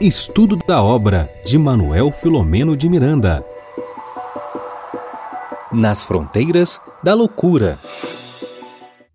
Estudo 0.00 0.56
da 0.56 0.82
obra 0.82 1.30
de 1.44 1.58
Manuel 1.58 2.10
Filomeno 2.10 2.76
de 2.76 2.88
Miranda. 2.88 3.44
Nas 5.72 6.02
fronteiras 6.02 6.80
da 7.02 7.14
loucura. 7.14 7.78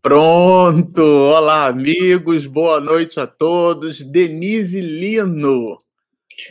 Pronto! 0.01 1.01
Olá, 1.01 1.67
amigos, 1.67 2.45
boa 2.45 2.79
noite 2.79 3.19
a 3.19 3.27
todos. 3.27 4.01
Denise 4.01 4.79
Lino. 4.79 5.81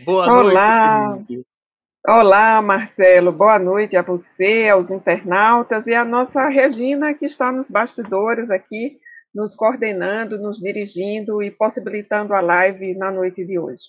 Boa 0.04 0.26
Olá. 0.26 1.06
noite, 1.08 1.28
Denise. 1.28 1.46
Olá, 2.06 2.62
Marcelo. 2.62 3.32
Boa 3.32 3.58
noite 3.58 3.96
a 3.96 4.02
você, 4.02 4.68
aos 4.68 4.90
internautas 4.90 5.86
e 5.86 5.94
a 5.94 6.04
nossa 6.04 6.48
Regina, 6.48 7.14
que 7.14 7.24
está 7.24 7.50
nos 7.50 7.70
bastidores 7.70 8.50
aqui, 8.50 8.98
nos 9.36 9.54
coordenando, 9.54 10.38
nos 10.38 10.58
dirigindo 10.58 11.42
e 11.42 11.50
possibilitando 11.50 12.32
a 12.32 12.40
live 12.40 12.94
na 12.94 13.12
noite 13.12 13.44
de 13.44 13.58
hoje. 13.58 13.82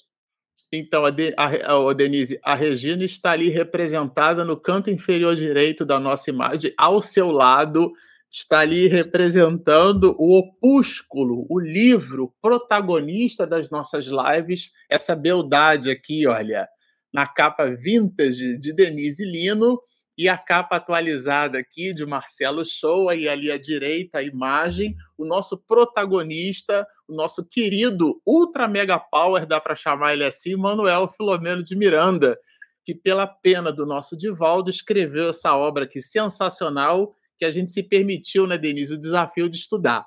Então, 0.73 1.05
a, 1.05 1.09
De, 1.09 1.33
a, 1.37 1.89
a 1.89 1.93
Denise, 1.93 2.37
a 2.43 2.53
Regina 2.53 3.05
está 3.05 3.31
ali 3.31 3.47
representada 3.47 4.43
no 4.43 4.59
canto 4.59 4.89
inferior 4.89 5.37
direito 5.37 5.85
da 5.85 5.97
nossa 6.01 6.29
imagem, 6.29 6.73
ao 6.77 6.99
seu 6.99 7.31
lado 7.31 7.93
está 8.29 8.59
ali 8.59 8.87
representando 8.87 10.13
o 10.19 10.37
opúsculo, 10.37 11.47
o 11.49 11.57
livro 11.57 12.33
protagonista 12.41 13.47
das 13.47 13.69
nossas 13.69 14.05
lives, 14.07 14.69
essa 14.89 15.15
beldade 15.15 15.89
aqui, 15.89 16.27
olha, 16.27 16.67
na 17.13 17.25
capa 17.25 17.69
vintage 17.69 18.57
de 18.57 18.73
Denise 18.73 19.23
Lino 19.23 19.79
e 20.17 20.27
a 20.27 20.37
capa 20.37 20.77
atualizada 20.77 21.59
aqui 21.59 21.93
de 21.93 22.05
Marcelo 22.05 22.65
Shoa 22.65 23.15
e 23.15 23.29
ali 23.29 23.51
à 23.51 23.57
direita 23.57 24.17
a 24.17 24.23
imagem, 24.23 24.95
o 25.17 25.23
nosso 25.23 25.57
protagonista, 25.57 26.87
o 27.07 27.13
nosso 27.13 27.45
querido 27.45 28.19
ultra 28.25 28.67
mega 28.67 28.97
power, 28.97 29.45
dá 29.45 29.61
para 29.61 29.75
chamar 29.75 30.13
ele 30.13 30.25
assim, 30.25 30.55
Manuel 30.55 31.07
Filomeno 31.07 31.63
de 31.63 31.75
Miranda, 31.75 32.37
que 32.83 32.95
pela 32.95 33.27
pena 33.27 33.71
do 33.71 33.85
nosso 33.85 34.17
Divaldo 34.17 34.69
escreveu 34.69 35.29
essa 35.29 35.55
obra 35.55 35.83
aqui 35.83 36.01
sensacional 36.01 37.13
que 37.37 37.45
a 37.45 37.51
gente 37.51 37.71
se 37.71 37.83
permitiu, 37.83 38.47
né, 38.47 38.57
Denise, 38.57 38.95
o 38.95 38.99
desafio 38.99 39.47
de 39.47 39.57
estudar. 39.57 40.03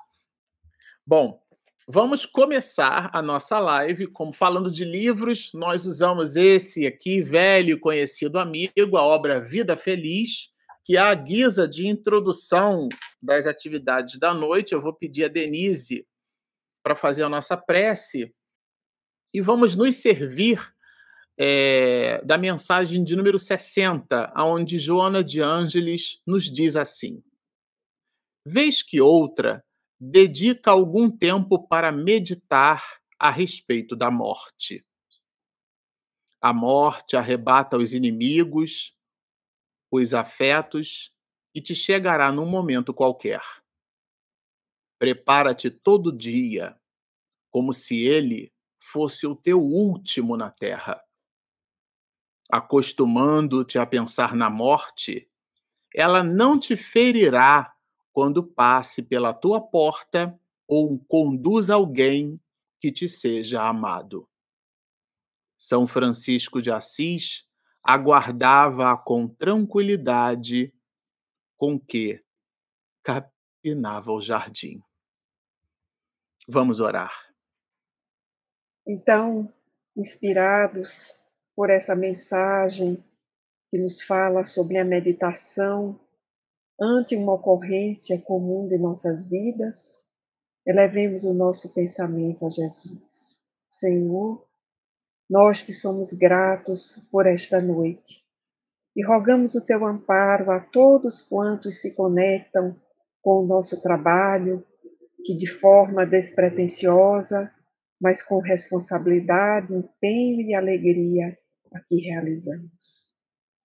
Bom, 1.07 1.40
vamos 1.87 2.25
começar 2.25 3.09
a 3.13 3.21
nossa 3.21 3.59
live 3.59 4.07
como 4.07 4.33
falando 4.33 4.71
de 4.71 4.85
livros. 4.85 5.51
Nós 5.53 5.85
usamos 5.85 6.35
esse 6.35 6.85
aqui, 6.85 7.21
velho 7.21 7.79
conhecido 7.79 8.39
amigo, 8.39 8.97
a 8.97 9.03
obra 9.03 9.39
Vida 9.39 9.75
Feliz, 9.75 10.51
que 10.85 10.97
é 10.97 10.99
a 10.99 11.13
guisa 11.13 11.67
de 11.67 11.87
introdução 11.87 12.87
das 13.21 13.47
atividades 13.47 14.19
da 14.19 14.33
noite. 14.33 14.73
Eu 14.73 14.81
vou 14.81 14.93
pedir 14.93 15.25
a 15.25 15.27
Denise 15.27 16.05
para 16.83 16.95
fazer 16.95 17.23
a 17.23 17.29
nossa 17.29 17.55
prece 17.55 18.33
e 19.33 19.41
vamos 19.41 19.75
nos 19.75 19.95
servir 19.95 20.59
é, 21.37 22.21
da 22.23 22.37
mensagem 22.37 23.03
de 23.03 23.15
número 23.15 23.39
60, 23.39 24.33
onde 24.37 24.77
Joana 24.77 25.23
de 25.23 25.41
Ângeles 25.41 26.21
nos 26.27 26.51
diz 26.51 26.75
assim: 26.75 27.23
Vez 28.45 28.83
que 28.83 28.99
outra, 28.99 29.63
dedica 30.03 30.71
algum 30.71 31.15
tempo 31.15 31.67
para 31.67 31.91
meditar 31.91 32.99
a 33.19 33.29
respeito 33.29 33.95
da 33.95 34.09
morte. 34.09 34.83
A 36.41 36.51
morte 36.51 37.15
arrebata 37.15 37.77
os 37.77 37.93
inimigos, 37.93 38.97
os 39.91 40.15
afetos 40.15 41.13
e 41.53 41.61
te 41.61 41.75
chegará 41.75 42.31
num 42.31 42.47
momento 42.47 42.91
qualquer. 42.91 43.43
Prepara-te 44.97 45.69
todo 45.69 46.11
dia, 46.11 46.75
como 47.51 47.71
se 47.71 48.03
ele 48.03 48.51
fosse 48.91 49.27
o 49.27 49.35
teu 49.35 49.61
último 49.61 50.35
na 50.35 50.49
terra 50.49 50.99
acostumando-te 52.51 53.79
a 53.79 53.85
pensar 53.85 54.35
na 54.35 54.49
morte, 54.49 55.29
ela 55.95 56.21
não 56.21 56.59
te 56.59 56.75
ferirá 56.75 57.73
quando 58.11 58.43
passe 58.43 59.01
pela 59.01 59.33
tua 59.33 59.61
porta 59.61 60.37
ou 60.67 60.99
conduz 60.99 61.69
alguém 61.69 62.39
que 62.79 62.91
te 62.91 63.07
seja 63.07 63.67
amado. 63.67 64.27
São 65.57 65.87
Francisco 65.87 66.61
de 66.61 66.71
Assis 66.71 67.47
aguardava 67.83 68.97
com 68.97 69.27
tranquilidade 69.27 70.73
com 71.57 71.79
que 71.79 72.23
capinava 73.03 74.11
o 74.11 74.21
jardim. 74.21 74.81
Vamos 76.47 76.79
orar. 76.79 77.13
Então, 78.85 79.51
inspirados 79.95 81.15
por 81.55 81.69
essa 81.69 81.95
mensagem 81.95 83.03
que 83.69 83.77
nos 83.77 84.01
fala 84.01 84.43
sobre 84.43 84.77
a 84.77 84.83
meditação 84.83 85.99
ante 86.81 87.15
uma 87.15 87.33
ocorrência 87.33 88.19
comum 88.19 88.67
de 88.67 88.77
nossas 88.77 89.29
vidas, 89.29 89.95
elevemos 90.65 91.23
o 91.23 91.33
nosso 91.33 91.71
pensamento 91.73 92.45
a 92.45 92.49
Jesus. 92.49 93.37
Senhor, 93.67 94.43
nós 95.29 95.61
que 95.61 95.73
somos 95.73 96.11
gratos 96.11 96.97
por 97.11 97.27
esta 97.27 97.61
noite 97.61 98.21
e 98.95 99.05
rogamos 99.05 99.53
o 99.53 99.65
teu 99.65 99.85
amparo 99.85 100.51
a 100.51 100.59
todos 100.59 101.21
quantos 101.21 101.79
se 101.79 101.93
conectam 101.93 102.75
com 103.21 103.43
o 103.43 103.47
nosso 103.47 103.79
trabalho, 103.81 104.65
que 105.23 105.35
de 105.37 105.47
forma 105.47 106.05
despretensiosa, 106.05 107.51
mas 108.01 108.23
com 108.23 108.39
responsabilidade, 108.39 109.71
empenho 109.73 110.41
e 110.41 110.55
alegria, 110.55 111.37
aqui 111.71 112.01
realizamos. 112.01 113.00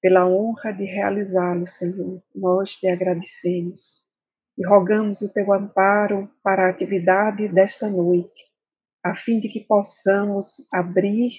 Pela 0.00 0.26
honra 0.26 0.72
de 0.72 0.84
realizá-lo, 0.84 1.66
Senhor, 1.66 2.22
nós 2.34 2.72
te 2.76 2.86
agradecemos 2.86 4.02
e 4.58 4.66
rogamos 4.66 5.20
o 5.22 5.32
teu 5.32 5.52
amparo 5.52 6.30
para 6.42 6.66
a 6.66 6.70
atividade 6.70 7.48
desta 7.48 7.88
noite, 7.88 8.44
a 9.02 9.14
fim 9.14 9.38
de 9.38 9.48
que 9.48 9.60
possamos 9.60 10.66
abrir 10.72 11.32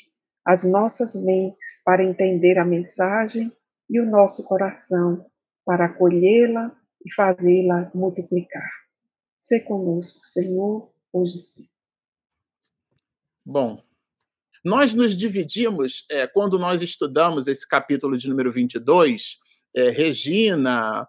as 0.46 0.64
nossas 0.64 1.16
mentes 1.16 1.82
para 1.84 2.04
entender 2.04 2.58
a 2.58 2.66
mensagem 2.66 3.52
e 3.90 4.00
o 4.00 4.06
nosso 4.06 4.44
coração 4.44 5.26
para 5.66 5.86
acolhê-la 5.86 6.76
e 7.06 7.14
fazê-la 7.14 7.92
multiplicar. 7.94 8.70
Se 9.38 9.60
conosco, 9.60 10.26
Senhor, 10.26 10.92
hoje 11.12 11.40
sim. 11.40 11.68
Bom, 13.46 13.82
nós 14.68 14.94
nos 14.94 15.16
dividimos, 15.16 16.06
é, 16.12 16.28
quando 16.28 16.60
nós 16.60 16.82
estudamos 16.82 17.48
esse 17.48 17.66
capítulo 17.66 18.18
de 18.18 18.28
número 18.28 18.52
22, 18.52 19.38
é, 19.74 19.90
Regina, 19.90 21.08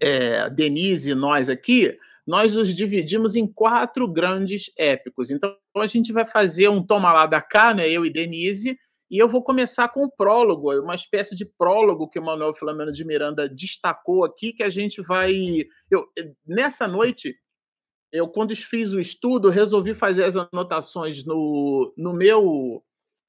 é, 0.00 0.48
Denise 0.50 1.10
e 1.10 1.14
nós 1.16 1.50
aqui, 1.50 1.98
nós 2.24 2.54
nos 2.54 2.72
dividimos 2.72 3.34
em 3.34 3.44
quatro 3.44 4.06
grandes 4.06 4.70
épicos. 4.78 5.32
Então, 5.32 5.56
a 5.76 5.86
gente 5.88 6.12
vai 6.12 6.24
fazer 6.24 6.68
um 6.68 6.80
toma 6.80 7.12
lá 7.12 7.26
da 7.26 7.42
cá, 7.42 7.74
né, 7.74 7.90
eu 7.90 8.06
e 8.06 8.10
Denise, 8.10 8.78
e 9.10 9.18
eu 9.18 9.28
vou 9.28 9.42
começar 9.42 9.88
com 9.88 10.04
o 10.04 10.10
prólogo, 10.10 10.72
uma 10.80 10.94
espécie 10.94 11.34
de 11.34 11.44
prólogo 11.44 12.08
que 12.08 12.20
o 12.20 12.24
Manuel 12.24 12.54
Filomeno 12.54 12.92
de 12.92 13.04
Miranda 13.04 13.48
destacou 13.48 14.24
aqui, 14.24 14.52
que 14.52 14.62
a 14.62 14.70
gente 14.70 15.02
vai. 15.02 15.34
Eu, 15.90 16.06
nessa 16.46 16.86
noite, 16.86 17.36
eu, 18.14 18.28
quando 18.28 18.54
fiz 18.54 18.92
o 18.92 19.00
estudo, 19.00 19.50
resolvi 19.50 19.92
fazer 19.92 20.22
as 20.22 20.36
anotações 20.36 21.24
no, 21.24 21.92
no 21.98 22.12
meu. 22.12 22.80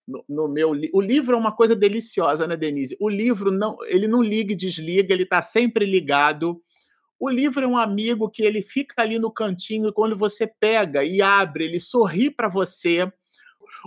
No, 0.08 0.24
no, 0.30 0.48
meu 0.48 0.70
o 0.94 1.02
livro 1.02 1.34
é 1.34 1.40
uma 1.40 1.56
coisa 1.56 1.76
deliciosa, 1.76 2.46
né, 2.46 2.56
Denise? 2.56 2.96
O 3.00 3.10
livro 3.10 3.50
não, 3.50 3.76
ele 3.88 4.08
não 4.08 4.22
liga 4.22 4.54
e 4.54 4.56
desliga, 4.56 5.12
ele 5.12 5.24
está 5.24 5.42
sempre 5.42 5.84
ligado. 5.84 6.62
O 7.20 7.28
livro 7.28 7.64
é 7.64 7.68
um 7.68 7.76
amigo 7.76 8.30
que 8.30 8.44
ele 8.44 8.62
fica 8.62 9.02
ali 9.02 9.18
no 9.18 9.32
cantinho 9.32 9.90
e 9.90 9.94
quando 9.94 10.16
você 10.16 10.46
pega 10.46 11.04
e 11.04 11.20
abre, 11.20 11.64
ele 11.64 11.80
sorri 11.80 12.30
para 12.30 12.48
você 12.48 13.12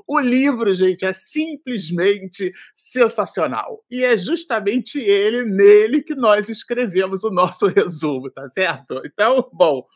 o 0.06 0.18
livro, 0.18 0.74
gente, 0.74 1.04
é 1.04 1.12
simplesmente 1.12 2.52
sensacional. 2.76 3.84
E 3.90 4.04
é 4.04 4.16
justamente 4.16 4.98
ele, 4.98 5.44
nele, 5.44 6.02
que 6.02 6.14
nós 6.14 6.48
escrevemos 6.48 7.24
o 7.24 7.30
nosso 7.30 7.66
resumo, 7.68 8.30
tá 8.30 8.48
certo? 8.48 9.00
Então, 9.04 9.48
bom, 9.52 9.86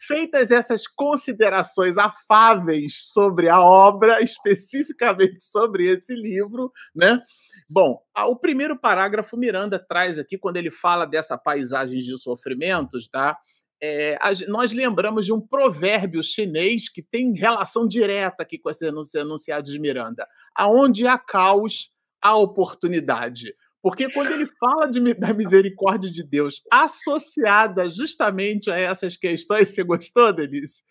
feitas 0.00 0.50
essas 0.50 0.86
considerações 0.86 1.98
afáveis 1.98 3.10
sobre 3.12 3.48
a 3.48 3.60
obra, 3.60 4.22
especificamente 4.22 5.44
sobre 5.44 5.88
esse 5.88 6.14
livro, 6.14 6.72
né? 6.94 7.20
Bom, 7.68 8.02
o 8.26 8.34
primeiro 8.34 8.76
parágrafo 8.76 9.36
Miranda 9.36 9.78
traz 9.78 10.18
aqui, 10.18 10.36
quando 10.36 10.56
ele 10.56 10.72
fala 10.72 11.06
dessa 11.06 11.38
paisagem 11.38 12.00
de 12.00 12.18
sofrimentos, 12.18 13.08
tá? 13.08 13.38
É, 13.82 14.18
nós 14.46 14.72
lembramos 14.72 15.24
de 15.24 15.32
um 15.32 15.40
provérbio 15.40 16.22
chinês 16.22 16.88
que 16.88 17.02
tem 17.02 17.32
relação 17.32 17.86
direta 17.86 18.42
aqui 18.42 18.58
com 18.58 18.70
esse 18.70 18.86
enunciado 19.14 19.70
de 19.70 19.78
Miranda. 19.78 20.26
Aonde 20.54 21.06
há 21.06 21.18
caos, 21.18 21.90
há 22.20 22.36
oportunidade. 22.36 23.54
Porque 23.82 24.12
quando 24.12 24.32
ele 24.32 24.46
fala 24.58 24.86
de, 24.86 25.14
da 25.14 25.32
misericórdia 25.32 26.10
de 26.10 26.22
Deus 26.22 26.62
associada 26.70 27.88
justamente 27.88 28.70
a 28.70 28.78
essas 28.78 29.16
questões, 29.16 29.70
você 29.70 29.82
gostou, 29.82 30.32
Denise? 30.32 30.82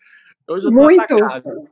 Hoje 0.48 0.66
eu 0.66 0.72
Muito. 0.72 1.00
Atacado. 1.00 1.68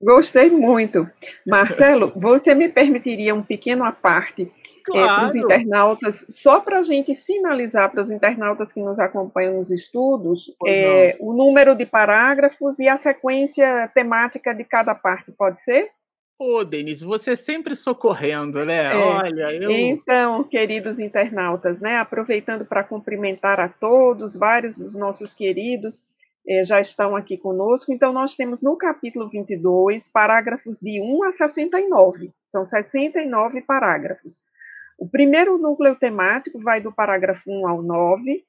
Gostei 0.00 0.50
muito. 0.50 1.08
Marcelo, 1.46 2.12
você 2.14 2.54
me 2.54 2.68
permitiria 2.68 3.34
um 3.34 3.42
pequeno 3.42 3.84
aparte 3.84 4.50
claro. 4.84 5.04
é, 5.04 5.14
para 5.14 5.26
os 5.26 5.34
internautas, 5.34 6.26
só 6.28 6.60
para 6.60 6.78
a 6.78 6.82
gente 6.82 7.14
sinalizar 7.14 7.90
para 7.90 8.02
os 8.02 8.10
internautas 8.10 8.72
que 8.72 8.80
nos 8.80 8.98
acompanham 8.98 9.56
nos 9.56 9.70
estudos, 9.70 10.52
é, 10.66 11.16
o 11.18 11.32
número 11.32 11.74
de 11.74 11.84
parágrafos 11.84 12.78
e 12.78 12.88
a 12.88 12.96
sequência 12.96 13.90
temática 13.94 14.54
de 14.54 14.64
cada 14.64 14.94
parte, 14.94 15.32
pode 15.32 15.60
ser? 15.60 15.90
Ô, 16.38 16.62
Denise, 16.62 17.02
você 17.02 17.34
sempre 17.34 17.74
socorrendo, 17.74 18.62
né? 18.62 18.92
É. 18.92 18.96
Olha, 18.96 19.54
eu. 19.54 19.70
Então, 19.70 20.44
queridos 20.44 20.98
internautas, 21.00 21.80
né? 21.80 21.96
Aproveitando 21.96 22.66
para 22.66 22.84
cumprimentar 22.84 23.58
a 23.58 23.70
todos, 23.70 24.36
vários 24.36 24.76
dos 24.76 24.94
nossos 24.94 25.34
queridos 25.34 26.04
eh, 26.48 26.64
já 26.64 26.80
estão 26.80 27.16
aqui 27.16 27.36
conosco. 27.36 27.92
Então, 27.92 28.12
nós 28.12 28.36
temos 28.36 28.62
no 28.62 28.76
capítulo 28.76 29.28
22 29.28 30.08
parágrafos 30.08 30.78
de 30.78 31.00
1 31.00 31.24
a 31.24 31.32
69. 31.32 32.32
São 32.46 32.64
69 32.64 33.62
parágrafos. 33.62 34.40
O 34.98 35.08
primeiro 35.08 35.58
núcleo 35.58 35.94
temático 35.96 36.58
vai 36.58 36.80
do 36.80 36.92
parágrafo 36.92 37.50
1 37.50 37.68
ao 37.68 37.82
9, 37.82 38.44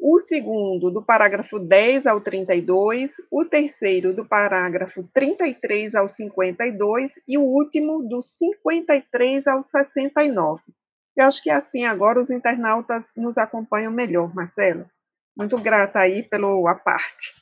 o 0.00 0.20
segundo 0.20 0.90
do 0.90 1.02
parágrafo 1.02 1.58
10 1.58 2.06
ao 2.06 2.20
32, 2.20 3.16
o 3.30 3.44
terceiro 3.44 4.14
do 4.14 4.24
parágrafo 4.24 5.02
33 5.12 5.94
ao 5.94 6.06
52 6.06 7.20
e 7.26 7.36
o 7.36 7.42
último 7.42 8.08
do 8.08 8.22
53 8.22 9.46
ao 9.46 9.62
69. 9.62 10.62
Eu 11.16 11.24
acho 11.24 11.42
que 11.42 11.50
assim 11.50 11.84
agora 11.84 12.20
os 12.20 12.30
internautas 12.30 13.06
nos 13.16 13.36
acompanham 13.36 13.90
melhor, 13.90 14.32
Marcelo. 14.32 14.88
Muito 15.38 15.56
grata 15.56 16.00
aí 16.00 16.24
pelo 16.24 16.66
a 16.66 16.74
parte. 16.74 17.32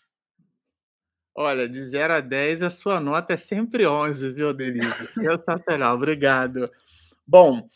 Olha, 1.34 1.66
de 1.66 1.82
0 1.82 2.14
a 2.14 2.20
10, 2.20 2.62
a 2.62 2.70
sua 2.70 3.00
nota 3.00 3.32
é 3.32 3.36
sempre 3.38 3.86
11, 3.86 4.32
viu, 4.32 4.52
Denise? 4.52 5.08
Sensacional, 5.12 5.96
obrigado. 5.96 6.70
Bom, 7.26 7.66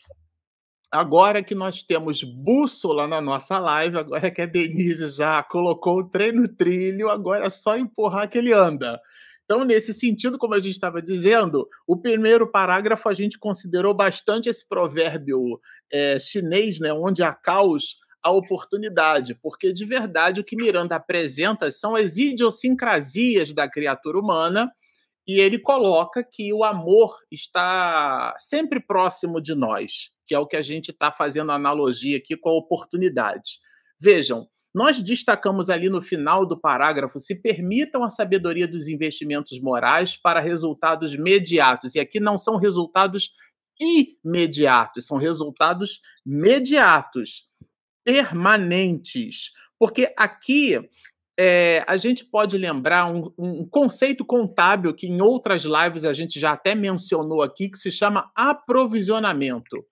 agora 0.93 1.43
que 1.43 1.55
nós 1.55 1.83
temos 1.83 2.23
bússola 2.23 3.09
na 3.09 3.21
nossa 3.21 3.59
live, 3.59 3.97
agora 3.97 4.31
que 4.31 4.43
a 4.43 4.47
Denise 4.47 5.09
já 5.09 5.43
colocou 5.43 6.01
o 6.01 6.09
trem 6.09 6.33
no 6.33 6.47
trilho, 6.49 7.09
agora 7.09 7.47
é 7.47 7.51
só 7.51 7.79
empurrar 7.79 8.29
que 8.29 8.37
ele 8.37 8.53
anda. 8.53 9.01
Então, 9.45 9.65
nesse 9.65 9.95
sentido, 9.95 10.39
como 10.39 10.55
a 10.55 10.61
gente 10.61 10.75
estava 10.75 11.01
dizendo, 11.01 11.67
o 11.87 11.97
primeiro 11.97 12.47
parágrafo 12.47 13.09
a 13.09 13.15
gente 13.15 13.39
considerou 13.39 13.95
bastante 13.95 14.49
esse 14.49 14.69
provérbio 14.69 15.59
é, 15.91 16.19
chinês, 16.21 16.79
né, 16.79 16.93
onde 16.93 17.23
há 17.23 17.33
caos, 17.33 17.97
a 18.23 18.31
oportunidade, 18.31 19.35
porque 19.35 19.73
de 19.73 19.85
verdade 19.85 20.41
o 20.41 20.45
que 20.45 20.57
Miranda 20.57 20.97
apresenta 20.97 21.71
são 21.71 21.97
as 21.97 22.17
idiosincrasias 22.17 23.53
da 23.53 23.69
criatura 23.69 24.19
humana 24.19 24.71
e 25.27 25.41
ele 25.41 25.59
coloca 25.59 26.25
que 26.25 26.53
o 26.53 26.65
amor 26.65 27.17
está 27.31 28.35
sempre 28.39 28.81
próximo 28.81 29.41
de 29.41 29.55
nós, 29.55 30.11
que 30.27 30.35
é 30.35 30.39
o 30.39 30.47
que 30.47 30.57
a 30.57 30.63
gente 30.63 30.91
está 30.91 31.13
fazendo 31.13 31.53
analogia 31.53 32.19
aqui 32.19 32.37
com 32.37 32.51
a 32.51 32.59
oportunidade. 32.59 33.59
Vejam, 33.99 34.49
nós 34.75 35.01
destacamos 35.03 35.69
ali 35.69 35.89
no 35.89 36.01
final 36.01 36.47
do 36.47 36.59
parágrafo: 36.59 37.19
se 37.19 37.35
permitam 37.35 38.05
a 38.05 38.09
sabedoria 38.09 38.69
dos 38.69 38.89
investimentos 38.89 39.61
morais 39.61 40.17
para 40.17 40.41
resultados 40.41 41.13
imediatos. 41.13 41.95
E 41.95 42.01
aqui 42.01 42.21
não 42.21 42.39
são 42.39 42.57
resultados 42.57 43.31
imediatos, 43.81 45.07
são 45.07 45.17
resultados 45.17 46.01
mediatos 46.25 47.49
permanentes. 48.05 49.51
Porque 49.79 50.13
aqui 50.17 50.79
é, 51.39 51.83
a 51.87 51.97
gente 51.97 52.25
pode 52.25 52.59
lembrar 52.59 53.07
um, 53.07 53.33
um, 53.39 53.67
conceito 53.67 54.25
contábil 54.25 54.95
que 54.95 55.07
em 55.07 55.23
outras 55.23 55.63
lives 55.63 56.05
a 56.05 56.13
gente 56.13 56.39
já 56.39 56.53
até 56.53 56.75
mencionou 56.75 57.43
aqui, 57.43 57.71
que 57.71 57.79
se 57.79 57.91
chama 57.91 58.31
aprovisionamento. 58.35 59.83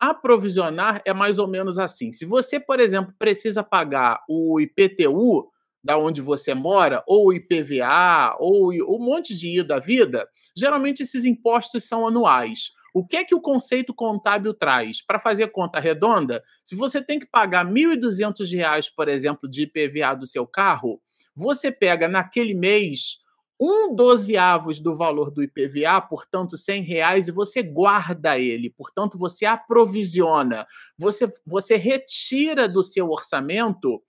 Aprovisionar 0.00 1.02
é 1.04 1.12
mais 1.12 1.38
ou 1.38 1.46
menos 1.46 1.78
assim. 1.78 2.10
Se 2.10 2.24
você, 2.24 2.58
por 2.58 2.80
exemplo, 2.80 3.14
precisa 3.18 3.62
pagar 3.62 4.22
o 4.28 4.58
IPTU 4.60 5.50
da 5.84 5.98
onde 5.98 6.22
você 6.22 6.54
mora, 6.54 7.04
ou 7.06 7.26
o 7.26 7.32
IPVA, 7.34 8.34
ou 8.38 8.72
um 8.72 8.98
monte 8.98 9.36
de 9.36 9.58
I 9.58 9.62
da 9.62 9.78
vida, 9.78 10.26
geralmente 10.56 11.02
esses 11.02 11.26
impostos 11.26 11.84
são 11.84 12.06
anuais. 12.06 12.70
O 12.94 13.04
que 13.04 13.16
é 13.16 13.24
que 13.24 13.34
o 13.34 13.40
conceito 13.40 13.92
contábil 13.92 14.54
traz? 14.54 15.04
Para 15.04 15.18
fazer 15.18 15.48
conta 15.48 15.80
redonda, 15.80 16.44
se 16.64 16.76
você 16.76 17.02
tem 17.02 17.18
que 17.18 17.26
pagar 17.26 17.66
R$ 17.66 17.72
1.200, 17.72 18.86
por 18.96 19.08
exemplo, 19.08 19.50
de 19.50 19.62
IPVA 19.62 20.14
do 20.14 20.24
seu 20.24 20.46
carro, 20.46 21.02
você 21.34 21.72
pega 21.72 22.06
naquele 22.06 22.54
mês 22.54 23.18
um 23.60 23.92
dozeavos 23.94 24.78
do 24.78 24.96
valor 24.96 25.32
do 25.32 25.42
IPVA, 25.42 26.00
portanto, 26.02 26.54
R$ 26.68 26.80
reais, 26.80 27.26
e 27.26 27.32
você 27.32 27.64
guarda 27.64 28.38
ele, 28.38 28.70
portanto, 28.70 29.18
você 29.18 29.44
aprovisiona, 29.44 30.64
você, 30.96 31.32
você 31.44 31.76
retira 31.76 32.68
do 32.68 32.82
seu 32.82 33.10
orçamento 33.10 34.00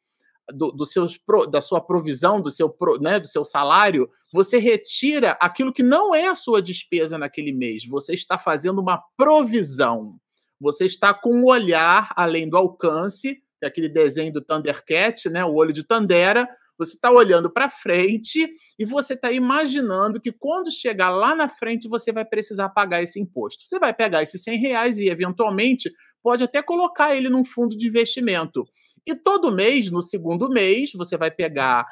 do, 0.53 0.71
do 0.71 0.85
seus, 0.85 1.19
da 1.49 1.61
sua 1.61 1.81
provisão, 1.81 2.41
do 2.41 2.51
seu, 2.51 2.75
né, 3.01 3.19
do 3.19 3.27
seu 3.27 3.43
salário, 3.43 4.09
você 4.31 4.57
retira 4.57 5.31
aquilo 5.41 5.73
que 5.73 5.83
não 5.83 6.13
é 6.13 6.27
a 6.27 6.35
sua 6.35 6.61
despesa 6.61 7.17
naquele 7.17 7.51
mês. 7.51 7.85
Você 7.85 8.13
está 8.13 8.37
fazendo 8.37 8.79
uma 8.79 9.01
provisão. 9.17 10.17
Você 10.59 10.85
está 10.85 11.13
com 11.13 11.35
um 11.35 11.45
olhar 11.45 12.13
além 12.15 12.49
do 12.49 12.57
alcance, 12.57 13.41
é 13.61 13.67
aquele 13.67 13.89
desenho 13.89 14.31
do 14.31 14.41
Thundercat, 14.41 15.29
né, 15.29 15.43
o 15.43 15.53
olho 15.53 15.73
de 15.73 15.83
Tandera. 15.83 16.47
Você 16.77 16.95
está 16.95 17.09
olhando 17.09 17.49
para 17.49 17.69
frente 17.69 18.49
e 18.77 18.85
você 18.85 19.13
está 19.13 19.31
imaginando 19.31 20.19
que 20.19 20.31
quando 20.31 20.69
chegar 20.69 21.09
lá 21.09 21.33
na 21.33 21.47
frente 21.47 21.87
você 21.87 22.11
vai 22.11 22.25
precisar 22.25 22.69
pagar 22.69 23.01
esse 23.01 23.19
imposto. 23.19 23.65
Você 23.65 23.79
vai 23.79 23.93
pegar 23.93 24.21
esses 24.21 24.43
100 24.43 24.59
reais 24.59 24.97
e, 24.97 25.07
eventualmente, 25.07 25.89
pode 26.21 26.43
até 26.43 26.61
colocar 26.61 27.15
ele 27.15 27.29
num 27.29 27.45
fundo 27.45 27.77
de 27.77 27.87
investimento. 27.87 28.65
E 29.07 29.15
todo 29.15 29.51
mês, 29.51 29.91
no 29.91 30.01
segundo 30.01 30.49
mês, 30.49 30.91
você 30.93 31.17
vai 31.17 31.29
pegar 31.29 31.85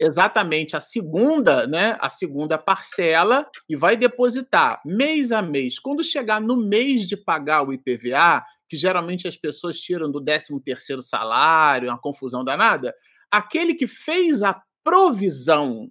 exatamente 0.00 0.76
a 0.76 0.80
segunda, 0.80 1.66
né, 1.66 1.96
a 2.00 2.10
segunda 2.10 2.58
parcela 2.58 3.48
e 3.68 3.76
vai 3.76 3.96
depositar 3.96 4.80
mês 4.84 5.30
a 5.30 5.40
mês. 5.40 5.78
Quando 5.78 6.02
chegar 6.02 6.40
no 6.40 6.56
mês 6.56 7.06
de 7.06 7.16
pagar 7.16 7.62
o 7.62 7.72
IPVA, 7.72 8.44
que 8.68 8.76
geralmente 8.76 9.28
as 9.28 9.36
pessoas 9.36 9.78
tiram 9.78 10.10
do 10.10 10.20
13º 10.20 11.00
salário, 11.00 11.88
uma 11.88 11.98
confusão 11.98 12.44
danada, 12.44 12.94
aquele 13.30 13.74
que 13.74 13.86
fez 13.86 14.42
a 14.42 14.60
provisão, 14.82 15.90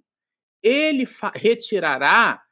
ele 0.62 1.08
retirará 1.34 2.42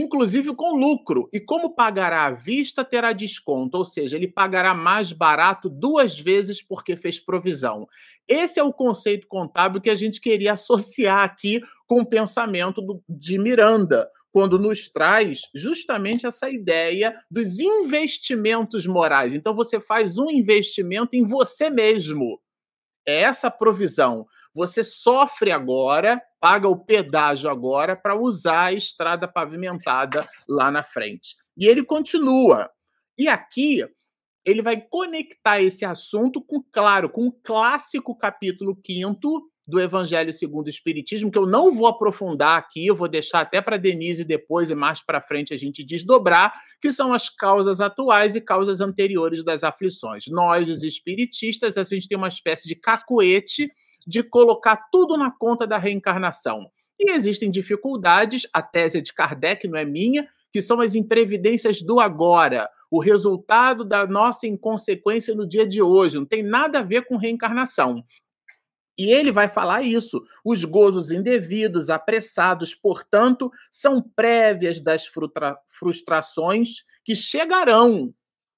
inclusive 0.00 0.54
com 0.54 0.76
lucro. 0.76 1.28
E 1.32 1.40
como 1.40 1.74
pagará 1.74 2.26
à 2.26 2.30
vista, 2.30 2.84
terá 2.84 3.12
desconto, 3.12 3.78
ou 3.78 3.84
seja, 3.84 4.16
ele 4.16 4.28
pagará 4.28 4.74
mais 4.74 5.10
barato 5.10 5.68
duas 5.70 6.18
vezes 6.18 6.62
porque 6.62 6.96
fez 6.96 7.18
provisão. 7.18 7.88
Esse 8.28 8.60
é 8.60 8.62
o 8.62 8.72
conceito 8.72 9.26
contábil 9.26 9.80
que 9.80 9.90
a 9.90 9.94
gente 9.94 10.20
queria 10.20 10.52
associar 10.52 11.24
aqui 11.24 11.62
com 11.86 12.00
o 12.00 12.06
pensamento 12.06 12.82
do, 12.82 13.02
de 13.08 13.38
Miranda, 13.38 14.08
quando 14.30 14.58
nos 14.58 14.90
traz 14.90 15.40
justamente 15.54 16.26
essa 16.26 16.50
ideia 16.50 17.16
dos 17.30 17.58
investimentos 17.58 18.86
morais. 18.86 19.34
Então 19.34 19.54
você 19.54 19.80
faz 19.80 20.18
um 20.18 20.30
investimento 20.30 21.16
em 21.16 21.24
você 21.24 21.70
mesmo. 21.70 22.38
É 23.08 23.20
essa 23.20 23.50
provisão. 23.50 24.26
Você 24.56 24.82
sofre 24.82 25.52
agora, 25.52 26.18
paga 26.40 26.66
o 26.66 26.82
pedágio 26.82 27.50
agora 27.50 27.94
para 27.94 28.18
usar 28.18 28.64
a 28.64 28.72
estrada 28.72 29.28
pavimentada 29.28 30.26
lá 30.48 30.70
na 30.70 30.82
frente. 30.82 31.36
E 31.54 31.66
ele 31.66 31.84
continua. 31.84 32.70
E 33.18 33.28
aqui 33.28 33.86
ele 34.46 34.62
vai 34.62 34.80
conectar 34.80 35.60
esse 35.60 35.84
assunto 35.84 36.40
com, 36.40 36.64
claro, 36.72 37.10
com 37.10 37.26
o 37.26 37.32
clássico 37.32 38.16
capítulo 38.16 38.74
5 38.74 39.46
do 39.68 39.78
Evangelho 39.78 40.32
segundo 40.32 40.68
o 40.68 40.70
Espiritismo, 40.70 41.30
que 41.30 41.36
eu 41.36 41.44
não 41.44 41.74
vou 41.74 41.88
aprofundar 41.88 42.56
aqui, 42.56 42.86
eu 42.86 42.96
vou 42.96 43.08
deixar 43.08 43.40
até 43.40 43.60
para 43.60 43.76
Denise 43.76 44.24
depois 44.24 44.70
e 44.70 44.74
mais 44.74 45.04
para 45.04 45.20
frente 45.20 45.52
a 45.52 45.58
gente 45.58 45.84
desdobrar, 45.84 46.54
que 46.80 46.90
são 46.92 47.12
as 47.12 47.28
causas 47.28 47.82
atuais 47.82 48.36
e 48.36 48.40
causas 48.40 48.80
anteriores 48.80 49.44
das 49.44 49.62
aflições. 49.62 50.28
Nós, 50.28 50.66
os 50.66 50.82
espiritistas, 50.82 51.76
a 51.76 51.82
gente 51.82 52.08
tem 52.08 52.16
uma 52.16 52.28
espécie 52.28 52.66
de 52.66 52.76
cacoete 52.76 53.70
de 54.06 54.22
colocar 54.22 54.88
tudo 54.90 55.16
na 55.16 55.30
conta 55.30 55.66
da 55.66 55.78
reencarnação. 55.78 56.70
E 56.98 57.10
existem 57.10 57.50
dificuldades, 57.50 58.46
a 58.52 58.62
tese 58.62 59.02
de 59.02 59.12
Kardec 59.12 59.66
não 59.68 59.78
é 59.78 59.84
minha, 59.84 60.28
que 60.52 60.62
são 60.62 60.80
as 60.80 60.94
imprevidências 60.94 61.82
do 61.82 62.00
agora, 62.00 62.70
o 62.90 63.00
resultado 63.00 63.84
da 63.84 64.06
nossa 64.06 64.46
inconsequência 64.46 65.34
no 65.34 65.46
dia 65.46 65.66
de 65.66 65.82
hoje, 65.82 66.16
não 66.16 66.24
tem 66.24 66.42
nada 66.42 66.78
a 66.78 66.82
ver 66.82 67.04
com 67.06 67.16
reencarnação. 67.16 68.04
E 68.98 69.10
ele 69.10 69.30
vai 69.30 69.48
falar 69.48 69.82
isso. 69.82 70.24
Os 70.42 70.64
gozos 70.64 71.10
indevidos, 71.10 71.90
apressados, 71.90 72.74
portanto, 72.74 73.50
são 73.70 74.00
prévias 74.00 74.80
das 74.80 75.06
frustrações 75.68 76.84
que 77.04 77.14
chegarão, 77.14 78.14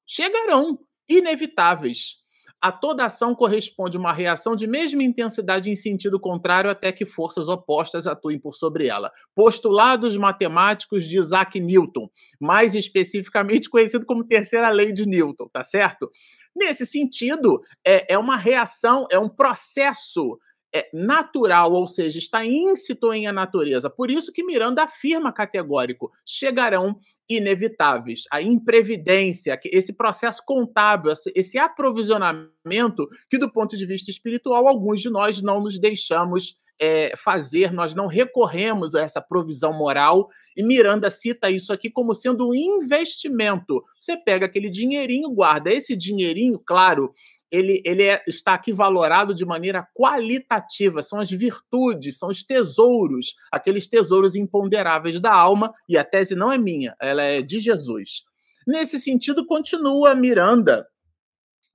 chegarão, 0.06 0.78
inevitáveis. 1.08 2.18
A 2.60 2.72
toda 2.72 3.04
ação 3.04 3.34
corresponde 3.34 3.96
uma 3.96 4.12
reação 4.12 4.56
de 4.56 4.66
mesma 4.66 5.02
intensidade 5.02 5.70
em 5.70 5.76
sentido 5.76 6.18
contrário 6.18 6.70
até 6.70 6.90
que 6.90 7.06
forças 7.06 7.48
opostas 7.48 8.06
atuem 8.06 8.38
por 8.38 8.54
sobre 8.54 8.86
ela. 8.86 9.12
Postulados 9.34 10.16
matemáticos 10.16 11.04
de 11.04 11.18
Isaac 11.18 11.60
Newton, 11.60 12.10
mais 12.40 12.74
especificamente 12.74 13.70
conhecido 13.70 14.04
como 14.04 14.24
terceira 14.24 14.70
lei 14.70 14.92
de 14.92 15.06
Newton, 15.06 15.48
tá 15.52 15.62
certo? 15.62 16.10
Nesse 16.56 16.84
sentido, 16.84 17.60
é, 17.86 18.14
é 18.14 18.18
uma 18.18 18.36
reação, 18.36 19.06
é 19.10 19.18
um 19.18 19.28
processo 19.28 20.38
é 20.74 20.88
natural, 20.92 21.72
ou 21.72 21.86
seja, 21.86 22.18
está 22.18 22.44
íncito 22.44 23.12
em 23.12 23.26
a 23.26 23.32
natureza. 23.32 23.88
Por 23.88 24.10
isso 24.10 24.32
que 24.32 24.44
Miranda 24.44 24.82
afirma 24.82 25.32
categórico: 25.32 26.10
chegarão 26.26 26.98
inevitáveis. 27.28 28.22
A 28.30 28.40
imprevidência, 28.40 29.58
esse 29.66 29.92
processo 29.92 30.42
contábil, 30.44 31.12
esse 31.34 31.58
aprovisionamento 31.58 33.08
que, 33.30 33.38
do 33.38 33.50
ponto 33.50 33.76
de 33.76 33.86
vista 33.86 34.10
espiritual, 34.10 34.66
alguns 34.66 35.00
de 35.00 35.10
nós 35.10 35.42
não 35.42 35.62
nos 35.62 35.78
deixamos 35.78 36.56
é, 36.80 37.12
fazer, 37.16 37.72
nós 37.72 37.94
não 37.94 38.06
recorremos 38.06 38.94
a 38.94 39.02
essa 39.02 39.20
provisão 39.20 39.72
moral. 39.72 40.28
E 40.56 40.62
Miranda 40.62 41.10
cita 41.10 41.50
isso 41.50 41.72
aqui 41.72 41.90
como 41.90 42.14
sendo 42.14 42.48
um 42.48 42.54
investimento. 42.54 43.82
Você 44.00 44.16
pega 44.16 44.46
aquele 44.46 44.70
dinheirinho, 44.70 45.30
guarda. 45.30 45.72
Esse 45.72 45.96
dinheirinho, 45.96 46.58
claro, 46.64 47.12
ele, 47.50 47.82
ele 47.84 48.02
é, 48.02 48.22
está 48.26 48.54
aqui 48.54 48.72
valorado 48.72 49.34
de 49.34 49.44
maneira 49.44 49.86
qualitativa, 49.94 51.02
são 51.02 51.18
as 51.18 51.30
virtudes, 51.30 52.18
são 52.18 52.28
os 52.28 52.42
tesouros, 52.42 53.34
aqueles 53.50 53.86
tesouros 53.86 54.36
imponderáveis 54.36 55.20
da 55.20 55.32
alma, 55.32 55.72
e 55.88 55.96
a 55.96 56.04
tese 56.04 56.34
não 56.34 56.52
é 56.52 56.58
minha, 56.58 56.94
ela 57.00 57.22
é 57.22 57.40
de 57.40 57.60
Jesus. 57.60 58.22
Nesse 58.66 58.98
sentido, 58.98 59.46
continua 59.46 60.14
Miranda, 60.14 60.86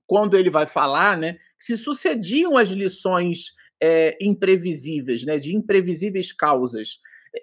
quando 0.06 0.36
ele 0.36 0.50
vai 0.50 0.66
falar, 0.66 1.16
né, 1.16 1.36
se 1.58 1.76
sucediam 1.76 2.56
as 2.56 2.68
lições 2.68 3.52
é, 3.82 4.16
imprevisíveis, 4.20 5.24
né, 5.24 5.38
de 5.38 5.54
imprevisíveis 5.54 6.32
causas. 6.32 6.98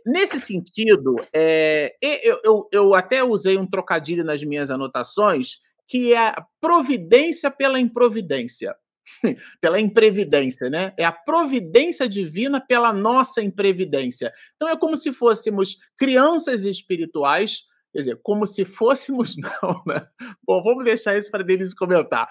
Nesse 0.05 0.39
sentido, 0.39 1.15
é, 1.33 1.95
eu, 2.01 2.39
eu, 2.45 2.69
eu 2.71 2.93
até 2.93 3.21
usei 3.23 3.57
um 3.57 3.67
trocadilho 3.67 4.23
nas 4.23 4.41
minhas 4.41 4.71
anotações, 4.71 5.59
que 5.91 6.13
é 6.13 6.29
a 6.29 6.45
providência 6.61 7.51
pela 7.51 7.77
improvidência. 7.77 8.73
pela 9.59 9.77
imprevidência, 9.77 10.69
né? 10.69 10.93
É 10.97 11.03
a 11.03 11.11
providência 11.11 12.07
divina 12.07 12.61
pela 12.65 12.93
nossa 12.93 13.41
imprevidência. 13.41 14.31
Então 14.55 14.69
é 14.69 14.77
como 14.77 14.95
se 14.95 15.11
fôssemos 15.11 15.77
crianças 15.97 16.63
espirituais, 16.63 17.63
quer 17.91 17.99
dizer, 17.99 18.19
como 18.23 18.47
se 18.47 18.63
fôssemos, 18.63 19.35
não, 19.61 19.83
né? 19.85 20.07
Bom, 20.47 20.63
vamos 20.63 20.85
deixar 20.85 21.17
isso 21.17 21.29
para 21.29 21.43
Denise 21.43 21.75
comentar. 21.75 22.29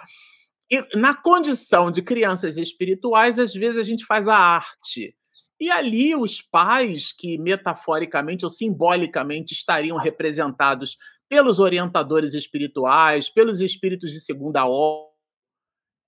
E 0.70 0.82
na 0.96 1.14
condição 1.14 1.90
de 1.90 2.00
crianças 2.00 2.56
espirituais, 2.56 3.38
às 3.38 3.52
vezes 3.52 3.76
a 3.76 3.84
gente 3.84 4.06
faz 4.06 4.26
a 4.26 4.36
arte. 4.36 5.14
E 5.60 5.70
ali 5.70 6.16
os 6.16 6.40
pais, 6.40 7.12
que 7.12 7.36
metaforicamente 7.38 8.44
ou 8.46 8.50
simbolicamente 8.50 9.52
estariam 9.52 9.98
representados 9.98 10.96
pelos 11.28 11.58
orientadores 11.58 12.34
espirituais, 12.34 13.28
pelos 13.28 13.60
espíritos 13.60 14.10
de 14.12 14.20
segunda 14.20 14.66
ordem. 14.66 15.10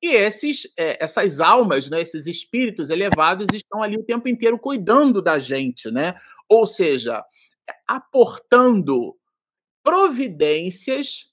E 0.03 0.09
esses, 0.09 0.63
é, 0.77 1.03
essas 1.03 1.41
almas, 1.41 1.89
né, 1.89 2.01
esses 2.03 2.27
espíritos 2.27 2.91
elevados 2.91 3.53
estão 3.53 3.83
ali 3.83 3.97
o 3.97 4.05
tempo 4.05 4.29
inteiro 4.29 4.59
cuidando 4.59 5.23
da 5.23 5.39
gente, 5.39 5.91
né? 5.93 6.15
Ou 6.49 6.67
seja, 6.67 7.25
aportando 7.89 9.17
providências 9.85 11.27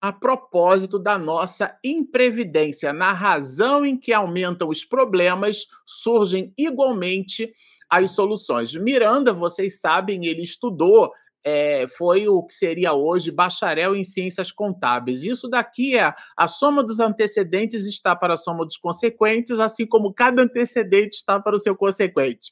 a 0.00 0.12
propósito 0.12 0.98
da 0.98 1.18
nossa 1.18 1.76
imprevidência. 1.82 2.92
Na 2.92 3.12
razão 3.12 3.84
em 3.84 3.96
que 3.96 4.12
aumentam 4.12 4.68
os 4.68 4.84
problemas, 4.84 5.66
surgem 5.84 6.52
igualmente 6.56 7.52
as 7.88 8.10
soluções. 8.12 8.74
Miranda, 8.74 9.32
vocês 9.32 9.80
sabem, 9.80 10.26
ele 10.26 10.42
estudou 10.42 11.12
é, 11.48 11.86
foi 11.86 12.26
o 12.26 12.42
que 12.42 12.52
seria 12.52 12.92
hoje 12.92 13.30
bacharel 13.30 13.94
em 13.94 14.02
ciências 14.02 14.50
contábeis. 14.50 15.22
Isso 15.22 15.48
daqui 15.48 15.96
é 15.96 16.12
a 16.36 16.48
soma 16.48 16.82
dos 16.82 16.98
antecedentes 16.98 17.86
está 17.86 18.16
para 18.16 18.34
a 18.34 18.36
soma 18.36 18.64
dos 18.64 18.76
consequentes, 18.76 19.60
assim 19.60 19.86
como 19.86 20.12
cada 20.12 20.42
antecedente 20.42 21.18
está 21.18 21.38
para 21.38 21.54
o 21.54 21.60
seu 21.60 21.76
consequente. 21.76 22.50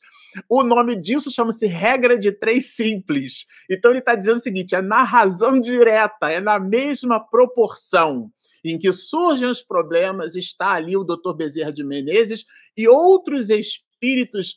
O 0.49 0.63
nome 0.63 0.95
disso 0.95 1.29
chama-se 1.29 1.67
regra 1.67 2.17
de 2.17 2.31
três 2.31 2.77
simples. 2.77 3.47
Então 3.69 3.91
ele 3.91 3.99
está 3.99 4.15
dizendo 4.15 4.37
o 4.37 4.41
seguinte: 4.41 4.77
é 4.77 4.81
na 4.81 5.03
razão 5.03 5.59
direta, 5.59 6.31
é 6.31 6.39
na 6.39 6.61
mesma 6.61 7.19
proporção 7.19 8.31
em 8.65 8.79
que 8.79 8.93
surgem 8.93 9.49
os 9.49 9.61
problemas, 9.61 10.37
está 10.37 10.73
ali 10.73 10.97
o 10.97 11.03
Dr. 11.03 11.35
Bezerra 11.37 11.73
de 11.73 11.83
Menezes 11.83 12.45
e 12.77 12.87
outros 12.87 13.51
espíritos 13.51 14.55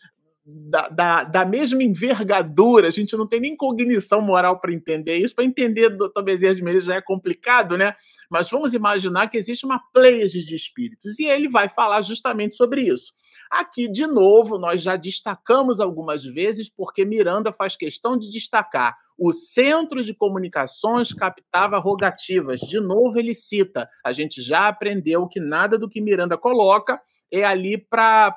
da, 0.50 0.88
da, 0.88 1.24
da, 1.26 1.46
mesma 1.46 1.84
envergadura, 1.84 2.88
a 2.88 2.92
gente 2.92 3.18
não 3.18 3.28
tem 3.28 3.42
nem 3.42 3.56
cognição 3.56 4.22
moral 4.22 4.62
para 4.62 4.74
entender 4.74 5.18
isso. 5.18 5.36
Para 5.36 5.44
entender 5.44 5.90
do 5.90 6.08
Dr. 6.08 6.22
Bezerra 6.22 6.56
de 6.56 6.64
Menezes 6.64 6.86
já 6.86 6.96
é 6.96 7.02
complicado, 7.02 7.78
né? 7.78 7.94
Mas 8.30 8.50
vamos 8.50 8.74
imaginar 8.74 9.30
que 9.30 9.38
existe 9.38 9.66
uma 9.66 9.82
pleiade 9.94 10.46
de 10.46 10.56
espíritos 10.56 11.20
e 11.20 11.26
ele 11.26 11.50
vai 11.50 11.68
falar 11.68 12.02
justamente 12.02 12.56
sobre 12.56 12.82
isso. 12.82 13.12
Aqui, 13.52 13.90
de 13.90 14.08
novo, 14.08 14.58
nós 14.58 14.82
já 14.82 14.96
destacamos 14.96 15.82
algumas 15.82 16.24
vezes, 16.24 16.70
porque 16.70 17.04
Miranda 17.04 17.52
faz 17.52 17.76
questão 17.76 18.18
de 18.18 18.30
destacar. 18.30 18.96
O 19.18 19.34
Centro 19.34 20.04
de 20.04 20.14
Comunicações 20.14 21.14
captava 21.14 21.78
rogativas. 21.78 22.60
De 22.60 22.80
novo, 22.80 23.18
ele 23.18 23.34
cita. 23.34 23.90
A 24.06 24.12
gente 24.12 24.42
já 24.42 24.68
aprendeu 24.68 25.28
que 25.28 25.40
nada 25.40 25.78
do 25.78 25.90
que 25.90 26.02
Miranda 26.02 26.38
coloca 26.38 27.02
é 27.32 27.44
ali 27.44 27.78
para 27.78 28.32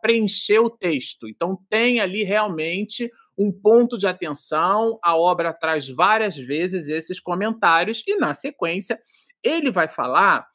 preencher 0.00 0.60
o 0.60 0.70
texto. 0.70 1.28
Então, 1.28 1.58
tem 1.68 2.00
ali 2.00 2.22
realmente 2.22 3.10
um 3.36 3.52
ponto 3.52 3.98
de 3.98 4.06
atenção. 4.06 4.98
A 5.02 5.16
obra 5.16 5.52
traz 5.52 5.88
várias 5.88 6.36
vezes 6.36 6.86
esses 6.88 7.18
comentários, 7.18 8.04
e 8.06 8.16
na 8.16 8.34
sequência, 8.34 9.00
ele 9.42 9.70
vai 9.70 9.88
falar 9.88 10.46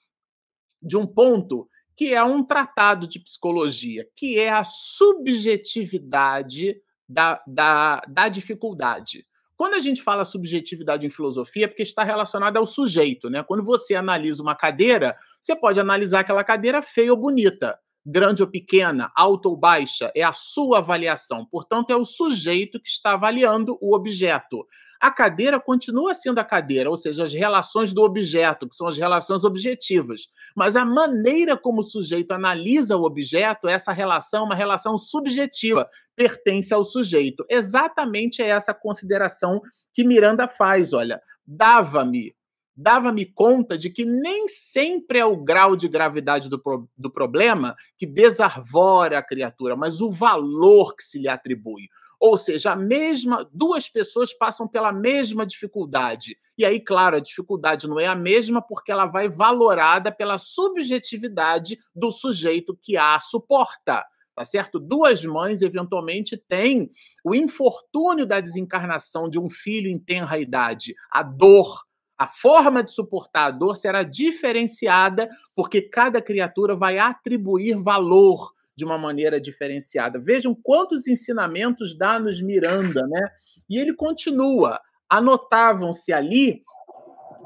de 0.82 0.96
um 0.96 1.08
ponto 1.08 1.68
que 1.96 2.14
é 2.14 2.24
um 2.24 2.44
tratado 2.44 3.08
de 3.08 3.20
psicologia, 3.20 4.08
que 4.16 4.38
é 4.38 4.50
a 4.50 4.64
subjetividade 4.64 6.76
da, 7.08 7.42
da, 7.48 8.02
da 8.08 8.30
dificuldade. 8.30 9.26
Quando 9.56 9.76
a 9.76 9.80
gente 9.80 10.02
fala 10.02 10.26
subjetividade 10.26 11.08
em 11.08 11.10
filosofia, 11.10 11.66
é 11.66 11.68
porque 11.68 11.84
está 11.84 12.04
relacionada 12.04 12.60
ao 12.60 12.66
sujeito, 12.66 13.30
né? 13.30 13.42
Quando 13.44 13.64
você 13.64 13.96
analisa 13.96 14.44
uma 14.44 14.54
cadeira, 14.54 15.16
você 15.46 15.56
pode 15.56 15.80
analisar 15.80 16.22
aquela 16.22 16.44
cadeira 16.44 16.82
feia 16.82 17.12
ou 17.12 17.20
bonita, 17.20 17.78
grande 18.04 18.42
ou 18.42 18.50
pequena, 18.50 19.12
alta 19.16 19.48
ou 19.48 19.56
baixa, 19.56 20.12
é 20.16 20.24
a 20.24 20.34
sua 20.34 20.80
avaliação. 20.80 21.46
Portanto, 21.46 21.92
é 21.92 21.96
o 21.96 22.04
sujeito 22.04 22.80
que 22.82 22.90
está 22.90 23.14
avaliando 23.14 23.78
o 23.80 23.96
objeto. 23.96 24.66
A 25.00 25.12
cadeira 25.12 25.60
continua 25.60 26.16
sendo 26.16 26.40
a 26.40 26.44
cadeira, 26.44 26.90
ou 26.90 26.98
seja, 26.98 27.26
as 27.26 27.34
relações 27.34 27.94
do 27.94 28.02
objeto, 28.02 28.68
que 28.68 28.76
são 28.76 28.88
as 28.88 28.98
relações 28.98 29.44
objetivas. 29.44 30.22
Mas 30.56 30.76
a 30.76 30.84
maneira 30.84 31.56
como 31.56 31.82
o 31.82 31.84
sujeito 31.84 32.32
analisa 32.32 32.98
o 32.98 33.04
objeto, 33.04 33.68
essa 33.68 33.92
relação 33.92 34.42
é 34.42 34.46
uma 34.46 34.56
relação 34.56 34.98
subjetiva, 34.98 35.88
pertence 36.16 36.74
ao 36.74 36.84
sujeito. 36.84 37.46
Exatamente 37.48 38.42
é 38.42 38.48
essa 38.48 38.74
consideração 38.74 39.62
que 39.94 40.04
Miranda 40.04 40.48
faz. 40.48 40.92
Olha, 40.92 41.22
dava-me 41.46 42.34
dava-me 42.76 43.26
conta 43.26 43.78
de 43.78 43.90
que 43.90 44.04
nem 44.04 44.48
sempre 44.48 45.20
é 45.20 45.26
o 45.26 45.38
grau 45.38 45.76
de 45.76 45.88
gravidade 45.88 46.50
do, 46.50 46.60
pro, 46.60 46.90
do 46.98 47.10
problema 47.10 47.76
que 47.98 48.06
desarvora 48.06 49.18
a 49.18 49.24
criatura, 49.24 49.76
mas 49.76 50.02
o 50.02 50.12
valor 50.12 50.96
que 50.96 51.04
se 51.04 51.20
lhe 51.20 51.30
atribui. 51.30 51.90
Ou 52.20 52.38
seja, 52.38 52.72
a 52.72 52.76
mesma, 52.76 53.48
duas 53.54 53.90
pessoas 53.90 54.34
passam 54.34 54.68
pela 54.68 54.92
mesma 54.92 55.46
dificuldade. 55.46 56.38
E 56.58 56.66
aí, 56.66 56.80
claro, 56.80 57.18
a 57.18 57.20
dificuldade 57.20 57.88
não 57.88 58.00
é 58.00 58.08
a 58.08 58.16
mesma 58.16 58.62
porque 58.62 58.92
ela 58.92 59.06
vai 59.06 59.28
valorada 59.28 60.12
pela 60.12 60.38
subjetividade 60.38 61.78
do 61.94 62.12
sujeito 62.12 62.78
que 62.82 62.98
a 62.98 63.20
suporta 63.20 64.06
tá 64.36 64.44
certo? 64.44 64.82
Duas 64.82 65.24
mães 65.24 65.62
eventualmente 65.62 66.36
têm 66.36 66.90
o 67.24 67.34
infortúnio 67.34 68.26
da 68.26 68.42
desencarnação 68.42 69.30
de 69.30 69.40
um 69.40 69.50
filho 69.50 69.88
em 69.88 69.98
tenra 69.98 70.38
idade, 70.38 70.94
a 71.10 71.24
dor 71.24 71.86
a 72.18 72.28
forma 72.28 72.84
de 72.84 72.92
suportar 72.92 73.48
a 73.48 73.52
dor 73.52 73.76
será 73.76 74.04
diferenciada, 74.04 75.30
porque 75.56 75.82
cada 75.82 76.22
criatura 76.22 76.76
vai 76.76 76.98
atribuir 76.98 77.78
valor 77.78 78.54
de 78.76 78.84
uma 78.86 78.98
maneira 78.98 79.40
diferenciada. 79.40 80.20
Vejam 80.20 80.56
quantos 80.56 81.08
ensinamentos 81.08 81.98
dá-nos 81.98 82.42
Miranda, 82.42 83.06
né? 83.08 83.30
E 83.70 83.78
ele 83.78 83.94
continua. 83.94 84.80
Anotavam-se 85.10 86.12
ali 86.12 86.62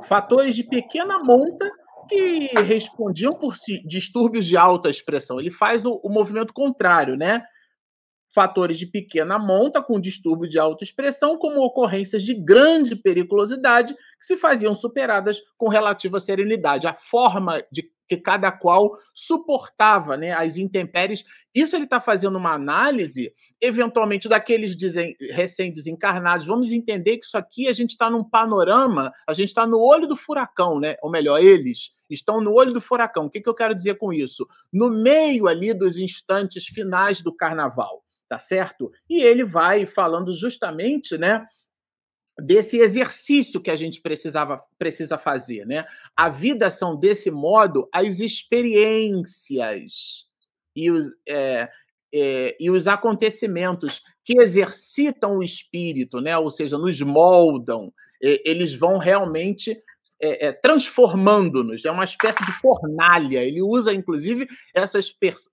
fatores 0.05 0.55
de 0.55 0.63
pequena 0.63 1.19
monta 1.19 1.69
que 2.07 2.47
respondiam 2.61 3.35
por 3.35 3.55
distúrbios 3.85 4.45
de 4.45 4.57
alta 4.57 4.89
expressão. 4.89 5.39
Ele 5.39 5.51
faz 5.51 5.85
o, 5.85 5.99
o 6.03 6.09
movimento 6.09 6.53
contrário, 6.53 7.15
né? 7.15 7.43
Fatores 8.33 8.77
de 8.77 8.85
pequena 8.85 9.39
monta 9.39 9.81
com 9.81 9.99
distúrbio 9.99 10.49
de 10.49 10.59
autoexpressão, 10.59 11.37
como 11.37 11.61
ocorrências 11.61 12.23
de 12.23 12.33
grande 12.33 12.95
periculosidade 12.95 13.93
que 13.93 14.25
se 14.25 14.37
faziam 14.37 14.75
superadas 14.75 15.41
com 15.57 15.67
relativa 15.67 16.19
serenidade. 16.19 16.87
A 16.87 16.93
forma 16.93 17.63
de 17.71 17.89
que 18.09 18.17
cada 18.17 18.51
qual 18.51 18.97
suportava 19.13 20.17
né, 20.17 20.31
as 20.31 20.57
intempéries. 20.57 21.23
Isso 21.53 21.75
ele 21.75 21.83
está 21.83 22.01
fazendo 22.01 22.37
uma 22.39 22.53
análise, 22.53 23.31
eventualmente, 23.61 24.27
daqueles 24.27 24.75
recém-desencarnados. 25.29 26.47
Vamos 26.47 26.71
entender 26.71 27.17
que 27.17 27.25
isso 27.25 27.37
aqui 27.37 27.67
a 27.67 27.73
gente 27.73 27.91
está 27.91 28.09
num 28.09 28.23
panorama, 28.23 29.13
a 29.27 29.33
gente 29.33 29.49
está 29.49 29.67
no 29.67 29.79
olho 29.79 30.07
do 30.07 30.17
furacão, 30.17 30.79
né? 30.79 30.95
Ou 31.03 31.11
melhor, 31.11 31.39
eles 31.39 31.91
estão 32.09 32.41
no 32.41 32.51
olho 32.51 32.73
do 32.73 32.81
furacão. 32.81 33.25
O 33.25 33.29
que, 33.29 33.41
que 33.41 33.49
eu 33.49 33.53
quero 33.53 33.75
dizer 33.75 33.99
com 33.99 34.11
isso? 34.11 34.47
No 34.73 34.89
meio 34.89 35.47
ali 35.47 35.71
dos 35.71 35.97
instantes 35.97 36.65
finais 36.65 37.21
do 37.21 37.35
carnaval, 37.35 38.03
tá 38.29 38.39
certo? 38.39 38.91
E 39.09 39.21
ele 39.21 39.43
vai 39.43 39.85
falando 39.85 40.33
justamente, 40.33 41.17
né? 41.17 41.45
desse 42.41 42.77
exercício 42.77 43.61
que 43.61 43.71
a 43.71 43.75
gente 43.75 44.01
precisava 44.01 44.61
precisa 44.77 45.17
fazer, 45.17 45.65
né? 45.65 45.85
A 46.15 46.29
vida 46.29 46.71
são 46.71 46.95
desse 46.95 47.29
modo 47.29 47.87
as 47.93 48.19
experiências 48.19 50.25
e 50.75 50.89
os, 50.89 51.07
é, 51.27 51.69
é, 52.13 52.55
e 52.59 52.69
os 52.69 52.87
acontecimentos 52.87 54.01
que 54.23 54.41
exercitam 54.41 55.37
o 55.37 55.43
espírito, 55.43 56.21
né? 56.21 56.37
Ou 56.37 56.49
seja, 56.49 56.77
nos 56.77 56.99
moldam, 57.01 57.91
eles 58.21 58.73
vão 58.73 58.97
realmente 58.97 59.81
é, 60.21 60.47
é, 60.47 60.51
transformando-nos. 60.51 61.85
É 61.85 61.91
uma 61.91 62.03
espécie 62.03 62.43
de 62.45 62.51
fornalha. 62.59 63.41
Ele 63.43 63.61
usa, 63.61 63.93
inclusive, 63.93 64.47
essa, 64.73 64.99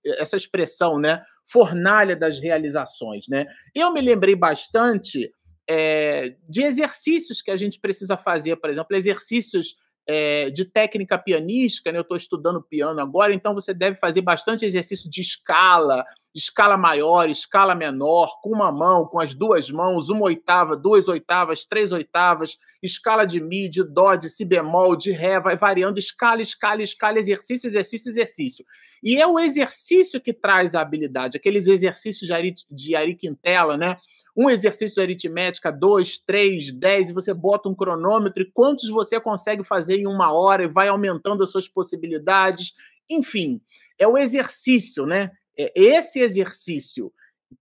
essa 0.05 0.35
expressão, 0.35 0.99
né? 0.99 1.21
Fornalha 1.45 2.15
das 2.15 2.39
realizações, 2.39 3.25
né? 3.29 3.45
Eu 3.73 3.91
me 3.93 4.01
lembrei 4.01 4.35
bastante 4.35 5.31
é, 5.69 6.35
de 6.47 6.63
exercícios 6.63 7.41
que 7.41 7.51
a 7.51 7.57
gente 7.57 7.79
precisa 7.79 8.17
fazer, 8.17 8.55
por 8.57 8.69
exemplo, 8.69 8.95
exercícios 8.95 9.75
é, 10.07 10.49
de 10.49 10.63
técnica 10.63 11.17
pianística, 11.17 11.91
né? 11.91 11.97
eu 11.97 12.03
estou 12.03 12.15
estudando 12.15 12.61
piano 12.61 13.01
agora, 13.01 13.33
então 13.33 13.53
você 13.53 13.73
deve 13.73 13.97
fazer 13.97 14.21
bastante 14.21 14.63
exercício 14.63 15.09
de 15.09 15.19
escala, 15.19 16.05
escala 16.37 16.77
maior, 16.77 17.27
escala 17.27 17.73
menor, 17.73 18.39
com 18.43 18.51
uma 18.51 18.71
mão, 18.71 19.07
com 19.07 19.19
as 19.19 19.33
duas 19.33 19.71
mãos, 19.71 20.09
uma 20.09 20.25
oitava, 20.25 20.77
duas 20.77 21.07
oitavas, 21.07 21.65
três 21.65 21.91
oitavas, 21.91 22.59
escala 22.81 23.25
de 23.25 23.41
mi, 23.41 23.67
de 23.67 23.83
dó, 23.83 24.15
de 24.15 24.29
si 24.29 24.45
bemol, 24.45 24.95
de 24.95 25.11
ré, 25.11 25.39
vai 25.39 25.57
variando, 25.57 25.97
escala, 25.97 26.41
escala, 26.41 26.83
escala, 26.83 27.17
exercício, 27.17 27.67
exercício, 27.67 28.09
exercício. 28.09 28.65
E 29.01 29.19
é 29.19 29.25
o 29.25 29.39
exercício 29.39 30.21
que 30.21 30.31
traz 30.31 30.75
a 30.75 30.81
habilidade, 30.81 31.37
aqueles 31.37 31.65
exercícios 31.67 32.27
de 32.27 32.33
Ari, 32.33 32.55
de 32.69 32.95
Ari 32.95 33.15
Quintela, 33.15 33.75
né? 33.75 33.97
um 34.35 34.47
exercício 34.47 34.93
de 34.93 35.01
aritmética, 35.01 35.71
dois, 35.71 36.19
três, 36.19 36.71
dez, 36.71 37.09
e 37.09 37.13
você 37.13 37.33
bota 37.33 37.67
um 37.67 37.73
cronômetro 37.73 38.43
e 38.43 38.51
quantos 38.51 38.87
você 38.87 39.19
consegue 39.19 39.63
fazer 39.63 39.97
em 39.97 40.05
uma 40.05 40.31
hora 40.31 40.65
e 40.65 40.67
vai 40.67 40.87
aumentando 40.87 41.43
as 41.43 41.49
suas 41.49 41.67
possibilidades. 41.67 42.75
Enfim, 43.09 43.59
é 43.97 44.07
o 44.07 44.15
exercício, 44.15 45.07
né? 45.07 45.31
É 45.57 45.71
esse 45.75 46.19
exercício 46.19 47.11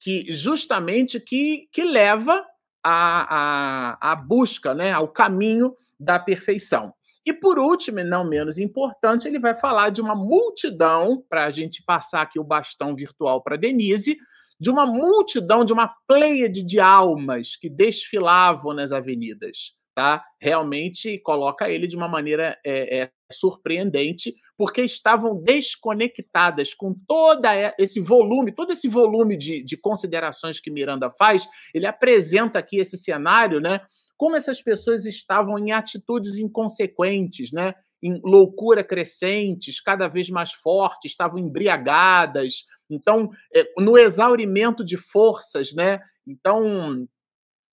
que 0.00 0.32
justamente 0.32 1.20
que, 1.20 1.68
que 1.72 1.84
leva 1.84 2.44
à, 2.82 3.96
a 4.00 4.12
a 4.12 4.16
busca, 4.16 4.74
né? 4.74 4.92
ao 4.92 5.08
caminho 5.08 5.74
da 5.98 6.18
perfeição. 6.18 6.92
E 7.24 7.32
por 7.32 7.58
último, 7.58 7.98
e 7.98 8.04
não 8.04 8.24
menos 8.24 8.56
importante, 8.56 9.26
ele 9.26 9.40
vai 9.40 9.58
falar 9.58 9.90
de 9.90 10.00
uma 10.00 10.14
multidão, 10.14 11.24
para 11.28 11.46
a 11.46 11.50
gente 11.50 11.82
passar 11.82 12.22
aqui 12.22 12.38
o 12.38 12.44
bastão 12.44 12.94
virtual 12.94 13.42
para 13.42 13.56
Denise, 13.56 14.16
de 14.60 14.70
uma 14.70 14.86
multidão, 14.86 15.64
de 15.64 15.72
uma 15.72 15.92
pleiade 16.06 16.62
de 16.62 16.78
almas 16.78 17.56
que 17.56 17.68
desfilavam 17.68 18.72
nas 18.72 18.92
avenidas. 18.92 19.74
Tá? 19.96 20.22
Realmente 20.38 21.18
coloca 21.20 21.70
ele 21.70 21.86
de 21.86 21.96
uma 21.96 22.06
maneira 22.06 22.58
é, 22.62 22.98
é, 22.98 23.10
surpreendente, 23.32 24.34
porque 24.54 24.82
estavam 24.82 25.42
desconectadas 25.42 26.74
com 26.74 26.94
todo 27.08 27.46
esse 27.78 27.98
volume, 27.98 28.52
todo 28.52 28.74
esse 28.74 28.88
volume 28.88 29.38
de, 29.38 29.64
de 29.64 29.74
considerações 29.74 30.60
que 30.60 30.70
Miranda 30.70 31.08
faz. 31.08 31.48
Ele 31.72 31.86
apresenta 31.86 32.58
aqui 32.58 32.76
esse 32.76 32.98
cenário, 32.98 33.58
né? 33.58 33.80
Como 34.18 34.36
essas 34.36 34.60
pessoas 34.60 35.06
estavam 35.06 35.58
em 35.58 35.72
atitudes 35.72 36.36
inconsequentes, 36.36 37.50
né? 37.50 37.74
em 38.02 38.20
loucura 38.22 38.84
crescentes, 38.84 39.80
cada 39.80 40.08
vez 40.08 40.28
mais 40.28 40.52
fortes, 40.52 41.10
estavam 41.10 41.38
embriagadas, 41.38 42.66
então, 42.90 43.30
é, 43.54 43.64
no 43.78 43.96
exaurimento 43.96 44.84
de 44.84 44.98
forças, 44.98 45.72
né? 45.74 46.00
Então, 46.26 47.08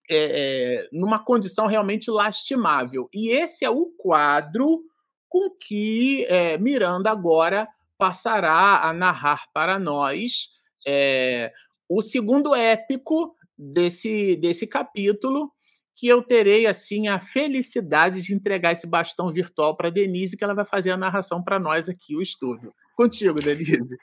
é, 0.10 0.88
numa 0.92 1.24
condição 1.24 1.68
realmente 1.68 2.10
lastimável. 2.12 3.10
E 3.14 3.30
esse 3.30 3.64
é 3.66 3.70
o 3.70 3.86
quadro 3.98 4.82
com 5.30 5.50
que 5.50 6.26
é, 6.26 6.58
Miranda 6.58 7.10
agora 7.10 7.68
passará 7.98 8.82
a 8.84 8.94
narrar 8.94 9.46
para 9.54 9.80
nós 9.80 10.50
é, 10.86 11.52
o 11.90 12.02
segundo 12.02 12.54
épico 12.54 13.36
desse, 13.58 14.36
desse 14.36 14.68
capítulo, 14.68 15.52
que 15.96 16.08
eu 16.08 16.22
terei 16.22 16.66
assim 16.66 17.08
a 17.08 17.20
felicidade 17.20 18.22
de 18.22 18.34
entregar 18.34 18.72
esse 18.72 18.88
bastão 18.88 19.32
virtual 19.32 19.78
para 19.78 19.90
Denise, 19.90 20.36
que 20.36 20.44
ela 20.44 20.56
vai 20.56 20.66
fazer 20.66 20.92
a 20.92 20.98
narração 20.98 21.42
para 21.44 21.60
nós 21.60 21.88
aqui, 21.88 22.16
o 22.16 22.22
estudo. 22.22 22.74
Contigo, 22.96 23.40
Denise. 23.40 23.98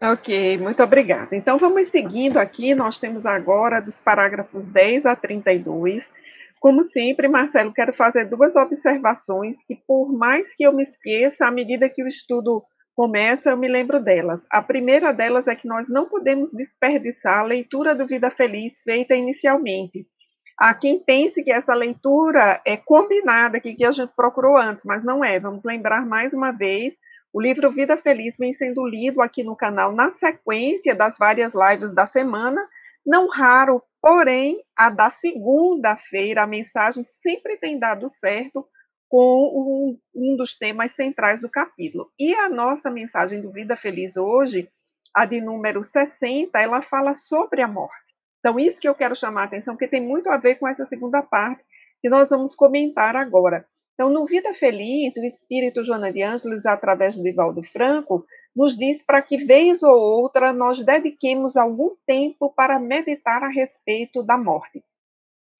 Ok, 0.00 0.58
muito 0.58 0.80
obrigada. 0.80 1.34
Então, 1.34 1.58
vamos 1.58 1.88
seguindo 1.88 2.36
aqui. 2.38 2.72
Nós 2.72 3.00
temos 3.00 3.26
agora 3.26 3.80
dos 3.80 4.00
parágrafos 4.00 4.64
10 4.64 5.06
a 5.06 5.16
32. 5.16 6.12
Como 6.60 6.84
sempre, 6.84 7.26
Marcelo, 7.26 7.72
quero 7.72 7.92
fazer 7.92 8.26
duas 8.26 8.54
observações 8.54 9.56
que, 9.66 9.74
por 9.74 10.12
mais 10.12 10.54
que 10.54 10.62
eu 10.62 10.72
me 10.72 10.84
esqueça, 10.84 11.46
à 11.46 11.50
medida 11.50 11.88
que 11.88 12.02
o 12.02 12.08
estudo 12.08 12.62
começa, 12.94 13.50
eu 13.50 13.56
me 13.56 13.66
lembro 13.66 14.00
delas. 14.00 14.46
A 14.50 14.62
primeira 14.62 15.12
delas 15.12 15.48
é 15.48 15.56
que 15.56 15.66
nós 15.66 15.88
não 15.88 16.08
podemos 16.08 16.50
desperdiçar 16.52 17.40
a 17.40 17.44
leitura 17.44 17.94
do 17.94 18.06
Vida 18.06 18.30
Feliz 18.30 18.80
feita 18.82 19.16
inicialmente. 19.16 20.06
Há 20.58 20.74
quem 20.74 20.98
pense 21.04 21.42
que 21.42 21.52
essa 21.52 21.74
leitura 21.74 22.60
é 22.64 22.76
combinada, 22.76 23.60
que, 23.60 23.74
que 23.74 23.84
a 23.84 23.92
gente 23.92 24.12
procurou 24.14 24.56
antes, 24.56 24.84
mas 24.84 25.04
não 25.04 25.24
é. 25.24 25.38
Vamos 25.40 25.64
lembrar 25.64 26.06
mais 26.06 26.32
uma 26.32 26.52
vez 26.52 26.94
o 27.32 27.40
livro 27.40 27.70
Vida 27.70 27.96
Feliz 27.96 28.36
vem 28.38 28.52
sendo 28.52 28.86
lido 28.86 29.20
aqui 29.20 29.42
no 29.42 29.56
canal 29.56 29.92
na 29.92 30.10
sequência 30.10 30.94
das 30.94 31.18
várias 31.18 31.52
lives 31.54 31.92
da 31.92 32.06
semana. 32.06 32.66
Não 33.04 33.28
raro, 33.28 33.82
porém, 34.00 34.62
a 34.76 34.90
da 34.90 35.10
segunda-feira, 35.10 36.42
a 36.42 36.46
mensagem 36.46 37.04
sempre 37.04 37.56
tem 37.58 37.78
dado 37.78 38.08
certo 38.08 38.66
com 39.08 39.18
um, 39.18 39.98
um, 40.14 40.36
dos 40.36 40.56
temas 40.56 40.92
centrais 40.92 41.40
do 41.40 41.48
capítulo. 41.48 42.10
E 42.18 42.34
a 42.34 42.48
nossa 42.48 42.90
mensagem 42.90 43.40
do 43.40 43.50
Vida 43.50 43.76
Feliz 43.76 44.16
hoje, 44.16 44.68
a 45.14 45.24
de 45.24 45.40
número 45.40 45.82
60, 45.82 46.58
ela 46.58 46.82
fala 46.82 47.14
sobre 47.14 47.62
a 47.62 47.68
morte. 47.68 48.08
Então, 48.38 48.58
isso 48.58 48.80
que 48.80 48.88
eu 48.88 48.94
quero 48.94 49.16
chamar 49.16 49.42
a 49.42 49.44
atenção, 49.44 49.74
porque 49.74 49.88
tem 49.88 50.00
muito 50.00 50.30
a 50.30 50.36
ver 50.36 50.56
com 50.56 50.68
essa 50.68 50.84
segunda 50.84 51.22
parte 51.22 51.62
que 52.00 52.08
nós 52.08 52.30
vamos 52.30 52.54
comentar 52.54 53.16
agora. 53.16 53.66
Então, 53.98 54.10
no 54.10 54.24
Vida 54.26 54.54
Feliz, 54.54 55.16
o 55.16 55.24
espírito 55.24 55.82
Joana 55.82 56.12
de 56.12 56.22
Ângeles, 56.22 56.64
através 56.64 57.16
de 57.16 57.22
Divaldo 57.24 57.64
Franco, 57.64 58.24
nos 58.54 58.76
diz 58.76 59.02
para 59.02 59.20
que, 59.20 59.36
vez 59.38 59.82
ou 59.82 59.92
outra, 59.92 60.52
nós 60.52 60.80
dediquemos 60.80 61.56
algum 61.56 61.96
tempo 62.06 62.48
para 62.54 62.78
meditar 62.78 63.42
a 63.42 63.48
respeito 63.48 64.22
da 64.22 64.38
morte. 64.38 64.84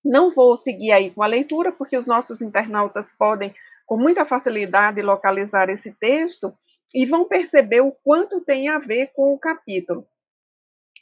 Não 0.05 0.33
vou 0.33 0.57
seguir 0.57 0.93
aí 0.93 1.11
com 1.11 1.21
a 1.21 1.27
leitura, 1.27 1.73
porque 1.73 1.97
os 1.97 2.07
nossos 2.07 2.41
internautas 2.41 3.11
podem, 3.11 3.53
com 3.85 3.97
muita 3.97 4.25
facilidade, 4.25 5.03
localizar 5.03 5.69
esse 5.69 5.91
texto 5.95 6.55
e 6.95 7.05
vão 7.05 7.27
perceber 7.27 7.81
o 7.81 7.91
quanto 8.05 8.41
tem 8.41 8.69
a 8.69 8.79
ver 8.79 9.11
com 9.17 9.35
o 9.35 9.39
capítulo. 9.39 10.07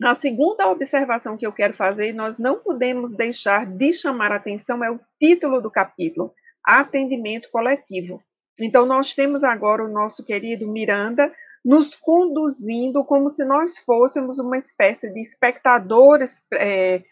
A 0.02 0.14
segunda 0.14 0.70
observação 0.70 1.36
que 1.36 1.46
eu 1.46 1.52
quero 1.52 1.74
fazer, 1.74 2.14
nós 2.14 2.38
não 2.38 2.60
podemos 2.60 3.12
deixar 3.12 3.66
de 3.66 3.92
chamar 3.92 4.32
atenção, 4.32 4.82
é 4.82 4.90
o 4.90 4.98
título 5.20 5.60
do 5.60 5.70
capítulo 5.70 6.32
atendimento 6.66 7.48
coletivo. 7.50 8.20
Então, 8.58 8.84
nós 8.84 9.14
temos 9.14 9.44
agora 9.44 9.84
o 9.84 9.92
nosso 9.92 10.24
querido 10.24 10.66
Miranda 10.66 11.32
nos 11.64 11.94
conduzindo 11.94 13.04
como 13.04 13.28
se 13.28 13.44
nós 13.44 13.78
fôssemos 13.78 14.38
uma 14.38 14.56
espécie 14.56 15.12
de 15.12 15.20
espectadores 15.20 16.42
é, 16.52 17.02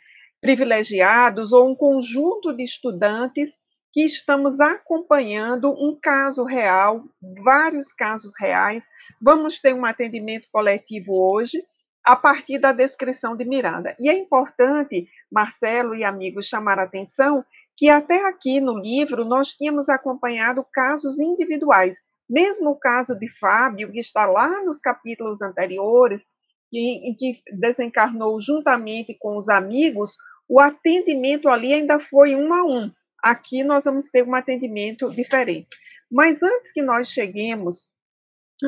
privilegiados 0.40 1.52
ou 1.52 1.70
um 1.70 1.74
conjunto 1.74 2.54
de 2.54 2.62
estudantes 2.62 3.56
que 3.92 4.04
estamos 4.04 4.60
acompanhando 4.60 5.70
um 5.70 5.98
caso 6.00 6.44
real, 6.44 7.04
vários 7.42 7.92
casos 7.92 8.32
reais. 8.38 8.84
Vamos 9.20 9.60
ter 9.60 9.74
um 9.74 9.84
atendimento 9.84 10.48
coletivo 10.50 11.12
hoje, 11.14 11.62
a 12.04 12.14
partir 12.14 12.58
da 12.58 12.72
descrição 12.72 13.34
de 13.34 13.44
Miranda. 13.44 13.96
E 13.98 14.10
é 14.10 14.12
importante, 14.12 15.08
Marcelo 15.32 15.94
e 15.94 16.04
amigos, 16.04 16.46
chamar 16.46 16.78
a 16.78 16.82
atenção 16.82 17.44
que 17.76 17.88
até 17.88 18.26
aqui 18.26 18.60
no 18.60 18.78
livro 18.78 19.24
nós 19.24 19.48
tínhamos 19.48 19.88
acompanhado 19.88 20.64
casos 20.72 21.18
individuais. 21.18 21.96
Mesmo 22.28 22.70
o 22.70 22.78
caso 22.78 23.14
de 23.14 23.28
Fábio, 23.38 23.90
que 23.90 24.00
está 24.00 24.26
lá 24.26 24.62
nos 24.62 24.80
capítulos 24.80 25.42
anteriores, 25.42 26.24
em 26.72 27.14
que 27.14 27.40
desencarnou 27.52 28.40
juntamente 28.40 29.16
com 29.18 29.36
os 29.36 29.48
amigos, 29.48 30.16
o 30.48 30.60
atendimento 30.60 31.48
ali 31.48 31.72
ainda 31.72 31.98
foi 31.98 32.34
um 32.34 32.52
a 32.52 32.64
um. 32.64 32.90
Aqui 33.22 33.62
nós 33.62 33.84
vamos 33.84 34.08
ter 34.08 34.26
um 34.26 34.34
atendimento 34.34 35.10
diferente. 35.10 35.68
Mas 36.10 36.42
antes 36.42 36.72
que 36.72 36.82
nós 36.82 37.08
cheguemos 37.08 37.86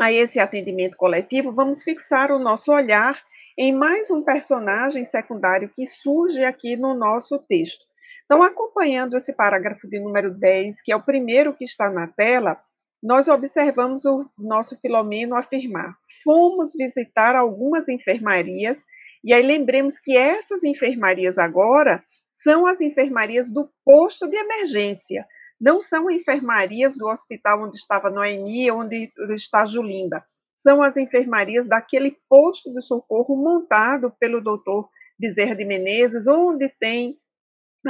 a 0.00 0.12
esse 0.12 0.38
atendimento 0.38 0.96
coletivo, 0.96 1.52
vamos 1.52 1.82
fixar 1.82 2.30
o 2.30 2.38
nosso 2.38 2.72
olhar 2.72 3.20
em 3.58 3.72
mais 3.72 4.10
um 4.10 4.22
personagem 4.22 5.04
secundário 5.04 5.70
que 5.74 5.86
surge 5.86 6.44
aqui 6.44 6.76
no 6.76 6.94
nosso 6.94 7.38
texto. 7.38 7.84
Então, 8.26 8.42
acompanhando 8.42 9.16
esse 9.16 9.32
parágrafo 9.32 9.88
de 9.88 10.00
número 10.00 10.34
10, 10.34 10.82
que 10.82 10.90
é 10.90 10.96
o 10.96 11.02
primeiro 11.02 11.54
que 11.54 11.64
está 11.64 11.88
na 11.88 12.08
tela, 12.08 12.60
nós 13.00 13.28
observamos 13.28 14.04
o 14.04 14.28
nosso 14.36 14.76
Filomeno 14.80 15.36
afirmar: 15.36 15.96
fomos 16.24 16.72
visitar 16.76 17.36
algumas 17.36 17.88
enfermarias, 17.88 18.84
e 19.22 19.32
aí 19.32 19.42
lembremos 19.42 19.98
que 20.00 20.16
essas 20.16 20.64
enfermarias 20.64 21.38
agora 21.38 22.02
são 22.32 22.66
as 22.66 22.80
enfermarias 22.80 23.48
do 23.48 23.70
posto 23.84 24.28
de 24.28 24.36
emergência, 24.36 25.24
não 25.60 25.80
são 25.80 26.10
enfermarias 26.10 26.96
do 26.96 27.06
hospital 27.06 27.62
onde 27.62 27.76
estava 27.76 28.10
Noemi, 28.10 28.70
onde 28.72 29.10
está 29.36 29.64
Julinda. 29.64 30.24
São 30.54 30.82
as 30.82 30.96
enfermarias 30.96 31.66
daquele 31.68 32.16
posto 32.28 32.72
de 32.72 32.80
socorro 32.80 33.36
montado 33.36 34.12
pelo 34.18 34.40
doutor 34.40 34.88
Bezerra 35.18 35.54
de 35.54 35.64
Menezes, 35.64 36.26
onde 36.26 36.68
tem 36.80 37.16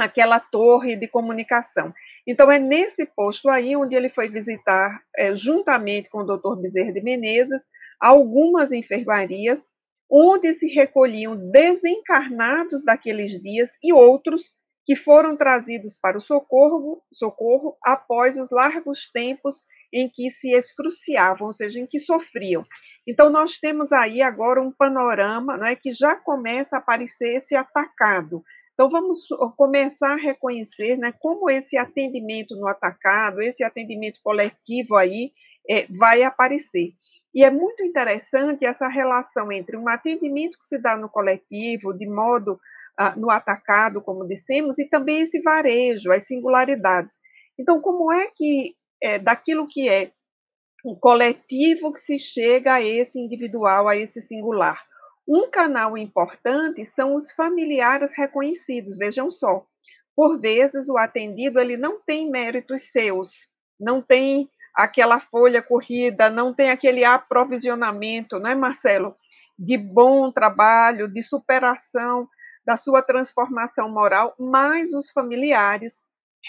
aquela 0.01 0.39
torre 0.39 0.95
de 0.95 1.07
comunicação. 1.07 1.93
Então, 2.25 2.51
é 2.51 2.59
nesse 2.59 3.05
posto 3.05 3.49
aí 3.49 3.75
onde 3.75 3.95
ele 3.95 4.09
foi 4.09 4.29
visitar, 4.29 5.01
é, 5.15 5.33
juntamente 5.33 6.09
com 6.09 6.19
o 6.19 6.25
doutor 6.25 6.59
Bezerra 6.61 6.91
de 6.91 7.01
Menezes, 7.01 7.65
algumas 7.99 8.71
enfermarias, 8.71 9.65
onde 10.09 10.53
se 10.53 10.67
recolhiam 10.67 11.35
desencarnados 11.51 12.83
daqueles 12.83 13.41
dias 13.41 13.71
e 13.83 13.91
outros 13.91 14.51
que 14.85 14.95
foram 14.95 15.35
trazidos 15.35 15.97
para 15.97 16.17
o 16.17 16.21
socorro, 16.21 17.03
socorro 17.11 17.77
após 17.83 18.37
os 18.37 18.49
largos 18.51 19.11
tempos 19.11 19.61
em 19.93 20.09
que 20.09 20.29
se 20.29 20.53
excruciavam, 20.53 21.47
ou 21.47 21.53
seja, 21.53 21.79
em 21.79 21.85
que 21.85 21.99
sofriam. 21.99 22.65
Então, 23.05 23.29
nós 23.29 23.57
temos 23.57 23.91
aí 23.91 24.21
agora 24.21 24.61
um 24.61 24.71
panorama 24.71 25.57
né, 25.57 25.75
que 25.75 25.91
já 25.91 26.15
começa 26.15 26.77
a 26.77 26.79
aparecer 26.79 27.35
esse 27.35 27.55
atacado. 27.55 28.43
Então, 28.77 28.91
vamos 28.91 29.27
começar 29.57 30.13
a 30.13 30.17
reconhecer 30.17 30.97
né, 30.97 31.11
como 31.19 31.49
esse 31.49 31.75
atendimento 31.75 32.55
no 32.55 32.67
atacado, 32.67 33.41
esse 33.41 33.63
atendimento 33.63 34.19
coletivo 34.23 34.95
aí, 34.95 35.31
é, 35.67 35.87
vai 35.87 36.21
aparecer. 36.21 36.91
E 37.33 37.43
é 37.43 37.49
muito 37.49 37.83
interessante 37.83 38.65
essa 38.65 38.87
relação 38.87 39.51
entre 39.51 39.75
um 39.75 39.89
atendimento 39.89 40.59
que 40.59 40.65
se 40.65 40.77
dá 40.77 40.95
no 40.95 41.09
coletivo, 41.09 41.91
de 41.91 42.07
modo 42.07 42.59
no 43.15 43.29
atacado, 43.29 44.01
como 44.01 44.27
dissemos, 44.27 44.77
e 44.79 44.85
também 44.85 45.21
esse 45.21 45.41
varejo, 45.41 46.11
as 46.11 46.27
singularidades. 46.27 47.15
Então, 47.59 47.81
como 47.81 48.11
é 48.11 48.27
que, 48.35 48.75
é, 49.01 49.19
daquilo 49.19 49.67
que 49.67 49.89
é 49.89 50.11
o 50.83 50.95
coletivo, 50.95 51.93
que 51.93 51.99
se 51.99 52.17
chega 52.17 52.75
a 52.75 52.81
esse 52.81 53.19
individual, 53.19 53.87
a 53.87 53.95
esse 53.95 54.21
singular? 54.21 54.83
Um 55.27 55.49
canal 55.49 55.97
importante 55.97 56.85
são 56.85 57.15
os 57.15 57.31
familiares 57.31 58.13
reconhecidos, 58.15 58.97
vejam 58.97 59.29
só. 59.29 59.65
Por 60.15 60.39
vezes, 60.39 60.87
o 60.87 60.97
atendido 60.97 61.59
ele 61.59 61.75
não 61.75 61.99
tem 62.01 62.29
méritos 62.31 62.83
seus, 62.91 63.31
não 63.79 64.01
tem 64.01 64.49
aquela 64.73 65.19
folha 65.19 65.61
corrida, 65.61 66.29
não 66.29 66.53
tem 66.53 66.69
aquele 66.69 67.03
aprovisionamento, 67.03 68.39
não 68.39 68.49
é, 68.49 68.55
Marcelo? 68.55 69.15
De 69.59 69.77
bom 69.77 70.31
trabalho, 70.31 71.07
de 71.07 71.21
superação 71.21 72.27
da 72.65 72.77
sua 72.77 73.01
transformação 73.01 73.89
moral, 73.91 74.33
mas 74.39 74.93
os 74.93 75.09
familiares 75.11 75.99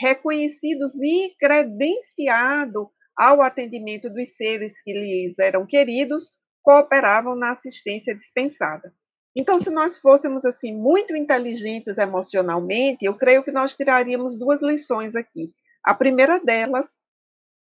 reconhecidos 0.00 0.94
e 0.94 1.34
credenciados 1.38 2.86
ao 3.16 3.42
atendimento 3.42 4.08
dos 4.08 4.36
seres 4.36 4.80
que 4.82 4.92
lhes 4.92 5.38
eram 5.38 5.66
queridos, 5.66 6.30
cooperavam 6.68 7.34
na 7.34 7.52
assistência 7.52 8.14
dispensada. 8.14 8.92
Então, 9.34 9.58
se 9.58 9.70
nós 9.70 9.96
fôssemos 9.96 10.44
assim 10.44 10.76
muito 10.76 11.16
inteligentes 11.16 11.96
emocionalmente, 11.96 13.06
eu 13.06 13.14
creio 13.14 13.42
que 13.42 13.50
nós 13.50 13.74
tiraríamos 13.74 14.38
duas 14.38 14.60
lições 14.60 15.16
aqui. 15.16 15.50
A 15.82 15.94
primeira 15.94 16.38
delas 16.38 16.86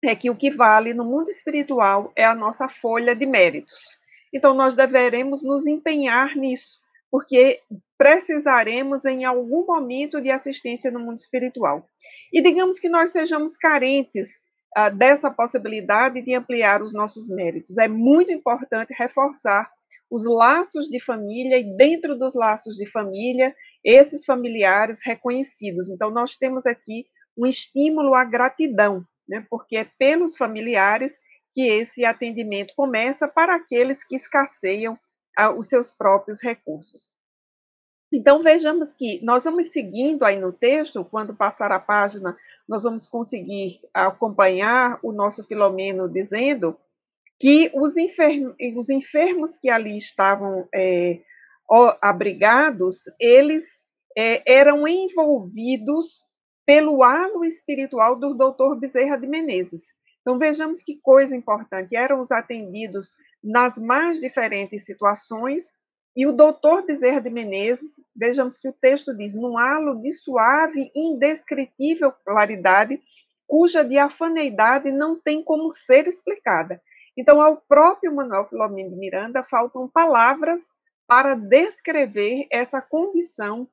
é 0.04 0.14
que 0.14 0.30
o 0.30 0.36
que 0.36 0.52
vale 0.52 0.94
no 0.94 1.06
mundo 1.06 1.30
espiritual 1.30 2.12
é 2.14 2.26
a 2.26 2.36
nossa 2.36 2.68
folha 2.68 3.16
de 3.16 3.26
méritos. 3.26 3.98
Então, 4.34 4.54
nós 4.54 4.76
deveremos 4.76 5.42
nos 5.44 5.66
empenhar 5.66 6.36
nisso, 6.36 6.78
porque 7.10 7.62
precisaremos 7.98 9.06
em 9.06 9.24
algum 9.24 9.66
momento 9.66 10.20
de 10.20 10.30
assistência 10.30 10.92
no 10.92 11.00
mundo 11.00 11.20
espiritual. 11.20 11.88
E 12.34 12.42
digamos 12.42 12.78
que 12.78 12.90
nós 12.90 13.12
sejamos 13.12 13.56
carentes 13.56 14.42
uh, 14.78 14.96
dessa 14.96 15.32
possibilidade 15.32 16.22
de 16.22 16.34
ampliar 16.34 16.82
os 16.82 16.94
nossos 16.94 17.28
méritos. 17.30 17.78
É 17.78 17.88
muito 17.88 18.32
importante 18.32 18.94
reforçar 18.98 19.70
os 20.10 20.26
laços 20.26 20.88
de 20.88 21.00
família 21.00 21.60
e 21.60 21.76
dentro 21.78 22.18
dos 22.18 22.34
laços 22.34 22.76
de 22.76 22.90
família, 22.90 23.56
esses 23.84 24.26
familiares 24.26 25.00
reconhecidos. 25.04 25.90
Então, 25.90 26.10
nós 26.10 26.36
temos 26.36 26.66
aqui 26.66 27.06
um 27.38 27.46
estímulo 27.46 28.16
à 28.16 28.24
gratidão, 28.24 29.06
né, 29.28 29.46
porque 29.50 29.78
é 29.78 29.88
pelos 29.98 30.36
familiares 30.36 31.16
que 31.54 31.62
esse 31.62 32.04
atendimento 32.04 32.74
começa 32.76 33.28
para 33.28 33.56
aqueles 33.56 34.04
que 34.04 34.16
escasseiam 34.16 34.98
os 35.58 35.70
seus 35.70 35.90
próprios 35.92 36.42
recursos. 36.42 37.12
Então, 38.12 38.42
vejamos 38.42 38.94
que 38.94 39.24
nós 39.24 39.44
vamos 39.44 39.68
seguindo 39.68 40.26
aí 40.26 40.38
no 40.38 40.52
texto, 40.52 41.06
quando 41.06 41.36
passar 41.36 41.72
a 41.72 41.80
página, 41.80 42.36
nós 42.70 42.84
vamos 42.84 43.08
conseguir 43.08 43.80
acompanhar 43.92 45.00
o 45.02 45.12
nosso 45.12 45.44
Filomeno 45.44 46.08
dizendo 46.08 46.78
que 47.40 47.72
os, 47.74 47.98
enfermos, 47.98 48.54
os 48.78 48.90
enfermos 48.90 49.58
que 49.58 49.72
ali 49.72 49.98
estavam 49.98 50.70
é, 50.74 51.20
abrigados, 52.00 53.06
eles 53.20 53.66
é, 54.16 54.44
eram 54.46 54.88
envolvidos 54.88 56.24
pelo 56.64 57.02
halo 57.02 57.44
espiritual 57.44 58.16
do 58.16 58.36
doutor 58.36 58.80
Bezerra 58.80 59.18
de 59.18 59.26
Menezes. 59.26 59.88
Então, 60.22 60.38
vejamos 60.38 60.84
que 60.84 61.00
coisa 61.02 61.36
importante. 61.36 61.96
Eram 61.96 62.20
os 62.20 62.30
atendidos 62.30 63.14
nas 63.44 63.80
mais 63.80 64.20
diferentes 64.20 64.86
situações, 64.86 65.72
e 66.16 66.26
o 66.26 66.32
doutor 66.32 66.86
Bezerra 66.86 67.22
de 67.22 67.30
Menezes, 67.30 68.02
vejamos 68.16 68.58
que 68.58 68.68
o 68.68 68.74
texto 68.74 69.16
diz, 69.16 69.36
num 69.36 69.58
halo 69.58 70.02
de 70.02 70.12
suave 70.12 70.92
e 70.94 71.14
indescritível 71.14 72.12
claridade, 72.26 73.00
cuja 73.48 73.84
diafaneidade 73.84 74.92
não 74.92 75.20
tem 75.20 75.44
como 75.44 75.72
ser 75.72 76.08
explicada. 76.08 76.82
Então, 77.18 77.42
ao 77.42 77.58
próprio 77.58 78.14
Manuel 78.14 78.48
Filomeno 78.48 78.92
de 78.92 78.96
Miranda 78.96 79.44
faltam 79.44 79.88
palavras 79.88 80.70
para 81.08 81.36
descrever 81.36 82.48
essa 82.52 82.82
condição, 82.82 83.68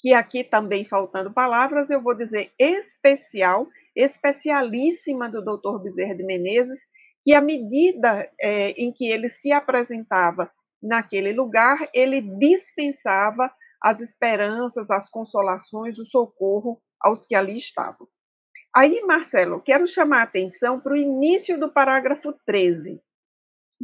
que 0.00 0.12
aqui 0.12 0.44
também 0.44 0.84
faltando 0.84 1.32
palavras, 1.32 1.90
eu 1.90 2.00
vou 2.00 2.14
dizer 2.14 2.52
especial, 2.58 3.68
especialíssima 3.94 5.28
do 5.28 5.44
doutor 5.44 5.80
Bezerra 5.80 6.14
de 6.14 6.24
Menezes, 6.24 6.80
que 7.24 7.34
à 7.34 7.40
medida 7.40 8.30
é, 8.40 8.70
em 8.70 8.92
que 8.92 9.08
ele 9.08 9.28
se 9.28 9.52
apresentava 9.52 10.50
naquele 10.82 11.32
lugar, 11.32 11.88
ele 11.92 12.20
dispensava 12.20 13.50
as 13.82 14.00
esperanças, 14.00 14.90
as 14.90 15.08
consolações, 15.08 15.98
o 15.98 16.06
socorro 16.06 16.80
aos 17.00 17.24
que 17.24 17.34
ali 17.34 17.56
estavam. 17.56 18.08
Aí, 18.74 19.00
Marcelo, 19.02 19.60
quero 19.60 19.86
chamar 19.86 20.20
a 20.20 20.22
atenção 20.24 20.80
para 20.80 20.92
o 20.92 20.96
início 20.96 21.58
do 21.58 21.70
parágrafo 21.70 22.32
13, 22.44 23.00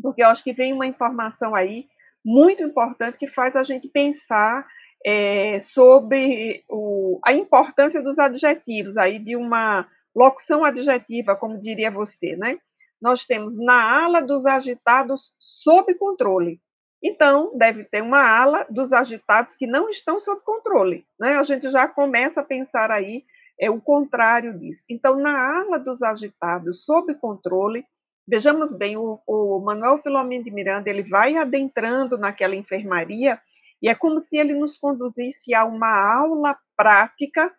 porque 0.03 0.23
eu 0.23 0.29
acho 0.29 0.43
que 0.43 0.53
vem 0.53 0.73
uma 0.73 0.87
informação 0.87 1.55
aí 1.55 1.87
muito 2.25 2.63
importante 2.63 3.19
que 3.19 3.29
faz 3.29 3.55
a 3.57 3.63
gente 3.63 3.89
pensar 3.89 4.67
é, 5.05 5.61
sobre 5.61 6.65
o, 6.69 7.21
a 7.25 7.33
importância 7.33 8.03
dos 8.03 8.19
adjetivos, 8.19 8.97
aí 8.97 9.19
de 9.19 9.37
uma 9.37 9.89
locução 10.15 10.65
adjetiva, 10.65 11.37
como 11.37 11.61
diria 11.61 11.91
você, 11.91 12.37
né? 12.37 12.59
nós 13.05 13.27
temos 13.27 13.55
na 13.55 14.03
ala 14.03 14.23
dos 14.23 14.47
agitados 14.47 15.35
sob 15.39 15.95
controle. 15.97 16.59
Então, 17.05 17.53
deve 17.55 17.85
ter 17.85 18.03
uma 18.03 18.27
ala 18.27 18.67
dos 18.71 18.91
agitados 18.91 19.55
que 19.55 19.67
não 19.67 19.91
estão 19.91 20.19
sob 20.19 20.41
controle. 20.41 21.07
Né? 21.21 21.35
A 21.35 21.43
gente 21.43 21.69
já 21.69 21.87
começa 21.87 22.41
a 22.41 22.45
pensar 22.45 22.91
aí 22.91 23.25
é 23.61 23.71
o 23.71 23.81
contrário 23.81 24.59
disso. 24.59 24.85
Então, 24.89 25.17
na 25.17 25.59
ala 25.59 25.79
dos 25.79 26.03
agitados 26.03 26.85
sob 26.85 27.15
controle, 27.17 27.85
vejamos 28.27 28.75
bem, 28.75 28.97
o, 28.97 29.21
o 29.27 29.61
Manuel 29.61 29.99
Filomeno 29.99 30.43
de 30.43 30.51
Miranda 30.51 30.89
ele 30.89 31.03
vai 31.03 31.37
adentrando 31.37 32.17
naquela 32.17 32.57
enfermaria 32.57 33.39
e 33.83 33.89
é 33.89 33.95
como 33.95 34.19
se 34.19 34.39
ele 34.39 34.55
nos 34.55 34.79
conduzisse 34.79 35.55
a 35.55 35.65
uma 35.65 36.17
aula 36.19 36.59
prática 36.75 37.55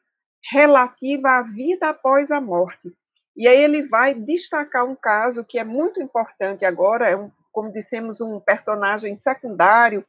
relativa 0.51 1.37
à 1.37 1.43
vida 1.43 1.89
após 1.89 2.31
a 2.31 2.41
morte. 2.41 2.91
E 3.37 3.47
aí 3.47 3.63
ele 3.63 3.83
vai 3.83 4.15
destacar 4.15 4.85
um 4.85 4.95
caso 4.95 5.45
que 5.45 5.59
é 5.59 5.63
muito 5.63 6.01
importante 6.01 6.65
agora, 6.65 7.07
é 7.07 7.15
um, 7.15 7.29
como 7.55 7.71
dissemos, 7.71 8.19
um 8.19 8.37
personagem 8.37 9.15
secundário, 9.15 10.05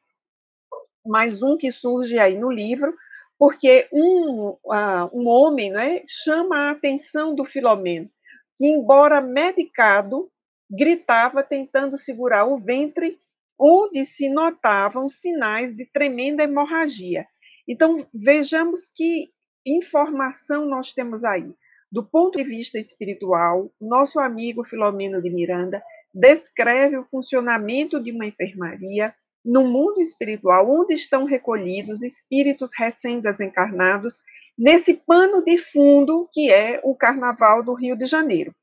mais 1.07 1.41
um 1.45 1.57
que 1.57 1.71
surge 1.71 2.19
aí 2.19 2.37
no 2.37 2.51
livro, 2.51 2.93
porque 3.39 3.87
um, 3.93 4.49
uh, 4.65 5.09
um 5.13 5.29
homem 5.29 5.71
né, 5.71 6.03
chama 6.05 6.57
a 6.57 6.71
atenção 6.73 7.37
do 7.37 7.45
Filomeno, 7.45 8.11
que 8.57 8.67
embora 8.67 9.21
medicado, 9.21 10.29
gritava 10.69 11.41
tentando 11.45 11.97
segurar 11.97 12.47
o 12.47 12.59
ventre, 12.59 13.17
onde 13.57 14.05
se 14.05 14.29
notavam 14.29 15.09
sinais 15.09 15.73
de 15.73 15.87
tremenda 15.87 16.43
hemorragia. 16.43 17.29
Então, 17.69 18.05
vejamos 18.13 18.91
que 18.93 19.31
informação 19.65 20.67
nós 20.67 20.93
temos 20.93 21.23
aí. 21.23 21.55
Do 21.93 22.05
ponto 22.05 22.39
de 22.39 22.45
vista 22.45 22.77
espiritual, 22.77 23.71
nosso 23.81 24.19
amigo 24.19 24.65
Filomeno 24.65 25.23
de 25.23 25.31
Miranda 25.31 25.81
descreve 26.19 26.97
o 26.97 27.05
funcionamento 27.05 28.03
de 28.03 28.11
uma 28.11 28.25
enfermaria 28.25 29.15
no 29.45 29.65
mundo 29.65 30.01
espiritual, 30.01 30.69
onde 30.69 30.95
estão 30.95 31.25
recolhidos 31.25 32.03
espíritos 32.03 32.71
recém-desencarnados, 32.75 34.19
nesse 34.59 34.95
pano 34.95 35.45
de 35.45 35.59
fundo 35.59 36.27
que 36.33 36.51
é 36.51 36.81
o 36.83 36.95
Carnaval 36.97 37.63
do 37.63 37.75
Rio 37.75 37.95
de 37.95 38.07
Janeiro. 38.07 38.55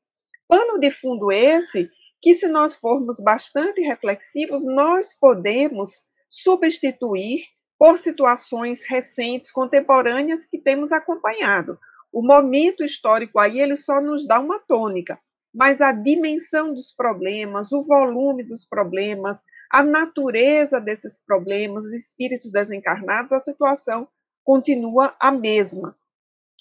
Pano 0.48 0.80
de 0.80 0.90
fundo 0.90 1.30
esse 1.30 1.88
que, 2.20 2.34
se 2.34 2.48
nós 2.48 2.74
formos 2.74 3.20
bastante 3.22 3.80
reflexivos, 3.82 4.64
nós 4.64 5.14
podemos 5.14 6.02
substituir 6.28 7.44
por 7.78 7.98
situações 7.98 8.82
recentes, 8.82 9.52
contemporâneas 9.52 10.44
que 10.44 10.58
temos 10.58 10.90
acompanhado. 10.90 11.78
O 12.12 12.20
momento 12.20 12.82
histórico 12.82 13.38
aí 13.38 13.60
ele 13.60 13.76
só 13.76 14.00
nos 14.00 14.26
dá 14.26 14.40
uma 14.40 14.58
tônica, 14.58 15.18
mas 15.54 15.80
a 15.80 15.92
dimensão 15.92 16.74
dos 16.74 16.90
problemas, 16.90 17.70
o 17.70 17.82
volume 17.82 18.42
dos 18.42 18.64
problemas, 18.66 19.42
a 19.70 19.84
natureza 19.84 20.80
desses 20.80 21.16
problemas, 21.16 21.84
os 21.84 21.92
espíritos 21.92 22.50
desencarnados, 22.50 23.30
a 23.30 23.38
situação 23.38 24.08
continua 24.42 25.14
a 25.20 25.30
mesma. 25.30 25.96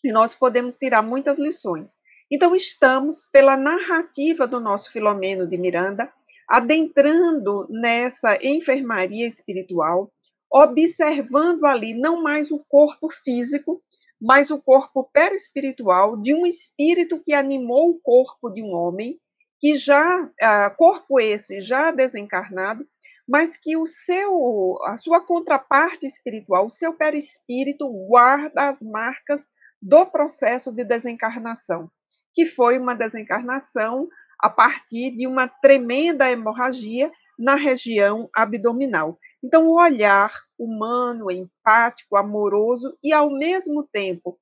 E 0.04 0.12
nós 0.12 0.36
podemos 0.36 0.78
tirar 0.78 1.02
muitas 1.02 1.40
lições. 1.40 1.96
Então, 2.30 2.56
estamos, 2.56 3.26
pela 3.32 3.58
narrativa 3.58 4.48
do 4.48 4.60
nosso 4.60 4.92
Filomeno 4.92 5.48
de 5.48 5.58
Miranda, 5.58 6.12
adentrando 6.48 7.68
nessa 7.70 8.38
enfermaria 8.46 9.28
espiritual, 9.28 10.12
observando 10.52 11.66
ali 11.66 11.94
não 11.94 12.22
mais 12.22 12.52
o 12.52 12.64
corpo 12.68 13.10
físico, 13.10 13.82
mas 14.22 14.50
o 14.50 14.62
corpo 14.62 15.04
perispiritual 15.12 16.18
de 16.18 16.34
um 16.34 16.46
espírito 16.46 17.22
que 17.24 17.34
animou 17.34 17.90
o 17.92 18.00
corpo 18.00 18.50
de 18.50 18.62
um 18.62 18.74
homem, 18.74 19.20
que 19.60 19.78
já, 19.78 20.24
uh, 20.24 20.76
corpo 20.78 21.20
esse 21.20 21.62
já 21.62 21.92
desencarnado, 21.92 22.86
mas 23.28 23.56
que 23.56 23.78
o 23.78 23.86
seu, 23.86 24.78
a 24.86 24.98
sua 24.98 25.22
contraparte 25.22 26.06
espiritual, 26.06 26.66
o 26.66 26.70
seu 26.70 26.94
perispírito 26.94 27.88
guarda 28.08 28.70
as 28.70 28.82
marcas 28.82 29.48
do 29.82 30.06
processo 30.06 30.72
de 30.72 30.84
desencarnação, 30.84 31.90
que 32.34 32.46
foi 32.46 32.78
uma 32.78 32.96
desencarnação 32.96 34.08
a 34.40 34.50
partir 34.50 35.12
de 35.12 35.26
uma 35.26 35.48
tremenda 35.48 36.30
hemorragia 36.30 37.12
na 37.44 37.56
região 37.56 38.30
abdominal. 38.34 39.20
Então, 39.44 39.68
o 39.68 39.78
olhar 39.78 40.32
humano, 40.58 41.30
empático, 41.30 42.16
amoroso 42.16 42.98
e, 43.04 43.12
ao 43.12 43.30
mesmo 43.30 43.84
tempo, 43.92 44.40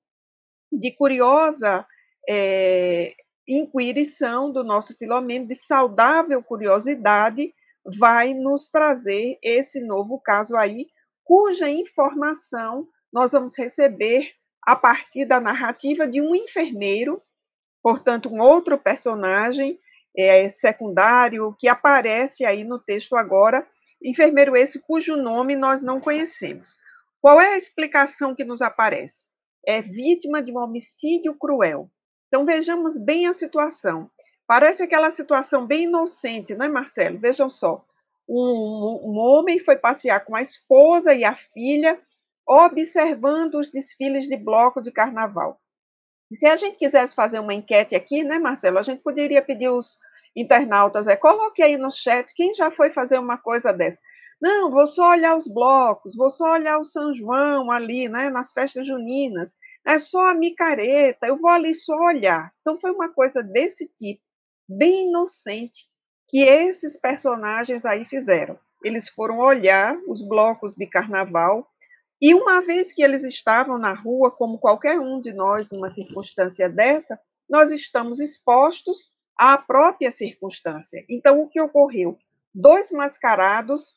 de 0.71 0.91
curiosa 0.91 1.83
é, 2.29 3.15
inquirição 3.47 4.51
do 4.51 4.63
nosso 4.63 4.95
Filomeno, 4.95 5.47
de 5.47 5.55
saudável 5.55 6.43
curiosidade, 6.43 7.51
vai 7.83 8.35
nos 8.35 8.69
trazer 8.69 9.39
esse 9.41 9.81
novo 9.81 10.19
caso 10.19 10.55
aí, 10.55 10.85
cuja 11.23 11.67
informação 11.67 12.87
nós 13.11 13.31
vamos 13.31 13.57
receber 13.57 14.29
a 14.61 14.75
partir 14.75 15.25
da 15.25 15.39
narrativa 15.39 16.07
de 16.07 16.21
um 16.21 16.35
enfermeiro, 16.35 17.19
portanto, 17.81 18.29
um 18.29 18.39
outro 18.39 18.77
personagem 18.77 19.79
é, 20.17 20.47
secundário 20.49 21.55
que 21.59 21.67
aparece 21.67 22.45
aí 22.45 22.63
no 22.63 22.79
texto 22.79 23.15
agora, 23.15 23.67
enfermeiro 24.03 24.55
esse 24.55 24.79
cujo 24.79 25.15
nome 25.15 25.55
nós 25.55 25.81
não 25.81 25.99
conhecemos. 25.99 26.73
Qual 27.21 27.39
é 27.39 27.53
a 27.53 27.57
explicação 27.57 28.33
que 28.33 28.43
nos 28.43 28.61
aparece? 28.61 29.27
É 29.65 29.81
vítima 29.81 30.41
de 30.41 30.51
um 30.51 30.57
homicídio 30.57 31.35
cruel. 31.35 31.89
Então 32.27 32.45
vejamos 32.45 32.97
bem 32.97 33.27
a 33.27 33.33
situação. 33.33 34.09
Parece 34.47 34.83
aquela 34.83 35.09
situação 35.11 35.65
bem 35.65 35.83
inocente, 35.83 36.55
não 36.55 36.65
é, 36.65 36.69
Marcelo? 36.69 37.19
Vejam 37.19 37.49
só. 37.49 37.85
Um, 38.27 39.11
um 39.11 39.17
homem 39.17 39.59
foi 39.59 39.75
passear 39.75 40.25
com 40.25 40.35
a 40.35 40.41
esposa 40.41 41.13
e 41.13 41.23
a 41.23 41.35
filha, 41.35 41.99
observando 42.47 43.55
os 43.55 43.69
desfiles 43.69 44.25
de 44.25 44.35
bloco 44.35 44.81
de 44.81 44.91
carnaval. 44.91 45.59
Se 46.33 46.47
a 46.47 46.55
gente 46.55 46.77
quisesse 46.77 47.13
fazer 47.13 47.39
uma 47.39 47.53
enquete 47.53 47.95
aqui, 47.95 48.23
né, 48.23 48.39
Marcelo, 48.39 48.79
a 48.79 48.83
gente 48.83 49.01
poderia 49.01 49.41
pedir 49.41 49.69
os 49.69 49.97
internautas, 50.35 51.07
é, 51.07 51.15
coloque 51.15 51.61
aí 51.61 51.77
no 51.77 51.91
chat 51.91 52.33
quem 52.33 52.53
já 52.53 52.71
foi 52.71 52.89
fazer 52.91 53.19
uma 53.19 53.37
coisa 53.37 53.73
dessa. 53.73 53.99
Não, 54.41 54.71
vou 54.71 54.87
só 54.87 55.09
olhar 55.11 55.35
os 55.35 55.47
blocos, 55.47 56.15
vou 56.15 56.29
só 56.29 56.53
olhar 56.53 56.79
o 56.79 56.85
São 56.85 57.13
João 57.13 57.69
ali, 57.69 58.09
né, 58.09 58.29
nas 58.29 58.51
festas 58.51 58.87
juninas, 58.87 59.53
é 59.85 59.99
só 59.99 60.29
a 60.29 60.33
micareta, 60.33 61.27
eu 61.27 61.37
vou 61.37 61.49
ali 61.49 61.75
só 61.75 61.95
olhar. 61.95 62.51
Então 62.61 62.79
foi 62.79 62.91
uma 62.91 63.09
coisa 63.09 63.43
desse 63.43 63.87
tipo 63.87 64.21
bem 64.67 65.09
inocente 65.09 65.87
que 66.27 66.39
esses 66.39 66.97
personagens 66.97 67.85
aí 67.85 68.05
fizeram. 68.05 68.57
Eles 68.83 69.09
foram 69.09 69.39
olhar 69.39 69.97
os 70.07 70.27
blocos 70.27 70.73
de 70.75 70.87
carnaval 70.87 71.67
e 72.21 72.35
uma 72.35 72.61
vez 72.61 72.91
que 72.91 73.01
eles 73.01 73.23
estavam 73.23 73.79
na 73.79 73.93
rua, 73.93 74.29
como 74.29 74.59
qualquer 74.59 74.99
um 74.99 75.19
de 75.19 75.33
nós 75.33 75.71
numa 75.71 75.89
circunstância 75.89 76.69
dessa, 76.69 77.19
nós 77.49 77.71
estamos 77.71 78.19
expostos 78.19 79.11
à 79.35 79.57
própria 79.57 80.11
circunstância. 80.11 81.03
Então 81.09 81.41
o 81.41 81.49
que 81.49 81.59
ocorreu? 81.59 82.19
Dois 82.53 82.91
mascarados 82.91 83.95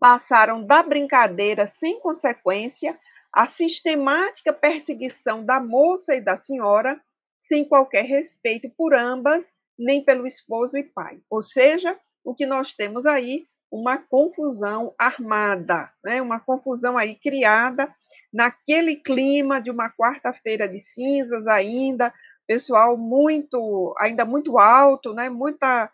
passaram 0.00 0.64
da 0.64 0.82
brincadeira 0.82 1.64
sem 1.64 2.00
consequência 2.00 2.98
à 3.32 3.46
sistemática 3.46 4.52
perseguição 4.52 5.44
da 5.44 5.60
moça 5.60 6.14
e 6.14 6.20
da 6.20 6.34
senhora 6.34 7.00
sem 7.38 7.64
qualquer 7.64 8.04
respeito 8.04 8.68
por 8.70 8.94
ambas, 8.94 9.54
nem 9.78 10.02
pelo 10.02 10.26
esposo 10.26 10.76
e 10.76 10.82
pai. 10.82 11.20
Ou 11.30 11.40
seja, 11.40 11.96
o 12.24 12.34
que 12.34 12.44
nós 12.44 12.74
temos 12.74 13.06
aí, 13.06 13.46
uma 13.70 13.98
confusão 13.98 14.94
armada, 14.98 15.90
né? 16.04 16.22
uma 16.22 16.40
confusão 16.40 16.96
aí 16.96 17.14
criada 17.14 17.92
naquele 18.32 18.96
clima 18.96 19.60
de 19.60 19.70
uma 19.70 19.90
quarta-feira 19.90 20.68
de 20.68 20.78
cinzas 20.78 21.46
ainda, 21.46 22.12
pessoal 22.46 22.96
muito, 22.96 23.94
ainda 23.98 24.24
muito 24.24 24.58
alto, 24.58 25.12
né? 25.12 25.28
muita, 25.28 25.90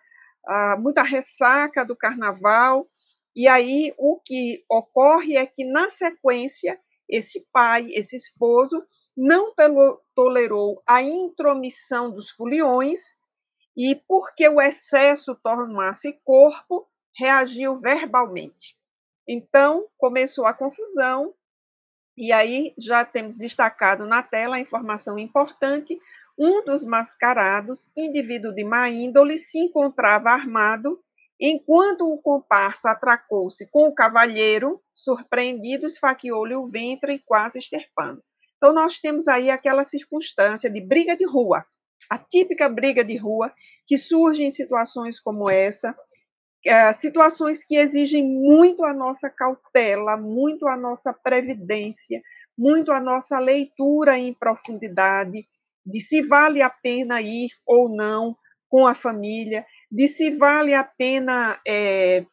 uh, 0.47 0.81
muita 0.81 1.03
ressaca 1.03 1.85
do 1.85 1.97
carnaval, 1.97 2.87
e 3.35 3.49
aí 3.49 3.93
o 3.99 4.21
que 4.25 4.65
ocorre 4.69 5.37
é 5.37 5.45
que, 5.45 5.65
na 5.65 5.89
sequência, 5.89 6.79
esse 7.09 7.45
pai, 7.53 7.89
esse 7.91 8.15
esposo, 8.17 8.85
não 9.17 9.53
tolerou 10.15 10.83
a 10.87 11.03
intromissão 11.03 12.11
dos 12.11 12.31
foliões 12.31 13.17
e, 13.77 13.95
porque 14.07 14.49
o 14.49 14.61
excesso 14.61 15.35
tornasse 15.43 16.19
corpo, 16.25 16.89
reagiu 17.17 17.77
verbalmente. 17.77 18.77
Então, 19.27 19.87
começou 19.97 20.47
a 20.47 20.53
confusão, 20.53 21.35
e 22.17 22.33
aí 22.33 22.75
já 22.79 23.05
temos 23.05 23.37
destacado 23.37 24.07
na 24.07 24.23
tela 24.23 24.57
a 24.57 24.61
informação 24.61 25.19
importante: 25.19 25.99
um 26.39 26.65
dos 26.65 26.85
mascarados, 26.85 27.89
indivíduo 27.97 28.53
de 28.53 28.65
má 28.65 28.89
índole, 28.89 29.39
se 29.39 29.59
encontrava 29.59 30.31
armado, 30.31 31.01
enquanto 31.41 32.13
o 32.13 32.21
comparsa 32.21 32.91
atracou-se 32.91 33.69
com 33.71 33.89
o 33.89 33.95
cavalheiro, 33.95 34.81
surpreendido, 34.95 35.87
esfaqueou-lhe 35.87 36.55
o 36.55 36.69
ventre, 36.69 37.23
quase 37.25 37.59
esterpando. 37.59 38.23
Então, 38.57 38.73
nós 38.73 38.99
temos 38.99 39.29
aí 39.29 39.51
aquela 39.51 39.85
circunstância 39.85 40.71
de 40.71 40.81
briga 40.81 41.17
de 41.17 41.27
rua, 41.27 41.67
a 42.09 42.19
típica 42.19 42.69
briga 42.69 43.05
de 43.05 43.17
rua 43.17 43.53
que 43.87 43.99
surge 43.99 44.45
em 44.45 44.51
situações 44.51 45.21
como 45.21 45.51
essa, 45.51 45.95
é, 46.67 46.93
situações 46.93 47.63
que 47.63 47.77
exigem 47.77 48.25
muito 48.25 48.85
a 48.85 48.93
nossa 48.93 49.29
cautela, 49.29 50.17
muito 50.17 50.67
a 50.67 50.77
nossa 50.77 51.13
previdência, 51.13 52.23
muito 52.57 52.93
a 52.93 53.01
nossa 53.01 53.39
leitura 53.39 54.19
em 54.19 54.33
profundidade, 54.33 55.47
de 55.85 56.01
se 56.01 56.23
vale 56.23 56.63
a 56.63 56.71
pena 56.71 57.21
ir 57.21 57.51
ou 57.67 57.89
não 57.89 58.37
com 58.69 58.87
a 58.87 58.95
família, 58.95 59.67
de 59.91 60.09
se 60.09 60.31
vale 60.31 60.73
a 60.73 60.83
pena 60.83 61.61
é, 61.67 62.25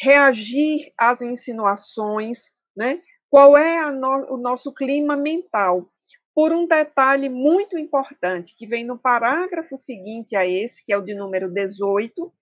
reagir 0.00 0.92
às 0.96 1.20
insinuações, 1.20 2.52
né? 2.76 3.00
Qual 3.28 3.56
é 3.56 3.90
no, 3.90 4.34
o 4.34 4.36
nosso 4.36 4.72
clima 4.72 5.16
mental? 5.16 5.88
Por 6.34 6.52
um 6.52 6.66
detalhe 6.66 7.28
muito 7.28 7.76
importante 7.76 8.54
que 8.56 8.66
vem 8.66 8.84
no 8.84 8.98
parágrafo 8.98 9.76
seguinte 9.76 10.36
a 10.36 10.46
esse, 10.46 10.82
que 10.84 10.92
é 10.92 10.96
o 10.96 11.02
de 11.02 11.14
número 11.14 11.50
18, 11.50 12.32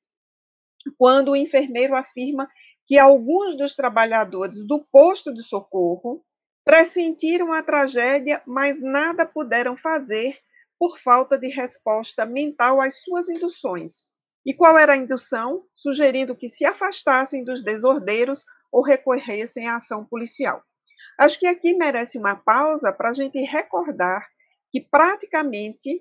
quando 0.97 1.31
o 1.31 1.37
enfermeiro 1.37 1.95
afirma 1.95 2.49
que 2.87 2.99
alguns 2.99 3.57
dos 3.57 3.75
trabalhadores 3.75 4.67
do 4.67 4.85
posto 4.91 5.33
de 5.33 5.43
socorro 5.43 6.25
pressentiram 6.65 7.53
a 7.53 7.63
tragédia, 7.63 8.43
mas 8.47 8.81
nada 8.81 9.25
puderam 9.25 9.77
fazer 9.77 10.39
por 10.79 10.99
falta 10.99 11.37
de 11.39 11.49
resposta 11.49 12.25
mental 12.25 12.81
às 12.81 13.03
suas 13.03 13.29
induções. 13.29 14.07
E 14.45 14.55
qual 14.55 14.79
era 14.79 14.95
a 14.95 14.97
indução? 14.97 15.65
Sugerindo 15.75 16.35
que 16.35 16.49
se 16.49 16.65
afastassem 16.65 17.45
dos 17.45 17.63
desordeiros 17.63 18.45
ou 18.73 18.83
recorressem 18.83 19.69
à 19.69 19.77
ação 19.77 20.05
policial. 20.05 20.63
Acho 21.19 21.39
que 21.39 21.47
aqui 21.47 21.75
merece 21.75 22.19
uma 22.19 22.35
pausa 22.35 22.93
para 22.93 23.11
a 23.11 23.13
gente 23.13 23.39
recordar 23.41 24.27
que 24.71 24.81
praticamente, 24.81 26.01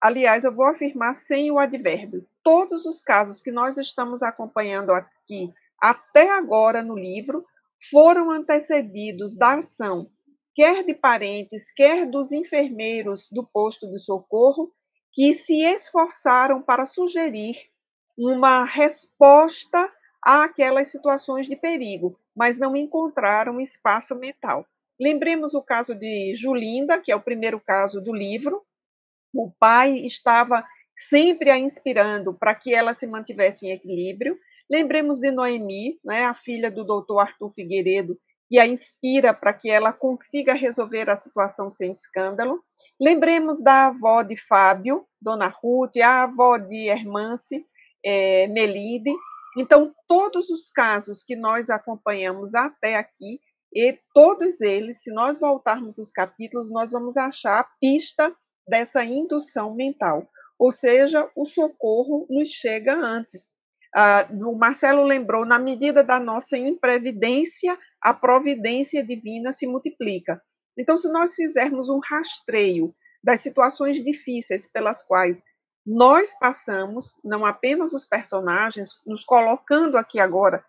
aliás, 0.00 0.44
eu 0.44 0.54
vou 0.54 0.66
afirmar 0.66 1.14
sem 1.14 1.50
o 1.50 1.58
advérbio, 1.58 2.26
todos 2.42 2.86
os 2.86 3.02
casos 3.02 3.40
que 3.40 3.50
nós 3.50 3.76
estamos 3.78 4.22
acompanhando 4.22 4.90
aqui 4.90 5.52
até 5.80 6.30
agora 6.30 6.82
no 6.82 6.98
livro 6.98 7.44
foram 7.90 8.30
antecedidos 8.30 9.34
da 9.34 9.54
ação, 9.54 10.10
quer 10.54 10.84
de 10.84 10.94
parentes, 10.94 11.72
quer 11.72 12.06
dos 12.06 12.32
enfermeiros 12.32 13.28
do 13.30 13.42
posto 13.42 13.90
de 13.90 13.98
socorro, 13.98 14.70
que 15.12 15.32
se 15.32 15.62
esforçaram 15.62 16.60
para 16.60 16.84
sugerir 16.84 17.56
uma 18.16 18.64
resposta 18.64 19.90
àquelas 20.22 20.88
situações 20.88 21.46
de 21.46 21.56
perigo, 21.56 22.18
mas 22.36 22.58
não 22.58 22.76
encontraram 22.76 23.60
espaço 23.60 24.14
mental. 24.14 24.66
Lembremos 25.00 25.54
o 25.54 25.62
caso 25.62 25.94
de 25.94 26.34
Julinda, 26.34 27.00
que 27.00 27.10
é 27.10 27.16
o 27.16 27.22
primeiro 27.22 27.58
caso 27.58 28.00
do 28.00 28.14
livro. 28.14 28.62
O 29.32 29.50
pai 29.58 29.94
estava 29.94 30.64
sempre 31.08 31.50
a 31.50 31.58
inspirando 31.58 32.34
para 32.34 32.54
que 32.54 32.74
ela 32.74 32.92
se 32.92 33.06
mantivesse 33.06 33.66
em 33.66 33.70
equilíbrio. 33.70 34.38
Lembremos 34.70 35.18
de 35.18 35.30
Noemi, 35.30 35.98
né, 36.04 36.24
a 36.24 36.34
filha 36.34 36.70
do 36.70 36.84
doutor 36.84 37.20
Arthur 37.20 37.50
Figueiredo, 37.52 38.18
que 38.48 38.58
a 38.58 38.66
inspira 38.66 39.32
para 39.32 39.52
que 39.52 39.70
ela 39.70 39.92
consiga 39.92 40.52
resolver 40.52 41.08
a 41.08 41.16
situação 41.16 41.70
sem 41.70 41.90
escândalo. 41.90 42.62
Lembremos 43.00 43.62
da 43.62 43.86
avó 43.86 44.22
de 44.22 44.36
Fábio, 44.36 45.06
Dona 45.20 45.48
Ruth, 45.48 45.96
a 45.98 46.24
avó 46.24 46.58
de 46.58 46.88
Hermance, 46.88 47.64
é, 48.04 48.46
Melide. 48.48 49.12
Então, 49.56 49.94
todos 50.06 50.50
os 50.50 50.68
casos 50.68 51.22
que 51.22 51.34
nós 51.34 51.70
acompanhamos 51.70 52.54
até 52.54 52.96
aqui, 52.96 53.40
e 53.72 53.98
todos 54.12 54.60
eles, 54.60 55.02
se 55.02 55.12
nós 55.12 55.38
voltarmos 55.38 55.96
os 55.98 56.10
capítulos, 56.10 56.70
nós 56.70 56.90
vamos 56.90 57.16
achar 57.16 57.60
a 57.60 57.68
pista 57.80 58.34
dessa 58.70 59.04
indução 59.04 59.74
mental. 59.74 60.30
Ou 60.58 60.70
seja, 60.70 61.28
o 61.34 61.44
socorro 61.44 62.26
nos 62.30 62.48
chega 62.48 62.94
antes. 62.94 63.48
Ah, 63.94 64.28
o 64.30 64.56
Marcelo 64.56 65.02
lembrou, 65.02 65.44
na 65.44 65.58
medida 65.58 66.04
da 66.04 66.20
nossa 66.20 66.56
imprevidência, 66.56 67.76
a 68.00 68.14
providência 68.14 69.04
divina 69.04 69.52
se 69.52 69.66
multiplica. 69.66 70.40
Então, 70.78 70.96
se 70.96 71.10
nós 71.10 71.34
fizermos 71.34 71.88
um 71.88 71.98
rastreio 71.98 72.94
das 73.22 73.40
situações 73.40 74.02
difíceis 74.02 74.66
pelas 74.66 75.02
quais 75.02 75.42
nós 75.84 76.38
passamos, 76.38 77.18
não 77.24 77.44
apenas 77.44 77.92
os 77.92 78.06
personagens, 78.06 78.90
nos 79.04 79.24
colocando 79.24 79.96
aqui 79.96 80.20
agora 80.20 80.64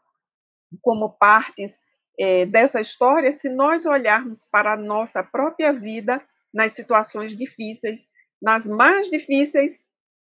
como 0.82 1.10
partes 1.10 1.80
é, 2.20 2.46
dessa 2.46 2.82
história, 2.82 3.32
se 3.32 3.50
nós 3.50 3.86
olharmos 3.86 4.46
para 4.46 4.74
a 4.74 4.78
nossa 4.78 5.24
própria 5.24 5.72
vida 5.74 6.22
nas 6.54 6.74
situações 6.74 7.36
difíceis, 7.36 8.08
nas 8.42 8.68
mais 8.68 9.10
difíceis, 9.10 9.84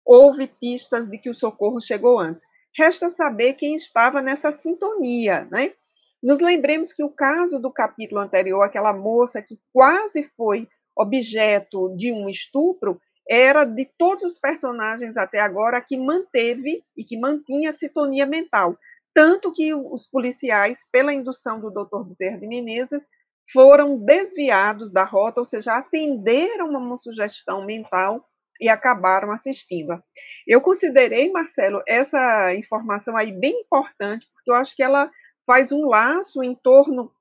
houve 0.06 0.48
pistas 0.48 1.10
de 1.10 1.18
que 1.18 1.30
o 1.30 1.36
socorro 1.36 1.82
chegou 1.82 2.20
antes. 2.20 2.44
Resta 2.78 3.10
saber 3.10 3.54
quem 3.54 3.76
estava 3.76 4.22
nessa 4.22 4.52
sintonia, 4.52 5.48
né? 5.52 5.74
Nos 6.22 6.40
lembremos 6.40 6.94
que 6.94 7.04
o 7.04 7.10
caso 7.10 7.60
do 7.60 7.72
capítulo 7.72 8.22
anterior, 8.22 8.62
aquela 8.62 8.94
moça 8.94 9.42
que 9.42 9.60
quase 9.74 10.24
foi 10.36 10.68
objeto 10.96 11.96
de 11.96 12.12
um 12.12 12.28
estupro, 12.28 13.00
era 13.30 13.66
de 13.66 13.86
todos 13.98 14.24
os 14.24 14.40
personagens 14.40 15.18
até 15.18 15.40
agora 15.40 15.82
que 15.82 15.98
manteve 15.98 16.84
e 16.96 17.04
que 17.04 17.20
mantinha 17.20 17.70
a 17.70 17.74
sintonia 17.74 18.26
mental. 18.26 18.78
Tanto 19.14 19.52
que 19.52 19.74
os 19.74 20.08
policiais, 20.08 20.88
pela 20.92 21.14
indução 21.14 21.60
do 21.60 21.70
Dr. 21.70 22.04
Bezerra 22.08 22.38
de 22.38 22.48
Menezes, 22.48 23.08
foram 23.52 23.98
desviados 23.98 24.92
da 24.92 25.04
rota, 25.04 25.40
ou 25.40 25.46
seja, 25.46 25.78
atenderam 25.78 26.76
a 26.76 26.80
uma 26.80 26.98
sugestão 26.98 27.66
mental 27.66 28.26
e 28.60 28.68
acabaram 28.68 29.32
assistindo. 29.32 30.02
Eu 30.46 30.62
considerei, 30.62 31.32
Marcelo, 31.32 31.82
essa 31.88 32.54
informação 32.56 33.16
aí 33.16 33.32
bem 33.32 33.62
importante, 33.62 34.28
porque 34.34 34.52
eu 34.52 34.56
acho 34.56 34.76
que 34.76 34.84
ela 34.84 35.12
faz 35.46 35.72
um 35.72 35.88
laço 35.88 36.44
em 36.44 36.56
torno 36.56 37.12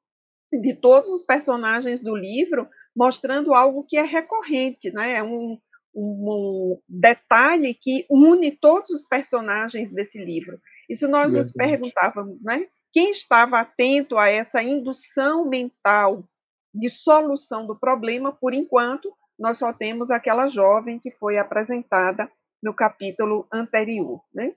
de 0.52 0.74
todos 0.74 1.10
os 1.10 1.24
personagens 1.24 2.02
do 2.02 2.16
livro, 2.16 2.68
mostrando 2.94 3.54
algo 3.54 3.84
que 3.84 3.96
é 3.96 4.02
recorrente, 4.02 4.90
né? 4.90 5.16
É 5.16 5.22
um, 5.22 5.58
um, 5.94 6.80
detalhe 6.88 7.74
que 7.74 8.06
une 8.10 8.52
todos 8.52 8.90
os 8.90 9.06
personagens 9.06 9.90
desse 9.90 10.24
livro. 10.24 10.58
E 10.88 10.94
se 10.94 11.06
nós 11.06 11.32
Verdade. 11.32 11.36
nos 11.36 11.52
perguntávamos, 11.52 12.44
né? 12.44 12.66
Quem 12.96 13.10
estava 13.10 13.60
atento 13.60 14.16
a 14.16 14.30
essa 14.30 14.62
indução 14.62 15.44
mental 15.44 16.24
de 16.74 16.88
solução 16.88 17.66
do 17.66 17.78
problema, 17.78 18.32
por 18.32 18.54
enquanto, 18.54 19.14
nós 19.38 19.58
só 19.58 19.70
temos 19.70 20.10
aquela 20.10 20.46
jovem 20.46 20.98
que 20.98 21.10
foi 21.10 21.36
apresentada 21.36 22.26
no 22.62 22.72
capítulo 22.72 23.46
anterior. 23.52 24.24
Né? 24.34 24.54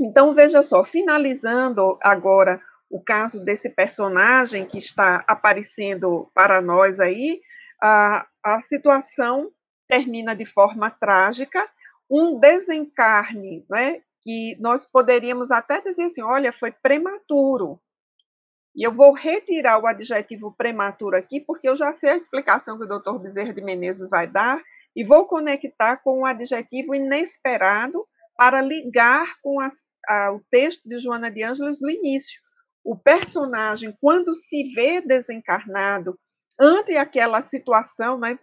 Então, 0.00 0.34
veja 0.34 0.62
só, 0.62 0.82
finalizando 0.86 1.98
agora 2.00 2.62
o 2.88 2.98
caso 2.98 3.44
desse 3.44 3.68
personagem 3.68 4.64
que 4.64 4.78
está 4.78 5.22
aparecendo 5.28 6.30
para 6.32 6.62
nós 6.62 6.98
aí, 6.98 7.42
a, 7.78 8.26
a 8.42 8.62
situação 8.62 9.52
termina 9.86 10.34
de 10.34 10.46
forma 10.46 10.90
trágica, 10.90 11.62
um 12.10 12.40
desencarne, 12.40 13.66
né, 13.68 14.00
que 14.28 14.58
nós 14.60 14.84
poderíamos 14.84 15.50
até 15.50 15.80
dizer 15.80 16.04
assim, 16.04 16.20
olha, 16.20 16.52
foi 16.52 16.70
prematuro, 16.70 17.80
e 18.76 18.86
eu 18.86 18.92
vou 18.92 19.14
retirar 19.14 19.82
o 19.82 19.86
adjetivo 19.86 20.54
prematuro 20.54 21.16
aqui, 21.16 21.40
porque 21.40 21.66
eu 21.66 21.74
já 21.74 21.94
sei 21.94 22.10
a 22.10 22.14
explicação 22.14 22.76
que 22.76 22.84
o 22.84 22.86
doutor 22.86 23.18
Bezerra 23.18 23.54
de 23.54 23.62
Menezes 23.62 24.10
vai 24.10 24.26
dar, 24.30 24.62
e 24.94 25.02
vou 25.02 25.24
conectar 25.24 25.96
com 25.96 26.20
o 26.20 26.26
adjetivo 26.26 26.94
inesperado 26.94 28.06
para 28.36 28.60
ligar 28.60 29.34
com 29.42 29.60
a, 29.60 29.68
a, 30.06 30.32
o 30.34 30.42
texto 30.50 30.86
de 30.86 30.98
Joana 30.98 31.30
de 31.30 31.42
Ângeles 31.42 31.78
do 31.78 31.88
início. 31.90 32.38
O 32.84 32.98
personagem, 32.98 33.96
quando 33.98 34.34
se 34.34 34.74
vê 34.74 35.00
desencarnado, 35.00 36.18
ante 36.60 36.98
aquela 36.98 37.40
situação, 37.40 38.18
né, 38.18 38.38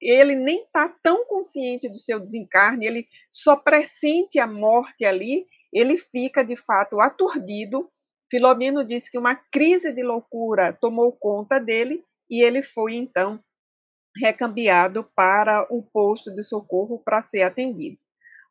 ele 0.00 0.34
nem 0.34 0.62
está 0.62 0.88
tão 1.02 1.24
consciente 1.26 1.88
do 1.88 1.98
seu 1.98 2.20
desencarne, 2.20 2.86
ele 2.86 3.08
só 3.32 3.56
pressente 3.56 4.38
a 4.38 4.46
morte 4.46 5.04
ali, 5.04 5.46
ele 5.72 5.96
fica 5.96 6.44
de 6.44 6.56
fato 6.56 7.00
aturdido 7.00 7.90
Filomeno 8.30 8.84
disse 8.84 9.10
que 9.10 9.18
uma 9.18 9.34
crise 9.34 9.92
de 9.92 10.04
loucura 10.04 10.72
tomou 10.72 11.12
conta 11.12 11.58
dele 11.58 12.04
e 12.30 12.42
ele 12.42 12.62
foi 12.62 12.94
então 12.94 13.42
recambiado 14.16 15.04
para 15.16 15.66
o 15.68 15.82
posto 15.82 16.32
de 16.32 16.44
socorro 16.44 17.00
para 17.04 17.22
ser 17.22 17.42
atendido. 17.42 17.98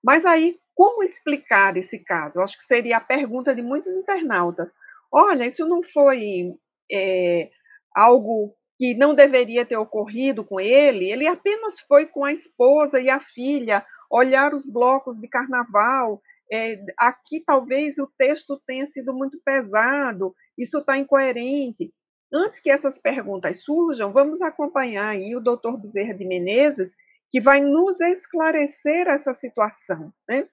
Mas 0.04 0.26
aí, 0.26 0.60
como 0.76 1.04
explicar 1.04 1.78
esse 1.78 2.00
caso? 2.00 2.42
Acho 2.42 2.58
que 2.58 2.63
seria 2.63 2.98
a 2.98 3.02
pergunta 3.02 3.56
de 3.56 3.62
muitos 3.62 3.92
internautas. 3.94 4.74
Olha, 5.12 5.46
isso 5.46 5.65
não 5.65 5.82
foi 5.82 6.54
é, 6.92 7.50
algo 7.96 8.56
que 8.80 8.96
não 8.96 9.13
deveria 9.13 9.65
ter 9.65 9.78
ocorrido 9.78 10.44
com 10.44 10.60
ele, 10.60 11.12
ele 11.12 11.28
apenas 11.28 11.80
foi 11.82 12.08
com 12.08 12.26
a 12.26 12.32
esposa 12.32 13.00
e 13.00 13.10
a 13.10 13.20
filha 13.20 13.86
olhar 14.10 14.54
os 14.56 14.65
blocos 14.65 15.20
de 15.20 15.28
carnaval 15.28 16.20
é, 16.52 16.84
aqui 16.98 17.42
talvez 17.46 17.98
o 18.00 18.08
texto 18.18 18.60
tenha 18.65 18.86
sido 18.88 19.13
muito 19.13 19.39
pesado, 19.44 20.36
isso 20.58 20.80
está 20.80 20.98
incoerente. 20.98 21.94
Antes 22.34 22.60
que 22.60 22.70
essas 22.70 22.98
perguntas 22.98 23.63
surjam, 23.63 24.12
vamos 24.12 24.42
acompanhar 24.42 25.10
aí 25.10 25.36
o 25.36 25.39
doutor 25.39 25.78
Bezerra 25.78 26.13
de 26.13 26.26
Menezes, 26.26 26.96
que 27.32 27.39
vai 27.39 27.60
nos 27.62 28.00
esclarecer 28.02 29.08
essa 29.08 29.34
situação. 29.34 30.12
Né? 30.28 30.48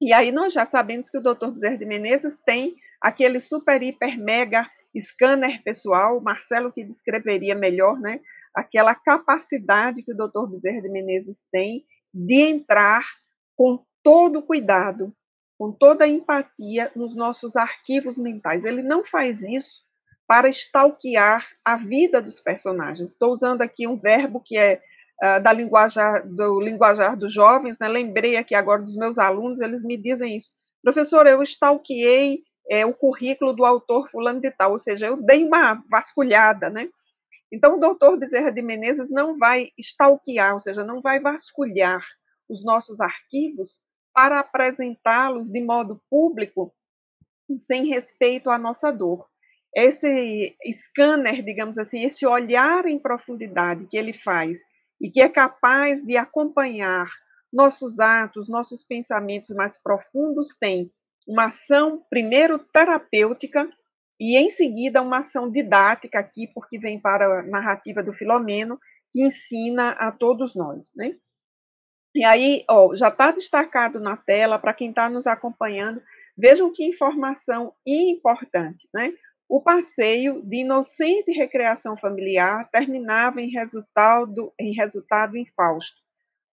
E 0.00 0.12
aí 0.12 0.32
nós 0.32 0.52
já 0.52 0.64
sabemos 0.64 1.10
que 1.10 1.18
o 1.18 1.22
doutor 1.22 1.52
Bezerra 1.52 1.76
de 1.76 1.84
Menezes 1.84 2.38
tem 2.44 2.76
aquele 3.00 3.40
super, 3.40 3.82
hiper, 3.82 4.18
mega 4.18 4.70
scanner 4.98 5.62
pessoal, 5.62 6.20
Marcelo 6.20 6.72
que 6.72 6.82
descreveria 6.82 7.54
melhor, 7.54 7.98
né? 8.00 8.20
aquela 8.54 8.94
capacidade 8.94 10.02
que 10.02 10.12
o 10.12 10.16
doutor 10.16 10.48
Bezerra 10.48 10.82
de 10.82 10.88
Menezes 10.88 11.44
tem 11.50 11.84
de 12.12 12.40
entrar 12.40 13.04
com 13.56 13.84
todo 14.02 14.42
cuidado, 14.42 15.14
com 15.58 15.70
toda 15.70 16.08
empatia 16.08 16.90
nos 16.96 17.14
nossos 17.14 17.54
arquivos 17.56 18.18
mentais. 18.18 18.64
Ele 18.64 18.82
não 18.82 19.04
faz 19.04 19.42
isso 19.42 19.82
para 20.26 20.48
stalkear 20.48 21.46
a 21.64 21.76
vida 21.76 22.20
dos 22.20 22.40
personagens. 22.40 23.08
Estou 23.08 23.30
usando 23.30 23.62
aqui 23.62 23.86
um 23.86 23.98
verbo 23.98 24.40
que 24.40 24.56
é 24.56 24.80
uh, 25.22 25.42
da 25.42 25.52
linguajar, 25.52 26.26
do 26.26 26.60
linguajar 26.60 27.16
dos 27.16 27.32
jovens, 27.32 27.78
né? 27.78 27.88
lembrei 27.88 28.36
aqui 28.36 28.54
agora 28.54 28.82
dos 28.82 28.96
meus 28.96 29.18
alunos, 29.18 29.60
eles 29.60 29.84
me 29.84 29.96
dizem 29.96 30.36
isso. 30.36 30.50
Professor, 30.82 31.26
eu 31.26 31.42
stalkeei 31.42 32.42
é, 32.70 32.86
o 32.86 32.94
currículo 32.94 33.52
do 33.52 33.64
autor 33.64 34.08
fulano 34.10 34.40
de 34.40 34.50
tal, 34.52 34.70
ou 34.72 34.78
seja, 34.78 35.06
eu 35.06 35.16
dei 35.16 35.44
uma 35.44 35.82
vasculhada, 35.90 36.70
né? 36.70 36.88
Então, 37.52 37.74
o 37.74 37.80
doutor 37.80 38.16
Bezerra 38.16 38.52
de 38.52 38.62
Menezes 38.62 39.10
não 39.10 39.36
vai 39.36 39.72
stalkear, 39.76 40.54
ou 40.54 40.60
seja, 40.60 40.84
não 40.84 41.00
vai 41.02 41.18
vasculhar 41.18 42.00
os 42.48 42.64
nossos 42.64 43.00
arquivos 43.00 43.80
para 44.14 44.38
apresentá-los 44.38 45.50
de 45.50 45.60
modo 45.60 46.00
público 46.08 46.72
sem 47.66 47.86
respeito 47.86 48.48
à 48.50 48.56
nossa 48.56 48.92
dor. 48.92 49.26
Esse 49.74 50.56
scanner, 50.76 51.42
digamos 51.44 51.76
assim, 51.76 52.04
esse 52.04 52.24
olhar 52.24 52.86
em 52.86 53.00
profundidade 53.00 53.86
que 53.86 53.96
ele 53.96 54.12
faz 54.12 54.60
e 55.00 55.10
que 55.10 55.20
é 55.20 55.28
capaz 55.28 56.00
de 56.04 56.16
acompanhar 56.16 57.08
nossos 57.52 57.98
atos, 57.98 58.48
nossos 58.48 58.84
pensamentos 58.84 59.50
mais 59.50 59.76
profundos, 59.76 60.54
tem 60.60 60.92
uma 61.26 61.46
ação, 61.46 62.04
primeiro, 62.08 62.58
terapêutica, 62.58 63.68
e 64.18 64.36
em 64.36 64.50
seguida 64.50 65.00
uma 65.00 65.18
ação 65.18 65.50
didática 65.50 66.18
aqui, 66.18 66.46
porque 66.52 66.78
vem 66.78 67.00
para 67.00 67.40
a 67.40 67.42
narrativa 67.42 68.02
do 68.02 68.12
Filomeno, 68.12 68.78
que 69.10 69.22
ensina 69.22 69.90
a 69.92 70.12
todos 70.12 70.54
nós, 70.54 70.92
né? 70.94 71.16
E 72.14 72.24
aí, 72.24 72.64
ó, 72.68 72.94
já 72.94 73.08
está 73.08 73.30
destacado 73.30 74.00
na 74.00 74.16
tela 74.16 74.58
para 74.58 74.74
quem 74.74 74.90
está 74.90 75.08
nos 75.08 75.26
acompanhando. 75.26 76.02
Vejam 76.36 76.72
que 76.72 76.84
informação 76.84 77.72
importante, 77.86 78.88
né? 78.92 79.12
O 79.48 79.60
passeio 79.60 80.42
de 80.42 80.58
inocente 80.58 81.32
recreação 81.32 81.96
familiar 81.96 82.68
terminava 82.70 83.40
em 83.40 83.50
resultado, 83.50 84.52
em 84.58 84.72
resultado 84.72 85.36
infausto. 85.36 86.00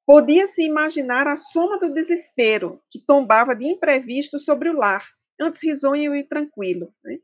Podia-se 0.08 0.64
imaginar 0.64 1.28
a 1.28 1.36
soma 1.36 1.78
do 1.78 1.94
desespero 1.94 2.82
que 2.90 2.98
tombava 2.98 3.54
de 3.54 3.66
imprevisto 3.66 4.40
sobre 4.40 4.70
o 4.70 4.74
lar, 4.74 5.06
antes 5.38 5.62
risonho 5.62 6.16
e 6.16 6.24
tranquilo. 6.24 6.94
Né? 7.04 7.20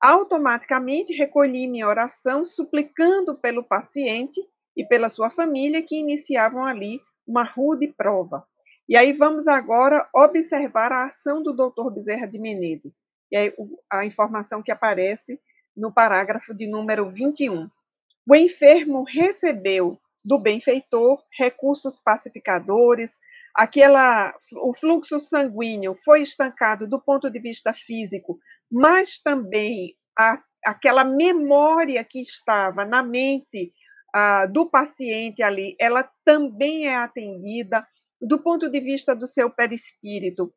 Automaticamente 0.00 1.12
recolhi 1.12 1.66
minha 1.66 1.86
oração, 1.86 2.46
suplicando 2.46 3.34
pelo 3.34 3.62
paciente 3.62 4.40
e 4.74 4.82
pela 4.86 5.10
sua 5.10 5.28
família 5.28 5.82
que 5.82 5.98
iniciavam 5.98 6.64
ali 6.64 6.98
uma 7.26 7.42
rude 7.42 7.88
prova. 7.88 8.42
E 8.88 8.96
aí 8.96 9.12
vamos 9.12 9.46
agora 9.46 10.08
observar 10.14 10.92
a 10.92 11.04
ação 11.04 11.42
do 11.42 11.52
Dr. 11.52 11.90
Bezerra 11.90 12.26
de 12.26 12.38
Menezes, 12.38 12.94
que 13.28 13.36
é 13.36 13.54
a 13.90 14.06
informação 14.06 14.62
que 14.62 14.72
aparece 14.72 15.38
no 15.76 15.92
parágrafo 15.92 16.54
de 16.54 16.66
número 16.66 17.10
21. 17.10 17.68
O 18.26 18.34
enfermo 18.34 19.04
recebeu 19.04 20.00
do 20.24 20.38
benfeitor 20.38 21.22
recursos 21.36 21.98
pacificadores, 21.98 23.18
aquela 23.54 24.34
o 24.62 24.72
fluxo 24.72 25.18
sanguíneo 25.18 25.96
foi 26.04 26.22
estancado 26.22 26.88
do 26.88 27.00
ponto 27.00 27.30
de 27.30 27.38
vista 27.38 27.72
físico, 27.74 28.38
mas 28.70 29.18
também 29.18 29.94
a, 30.18 30.42
aquela 30.64 31.04
memória 31.04 32.02
que 32.04 32.20
estava 32.20 32.84
na 32.84 33.02
mente 33.02 33.72
do 34.52 34.70
paciente 34.70 35.42
ali, 35.42 35.74
ela 35.76 36.08
também 36.24 36.86
é 36.86 36.94
atendida 36.94 37.84
do 38.20 38.40
ponto 38.40 38.70
de 38.70 38.78
vista 38.78 39.14
do 39.14 39.26
seu 39.26 39.50
perispírito. 39.50 40.54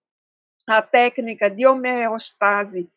A 0.68 0.80
técnica 0.80 1.50
de 1.50 1.66
homeostase 1.66 2.88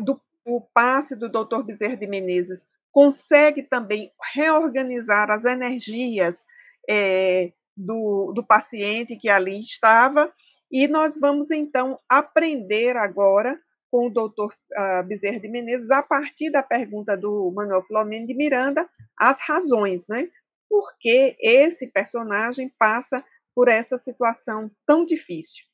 do 0.00 0.20
o 0.44 0.60
passe 0.60 1.14
do 1.14 1.28
Dr. 1.28 1.62
Bezerra 1.62 1.96
de 1.96 2.06
Menezes 2.06 2.66
consegue 2.92 3.62
também 3.62 4.12
reorganizar 4.34 5.30
as 5.30 5.44
energias 5.44 6.44
é, 6.88 7.52
do, 7.76 8.32
do 8.32 8.44
paciente 8.44 9.16
que 9.16 9.28
ali 9.28 9.60
estava, 9.60 10.32
e 10.70 10.86
nós 10.86 11.18
vamos 11.18 11.50
então 11.50 11.98
aprender 12.08 12.96
agora 12.96 13.60
com 13.90 14.06
o 14.06 14.10
doutor 14.10 14.54
uh, 14.72 15.02
Bezerra 15.04 15.40
de 15.40 15.48
Menezes, 15.48 15.90
a 15.90 16.02
partir 16.02 16.50
da 16.50 16.62
pergunta 16.62 17.16
do 17.16 17.50
Manuel 17.50 17.82
Filomeno 17.82 18.26
de 18.26 18.34
Miranda, 18.34 18.88
as 19.18 19.40
razões, 19.40 20.06
né? 20.06 20.30
Por 20.68 20.96
que 21.00 21.36
esse 21.40 21.88
personagem 21.88 22.72
passa 22.78 23.24
por 23.52 23.66
essa 23.66 23.98
situação 23.98 24.70
tão 24.86 25.04
difícil? 25.04 25.64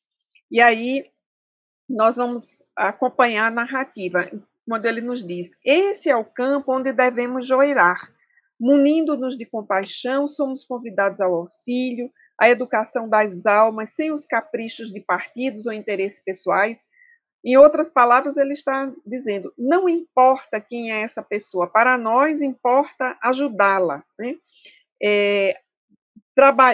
E 0.51 0.63
aí 0.63 1.05
nós 1.87 2.17
vamos 2.17 2.65
acompanhar 2.75 3.49
a 3.49 3.55
narrativa, 3.55 4.31
quando 4.67 4.87
ele 4.87 5.01
nos 5.01 5.25
diz: 5.25 5.51
esse 5.65 6.11
é 6.11 6.17
o 6.17 6.25
campo 6.25 6.75
onde 6.75 6.93
devemos 6.93 7.47
joirar. 7.47 8.13
Munindo-nos 8.59 9.37
de 9.37 9.45
compaixão, 9.45 10.27
somos 10.27 10.65
convidados 10.65 11.21
ao 11.21 11.35
auxílio, 11.35 12.11
à 12.39 12.49
educação 12.49 13.09
das 13.09 13.45
almas, 13.45 13.91
sem 13.91 14.11
os 14.11 14.25
caprichos 14.25 14.91
de 14.93 15.01
partidos 15.01 15.67
ou 15.67 15.73
interesses 15.73 16.23
pessoais, 16.23 16.79
em 17.47 17.57
outras 17.57 17.89
palavras, 17.89 18.37
ele 18.37 18.55
está 18.55 18.93
dizendo: 19.07 19.55
não 19.57 19.89
importa 19.89 20.61
quem 20.61 20.91
é 20.91 21.03
essa 21.03 21.23
pessoa, 21.23 21.69
para 21.69 21.97
nós 21.97 22.43
importa 22.43 23.17
ajudá-la, 23.23 24.05
né? 24.19 24.35
é, 25.01 25.57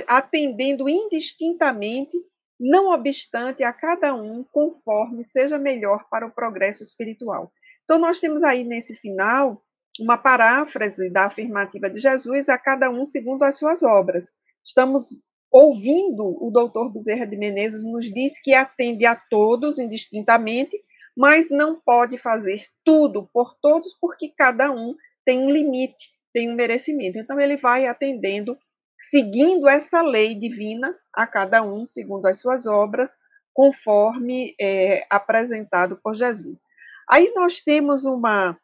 atendendo 0.09 0.89
indistintamente, 0.89 2.17
não 2.59 2.89
obstante 2.89 3.63
a 3.63 3.71
cada 3.71 4.15
um, 4.15 4.43
conforme 4.45 5.27
seja 5.27 5.59
melhor 5.59 6.09
para 6.09 6.27
o 6.27 6.33
progresso 6.33 6.83
espiritual. 6.83 7.53
Então, 7.85 7.99
nós 7.99 8.21
temos 8.21 8.43
aí 8.43 8.65
nesse 8.65 8.95
final 8.97 9.63
uma 10.01 10.17
paráfrase 10.17 11.11
da 11.11 11.27
afirmativa 11.27 11.91
de 11.91 12.01
Jesus 12.01 12.49
a 12.49 12.57
cada 12.57 12.91
um 12.91 13.05
segundo 13.05 13.43
as 13.43 13.59
suas 13.59 13.83
obras. 13.83 14.33
Estamos 14.65 15.11
ouvindo 15.51 16.25
o 16.43 16.51
doutor 16.51 16.91
Bezerra 16.91 17.27
de 17.27 17.37
Menezes, 17.37 17.85
nos 17.85 18.11
diz 18.11 18.41
que 18.41 18.55
atende 18.55 19.05
a 19.05 19.15
todos 19.15 19.79
indistintamente, 19.79 20.81
mas 21.15 21.51
não 21.51 21.79
pode 21.79 22.17
fazer 22.17 22.65
tudo 22.83 23.29
por 23.35 23.55
todos, 23.61 23.95
porque 24.01 24.33
cada 24.37 24.71
um 24.71 24.95
tem 25.27 25.41
um 25.41 25.51
limite, 25.51 26.11
tem 26.33 26.51
um 26.51 26.55
merecimento. 26.55 27.19
Então, 27.19 27.39
ele 27.39 27.59
vai 27.59 27.87
atendendo, 27.87 28.57
seguindo 29.11 29.69
essa 29.69 30.01
lei 30.01 30.35
divina 30.35 30.97
a 31.13 31.27
cada 31.27 31.63
um, 31.63 31.85
segundo 31.85 32.27
as 32.27 32.41
suas 32.41 32.67
obras, 32.67 33.15
conforme 33.53 34.55
é, 34.59 35.05
apresentado 35.11 36.01
por 36.03 36.15
Jesus. 36.15 36.63
Aí 37.13 37.31
nós 37.35 37.61
temos 37.61 38.07
uma 38.07 38.59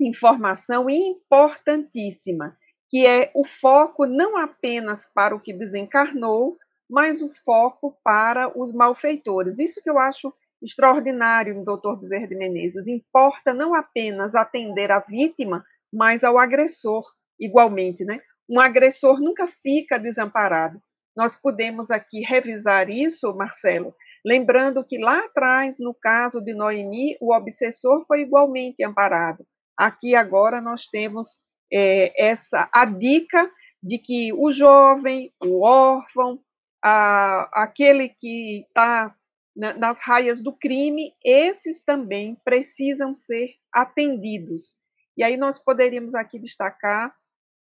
informação 0.00 0.88
importantíssima 0.88 2.56
que 2.88 3.06
é 3.06 3.30
o 3.34 3.44
foco 3.44 4.06
não 4.06 4.38
apenas 4.38 5.06
para 5.14 5.36
o 5.36 5.40
que 5.40 5.52
desencarnou, 5.52 6.56
mas 6.88 7.20
o 7.20 7.28
foco 7.28 7.98
para 8.02 8.58
os 8.58 8.72
malfeitores. 8.72 9.58
Isso 9.58 9.82
que 9.82 9.90
eu 9.90 9.98
acho 9.98 10.32
extraordinário 10.62 11.54
no 11.54 11.64
Dr. 11.66 12.00
Bezerra 12.00 12.26
de 12.26 12.34
Menezes. 12.34 12.86
Importa 12.86 13.52
não 13.52 13.74
apenas 13.74 14.34
atender 14.34 14.90
a 14.90 15.00
vítima, 15.00 15.62
mas 15.92 16.24
ao 16.24 16.38
agressor 16.38 17.04
igualmente, 17.38 18.06
né? 18.06 18.22
Um 18.48 18.58
agressor 18.58 19.20
nunca 19.20 19.46
fica 19.48 19.98
desamparado. 19.98 20.80
Nós 21.14 21.36
podemos 21.36 21.90
aqui 21.90 22.22
revisar 22.22 22.88
isso, 22.88 23.34
Marcelo, 23.34 23.94
lembrando 24.26 24.84
que 24.84 24.98
lá 24.98 25.20
atrás, 25.20 25.76
no 25.78 25.94
caso 25.94 26.40
de 26.40 26.52
Noemi, 26.52 27.16
o 27.20 27.32
obsessor 27.32 28.04
foi 28.08 28.22
igualmente 28.22 28.82
amparado. 28.82 29.46
Aqui 29.78 30.16
agora 30.16 30.60
nós 30.60 30.88
temos 30.88 31.38
é, 31.72 32.12
essa 32.20 32.68
a 32.72 32.84
dica 32.84 33.48
de 33.80 33.98
que 33.98 34.32
o 34.32 34.50
jovem, 34.50 35.32
o 35.40 35.64
órfão, 35.64 36.40
a, 36.84 37.48
aquele 37.62 38.08
que 38.08 38.64
está 38.66 39.14
na, 39.54 39.74
nas 39.74 40.00
raias 40.00 40.42
do 40.42 40.52
crime, 40.52 41.12
esses 41.24 41.84
também 41.84 42.36
precisam 42.44 43.14
ser 43.14 43.54
atendidos. 43.72 44.74
E 45.16 45.22
aí 45.22 45.36
nós 45.36 45.56
poderíamos 45.56 46.16
aqui 46.16 46.38
destacar 46.38 47.14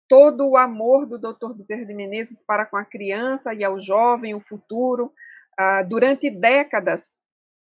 todo 0.09 0.45
o 0.45 0.57
amor 0.57 1.05
do 1.05 1.17
Dr. 1.17 1.53
Bezerra 1.55 1.85
de 1.85 1.93
Menezes 1.93 2.43
para 2.45 2.65
com 2.65 2.75
a 2.75 2.83
criança 2.83 3.53
e 3.53 3.63
ao 3.63 3.79
jovem, 3.79 4.35
o 4.35 4.41
futuro. 4.41 5.13
Durante 5.87 6.29
décadas, 6.29 7.03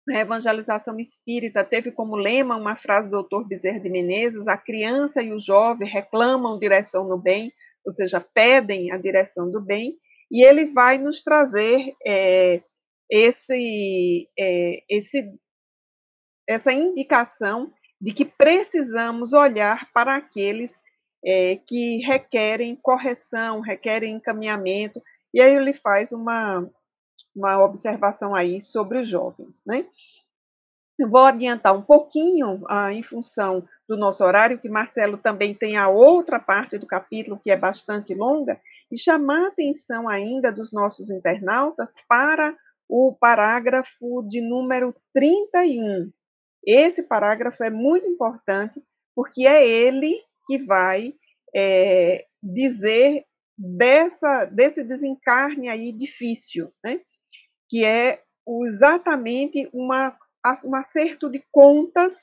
a 0.09 0.19
evangelização 0.19 0.99
espírita 0.99 1.63
teve 1.63 1.91
como 1.91 2.15
lema 2.15 2.57
uma 2.57 2.75
frase 2.75 3.09
do 3.09 3.23
Dr. 3.23 3.47
Bezerra 3.47 3.79
de 3.79 3.89
Menezes: 3.89 4.47
a 4.47 4.57
criança 4.57 5.21
e 5.21 5.31
o 5.31 5.39
jovem 5.39 5.87
reclamam 5.87 6.59
direção 6.59 7.07
no 7.07 7.17
bem, 7.17 7.51
ou 7.85 7.91
seja, 7.91 8.19
pedem 8.19 8.91
a 8.91 8.97
direção 8.97 9.49
do 9.51 9.61
bem, 9.61 9.97
e 10.31 10.43
ele 10.43 10.65
vai 10.73 10.97
nos 10.97 11.23
trazer 11.23 11.93
é, 12.05 12.61
esse, 13.09 14.29
é, 14.37 14.83
esse, 14.89 15.23
essa 16.47 16.73
indicação 16.73 17.71
de 17.99 18.13
que 18.13 18.25
precisamos 18.25 19.31
olhar 19.31 19.89
para 19.93 20.15
aqueles 20.15 20.73
é, 21.25 21.55
que 21.65 21.97
requerem 21.99 22.75
correção, 22.75 23.61
requerem 23.61 24.15
encaminhamento, 24.15 25.01
e 25.33 25.41
aí 25.41 25.55
ele 25.55 25.73
faz 25.73 26.11
uma, 26.11 26.69
uma 27.35 27.63
observação 27.63 28.35
aí 28.35 28.61
sobre 28.61 28.99
os 28.99 29.09
jovens, 29.09 29.63
né? 29.65 29.85
Eu 30.97 31.09
vou 31.09 31.21
adiantar 31.21 31.75
um 31.75 31.81
pouquinho 31.81 32.63
ah, 32.69 32.93
em 32.93 33.01
função 33.01 33.67
do 33.89 33.97
nosso 33.97 34.23
horário, 34.23 34.59
que 34.59 34.69
Marcelo 34.69 35.17
também 35.17 35.53
tem 35.53 35.75
a 35.75 35.89
outra 35.89 36.39
parte 36.39 36.77
do 36.77 36.85
capítulo 36.85 37.39
que 37.41 37.49
é 37.49 37.57
bastante 37.57 38.13
longa, 38.13 38.61
e 38.91 38.97
chamar 38.97 39.45
a 39.45 39.47
atenção 39.47 40.07
ainda 40.07 40.51
dos 40.51 40.71
nossos 40.71 41.09
internautas 41.09 41.93
para 42.07 42.55
o 42.87 43.15
parágrafo 43.19 44.21
de 44.29 44.39
número 44.39 44.95
31. 45.13 46.11
Esse 46.65 47.01
parágrafo 47.01 47.63
é 47.63 47.69
muito 47.71 48.07
importante, 48.07 48.81
porque 49.15 49.47
é 49.47 49.67
ele 49.67 50.21
que 50.45 50.59
vai 50.59 51.15
é, 51.55 52.25
dizer 52.41 53.25
dessa, 53.57 54.45
desse 54.45 54.83
desencarne 54.83 55.69
aí 55.69 55.91
difícil, 55.91 56.71
né? 56.83 57.01
Que 57.73 57.83
é 57.83 58.21
exatamente 58.67 59.67
uma, 59.73 60.15
um 60.63 60.75
acerto 60.75 61.27
de 61.27 61.43
contas 61.51 62.15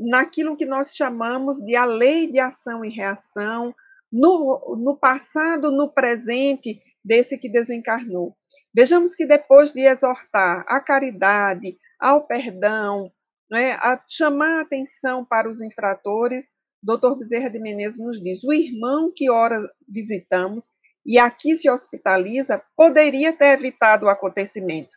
naquilo 0.00 0.56
que 0.56 0.64
nós 0.64 0.96
chamamos 0.96 1.58
de 1.58 1.76
a 1.76 1.84
lei 1.84 2.26
de 2.26 2.38
ação 2.38 2.82
e 2.82 2.88
reação, 2.88 3.74
no, 4.10 4.74
no 4.82 4.96
passado, 4.96 5.70
no 5.70 5.92
presente 5.92 6.80
desse 7.04 7.36
que 7.36 7.50
desencarnou. 7.50 8.34
Vejamos 8.74 9.14
que 9.14 9.26
depois 9.26 9.74
de 9.74 9.80
exortar 9.80 10.64
a 10.66 10.80
caridade, 10.80 11.76
ao 12.00 12.26
perdão, 12.26 13.12
né, 13.50 13.72
a 13.72 14.02
chamar 14.08 14.60
a 14.60 14.62
atenção 14.62 15.22
para 15.22 15.50
os 15.50 15.60
infratores, 15.60 16.50
Dr. 16.82 17.14
Bezerra 17.18 17.50
de 17.50 17.58
Menezes 17.58 18.00
nos 18.00 18.22
diz: 18.22 18.42
o 18.42 18.54
irmão 18.54 19.12
que 19.14 19.28
ora 19.28 19.70
visitamos 19.86 20.70
e 21.04 21.18
aqui 21.18 21.56
se 21.56 21.68
hospitaliza 21.68 22.62
poderia 22.76 23.32
ter 23.32 23.58
evitado 23.58 24.06
o 24.06 24.08
acontecimento, 24.08 24.96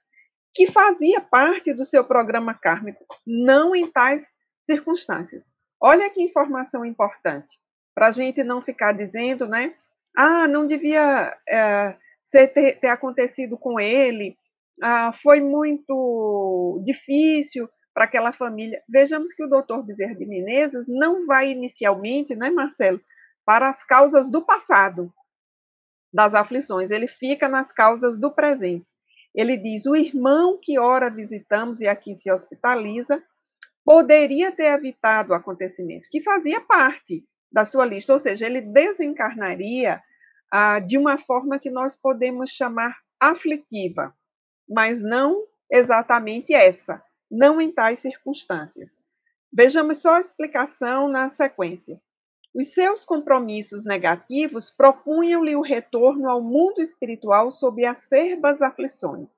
que 0.53 0.72
fazia 0.72 1.20
parte 1.20 1.74
do 1.74 1.84
seu 1.84 2.03
programa 2.03 2.53
kármico, 2.53 3.05
não 3.26 3.76
em 3.76 3.91
tais 3.91 4.26
circunstâncias. 4.66 5.51
Olha 5.80 6.10
que 6.10 6.22
informação 6.22 6.86
importante, 6.86 7.58
para 7.93 8.08
a 8.08 8.12
gente 8.12 8.43
não 8.43 8.62
ficar 8.62 8.93
dizendo, 8.93 9.45
né? 9.47 9.76
Ah, 10.16 10.47
não 10.47 10.66
devia 10.66 11.38
é, 11.47 11.95
ser, 12.24 12.47
ter, 12.47 12.80
ter, 12.80 12.88
acontecido 12.88 13.58
com 13.58 13.80
ele, 13.80 14.36
ah, 14.82 15.12
foi 15.22 15.41
muito 15.41 16.82
difícil 16.84 17.70
para 17.93 18.05
aquela 18.05 18.32
família. 18.32 18.82
Vejamos 18.89 19.34
que 19.34 19.43
o 19.43 19.49
doutor 19.49 19.84
Bezerra 19.84 20.16
de 20.16 20.26
Menezes 20.26 20.86
não 20.88 21.26
vai 21.26 21.51
inicialmente, 21.51 22.36
né, 22.36 22.49
Marcelo, 22.49 22.99
para 23.45 23.70
as 23.70 23.84
causas 23.84 24.30
do 24.30 24.43
passado 24.43 25.14
das 26.14 26.34
aflições, 26.34 26.91
ele 26.91 27.08
fica 27.08 27.47
nas 27.47 27.72
causas 27.72 28.20
do 28.20 28.32
presente. 28.32 28.89
Ele 29.34 29.58
diz: 29.58 29.86
o 29.86 29.95
irmão 29.95 30.60
que 30.62 30.80
ora 30.80 31.10
visitamos 31.10 31.80
e 31.80 31.88
aqui 31.88 32.16
se 32.16 32.32
hospitaliza 32.32 33.22
poderia 33.86 34.51
ter 34.51 34.74
evitado 34.74 35.32
o 35.32 35.36
acontecimento, 35.36 36.10
que 36.12 36.22
fazia 36.22 36.60
parte 36.60 37.24
da 37.49 37.64
sua 37.64 37.86
lista, 37.86 38.12
ou 38.12 38.20
seja, 38.20 38.45
ele 38.45 38.60
desencarnaria 38.60 40.01
ah, 40.51 40.80
de 40.80 40.97
uma 40.97 41.18
forma 41.20 41.58
que 41.58 41.70
nós 41.70 41.95
podemos 41.95 42.49
chamar 42.49 42.97
aflitiva, 43.20 44.14
mas 44.68 45.01
não 45.01 45.45
exatamente 45.72 46.53
essa, 46.53 47.01
não 47.32 47.62
em 47.62 47.72
tais 47.72 47.99
circunstâncias. 47.99 48.99
Vejamos 49.51 50.01
só 50.01 50.16
a 50.16 50.20
explicação 50.20 51.08
na 51.08 51.30
sequência. 51.30 52.01
Os 52.54 52.74
seus 52.74 53.06
compromissos 53.06 53.84
negativos 53.84 54.72
propunham-lhe 54.72 55.56
o 55.56 55.62
retorno 55.62 56.30
ao 56.30 56.41
mundo 56.41 56.82
espiritual 56.82 57.52
sob 57.52 57.86
acerbas 57.86 58.62
aflições. 58.62 59.38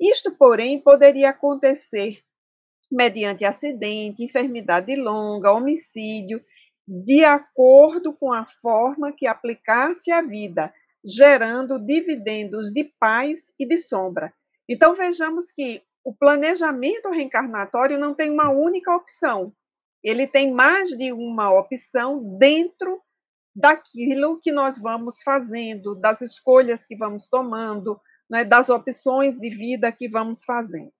Isto, 0.00 0.30
porém, 0.30 0.80
poderia 0.80 1.30
acontecer 1.30 2.22
mediante 2.90 3.44
acidente, 3.44 4.24
enfermidade 4.24 4.94
longa, 4.96 5.52
homicídio, 5.52 6.42
de 6.86 7.24
acordo 7.24 8.12
com 8.12 8.32
a 8.32 8.46
forma 8.60 9.12
que 9.12 9.26
aplicasse 9.26 10.10
a 10.10 10.20
vida, 10.20 10.72
gerando 11.04 11.78
dividendos 11.78 12.72
de 12.72 12.84
paz 12.98 13.52
e 13.58 13.66
de 13.66 13.78
sombra. 13.78 14.32
Então 14.68 14.94
vejamos 14.94 15.50
que 15.50 15.82
o 16.04 16.14
planejamento 16.14 17.10
reencarnatório 17.10 17.98
não 17.98 18.14
tem 18.14 18.30
uma 18.30 18.50
única 18.50 18.94
opção. 18.94 19.52
Ele 20.02 20.26
tem 20.26 20.52
mais 20.52 20.88
de 20.90 21.12
uma 21.12 21.50
opção 21.52 22.38
dentro 22.38 23.00
daquilo 23.54 24.40
que 24.40 24.52
nós 24.52 24.78
vamos 24.78 25.22
fazendo, 25.22 25.94
das 25.94 26.20
escolhas 26.20 26.86
que 26.86 26.96
vamos 26.96 27.26
tomando, 27.26 28.00
né, 28.30 28.44
das 28.44 28.68
opções 28.68 29.36
de 29.36 29.50
vida 29.50 29.90
que 29.92 30.08
vamos 30.08 30.44
fazendo. 30.44 30.92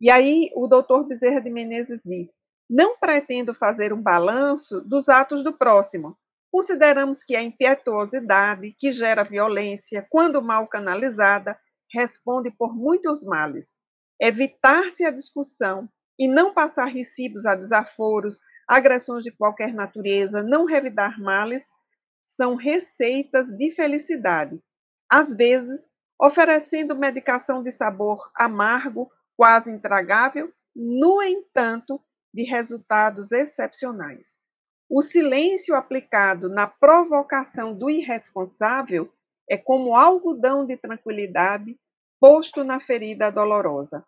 E 0.00 0.10
aí 0.10 0.50
o 0.54 0.66
doutor 0.66 1.04
Bezerra 1.06 1.40
de 1.40 1.50
Menezes 1.50 2.00
diz: 2.04 2.32
não 2.70 2.96
pretendo 2.96 3.52
fazer 3.52 3.92
um 3.92 4.00
balanço 4.00 4.80
dos 4.80 5.08
atos 5.08 5.42
do 5.42 5.52
próximo. 5.52 6.16
Consideramos 6.52 7.22
que 7.24 7.34
a 7.34 7.42
impietuosidade, 7.42 8.74
que 8.78 8.92
gera 8.92 9.24
violência, 9.24 10.06
quando 10.08 10.40
mal 10.40 10.68
canalizada, 10.68 11.58
responde 11.92 12.50
por 12.50 12.74
muitos 12.74 13.24
males. 13.24 13.78
Evitar-se 14.20 15.04
a 15.04 15.10
discussão 15.10 15.88
e 16.20 16.28
não 16.28 16.52
passar 16.52 16.84
recibos 16.84 17.46
a 17.46 17.54
desaforos, 17.54 18.38
agressões 18.68 19.24
de 19.24 19.30
qualquer 19.32 19.72
natureza, 19.72 20.42
não 20.42 20.66
revidar 20.66 21.18
males, 21.18 21.64
são 22.22 22.56
receitas 22.56 23.48
de 23.48 23.72
felicidade. 23.72 24.60
Às 25.10 25.34
vezes, 25.34 25.90
oferecendo 26.20 26.94
medicação 26.94 27.62
de 27.62 27.70
sabor 27.70 28.30
amargo 28.36 29.10
quase 29.34 29.70
intragável, 29.70 30.52
no 30.76 31.22
entanto, 31.22 31.98
de 32.34 32.42
resultados 32.42 33.32
excepcionais. 33.32 34.38
O 34.90 35.00
silêncio 35.00 35.74
aplicado 35.74 36.50
na 36.50 36.66
provocação 36.66 37.74
do 37.74 37.88
irresponsável 37.88 39.10
é 39.48 39.56
como 39.56 39.96
algodão 39.96 40.66
de 40.66 40.76
tranquilidade 40.76 41.78
posto 42.20 42.62
na 42.62 42.78
ferida 42.78 43.32
dolorosa. 43.32 44.04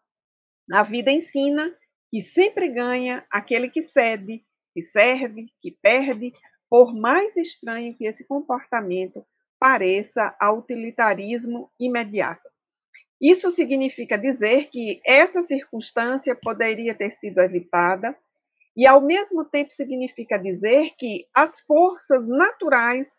A 0.70 0.82
vida 0.82 1.10
ensina 1.10 1.74
que 2.12 2.20
sempre 2.20 2.68
ganha 2.68 3.24
aquele 3.30 3.70
que 3.70 3.82
cede, 3.82 4.44
que 4.74 4.82
serve, 4.82 5.46
que 5.62 5.70
perde, 5.80 6.30
por 6.68 6.94
mais 6.94 7.34
estranho 7.38 7.96
que 7.96 8.04
esse 8.04 8.22
comportamento 8.26 9.24
pareça 9.58 10.36
ao 10.38 10.58
utilitarismo 10.58 11.70
imediato. 11.80 12.46
Isso 13.18 13.50
significa 13.50 14.18
dizer 14.18 14.68
que 14.68 15.00
essa 15.06 15.40
circunstância 15.40 16.36
poderia 16.36 16.94
ter 16.94 17.12
sido 17.12 17.38
evitada, 17.38 18.14
e 18.76 18.86
ao 18.86 19.00
mesmo 19.00 19.46
tempo 19.46 19.72
significa 19.72 20.38
dizer 20.38 20.90
que 20.98 21.26
as 21.32 21.60
forças 21.60 22.28
naturais 22.28 23.16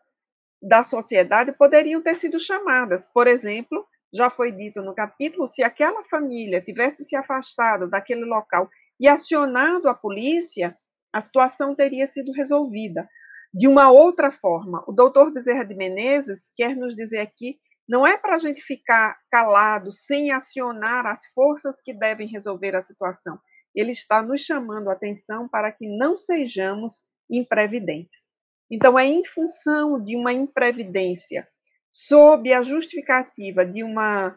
da 0.62 0.84
sociedade 0.84 1.52
poderiam 1.52 2.00
ter 2.00 2.16
sido 2.16 2.40
chamadas. 2.40 3.08
Por 3.08 3.26
exemplo, 3.26 3.88
já 4.14 4.30
foi 4.30 4.52
dito 4.52 4.84
no 4.84 4.94
capítulo, 4.94 5.48
se 5.48 5.64
aquela 5.64 6.04
família 6.04 6.62
tivesse 6.62 7.04
se 7.04 7.16
afastado 7.16 7.90
daquele 7.90 8.26
local 8.26 8.70
e 9.00 9.08
acionado 9.08 9.88
a 9.90 9.94
polícia, 9.94 10.78
a 11.12 11.22
situação 11.22 11.76
teria 11.76 12.08
sido 12.08 12.32
resolvida. 12.32 13.08
De 13.54 13.68
uma 13.68 13.92
outra 13.92 14.32
forma, 14.32 14.84
o 14.88 14.92
doutor 14.92 15.32
Bezerra 15.32 15.64
de 15.64 15.76
Menezes 15.76 16.52
quer 16.56 16.76
nos 16.76 16.96
dizer 16.96 17.20
aqui 17.20 17.60
não 17.88 18.08
é 18.08 18.18
para 18.18 18.36
a 18.36 18.38
gente 18.38 18.62
ficar 18.62 19.18
calado, 19.30 19.92
sem 19.92 20.32
acionar 20.32 21.06
as 21.06 21.26
forças 21.36 21.82
que 21.82 21.94
devem 21.94 22.28
resolver 22.28 22.76
a 22.76 22.82
situação. 22.82 23.38
Ele 23.76 23.92
está 23.92 24.22
nos 24.22 24.42
chamando 24.42 24.90
a 24.90 24.94
atenção 24.94 25.48
para 25.50 25.72
que 25.72 25.88
não 25.88 26.18
sejamos 26.18 27.04
imprevidentes. 27.30 28.28
Então, 28.72 28.98
é 28.98 29.06
em 29.06 29.26
função 29.26 30.02
de 30.02 30.16
uma 30.16 30.32
imprevidência, 30.32 31.48
sob 31.92 32.52
a 32.54 32.64
justificativa 32.64 33.66
de, 33.66 33.84
uma, 33.84 34.36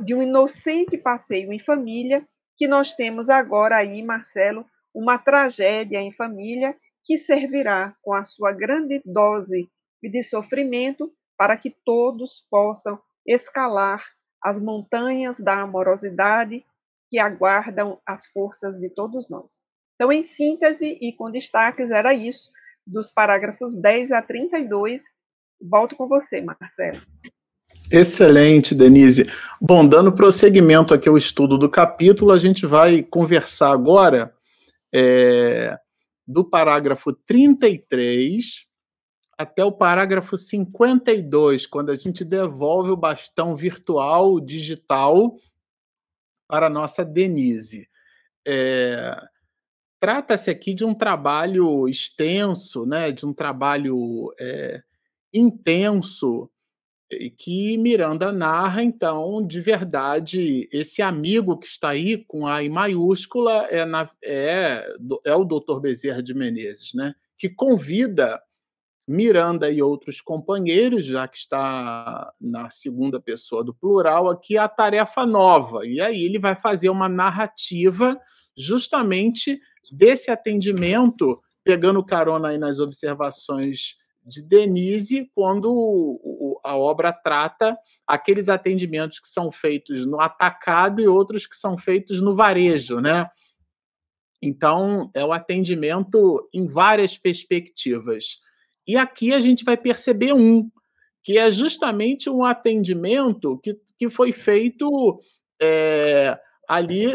de 0.00 0.14
um 0.14 0.22
inocente 0.22 0.98
passeio 0.98 1.52
em 1.52 1.58
família, 1.58 2.26
que 2.60 2.68
nós 2.68 2.92
temos 2.92 3.30
agora 3.30 3.78
aí, 3.78 4.02
Marcelo, 4.02 4.66
uma 4.94 5.16
tragédia 5.16 5.98
em 5.98 6.12
família 6.12 6.76
que 7.02 7.16
servirá 7.16 7.96
com 8.02 8.12
a 8.12 8.22
sua 8.22 8.52
grande 8.52 9.00
dose 9.02 9.66
de 10.02 10.22
sofrimento 10.22 11.10
para 11.38 11.56
que 11.56 11.74
todos 11.86 12.44
possam 12.50 13.00
escalar 13.26 14.04
as 14.44 14.60
montanhas 14.60 15.40
da 15.40 15.62
amorosidade 15.62 16.62
que 17.08 17.18
aguardam 17.18 17.98
as 18.04 18.26
forças 18.26 18.78
de 18.78 18.90
todos 18.90 19.30
nós. 19.30 19.58
Então, 19.94 20.12
em 20.12 20.22
síntese 20.22 20.98
e 21.00 21.14
com 21.14 21.30
destaques, 21.30 21.90
era 21.90 22.12
isso, 22.12 22.50
dos 22.86 23.10
parágrafos 23.10 23.74
10 23.80 24.12
a 24.12 24.20
32. 24.20 25.02
Volto 25.62 25.96
com 25.96 26.06
você, 26.06 26.42
Marcelo. 26.42 27.00
Excelente, 27.90 28.74
Denise. 28.74 29.26
Bom, 29.60 29.86
dando 29.86 30.12
prosseguimento 30.12 30.94
aqui 30.94 31.08
ao 31.08 31.16
estudo 31.16 31.58
do 31.58 31.68
capítulo, 31.68 32.30
a 32.30 32.38
gente 32.38 32.64
vai 32.64 33.02
conversar 33.02 33.72
agora 33.72 34.32
é, 34.94 35.76
do 36.26 36.44
parágrafo 36.44 37.12
33 37.12 38.64
até 39.36 39.64
o 39.64 39.72
parágrafo 39.72 40.36
52, 40.36 41.66
quando 41.66 41.90
a 41.90 41.96
gente 41.96 42.24
devolve 42.24 42.90
o 42.90 42.96
bastão 42.96 43.56
virtual, 43.56 44.38
digital, 44.38 45.34
para 46.46 46.66
a 46.66 46.70
nossa 46.70 47.04
Denise. 47.04 47.88
É, 48.46 49.16
Trata-se 50.00 50.50
aqui 50.50 50.72
de 50.72 50.82
um 50.82 50.94
trabalho 50.94 51.86
extenso, 51.86 52.86
né, 52.86 53.12
de 53.12 53.26
um 53.26 53.34
trabalho 53.34 54.32
é, 54.40 54.82
intenso, 55.32 56.50
que 57.36 57.76
Miranda 57.76 58.30
narra, 58.30 58.82
então, 58.82 59.44
de 59.44 59.60
verdade, 59.60 60.68
esse 60.72 61.02
amigo 61.02 61.58
que 61.58 61.66
está 61.66 61.90
aí 61.90 62.16
com 62.16 62.46
A 62.46 62.62
em 62.62 62.68
maiúscula 62.68 63.66
é, 63.70 63.84
na, 63.84 64.08
é, 64.22 64.86
é 65.24 65.34
o 65.34 65.44
doutor 65.44 65.80
Bezerra 65.80 66.22
de 66.22 66.32
Menezes, 66.32 66.94
né, 66.94 67.14
que 67.36 67.48
convida 67.48 68.40
Miranda 69.08 69.68
e 69.68 69.82
outros 69.82 70.20
companheiros, 70.20 71.04
já 71.04 71.26
que 71.26 71.36
está 71.36 72.32
na 72.40 72.70
segunda 72.70 73.20
pessoa 73.20 73.64
do 73.64 73.74
plural 73.74 74.28
aqui, 74.28 74.56
a 74.56 74.68
tarefa 74.68 75.26
nova. 75.26 75.84
E 75.84 76.00
aí 76.00 76.24
ele 76.24 76.38
vai 76.38 76.54
fazer 76.54 76.90
uma 76.90 77.08
narrativa 77.08 78.16
justamente 78.56 79.60
desse 79.90 80.30
atendimento, 80.30 81.42
pegando 81.64 82.04
carona 82.04 82.50
aí 82.50 82.58
nas 82.58 82.78
observações 82.78 83.96
de 84.30 84.42
Denise, 84.42 85.28
quando 85.34 86.20
a 86.64 86.76
obra 86.76 87.12
trata 87.12 87.76
aqueles 88.06 88.48
atendimentos 88.48 89.18
que 89.18 89.28
são 89.28 89.50
feitos 89.50 90.06
no 90.06 90.20
atacado 90.20 91.00
e 91.00 91.08
outros 91.08 91.46
que 91.46 91.56
são 91.56 91.76
feitos 91.76 92.22
no 92.22 92.34
varejo, 92.36 93.00
né? 93.00 93.28
Então, 94.40 95.10
é 95.12 95.24
o 95.24 95.32
atendimento 95.32 96.48
em 96.54 96.66
várias 96.66 97.18
perspectivas. 97.18 98.38
E 98.86 98.96
aqui 98.96 99.34
a 99.34 99.40
gente 99.40 99.64
vai 99.64 99.76
perceber 99.76 100.32
um, 100.32 100.70
que 101.22 101.36
é 101.36 101.50
justamente 101.50 102.30
um 102.30 102.44
atendimento 102.44 103.58
que, 103.58 103.76
que 103.98 104.08
foi 104.08 104.32
feito 104.32 105.20
é, 105.60 106.38
ali 106.66 107.06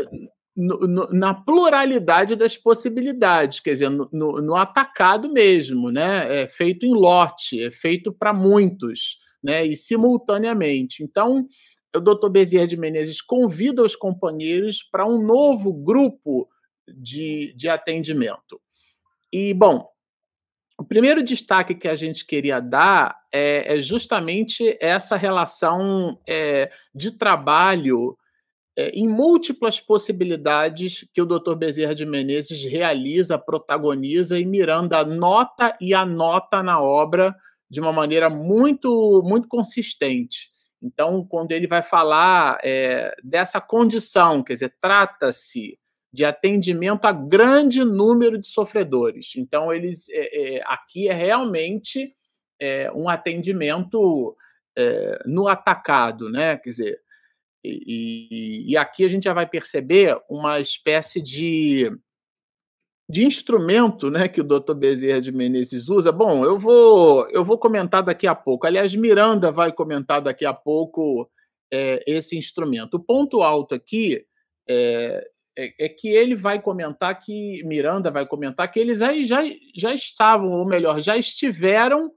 no, 0.56 1.08
na 1.12 1.34
pluralidade 1.34 2.36
das 2.36 2.56
possibilidades, 2.56 3.60
quer 3.60 3.74
dizer, 3.74 3.89
no, 3.89 4.08
no, 4.12 4.56
atacado 4.56 5.32
mesmo, 5.32 5.91
né? 5.91 6.43
É 6.43 6.47
feito 6.47 6.86
em 6.86 6.93
lote, 6.93 7.62
é 7.62 7.72
feito 7.72 8.14
para 8.14 8.34
muitos, 8.34 9.18
né? 9.43 9.66
E 9.66 9.76
simultaneamente. 9.76 11.03
Então, 11.03 11.45
o 11.95 11.99
doutor 11.99 12.30
Bezerra 12.30 12.68
de 12.68 12.78
Menezes 12.78 13.22
convida 13.22 13.84
os 13.84 13.95
companheiros 13.95 14.82
para 14.82 15.06
um 15.06 15.22
novo 15.22 15.74
grupo 15.74 16.47
de, 16.88 17.53
de 17.58 17.68
atendimento. 17.68 18.62
E, 19.32 19.53
bom, 19.53 19.86
o 20.78 20.84
primeiro 20.84 21.24
destaque 21.24 21.76
que 21.76 21.88
a 21.88 21.95
gente 21.95 22.26
queria 22.26 22.60
dar 22.60 23.18
é, 23.32 23.78
é 23.78 23.82
justamente 23.82 24.78
essa 24.80 25.16
relação 25.16 26.20
é, 26.28 26.72
de 26.93 27.12
trabalho 27.12 28.18
é, 28.78 28.89
em 28.89 29.07
múltiplas 29.07 29.80
possibilidades 29.80 31.07
que 31.13 31.21
o 31.21 31.26
Dr. 31.26 31.55
Bezerra 31.55 31.95
de 31.95 32.05
Menezes 32.05 32.63
realiza, 32.65 33.38
protagoniza 33.38 34.39
e 34.39 34.45
Miranda 34.45 35.03
nota 35.05 35.78
e 35.80 35.93
anota 35.93 36.61
na 36.61 36.82
obra 36.82 37.36
de 37.69 37.80
uma 37.80 37.93
maneira 37.93 38.30
muito, 38.30 39.23
muito 39.26 39.47
consistente. 39.47 40.49
Então, 40.82 41.26
quando 41.26 41.51
ele 41.51 41.67
vai 41.67 41.82
falar 41.82 42.59
é, 42.63 43.15
dessa 43.23 43.59
condição, 43.59 44.43
quer 44.43 44.53
dizer, 44.53 44.76
trata-se 44.80 45.80
de 46.13 46.23
atendimento 46.23 47.05
a 47.05 47.11
grande 47.11 47.84
número 47.84 48.38
de 48.38 48.47
sofredores. 48.47 49.34
Então, 49.36 49.73
eles 49.73 50.07
é, 50.09 50.57
é, 50.57 50.63
aqui 50.65 51.07
é 51.07 51.13
realmente 51.13 52.13
é, 52.59 52.91
um 52.93 53.09
atendimento 53.09 54.36
é, 54.78 55.19
no 55.26 55.47
atacado, 55.47 56.30
né? 56.30 56.57
Quer 56.57 56.69
dizer, 56.69 56.99
e, 57.66 58.72
e, 58.72 58.78
aqui 58.78 59.05
a 59.05 59.07
gente 59.07 59.24
já 59.24 59.34
vai 59.34 59.47
perceber 59.47 60.18
uma 60.30 60.59
espécie 60.59 61.22
de, 61.22 61.91
de 63.09 63.26
instrumento 63.26 64.09
né, 64.09 64.28
que 64.28 64.41
o 64.41 64.43
doutor 64.43 64.76
Bezerra 64.76 65.22
de 65.22 65.32
Menezes 65.32 65.89
usa. 65.89 66.11
Bom, 66.11 66.43
eu 66.45 66.59
vou, 66.59 67.28
eu 67.30 67.43
vou 67.43 67.57
comentar 67.57 68.03
daqui 68.03 68.28
a 68.28 68.36
pouco. 68.36 68.68
Aliás, 68.68 68.93
Miranda 68.93 69.51
vai 69.51 69.72
comentar 69.72 70.22
daqui 70.22 70.45
a 70.45 70.53
pouco 70.53 71.30
é, 71.72 72.03
esse 72.07 72.38
instrumento. 72.38 72.95
O 72.95 73.03
ponto 73.03 73.41
alto 73.41 73.76
aqui 73.76 74.26
é, 74.68 75.28
é, 75.57 75.86
é, 75.86 75.89
que 75.89 76.09
ele 76.09 76.36
vai 76.36 76.61
comentar 76.61 77.20
que 77.20 77.63
Miranda 77.63 78.11
vai 78.11 78.26
comentar 78.26 78.70
que 78.70 78.80
eles 78.80 79.01
aí 79.01 79.24
já, 79.24 79.41
já 79.76 79.93
estavam, 79.93 80.51
ou 80.51 80.66
melhor, 80.66 80.99
já 80.99 81.18
estiveram 81.18 82.11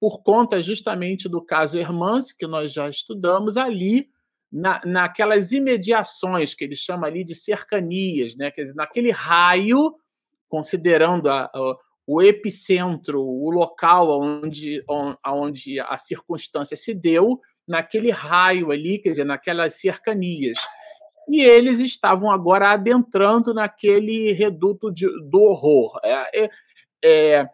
por 0.00 0.22
conta 0.22 0.60
justamente 0.60 1.28
do 1.28 1.42
caso 1.42 1.78
Hermance, 1.78 2.36
que 2.36 2.46
nós 2.46 2.72
já 2.72 2.88
estudamos 2.88 3.56
ali 3.56 4.08
na, 4.54 4.80
naquelas 4.84 5.50
imediações 5.50 6.54
que 6.54 6.62
ele 6.62 6.76
chama 6.76 7.08
ali 7.08 7.24
de 7.24 7.34
cercanias, 7.34 8.36
né? 8.36 8.52
Quer 8.52 8.62
dizer, 8.62 8.74
naquele 8.74 9.10
raio, 9.10 9.92
considerando 10.48 11.28
a, 11.28 11.50
a, 11.52 11.76
o 12.06 12.22
epicentro, 12.22 13.20
o 13.20 13.50
local 13.50 14.20
onde, 14.20 14.84
onde 15.26 15.80
a 15.80 15.98
circunstância 15.98 16.76
se 16.76 16.94
deu, 16.94 17.40
naquele 17.66 18.10
raio 18.10 18.70
ali, 18.70 18.98
quer 18.98 19.10
dizer, 19.10 19.24
naquelas 19.24 19.80
cercanias 19.80 20.58
e 21.28 21.42
eles 21.42 21.80
estavam 21.80 22.30
agora 22.30 22.70
adentrando 22.70 23.54
naquele 23.54 24.32
reduto 24.32 24.92
de, 24.92 25.06
do 25.22 25.40
horror. 25.40 25.98
É, 26.04 26.44
é, 26.44 26.50
é, 27.02 27.48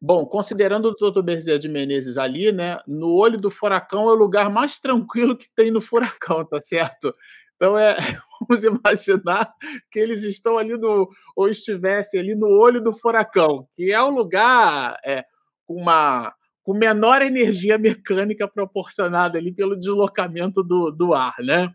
bom, 0.00 0.24
considerando 0.24 0.86
o 0.86 0.94
doutor 0.94 1.22
Bezerra 1.22 1.58
de 1.58 1.68
Menezes 1.68 2.16
ali, 2.16 2.52
né, 2.52 2.78
no 2.86 3.14
olho 3.14 3.38
do 3.38 3.50
furacão 3.50 4.08
é 4.08 4.12
o 4.12 4.16
lugar 4.16 4.50
mais 4.50 4.78
tranquilo 4.78 5.36
que 5.36 5.48
tem 5.54 5.70
no 5.70 5.80
furacão, 5.80 6.44
tá 6.44 6.60
certo? 6.60 7.12
Então 7.56 7.78
é, 7.78 7.96
vamos 8.40 8.64
imaginar 8.64 9.52
que 9.90 9.98
eles 9.98 10.22
estão 10.22 10.56
ali 10.56 10.76
no, 10.76 11.08
ou 11.36 11.48
estivessem 11.48 12.18
ali 12.18 12.34
no 12.34 12.48
olho 12.48 12.80
do 12.82 12.92
furacão, 12.92 13.68
que 13.74 13.92
é 13.92 14.02
um 14.02 14.10
lugar 14.10 14.96
é, 15.04 15.24
com 15.66 15.74
uma 15.74 16.34
com 16.62 16.74
menor 16.74 17.22
energia 17.22 17.78
mecânica 17.78 18.46
proporcionada 18.46 19.38
ali 19.38 19.50
pelo 19.50 19.78
deslocamento 19.78 20.62
do, 20.62 20.90
do 20.90 21.14
ar, 21.14 21.34
né? 21.40 21.74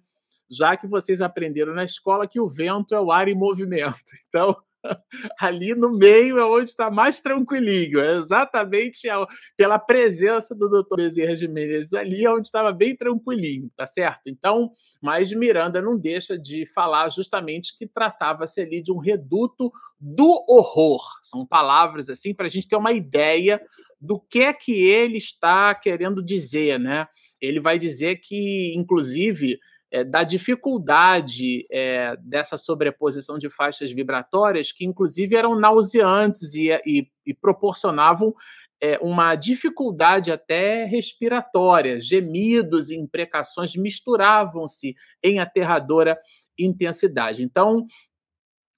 já 0.50 0.78
que 0.78 0.88
vocês 0.88 1.22
aprenderam 1.22 1.74
na 1.74 1.84
escola 1.84 2.28
que 2.28 2.40
o 2.40 2.48
vento 2.48 2.94
é 2.94 3.00
o 3.00 3.12
ar 3.12 3.28
em 3.28 3.36
movimento. 3.36 3.96
Então, 4.28 4.56
ali 5.40 5.74
no 5.76 5.98
meio 5.98 6.38
é 6.38 6.46
onde 6.46 6.70
está 6.70 6.90
mais 6.90 7.20
tranquilinho, 7.20 8.00
é 8.00 8.18
exatamente 8.18 9.08
pela 9.58 9.80
presença 9.80 10.56
do 10.56 10.70
Dr. 10.70 10.96
Bezerra 10.98 11.36
de 11.36 11.48
Menezes 11.48 11.94
ali, 11.94 12.26
é 12.26 12.32
onde 12.32 12.48
estava 12.48 12.72
bem 12.72 12.96
tranquilinho, 12.96 13.70
tá 13.76 13.88
certo? 13.88 14.22
Então, 14.28 14.72
mas 15.02 15.32
Miranda 15.32 15.82
não 15.82 15.98
deixa 15.98 16.38
de 16.38 16.66
falar 16.74 17.10
justamente 17.10 17.78
que 17.78 17.88
tratava-se 17.88 18.62
ali 18.62 18.82
de 18.82 18.92
um 18.92 18.98
reduto 18.98 19.72
do 20.00 20.44
horror. 20.48 21.02
São 21.24 21.46
palavras 21.46 22.10
assim 22.10 22.34
para 22.34 22.48
a 22.48 22.50
gente 22.50 22.68
ter 22.68 22.76
uma 22.76 22.94
ideia 22.94 23.62
do 24.00 24.20
que 24.20 24.40
é 24.40 24.54
que 24.54 24.84
ele 24.84 25.18
está 25.18 25.74
querendo 25.74 26.24
dizer, 26.24 26.80
né? 26.80 27.08
Ele 27.42 27.60
vai 27.60 27.78
dizer 27.78 28.18
que, 28.18 28.74
inclusive, 28.76 29.58
é, 29.96 30.04
da 30.04 30.24
dificuldade 30.24 31.66
é, 31.72 32.18
dessa 32.18 32.58
sobreposição 32.58 33.38
de 33.38 33.50
faixas 33.50 33.90
vibratórias, 33.94 34.70
que 34.70 34.84
inclusive 34.84 35.38
eram 35.38 35.58
nauseantes 35.58 36.54
e, 36.54 36.70
e, 36.86 37.08
e 37.26 37.34
proporcionavam 37.34 38.36
é, 38.84 39.00
uma 39.02 39.36
dificuldade 39.36 40.34
até 40.34 40.84
respiratória. 40.84 42.02
Gemidos 42.02 42.90
e 42.90 42.98
imprecações 42.98 43.74
misturavam-se 43.78 44.96
em 45.24 45.40
aterradora 45.40 46.20
intensidade. 46.60 47.42
Então, 47.42 47.88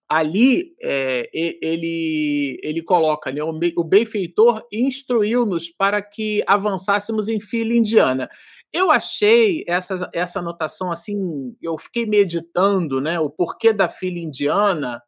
ali 0.07 0.75
é, 0.79 1.27
ele, 1.33 2.59
ele 2.61 2.83
coloca, 2.83 3.31
né, 3.31 3.41
o 3.41 3.83
benfeitor 3.83 4.63
instruiu-nos 4.71 5.67
para 5.67 5.99
que 5.99 6.43
avançássemos 6.45 7.27
em 7.27 7.39
fila 7.39 7.73
indiana. 7.73 8.29
Eu 8.73 8.91
achei 8.91 9.63
essa, 9.67 10.09
essa 10.13 10.39
anotação 10.39 10.91
assim, 10.91 11.55
eu 11.61 11.77
fiquei 11.77 12.05
meditando, 12.05 12.99
né, 12.99 13.19
o 13.19 13.29
porquê 13.29 13.71
da 13.71 13.87
filha 13.89 14.19
indiana, 14.19 15.01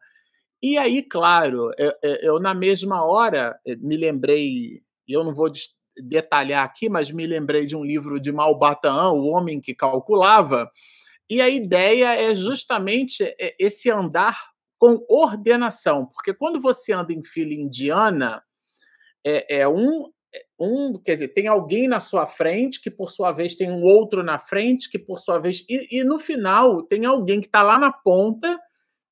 e 0.61 0.77
aí, 0.77 1.01
claro, 1.01 1.71
eu, 1.77 1.93
eu 2.21 2.39
na 2.39 2.53
mesma 2.53 3.03
hora 3.05 3.57
eh, 3.65 3.75
me 3.77 3.95
lembrei, 3.95 4.81
eu 5.07 5.23
não 5.23 5.33
vou 5.33 5.49
detalhar 5.97 6.65
aqui, 6.65 6.89
mas 6.89 7.11
me 7.11 7.25
lembrei 7.25 7.65
de 7.65 7.75
um 7.75 7.83
livro 7.83 8.19
de 8.19 8.31
Malbataan, 8.31 9.11
O 9.11 9.27
Homem 9.27 9.61
que 9.61 9.73
Calculava, 9.73 10.69
e 11.29 11.41
a 11.41 11.49
ideia 11.49 12.13
é 12.13 12.35
justamente 12.35 13.23
eh, 13.39 13.55
esse 13.59 13.89
andar 13.89 14.37
com 14.77 15.05
ordenação, 15.09 16.05
porque 16.07 16.33
quando 16.33 16.59
você 16.61 16.93
anda 16.93 17.13
em 17.13 17.23
fila 17.23 17.53
indiana, 17.53 18.43
é, 19.25 19.61
é 19.61 19.67
um 19.67 20.11
um, 20.59 20.97
quer 20.97 21.13
dizer, 21.13 21.29
tem 21.29 21.47
alguém 21.47 21.87
na 21.87 21.99
sua 21.99 22.27
frente, 22.27 22.81
que 22.81 22.91
por 22.91 23.09
sua 23.09 23.31
vez 23.31 23.55
tem 23.55 23.71
um 23.71 23.83
outro 23.83 24.23
na 24.23 24.37
frente, 24.37 24.89
que 24.89 24.99
por 24.99 25.17
sua 25.17 25.39
vez. 25.39 25.63
E, 25.69 25.99
e 25.99 26.03
no 26.03 26.19
final 26.19 26.83
tem 26.83 27.05
alguém 27.05 27.39
que 27.39 27.47
está 27.47 27.61
lá 27.61 27.79
na 27.79 27.91
ponta, 27.91 28.59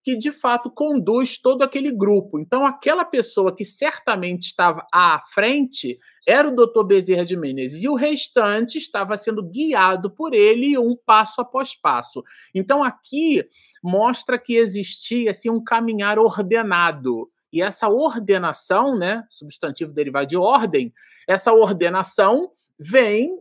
que 0.04 0.16
de 0.16 0.32
fato 0.32 0.72
conduz 0.72 1.38
todo 1.38 1.64
aquele 1.64 1.92
grupo. 1.92 2.40
Então, 2.40 2.66
aquela 2.66 3.04
pessoa 3.04 3.54
que 3.54 3.66
certamente 3.66 4.46
estava 4.46 4.86
à 4.94 5.22
frente 5.34 5.98
era 6.26 6.48
o 6.48 6.56
doutor 6.56 6.86
Bezerra 6.86 7.26
de 7.26 7.36
Menezes, 7.36 7.84
e 7.84 7.90
o 7.90 7.96
restante 7.96 8.78
estava 8.78 9.18
sendo 9.18 9.44
guiado 9.44 10.10
por 10.10 10.34
ele 10.34 10.78
um 10.78 10.96
passo 10.96 11.42
após 11.42 11.76
passo. 11.76 12.24
Então, 12.56 12.84
aqui 12.84 13.44
mostra 13.84 14.40
que 14.40 14.56
existia 14.56 15.32
assim, 15.32 15.50
um 15.50 15.62
caminhar 15.62 16.20
ordenado 16.20 17.30
e 17.58 17.62
essa 17.62 17.90
ordenação, 17.90 18.98
né, 18.98 19.24
substantivo 19.30 19.92
derivado 19.92 20.28
de 20.28 20.38
ordem, 20.38 20.94
essa 21.28 21.52
ordenação 21.52 22.52
vem 22.80 23.32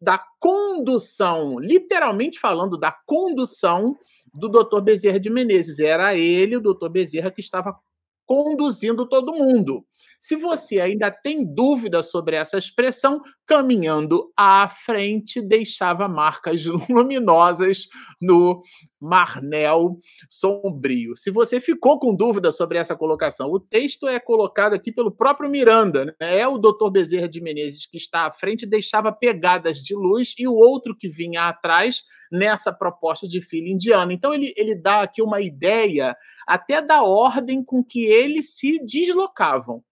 da 0.00 0.22
condução, 0.40 1.58
literalmente 1.60 2.40
falando 2.40 2.76
da 2.76 2.90
condução 3.06 3.96
do 4.34 4.48
Dr. 4.48 4.80
Bezerra 4.80 5.20
de 5.20 5.30
Menezes. 5.30 5.78
Era 5.78 6.16
ele, 6.16 6.56
o 6.56 6.60
Dr. 6.60 6.88
Bezerra, 6.88 7.30
que 7.30 7.40
estava 7.40 7.78
conduzindo 8.26 9.08
todo 9.08 9.32
mundo. 9.32 9.84
Se 10.20 10.36
você 10.36 10.80
ainda 10.80 11.10
tem 11.10 11.42
dúvida 11.42 12.02
sobre 12.02 12.36
essa 12.36 12.58
expressão, 12.58 13.22
caminhando 13.46 14.30
à 14.36 14.68
frente 14.68 15.40
deixava 15.40 16.06
marcas 16.06 16.64
luminosas 16.88 17.88
no 18.20 18.62
marnel 19.00 19.96
sombrio. 20.28 21.16
Se 21.16 21.30
você 21.30 21.58
ficou 21.58 21.98
com 21.98 22.14
dúvida 22.14 22.52
sobre 22.52 22.76
essa 22.76 22.94
colocação, 22.94 23.50
o 23.50 23.58
texto 23.58 24.06
é 24.06 24.20
colocado 24.20 24.74
aqui 24.74 24.92
pelo 24.92 25.10
próprio 25.10 25.48
Miranda. 25.48 26.04
Né? 26.04 26.14
É 26.20 26.46
o 26.46 26.58
doutor 26.58 26.90
Bezerra 26.90 27.28
de 27.28 27.40
Menezes 27.40 27.86
que 27.86 27.96
está 27.96 28.26
à 28.26 28.30
frente, 28.30 28.66
deixava 28.66 29.10
pegadas 29.10 29.78
de 29.78 29.94
luz, 29.94 30.34
e 30.38 30.46
o 30.46 30.54
outro 30.54 30.94
que 30.94 31.08
vinha 31.08 31.48
atrás 31.48 32.02
nessa 32.30 32.70
proposta 32.70 33.26
de 33.26 33.40
filho 33.40 33.68
indiano. 33.68 34.12
Então, 34.12 34.34
ele, 34.34 34.52
ele 34.54 34.74
dá 34.74 35.00
aqui 35.00 35.22
uma 35.22 35.40
ideia 35.40 36.14
até 36.46 36.82
da 36.82 37.02
ordem 37.02 37.64
com 37.64 37.82
que 37.82 38.04
eles 38.04 38.56
se 38.56 38.78
deslocavam 38.84 39.82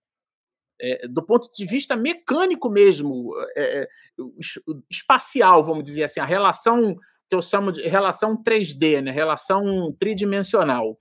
é, 0.81 1.09
do 1.09 1.23
ponto 1.23 1.51
de 1.53 1.67
vista 1.67 1.97
mecânico 1.97 2.69
mesmo, 2.71 3.31
é, 3.57 3.83
é 3.83 3.89
espacial, 4.91 5.65
vamos 5.65 5.85
dizer 5.85 6.05
assim, 6.05 6.21
a 6.21 6.25
relação 6.25 6.97
que 7.29 7.35
eu 7.35 7.43
chamo 7.43 7.71
de 7.73 7.83
relação 7.83 8.43
3D, 8.43 9.03
né, 9.03 9.11
relação 9.11 9.95
tridimensional 9.99 10.99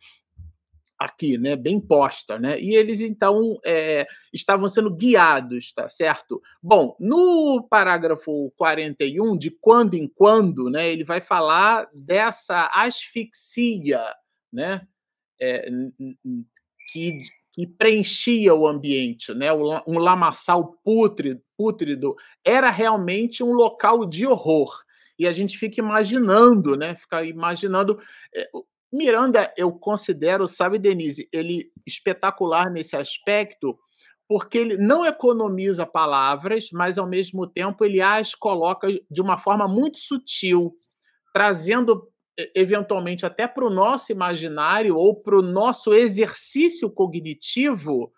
aqui, 0.97 1.37
né, 1.37 1.55
bem 1.55 1.79
posta, 1.79 2.39
né? 2.39 2.59
E 2.59 2.75
eles 2.75 3.01
então 3.01 3.59
é, 3.63 4.07
estavam 4.33 4.67
sendo 4.67 4.93
guiados, 4.93 5.71
tá 5.71 5.87
certo? 5.89 6.41
Bom, 6.61 6.97
no 6.99 7.65
parágrafo 7.69 8.51
41, 8.57 9.37
de 9.37 9.51
quando 9.51 9.93
em 9.93 10.07
quando, 10.07 10.69
né, 10.71 10.89
ele 10.89 11.03
vai 11.03 11.21
falar 11.21 11.87
dessa 11.93 12.69
asfixia, 12.73 14.01
né? 14.51 14.81
É, 15.39 15.69
que 16.91 17.21
que 17.57 17.65
preenchia 17.65 18.53
o 18.53 18.67
ambiente, 18.67 19.33
né? 19.33 19.51
um 19.51 19.97
lamaçal 19.97 20.77
pútrido, 20.83 22.15
era 22.45 22.69
realmente 22.69 23.43
um 23.43 23.51
local 23.51 24.05
de 24.05 24.27
horror. 24.27 24.83
E 25.17 25.27
a 25.27 25.33
gente 25.33 25.57
fica 25.57 25.81
imaginando, 25.81 26.75
né? 26.75 26.93
Fica 26.93 27.23
imaginando. 27.23 27.99
Eh, 28.35 28.47
Miranda, 28.93 29.51
eu 29.57 29.71
considero, 29.71 30.47
sabe, 30.47 30.77
Denise, 30.77 31.27
ele 31.33 31.71
espetacular 31.83 32.69
nesse 32.69 32.95
aspecto, 32.95 33.75
porque 34.27 34.59
ele 34.59 34.77
não 34.77 35.03
economiza 35.03 35.83
palavras, 35.83 36.69
mas 36.71 36.99
ao 36.99 37.07
mesmo 37.07 37.47
tempo 37.47 37.83
ele 37.83 37.99
as 37.99 38.35
coloca 38.35 38.87
de 39.09 39.19
uma 39.19 39.39
forma 39.39 39.67
muito 39.67 39.97
sutil, 39.97 40.75
trazendo 41.33 42.07
eventualmente 42.55 43.25
até 43.25 43.47
para 43.47 43.65
o 43.65 43.69
nosso 43.69 44.11
imaginário 44.11 44.95
ou 44.95 45.15
para 45.15 45.37
o 45.37 45.41
nosso 45.41 45.93
exercício 45.93 46.89
cognitivo, 46.89 48.11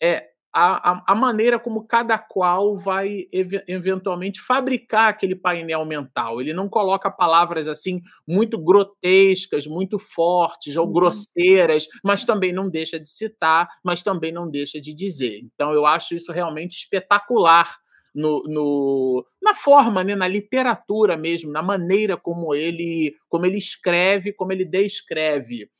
é 0.00 0.32
a, 0.54 0.90
a, 0.90 1.04
a, 1.08 1.14
maneira 1.14 1.58
como 1.58 1.86
cada 1.86 2.18
qual 2.18 2.76
vai 2.76 3.26
ev 3.32 3.54
eventualmente 3.66 4.38
fabricar 4.38 5.08
aquele 5.08 5.34
painel 5.34 5.84
mental. 5.86 6.40
Ele 6.40 6.52
não 6.52 6.68
coloca 6.68 7.10
palavras 7.10 7.66
assim 7.66 8.02
muito 8.28 8.58
grotescas, 8.58 9.66
muito 9.66 9.98
fortes 9.98 10.76
ou 10.76 10.86
uhum. 10.86 10.92
grosseiras, 10.92 11.86
mas 12.04 12.24
também 12.24 12.52
não 12.52 12.68
deixa 12.68 13.00
de 13.00 13.08
citar, 13.08 13.66
mas 13.82 14.02
também 14.02 14.30
não 14.30 14.50
deixa 14.50 14.78
de 14.78 14.92
dizer. 14.92 15.40
Então 15.42 15.72
eu 15.72 15.86
acho 15.86 16.14
isso 16.14 16.30
realmente 16.30 16.76
espetacular 16.76 17.81
no, 18.14 18.42
no, 18.44 19.26
na 19.40 19.54
forma, 19.54 20.04
né, 20.04 20.14
na 20.14 20.28
literatura 20.28 21.16
mesmo, 21.16 21.50
na 21.50 21.62
maneira 21.62 22.16
como 22.16 22.54
ele, 22.54 23.16
como 23.28 23.46
ele 23.46 23.58
escreve, 23.58 24.32
como 24.32 24.52
ele 24.52 24.64
descreve. 24.64 25.70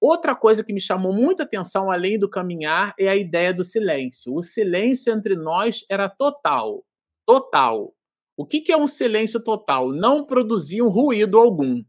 Outra 0.00 0.34
coisa 0.34 0.64
que 0.64 0.72
me 0.72 0.80
chamou 0.80 1.12
muita 1.12 1.44
atenção, 1.44 1.90
além 1.90 2.18
do 2.18 2.28
caminhar, 2.28 2.92
é 2.98 3.08
a 3.08 3.16
ideia 3.16 3.54
do 3.54 3.62
silêncio. 3.62 4.34
O 4.34 4.42
silêncio 4.42 5.12
entre 5.12 5.36
nós 5.36 5.84
era 5.88 6.08
total. 6.08 6.84
Total. 7.24 7.94
O 8.36 8.44
que, 8.44 8.60
que 8.60 8.72
é 8.72 8.76
um 8.76 8.88
silêncio 8.88 9.38
total? 9.38 9.92
Não 9.92 10.24
produzia 10.24 10.84
um 10.84 10.88
ruído 10.88 11.38
algum. 11.38 11.84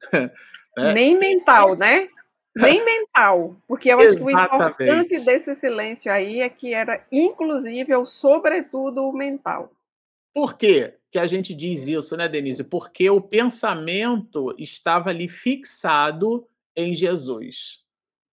né? 0.12 0.94
Nem 0.94 1.18
mental, 1.18 1.76
né? 1.76 2.08
Nem 2.54 2.84
mental, 2.84 3.56
porque 3.68 3.90
eu 3.90 4.00
acho 4.00 4.16
que 4.16 4.24
o 4.24 4.30
importante 4.30 5.24
desse 5.24 5.54
silêncio 5.54 6.12
aí 6.12 6.40
é 6.40 6.48
que 6.48 6.74
era 6.74 7.06
inclusível, 7.10 8.04
sobretudo 8.04 9.04
o 9.04 9.12
mental. 9.12 9.72
Por 10.34 10.56
quê 10.56 10.94
que 11.10 11.18
a 11.18 11.26
gente 11.26 11.54
diz 11.54 11.86
isso, 11.86 12.16
né, 12.16 12.28
Denise? 12.28 12.64
Porque 12.64 13.08
o 13.08 13.20
pensamento 13.20 14.54
estava 14.58 15.10
ali 15.10 15.28
fixado 15.28 16.46
em 16.74 16.94
Jesus. 16.94 17.84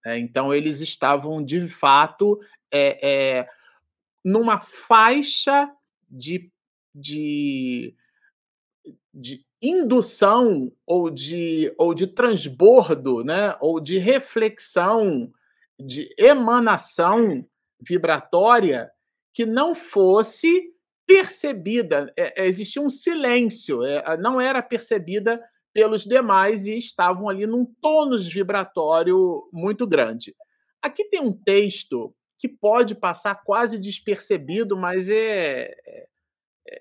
É, 0.05 0.18
então, 0.18 0.53
eles 0.53 0.82
estavam, 0.82 1.43
de 1.43 1.68
fato, 1.68 2.39
é, 2.72 3.38
é, 3.39 3.49
numa 4.24 4.59
faixa 4.59 5.72
de, 6.09 6.51
de, 6.93 7.95
de 9.13 9.45
indução 9.62 10.72
ou 10.86 11.10
de, 11.10 11.74
ou 11.78 11.93
de 11.93 12.08
transbordo, 12.08 13.24
né? 13.24 13.55
ou 13.60 13.80
de 13.80 13.97
reflexão, 13.97 15.32
de 15.80 16.14
emanação 16.18 17.45
vibratória 17.80 18.91
que 19.34 19.45
não 19.45 19.76
fosse 19.76 20.74
percebida. 21.05 22.12
É, 22.18 22.43
é, 22.43 22.47
existia 22.47 22.82
um 22.82 22.89
silêncio, 22.89 23.84
é, 23.84 24.18
não 24.18 24.41
era 24.41 24.62
percebida 24.62 25.41
pelos 25.74 26.03
demais 26.03 26.66
e 26.66 26.78
estavam 26.78 27.30
ali 27.30 27.45
num 27.45 27.66
tônus 27.82 28.28
vibratório 28.28 29.47
muito 29.53 29.86
grande. 29.86 30.36
Aqui 30.82 31.05
tem 31.05 31.22
um 31.22 31.32
texto 31.32 32.14
que 32.39 32.47
pode 32.47 32.93
passar 32.95 33.36
quase 33.43 33.80
despercebido, 33.80 34.76
mas 34.78 35.10
é, 35.10 35.76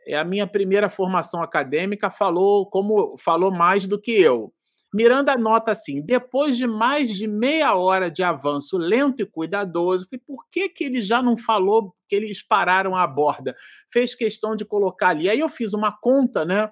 é 0.07 0.17
a 0.17 0.25
minha 0.25 0.47
primeira 0.47 0.91
formação 0.91 1.43
acadêmica, 1.43 2.11
falou 2.11 2.67
como 2.67 3.17
falou 3.19 3.51
mais 3.51 3.87
do 3.87 4.01
que 4.01 4.13
eu. 4.13 4.53
Miranda 4.93 5.33
anota 5.33 5.73
assim: 5.73 6.01
depois 6.01 6.57
de 6.57 6.67
mais 6.67 7.13
de 7.13 7.27
meia 7.27 7.75
hora 7.75 8.11
de 8.11 8.23
avanço 8.23 8.79
lento 8.79 9.21
e 9.21 9.27
cuidadoso, 9.27 10.09
por 10.27 10.45
que, 10.51 10.69
que 10.69 10.85
ele 10.85 11.03
já 11.03 11.23
não 11.23 11.37
falou 11.37 11.95
que 12.09 12.17
eles 12.17 12.43
pararam 12.43 12.97
a 12.97 13.07
borda? 13.07 13.55
Fez 13.93 14.15
questão 14.15 14.57
de 14.57 14.65
colocar 14.65 15.09
ali. 15.09 15.29
Aí 15.29 15.41
eu 15.41 15.49
fiz 15.49 15.75
uma 15.75 15.93
conta, 15.93 16.45
né? 16.45 16.71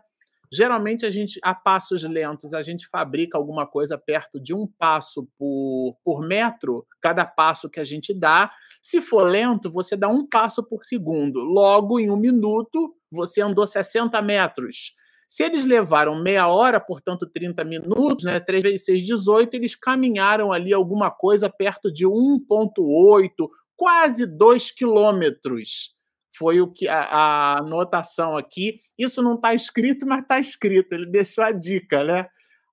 Geralmente 0.53 1.05
a 1.05 1.11
gente, 1.11 1.39
a 1.43 1.55
passos 1.55 2.03
lentos, 2.05 2.55
a 2.55 2.63
gente 2.63 2.87
fabrica 2.89 3.37
alguma 3.37 3.67
coisa 3.67 3.99
perto 3.99 4.41
de 4.41 4.55
um 4.55 4.67
passo 4.67 5.29
por, 5.39 5.97
por 6.05 6.27
metro, 6.27 6.87
cada 7.01 7.25
passo 7.25 7.69
que 7.69 7.81
a 7.81 7.85
gente 7.85 8.13
dá. 8.15 8.51
Se 8.81 9.01
for 9.01 9.25
lento, 9.29 9.71
você 9.71 9.97
dá 9.97 10.09
um 10.09 10.27
passo 10.27 10.63
por 10.63 10.85
segundo. 10.85 11.41
Logo, 11.41 11.99
em 11.99 12.11
um 12.11 12.17
minuto, 12.17 12.95
você 13.11 13.41
andou 13.41 13.67
60 13.67 14.21
metros. 14.23 14.95
Se 15.29 15.43
eles 15.43 15.65
levaram 15.65 16.23
meia 16.23 16.47
hora, 16.47 16.79
portanto 16.79 17.27
30 17.27 17.65
minutos, 17.65 18.25
né, 18.25 18.39
3 18.39 18.63
vezes 18.63 18.85
6, 18.85 19.03
18, 19.05 19.55
eles 19.55 19.75
caminharam 19.75 20.53
ali 20.53 20.73
alguma 20.73 21.11
coisa 21.11 21.51
perto 21.51 21.93
de 21.93 22.07
1,8, 22.07 23.49
quase 23.77 24.27
2 24.27 24.71
quilômetros. 24.71 25.93
Foi 26.37 26.61
o 26.61 26.67
que 26.67 26.89
a, 26.89 27.01
a 27.01 27.59
anotação 27.59 28.37
aqui. 28.37 28.81
Isso 28.99 29.23
não 29.23 29.35
está 29.35 29.55
escrito, 29.55 30.07
mas 30.07 30.23
está 30.23 30.39
escrito. 30.39 30.93
Ele 30.93 31.07
deixou 31.07 31.45
a 31.45 31.53
dica, 31.53 32.05
né? 32.05 32.27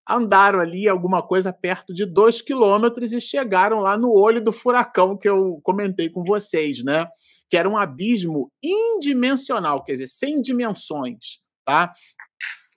Andaram 0.10 0.60
ali 0.60 0.88
alguma 0.88 1.22
coisa 1.22 1.54
perto 1.54 1.94
de 1.94 2.06
2 2.06 2.42
quilômetros 2.42 3.14
e 3.14 3.22
chegaram 3.22 3.80
lá 3.80 3.98
no 3.98 4.12
olho 4.12 4.44
do 4.44 4.52
furacão 4.52 5.16
que 5.18 5.30
eu 5.30 5.60
comentei 5.64 6.10
com 6.10 6.24
vocês, 6.24 6.84
né? 6.84 7.08
que 7.52 7.58
era 7.58 7.70
um 7.70 7.78
abismo 7.78 8.50
indimensional, 8.64 9.84
quer 9.84 9.92
dizer, 9.92 10.08
sem 10.08 10.42
dimensões, 10.42 11.40
tá? 11.66 11.94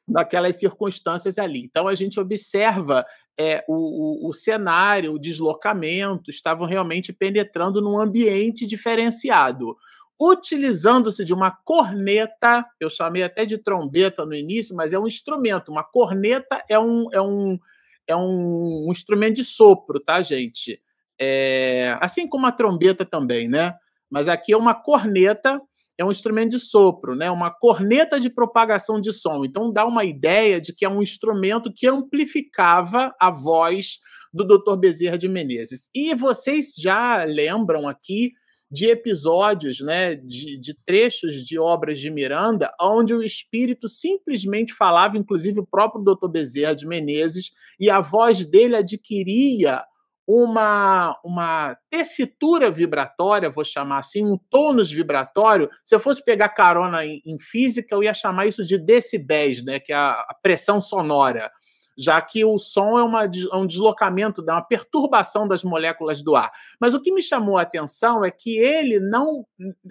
Naquelas 0.06 0.58
circunstâncias 0.58 1.38
ali. 1.38 1.60
Então 1.60 1.86
a 1.86 1.94
gente 1.94 2.18
observa 2.18 3.06
é, 3.38 3.64
o, 3.68 4.26
o, 4.26 4.28
o 4.28 4.32
cenário, 4.32 5.12
o 5.12 5.18
deslocamento, 5.18 6.28
estavam 6.28 6.66
realmente 6.66 7.12
penetrando 7.12 7.80
num 7.80 7.96
ambiente 7.96 8.66
diferenciado 8.66 9.76
utilizando-se 10.20 11.24
de 11.24 11.34
uma 11.34 11.50
corneta, 11.50 12.64
eu 12.80 12.88
chamei 12.88 13.22
até 13.22 13.44
de 13.44 13.58
trombeta 13.58 14.24
no 14.24 14.34
início, 14.34 14.74
mas 14.74 14.92
é 14.92 14.98
um 14.98 15.06
instrumento. 15.06 15.70
Uma 15.70 15.84
corneta 15.84 16.62
é 16.68 16.78
um, 16.78 17.06
é 17.12 17.20
um, 17.20 17.58
é 18.06 18.16
um, 18.16 18.88
instrumento 18.90 19.36
de 19.36 19.44
sopro, 19.44 20.00
tá, 20.00 20.22
gente? 20.22 20.80
É, 21.20 21.96
assim 22.00 22.28
como 22.28 22.46
a 22.46 22.52
trombeta 22.52 23.04
também, 23.04 23.48
né? 23.48 23.74
mas 24.14 24.28
aqui 24.28 24.52
é 24.52 24.56
uma 24.56 24.74
corneta, 24.74 25.60
é 25.98 26.04
um 26.04 26.12
instrumento 26.12 26.52
de 26.52 26.60
sopro, 26.60 27.16
né? 27.16 27.32
Uma 27.32 27.50
corneta 27.50 28.20
de 28.20 28.30
propagação 28.30 29.00
de 29.00 29.12
som. 29.12 29.44
Então 29.44 29.72
dá 29.72 29.84
uma 29.84 30.04
ideia 30.04 30.60
de 30.60 30.72
que 30.72 30.84
é 30.84 30.88
um 30.88 31.02
instrumento 31.02 31.72
que 31.74 31.88
amplificava 31.88 33.12
a 33.20 33.28
voz 33.28 33.98
do 34.32 34.44
Dr. 34.44 34.76
Bezerra 34.76 35.18
de 35.18 35.28
Menezes. 35.28 35.88
E 35.92 36.14
vocês 36.14 36.74
já 36.78 37.24
lembram 37.24 37.88
aqui 37.88 38.32
de 38.74 38.86
episódios, 38.86 39.78
né, 39.80 40.16
de, 40.16 40.58
de, 40.58 40.74
trechos 40.84 41.44
de 41.44 41.56
obras 41.56 42.00
de 42.00 42.10
Miranda, 42.10 42.74
onde 42.80 43.14
o 43.14 43.22
espírito 43.22 43.86
simplesmente 43.86 44.74
falava, 44.74 45.16
inclusive 45.16 45.60
o 45.60 45.66
próprio 45.66 46.02
Dr. 46.02 46.28
Bezerra 46.28 46.74
de 46.74 46.86
Menezes, 46.86 47.52
e 47.78 47.88
a 47.88 48.00
voz 48.00 48.44
dele 48.44 48.74
adquiria 48.74 49.84
uma, 50.26 51.16
uma 51.24 51.76
tessitura 51.88 52.70
vibratória, 52.70 53.50
vou 53.50 53.64
chamar 53.64 53.98
assim, 53.98 54.24
um 54.24 54.38
tônus 54.50 54.90
vibratório. 54.90 55.70
Se 55.84 55.94
eu 55.94 56.00
fosse 56.00 56.24
pegar 56.24 56.48
carona 56.48 57.06
em, 57.06 57.22
em 57.24 57.38
física, 57.38 57.94
eu 57.94 58.02
ia 58.02 58.14
chamar 58.14 58.46
isso 58.46 58.64
de 58.64 58.76
decibéis, 58.76 59.62
né, 59.62 59.78
que 59.78 59.92
é 59.92 59.96
a, 59.96 60.12
a 60.12 60.34
pressão 60.42 60.80
sonora 60.80 61.48
já 61.96 62.20
que 62.20 62.44
o 62.44 62.58
som 62.58 62.98
é, 62.98 63.02
uma, 63.02 63.24
é 63.24 63.56
um 63.56 63.66
deslocamento, 63.66 64.42
uma 64.42 64.62
perturbação 64.62 65.46
das 65.46 65.62
moléculas 65.62 66.22
do 66.22 66.34
ar. 66.34 66.50
Mas 66.80 66.94
o 66.94 67.00
que 67.00 67.12
me 67.12 67.22
chamou 67.22 67.56
a 67.56 67.62
atenção 67.62 68.24
é 68.24 68.30
que 68.30 68.58
ele 68.58 68.98
não, 68.98 69.46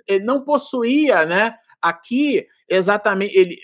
ele 0.07 0.23
não 0.23 0.41
possuía, 0.43 1.25
né, 1.25 1.55
aqui 1.81 2.47
exatamente, 2.69 3.37
ele, 3.37 3.57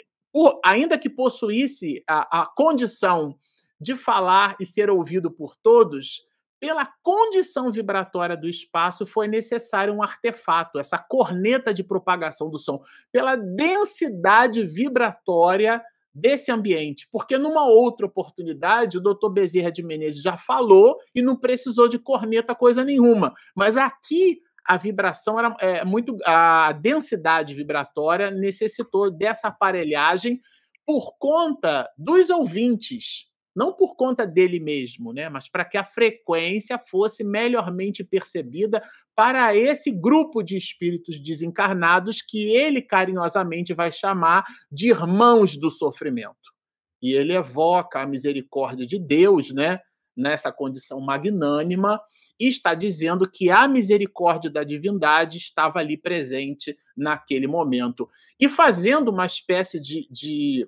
ainda 0.63 0.97
que 0.97 1.09
possuísse 1.09 2.03
a, 2.07 2.41
a 2.41 2.45
condição 2.45 3.37
de 3.79 3.95
falar 3.95 4.55
e 4.59 4.65
ser 4.65 4.89
ouvido 4.89 5.31
por 5.31 5.55
todos, 5.55 6.27
pela 6.59 6.85
condição 7.01 7.71
vibratória 7.71 8.35
do 8.35 8.49
espaço, 8.49 9.05
foi 9.05 9.27
necessário 9.27 9.93
um 9.93 10.03
artefato, 10.03 10.77
essa 10.77 10.97
corneta 10.97 11.73
de 11.73 11.83
propagação 11.83 12.49
do 12.49 12.59
som, 12.59 12.81
pela 13.11 13.37
densidade 13.37 14.63
vibratória 14.65 15.81
desse 16.13 16.51
ambiente. 16.51 17.07
Porque 17.11 17.37
numa 17.37 17.65
outra 17.65 18.05
oportunidade, 18.05 18.97
o 18.97 19.01
doutor 19.01 19.29
Bezerra 19.29 19.71
de 19.71 19.83
Menezes 19.83 20.21
já 20.21 20.37
falou 20.37 20.97
e 21.13 21.21
não 21.21 21.35
precisou 21.35 21.87
de 21.87 21.99
corneta 21.99 22.55
coisa 22.55 22.83
nenhuma. 22.83 23.33
Mas 23.55 23.77
aqui 23.77 24.41
a 24.65 24.77
vibração 24.77 25.39
era 25.39 25.55
é, 25.59 25.83
muito. 25.83 26.15
A 26.25 26.71
densidade 26.73 27.53
vibratória 27.53 28.29
necessitou 28.29 29.09
dessa 29.09 29.47
aparelhagem 29.47 30.39
por 30.85 31.17
conta 31.17 31.89
dos 31.97 32.29
ouvintes 32.29 33.29
não 33.55 33.73
por 33.73 33.95
conta 33.95 34.25
dele 34.25 34.59
mesmo, 34.59 35.11
né, 35.11 35.29
mas 35.29 35.49
para 35.49 35.65
que 35.65 35.77
a 35.77 35.83
frequência 35.83 36.79
fosse 36.89 37.23
melhormente 37.23 38.03
percebida 38.03 38.81
para 39.15 39.55
esse 39.55 39.91
grupo 39.91 40.41
de 40.43 40.55
espíritos 40.55 41.19
desencarnados 41.19 42.21
que 42.21 42.49
ele 42.51 42.81
carinhosamente 42.81 43.73
vai 43.73 43.91
chamar 43.91 44.45
de 44.71 44.89
irmãos 44.89 45.57
do 45.57 45.69
sofrimento. 45.69 46.53
E 47.01 47.13
ele 47.13 47.33
evoca 47.33 48.01
a 48.01 48.07
misericórdia 48.07 48.85
de 48.85 48.99
Deus, 48.99 49.53
né, 49.53 49.79
nessa 50.15 50.51
condição 50.51 50.99
magnânima, 50.99 51.99
e 52.39 52.47
está 52.47 52.73
dizendo 52.73 53.29
que 53.29 53.49
a 53.49 53.67
misericórdia 53.67 54.49
da 54.49 54.63
divindade 54.63 55.37
estava 55.37 55.79
ali 55.79 55.97
presente 55.97 56.77
naquele 56.95 57.47
momento. 57.47 58.09
E 58.39 58.47
fazendo 58.47 59.09
uma 59.09 59.25
espécie 59.25 59.79
de, 59.79 60.07
de 60.09 60.67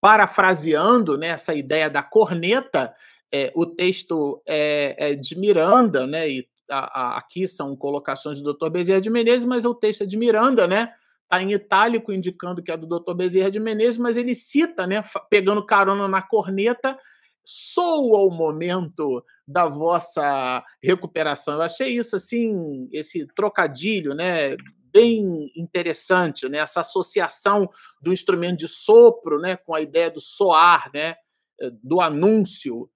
parafraseando 0.00 1.16
né, 1.16 1.28
essa 1.28 1.54
ideia 1.54 1.90
da 1.90 2.02
corneta, 2.02 2.94
é, 3.32 3.52
o 3.54 3.66
texto 3.66 4.42
é, 4.46 4.94
é, 4.98 5.14
de 5.14 5.36
Miranda, 5.38 6.06
né, 6.06 6.28
e 6.28 6.48
a, 6.70 7.00
a, 7.00 7.18
aqui 7.18 7.48
são 7.48 7.74
colocações 7.76 8.40
do 8.40 8.54
Dr. 8.54 8.70
Bezerra 8.70 9.00
de 9.00 9.10
Menezes, 9.10 9.44
mas 9.44 9.64
o 9.64 9.74
texto 9.74 10.02
é 10.02 10.06
de 10.06 10.16
Miranda, 10.16 10.66
né? 10.66 10.92
Está 11.24 11.42
em 11.42 11.52
itálico, 11.52 12.12
indicando 12.12 12.62
que 12.62 12.70
é 12.70 12.76
do 12.76 12.86
Dr. 12.86 13.14
Bezerra 13.14 13.50
de 13.50 13.60
Menezes, 13.60 13.98
mas 13.98 14.16
ele 14.16 14.34
cita, 14.34 14.86
né, 14.86 15.02
pegando 15.28 15.64
carona 15.64 16.08
na 16.08 16.22
corneta, 16.22 16.98
soa 17.44 18.26
o 18.26 18.30
momento 18.30 19.24
da 19.46 19.66
vossa 19.66 20.62
recuperação. 20.82 21.54
Eu 21.54 21.62
achei 21.62 21.88
isso 21.88 22.16
assim, 22.16 22.88
esse 22.92 23.26
trocadilho, 23.34 24.14
né, 24.14 24.56
bem 24.92 25.50
interessante, 25.56 26.48
né? 26.48 26.58
Essa 26.58 26.80
associação 26.80 27.68
do 28.00 28.12
instrumento 28.12 28.58
de 28.58 28.68
sopro, 28.68 29.38
né, 29.38 29.56
com 29.56 29.74
a 29.74 29.80
ideia 29.80 30.10
do 30.10 30.20
soar, 30.20 30.90
né, 30.92 31.16
eh, 31.60 31.70
do 31.82 32.00
anúncio. 32.00 32.90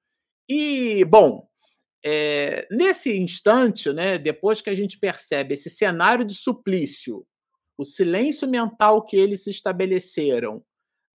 E 0.49 1.05
bom, 1.05 1.49
é, 2.05 2.66
nesse 2.70 3.16
instante, 3.16 3.93
né, 3.93 4.18
depois 4.18 4.61
que 4.61 4.70
a 4.70 4.74
gente 4.74 4.99
percebe 4.99 5.55
esse 5.55 5.70
cenário 5.70 6.24
de 6.24 6.34
suplício, 6.34 7.24
o 7.78 7.84
silêncio 7.84 8.49
mental 8.49 9.05
que 9.05 9.16
eles 9.16 9.45
se 9.45 9.51
estabeleceram, 9.51 10.62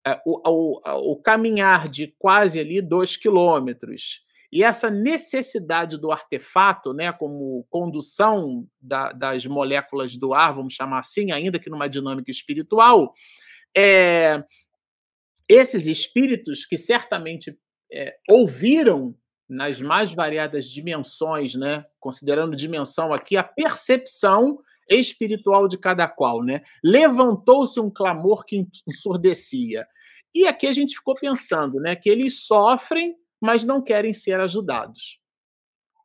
é, 0.06 0.22
o, 0.26 0.42
o, 0.50 1.12
o 1.14 1.22
caminhar 1.22 1.90
de 1.90 2.16
quase 2.18 2.60
ali 2.60 2.82
dois 2.82 3.18
quilômetros 3.18 4.22
e 4.52 4.64
essa 4.64 4.90
necessidade 4.90 5.98
do 5.98 6.12
artefato, 6.12 6.94
né, 6.94 7.12
como 7.12 7.66
condução 7.70 8.66
da, 8.80 9.12
das 9.12 9.46
moléculas 9.46 10.16
do 10.16 10.34
ar, 10.34 10.56
vamos 10.56 10.74
chamar 10.74 11.00
assim, 11.00 11.32
ainda 11.32 11.60
que 11.60 11.70
numa 11.70 11.90
dinâmica 11.90 12.32
espiritual, 12.32 13.14
é, 13.76 14.44
esses 15.50 15.86
espíritos 15.86 16.66
que 16.66 16.78
certamente 16.78 17.58
é, 17.92 18.16
ouviram 18.30 19.16
nas 19.50 19.82
mais 19.82 20.14
variadas 20.14 20.66
dimensões, 20.66 21.54
né, 21.56 21.86
considerando 22.00 22.56
dimensão 22.56 23.14
aqui 23.14 23.36
a 23.36 23.44
percepção 23.44 24.60
espiritual 24.90 25.68
de 25.68 25.78
cada 25.78 26.08
qual, 26.08 26.42
né, 26.42 26.62
levantou-se 26.82 27.80
um 27.80 27.90
clamor 27.90 28.46
que 28.46 28.66
ensurdecia. 28.88 29.86
E 30.34 30.48
aqui 30.48 30.68
a 30.68 30.74
gente 30.74 30.96
ficou 30.96 31.16
pensando, 31.16 31.80
né, 31.80 31.96
que 31.98 32.10
eles 32.10 32.46
sofrem 32.46 33.16
mas 33.42 33.64
não 33.64 33.82
querem 33.82 34.14
ser 34.14 34.40
ajudados. 34.40 35.20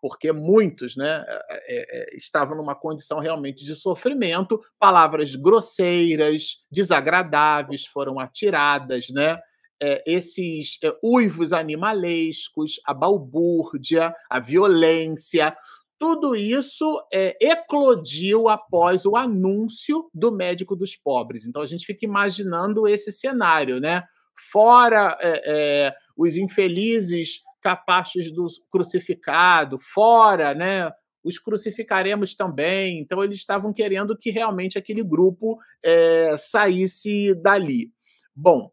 Porque 0.01 0.33
muitos 0.33 0.97
né, 0.97 1.25
é, 1.29 2.13
é, 2.13 2.17
estavam 2.17 2.57
numa 2.57 2.75
condição 2.75 3.21
realmente 3.21 3.65
de 3.65 3.77
sofrimento, 3.77 4.61
palavras 4.79 5.37
grosseiras, 5.37 6.65
desagradáveis 6.71 7.87
foram 7.87 8.19
atiradas, 8.19 9.09
né? 9.11 9.41
É, 9.81 10.03
esses 10.07 10.79
é, 10.83 10.97
uivos 11.03 11.53
animalescos, 11.53 12.81
a 12.85 12.95
balbúrdia, 12.95 14.15
a 14.31 14.39
violência, 14.39 15.57
tudo 16.03 16.35
isso 16.35 17.01
é, 17.13 17.37
eclodiu 17.41 18.49
após 18.49 19.07
o 19.07 19.15
anúncio 19.17 20.11
do 20.13 20.33
médico 20.33 20.75
dos 20.75 20.97
pobres. 20.97 21.47
Então 21.47 21.63
a 21.63 21.67
gente 21.67 21.87
fica 21.87 22.05
imaginando 22.05 22.89
esse 22.89 23.13
cenário, 23.13 23.79
né? 23.79 24.03
Fora 24.51 25.17
é, 25.21 25.43
é, 25.45 25.95
os 26.17 26.37
infelizes 26.37 27.41
capazes 27.63 28.33
do 28.33 28.47
crucificado, 28.71 29.79
fora, 29.79 30.55
né? 30.55 30.91
Os 31.25 31.39
crucificaremos 31.39 32.35
também. 32.35 32.99
Então, 32.99 33.23
eles 33.23 33.39
estavam 33.39 33.73
querendo 33.73 34.19
que 34.19 34.31
realmente 34.31 34.77
aquele 34.77 35.05
grupo 35.05 35.57
é, 35.83 36.37
saísse 36.37 37.35
dali. 37.37 37.93
Bom, 38.35 38.73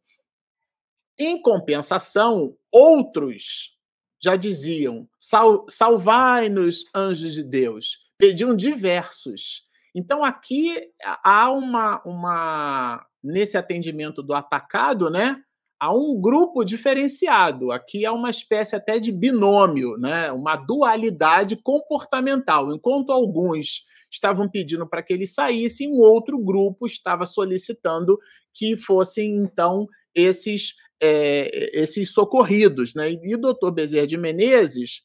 em 1.17 1.41
compensação, 1.41 2.55
outros 2.71 3.77
já 4.21 4.35
diziam: 4.35 5.07
Sal, 5.19 5.65
salvai-nos, 5.69 6.85
anjos 6.95 7.33
de 7.33 7.43
Deus. 7.43 7.97
Pediam 8.17 8.55
diversos. 8.55 9.63
Então, 9.93 10.23
aqui 10.23 10.81
há 11.23 11.51
uma, 11.51 12.01
uma. 12.05 13.05
Nesse 13.21 13.57
atendimento 13.57 14.23
do 14.23 14.33
atacado, 14.33 15.09
né? 15.09 15.43
Há 15.79 15.93
um 15.93 16.19
grupo 16.19 16.63
diferenciado. 16.63 17.71
Aqui 17.71 18.05
há 18.05 18.11
uma 18.11 18.29
espécie 18.29 18.75
até 18.75 18.99
de 18.99 19.11
binômio, 19.11 19.97
né? 19.97 20.31
uma 20.31 20.55
dualidade 20.55 21.55
comportamental. 21.55 22.73
Enquanto 22.73 23.11
alguns 23.11 23.85
estavam 24.11 24.49
pedindo 24.49 24.87
para 24.87 25.01
que 25.01 25.13
ele 25.13 25.25
saísse, 25.25 25.87
um 25.87 25.99
outro 25.99 26.37
grupo 26.37 26.85
estava 26.85 27.25
solicitando 27.25 28.17
que 28.53 28.75
fossem, 28.75 29.37
então, 29.37 29.87
esses, 30.13 30.73
é, 31.01 31.79
esses 31.79 32.11
socorridos. 32.11 32.93
Né? 32.93 33.11
E 33.11 33.33
o 33.33 33.39
doutor 33.39 33.71
Bezerra 33.71 34.07
de 34.07 34.17
Menezes, 34.17 35.01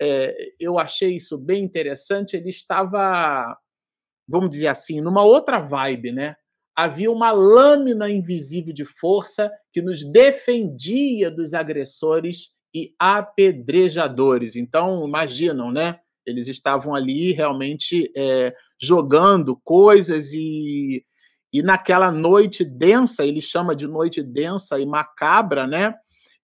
é, 0.00 0.36
eu 0.60 0.78
achei 0.78 1.16
isso 1.16 1.38
bem 1.38 1.64
interessante, 1.64 2.36
ele 2.36 2.50
estava, 2.50 3.56
vamos 4.28 4.50
dizer 4.50 4.68
assim, 4.68 5.00
numa 5.00 5.24
outra 5.24 5.58
vibe, 5.58 6.12
né? 6.12 6.36
Havia 6.78 7.10
uma 7.10 7.32
lâmina 7.32 8.08
invisível 8.08 8.72
de 8.72 8.84
força 8.84 9.50
que 9.72 9.82
nos 9.82 10.04
defendia 10.12 11.28
dos 11.28 11.52
agressores 11.52 12.50
e 12.72 12.94
apedrejadores. 12.96 14.54
Então, 14.54 15.04
imaginam, 15.04 15.72
né? 15.72 15.98
Eles 16.24 16.46
estavam 16.46 16.94
ali 16.94 17.32
realmente 17.32 18.12
é, 18.16 18.54
jogando 18.80 19.60
coisas 19.64 20.32
e, 20.32 21.04
e 21.52 21.64
naquela 21.64 22.12
noite 22.12 22.64
densa, 22.64 23.26
ele 23.26 23.42
chama 23.42 23.74
de 23.74 23.88
noite 23.88 24.22
densa 24.22 24.78
e 24.78 24.86
macabra, 24.86 25.66
né? 25.66 25.92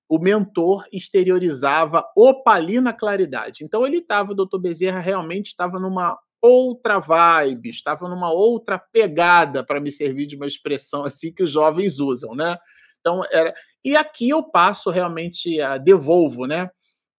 O 0.09 0.19
mentor 0.19 0.85
exteriorizava 0.93 2.05
opalina 2.17 2.93
claridade. 2.93 3.63
Então 3.63 3.87
ele 3.87 3.99
estava, 3.99 4.33
o 4.33 4.35
doutor 4.35 4.59
Bezerra 4.59 4.99
realmente 4.99 5.47
estava 5.47 5.79
numa 5.79 6.19
outra 6.47 6.99
vibe, 6.99 7.71
estava 7.71 8.09
numa 8.09 8.31
outra 8.31 8.79
pegada, 8.79 9.65
para 9.65 9.81
me 9.81 9.91
servir 9.91 10.27
de 10.27 10.37
uma 10.37 10.47
expressão 10.47 11.05
assim 11.05 11.33
que 11.33 11.43
os 11.43 11.51
jovens 11.51 11.99
usam, 11.99 12.35
né? 12.35 12.59
Então, 13.01 13.23
era... 13.31 13.55
E 13.85 13.97
aqui 13.97 14.29
eu 14.29 14.43
passo 14.43 14.91
realmente, 14.91 15.61
a, 15.61 15.79
devolvo 15.79 16.47
né, 16.47 16.71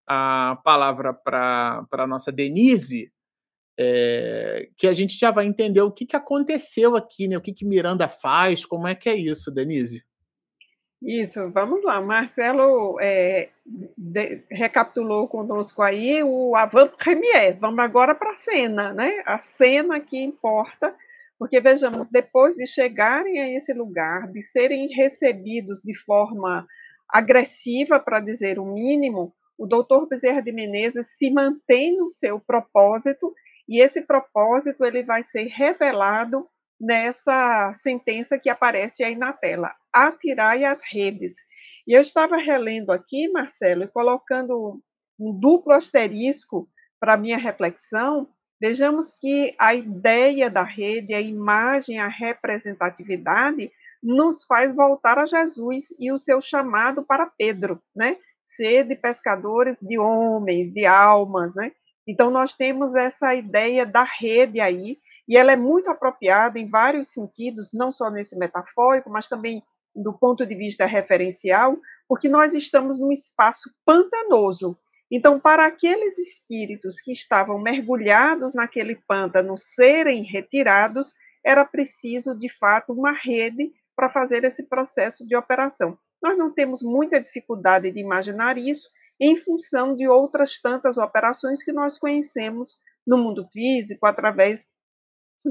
a 0.08 0.60
palavra 0.64 1.14
para 1.14 1.86
a 1.92 2.08
nossa 2.08 2.32
Denise, 2.32 3.12
é, 3.78 4.70
que 4.78 4.88
a 4.88 4.94
gente 4.94 5.18
já 5.18 5.32
vai 5.32 5.46
entender 5.46 5.82
o 5.82 5.92
que, 5.92 6.06
que 6.06 6.16
aconteceu 6.16 6.96
aqui, 6.96 7.28
né? 7.28 7.38
O 7.38 7.42
que, 7.42 7.54
que 7.54 7.66
Miranda 7.66 8.08
faz, 8.08 8.66
como 8.66 8.88
é 8.88 8.96
que 8.96 9.10
é 9.10 9.16
isso, 9.16 9.52
Denise? 9.52 10.04
Isso, 11.06 11.52
vamos 11.52 11.84
lá. 11.84 12.02
Marcelo 12.02 13.00
é, 13.00 13.50
de, 13.96 14.42
recapitulou 14.50 15.28
conosco 15.28 15.84
aí 15.84 16.24
o 16.24 16.56
avant 16.56 16.90
premier. 16.98 17.56
Vamos 17.60 17.78
agora 17.78 18.16
para 18.16 18.32
a 18.32 18.36
cena, 18.36 18.92
né? 18.92 19.22
A 19.24 19.38
cena 19.38 20.00
que 20.00 20.18
importa, 20.18 20.96
porque 21.38 21.62
vejamos, 21.62 22.08
depois 22.08 22.56
de 22.56 22.66
chegarem 22.66 23.40
a 23.40 23.48
esse 23.56 23.72
lugar, 23.72 24.28
de 24.32 24.42
serem 24.42 24.88
recebidos 24.88 25.84
de 25.84 25.94
forma 25.94 26.66
agressiva, 27.08 28.00
para 28.00 28.20
dizer 28.20 28.58
o 28.58 28.66
mínimo, 28.66 29.32
o 29.60 29.68
doutor 29.68 30.08
Bezerra 30.08 30.42
de 30.42 30.52
Menezes 30.52 31.16
se 31.20 31.30
mantém 31.30 31.96
no 31.96 32.10
seu 32.10 32.40
propósito 32.40 33.32
e 33.70 33.80
esse 33.80 34.02
propósito 34.02 34.84
ele 34.84 35.04
vai 35.04 35.22
ser 35.22 35.46
revelado 35.50 36.48
nessa 36.80 37.72
sentença 37.74 38.38
que 38.38 38.50
aparece 38.50 39.04
aí 39.04 39.16
na 39.16 39.34
tela: 39.34 39.74
atirai 39.94 40.64
as 40.64 40.82
redes. 40.84 41.36
E 41.88 41.94
eu 41.94 42.02
estava 42.02 42.38
relendo 42.38 42.92
aqui, 42.92 43.28
Marcelo, 43.30 43.84
e 43.84 43.88
colocando 43.88 44.82
um 45.20 45.38
duplo 45.40 45.74
asterisco 45.74 46.68
para 47.00 47.18
minha 47.18 47.38
reflexão. 47.38 48.28
Vejamos 48.60 49.14
que 49.20 49.54
a 49.60 49.76
ideia 49.76 50.50
da 50.50 50.64
rede, 50.64 51.14
a 51.14 51.22
imagem, 51.22 52.00
a 52.00 52.08
representatividade 52.08 53.72
nos 54.02 54.44
faz 54.44 54.74
voltar 54.74 55.18
a 55.18 55.26
Jesus 55.26 55.86
e 56.00 56.12
o 56.12 56.18
seu 56.18 56.42
chamado 56.42 57.04
para 57.04 57.26
Pedro, 57.26 57.82
né? 57.96 58.18
Ser 58.44 58.86
de 58.86 58.96
pescadores 58.96 59.78
de 59.82 59.98
homens, 59.98 60.72
de 60.72 60.86
almas, 60.86 61.54
né? 61.56 61.72
Então 62.08 62.30
nós 62.30 62.56
temos 62.56 62.96
essa 62.96 63.34
ideia 63.34 63.86
da 63.86 64.04
rede 64.04 64.60
aí, 64.60 65.00
e 65.28 65.38
ela 65.38 65.52
é 65.52 65.56
muito 65.56 65.90
apropriada 65.90 66.60
em 66.60 66.70
vários 66.70 67.10
sentidos, 67.12 67.72
não 67.74 67.92
só 67.92 68.10
nesse 68.10 68.38
metafórico, 68.38 69.10
mas 69.10 69.28
também 69.28 69.64
do 69.96 70.14
ponto 70.14 70.46
de 70.46 70.56
vista 70.56 70.86
referencial, 70.86 71.78
porque 72.08 72.28
nós 72.28 72.54
estamos 72.54 73.00
num 73.00 73.12
espaço 73.12 73.70
pantanoso. 73.86 74.78
Então, 75.10 75.40
para 75.40 75.66
aqueles 75.66 76.18
espíritos 76.18 77.00
que 77.00 77.12
estavam 77.12 77.60
mergulhados 77.60 78.54
naquele 78.54 78.96
pântano 79.08 79.58
serem 79.58 80.24
retirados, 80.24 81.14
era 81.44 81.64
preciso, 81.64 82.36
de 82.36 82.50
fato, 82.58 82.92
uma 82.92 83.12
rede 83.12 83.72
para 83.96 84.10
fazer 84.10 84.44
esse 84.44 84.64
processo 84.64 85.26
de 85.26 85.36
operação. 85.36 85.98
Nós 86.22 86.38
não 86.38 86.52
temos 86.52 86.82
muita 86.82 87.22
dificuldade 87.22 87.92
de 87.92 88.00
imaginar 88.00 88.58
isso 88.58 88.90
em 89.20 89.38
função 89.38 89.96
de 89.96 90.08
outras 90.08 90.60
tantas 90.60 90.98
operações 90.98 91.64
que 91.64 91.72
nós 91.72 91.98
conhecemos 91.98 92.78
no 93.06 93.18
mundo 93.18 93.48
físico 93.54 94.06
através 94.06 94.66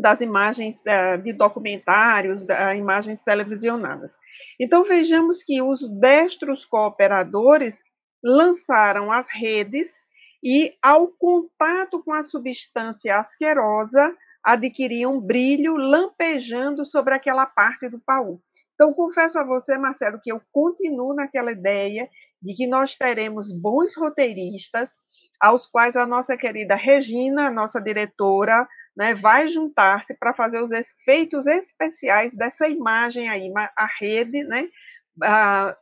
das 0.00 0.20
imagens 0.20 0.82
uh, 0.82 1.20
de 1.22 1.32
documentários, 1.32 2.46
das 2.46 2.78
imagens 2.78 3.22
televisionadas. 3.22 4.16
Então 4.58 4.84
vejamos 4.84 5.42
que 5.42 5.62
os 5.62 5.80
destros 6.00 6.64
cooperadores 6.64 7.82
lançaram 8.22 9.12
as 9.12 9.28
redes 9.28 10.02
e, 10.42 10.74
ao 10.82 11.08
contato 11.08 12.02
com 12.02 12.12
a 12.12 12.22
substância 12.22 13.18
asquerosa, 13.18 14.14
adquiriam 14.44 15.18
brilho 15.18 15.74
lampejando 15.76 16.84
sobre 16.84 17.14
aquela 17.14 17.46
parte 17.46 17.88
do 17.88 17.98
paú. 17.98 18.40
Então, 18.74 18.92
confesso 18.92 19.38
a 19.38 19.44
você, 19.44 19.78
Marcelo, 19.78 20.20
que 20.22 20.30
eu 20.30 20.40
continuo 20.52 21.14
naquela 21.14 21.50
ideia 21.50 22.08
de 22.42 22.54
que 22.54 22.66
nós 22.66 22.94
teremos 22.94 23.50
bons 23.50 23.96
roteiristas, 23.96 24.94
aos 25.40 25.66
quais 25.66 25.96
a 25.96 26.06
nossa 26.06 26.36
querida 26.36 26.74
Regina, 26.74 27.50
nossa 27.50 27.80
diretora, 27.80 28.68
né, 28.96 29.14
vai 29.14 29.48
juntar-se 29.48 30.14
para 30.14 30.34
fazer 30.34 30.62
os 30.62 30.70
efeitos 30.70 31.46
especiais 31.46 32.34
dessa 32.34 32.68
imagem 32.68 33.28
aí, 33.28 33.52
a 33.54 33.88
rede, 33.98 34.44
né, 34.44 34.68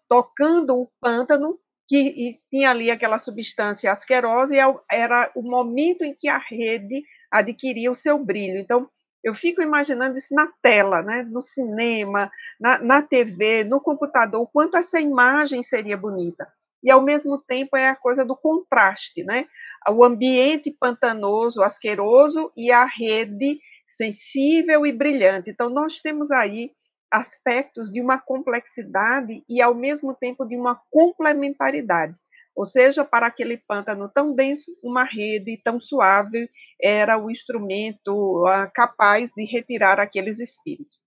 tocando 0.09 0.77
o 0.77 0.91
pântano, 1.01 1.59
que 1.89 2.41
tinha 2.49 2.71
ali 2.71 2.91
aquela 2.91 3.19
substância 3.19 3.93
asquerosa, 3.93 4.55
e 4.55 4.59
é 4.59 4.65
era 4.91 5.31
o 5.35 5.43
momento 5.43 6.05
em 6.05 6.15
que 6.15 6.29
a 6.29 6.39
rede 6.39 7.03
adquiria 7.31 7.91
o 7.91 7.95
seu 7.95 8.19
brilho. 8.19 8.59
Então, 8.59 8.89
eu 9.23 9.35
fico 9.35 9.61
imaginando 9.61 10.17
isso 10.17 10.35
na 10.35 10.49
tela, 10.63 11.03
né, 11.03 11.23
no 11.23 11.43
cinema, 11.43 12.31
na, 12.59 12.79
na 12.79 13.03
TV, 13.03 13.65
no 13.65 13.81
computador, 13.81 14.43
o 14.43 14.47
quanto 14.47 14.77
essa 14.77 15.01
imagem 15.01 15.63
seria 15.63 15.97
bonita 15.97 16.47
e 16.83 16.91
ao 16.91 17.03
mesmo 17.03 17.39
tempo 17.39 17.77
é 17.77 17.89
a 17.89 17.97
coisa 17.97 18.25
do 18.25 18.37
contraste, 18.37 19.23
né? 19.23 19.47
O 19.91 20.05
ambiente 20.05 20.71
pantanoso, 20.79 21.63
asqueroso 21.63 22.53
e 22.57 22.71
a 22.71 22.85
rede 22.85 23.59
sensível 23.87 24.87
e 24.87 24.93
brilhante. 24.93 25.51
Então 25.51 25.69
nós 25.69 26.01
temos 26.01 26.31
aí 26.31 26.71
aspectos 27.11 27.91
de 27.91 28.01
uma 28.01 28.19
complexidade 28.19 29.45
e 29.49 29.61
ao 29.61 29.75
mesmo 29.75 30.15
tempo 30.15 30.47
de 30.47 30.57
uma 30.57 30.81
complementaridade. 30.91 32.19
Ou 32.55 32.67
seja, 32.67 33.05
para 33.05 33.27
aquele 33.27 33.57
pântano 33.57 34.11
tão 34.15 34.35
denso, 34.35 34.71
uma 34.83 35.05
rede 35.05 35.61
tão 35.63 35.81
suave 35.81 36.51
era 36.81 37.19
o 37.19 37.31
instrumento 37.31 38.47
uh, 38.47 38.71
capaz 38.75 39.31
de 39.35 39.45
retirar 39.45 39.99
aqueles 39.99 40.39
espíritos. 40.39 41.01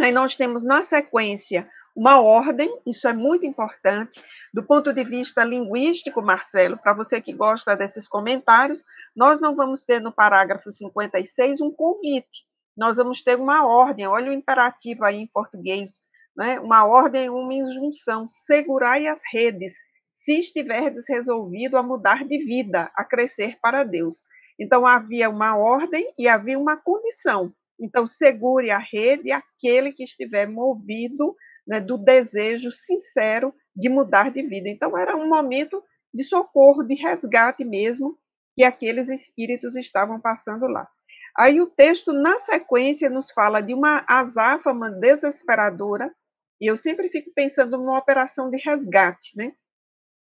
Aí 0.00 0.12
nós 0.12 0.34
temos 0.34 0.64
na 0.64 0.82
sequência 0.82 1.68
uma 1.94 2.20
ordem, 2.20 2.74
isso 2.86 3.06
é 3.06 3.12
muito 3.12 3.46
importante. 3.46 4.22
Do 4.52 4.62
ponto 4.62 4.92
de 4.92 5.04
vista 5.04 5.44
linguístico, 5.44 6.22
Marcelo, 6.22 6.78
para 6.78 6.94
você 6.94 7.20
que 7.20 7.32
gosta 7.32 7.76
desses 7.76 8.08
comentários, 8.08 8.82
nós 9.14 9.40
não 9.40 9.54
vamos 9.54 9.84
ter 9.84 10.00
no 10.00 10.10
parágrafo 10.10 10.70
56 10.70 11.60
um 11.60 11.70
convite, 11.70 12.46
nós 12.76 12.96
vamos 12.96 13.22
ter 13.22 13.38
uma 13.38 13.66
ordem. 13.66 14.06
Olha 14.06 14.30
o 14.30 14.34
imperativo 14.34 15.04
aí 15.04 15.18
em 15.18 15.26
português, 15.26 16.00
né? 16.34 16.58
uma 16.60 16.86
ordem, 16.86 17.28
uma 17.28 17.52
injunção: 17.52 18.26
segurai 18.26 19.06
as 19.06 19.20
redes, 19.30 19.74
se 20.10 20.38
estiverdes 20.38 21.04
resolvido 21.06 21.76
a 21.76 21.82
mudar 21.82 22.24
de 22.24 22.38
vida, 22.38 22.90
a 22.94 23.04
crescer 23.04 23.58
para 23.60 23.84
Deus. 23.84 24.22
Então 24.58 24.86
havia 24.86 25.28
uma 25.28 25.56
ordem 25.56 26.10
e 26.18 26.26
havia 26.26 26.58
uma 26.58 26.76
condição. 26.76 27.52
Então 27.78 28.06
segure 28.06 28.70
a 28.70 28.78
rede 28.78 29.30
aquele 29.30 29.92
que 29.92 30.04
estiver 30.04 30.46
movido 30.46 31.34
né, 31.66 31.80
do 31.80 31.96
desejo 31.96 32.72
sincero 32.72 33.54
de 33.74 33.88
mudar 33.88 34.30
de 34.30 34.42
vida. 34.42 34.68
Então, 34.68 34.96
era 34.96 35.16
um 35.16 35.28
momento 35.28 35.82
de 36.12 36.24
socorro, 36.24 36.82
de 36.82 36.94
resgate 36.94 37.64
mesmo, 37.64 38.18
que 38.54 38.62
aqueles 38.62 39.08
espíritos 39.08 39.76
estavam 39.76 40.20
passando 40.20 40.66
lá. 40.66 40.86
Aí 41.36 41.60
o 41.60 41.66
texto, 41.66 42.12
na 42.12 42.38
sequência, 42.38 43.08
nos 43.08 43.30
fala 43.30 43.62
de 43.62 43.72
uma 43.72 44.04
azáfama 44.06 44.90
desesperadora, 44.90 46.12
e 46.60 46.66
eu 46.66 46.76
sempre 46.76 47.08
fico 47.08 47.30
pensando 47.34 47.78
numa 47.78 47.98
operação 47.98 48.50
de 48.50 48.58
resgate, 48.58 49.36
né? 49.36 49.52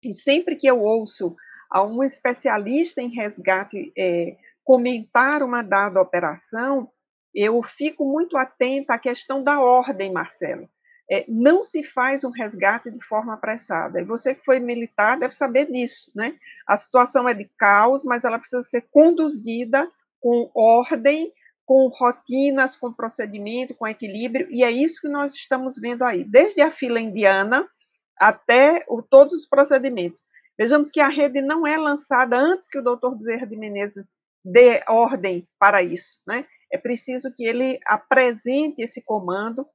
E 0.02 0.12
sempre 0.12 0.56
que 0.56 0.66
eu 0.66 0.82
ouço 0.82 1.36
a 1.70 1.82
um 1.82 2.02
especialista 2.02 3.00
em 3.00 3.08
resgate 3.08 3.92
é, 3.96 4.36
comentar 4.64 5.42
uma 5.42 5.62
dada 5.62 6.00
operação, 6.00 6.90
eu 7.32 7.62
fico 7.62 8.04
muito 8.04 8.36
atenta 8.36 8.94
à 8.94 8.98
questão 8.98 9.42
da 9.42 9.60
ordem, 9.60 10.12
Marcelo 10.12 10.68
é, 11.10 11.24
não 11.28 11.62
se 11.62 11.82
faz 11.84 12.24
um 12.24 12.30
resgate 12.30 12.90
de 12.90 13.02
forma 13.04 13.34
apressada. 13.34 14.00
E 14.00 14.04
você 14.04 14.34
que 14.34 14.44
foi 14.44 14.58
militar 14.58 15.18
deve 15.18 15.34
saber 15.34 15.70
disso, 15.70 16.10
né? 16.14 16.34
A 16.66 16.76
situação 16.76 17.28
é 17.28 17.34
de 17.34 17.48
caos, 17.58 18.04
mas 18.04 18.24
ela 18.24 18.38
precisa 18.38 18.62
ser 18.62 18.82
conduzida 18.90 19.88
com 20.20 20.50
ordem, 20.54 21.32
com 21.64 21.88
rotinas, 21.88 22.76
com 22.76 22.92
procedimento, 22.92 23.74
com 23.74 23.86
equilíbrio, 23.86 24.48
e 24.50 24.62
é 24.62 24.70
isso 24.70 25.00
que 25.00 25.08
nós 25.08 25.34
estamos 25.34 25.76
vendo 25.78 26.02
aí, 26.02 26.22
desde 26.24 26.60
a 26.60 26.70
fila 26.70 27.00
indiana 27.00 27.68
até 28.18 28.84
o, 28.88 29.02
todos 29.02 29.34
os 29.34 29.46
procedimentos. 29.46 30.24
Vejamos 30.58 30.90
que 30.90 31.00
a 31.00 31.08
rede 31.08 31.42
não 31.42 31.66
é 31.66 31.76
lançada 31.76 32.38
antes 32.38 32.68
que 32.68 32.78
o 32.78 32.82
doutor 32.82 33.16
Bezerra 33.16 33.46
de 33.46 33.56
Menezes 33.56 34.16
dê 34.44 34.82
ordem 34.88 35.46
para 35.58 35.82
isso, 35.82 36.20
né? 36.26 36.46
É 36.72 36.78
preciso 36.78 37.32
que 37.32 37.44
ele 37.44 37.78
apresente 37.86 38.82
esse 38.82 39.02
comando 39.02 39.66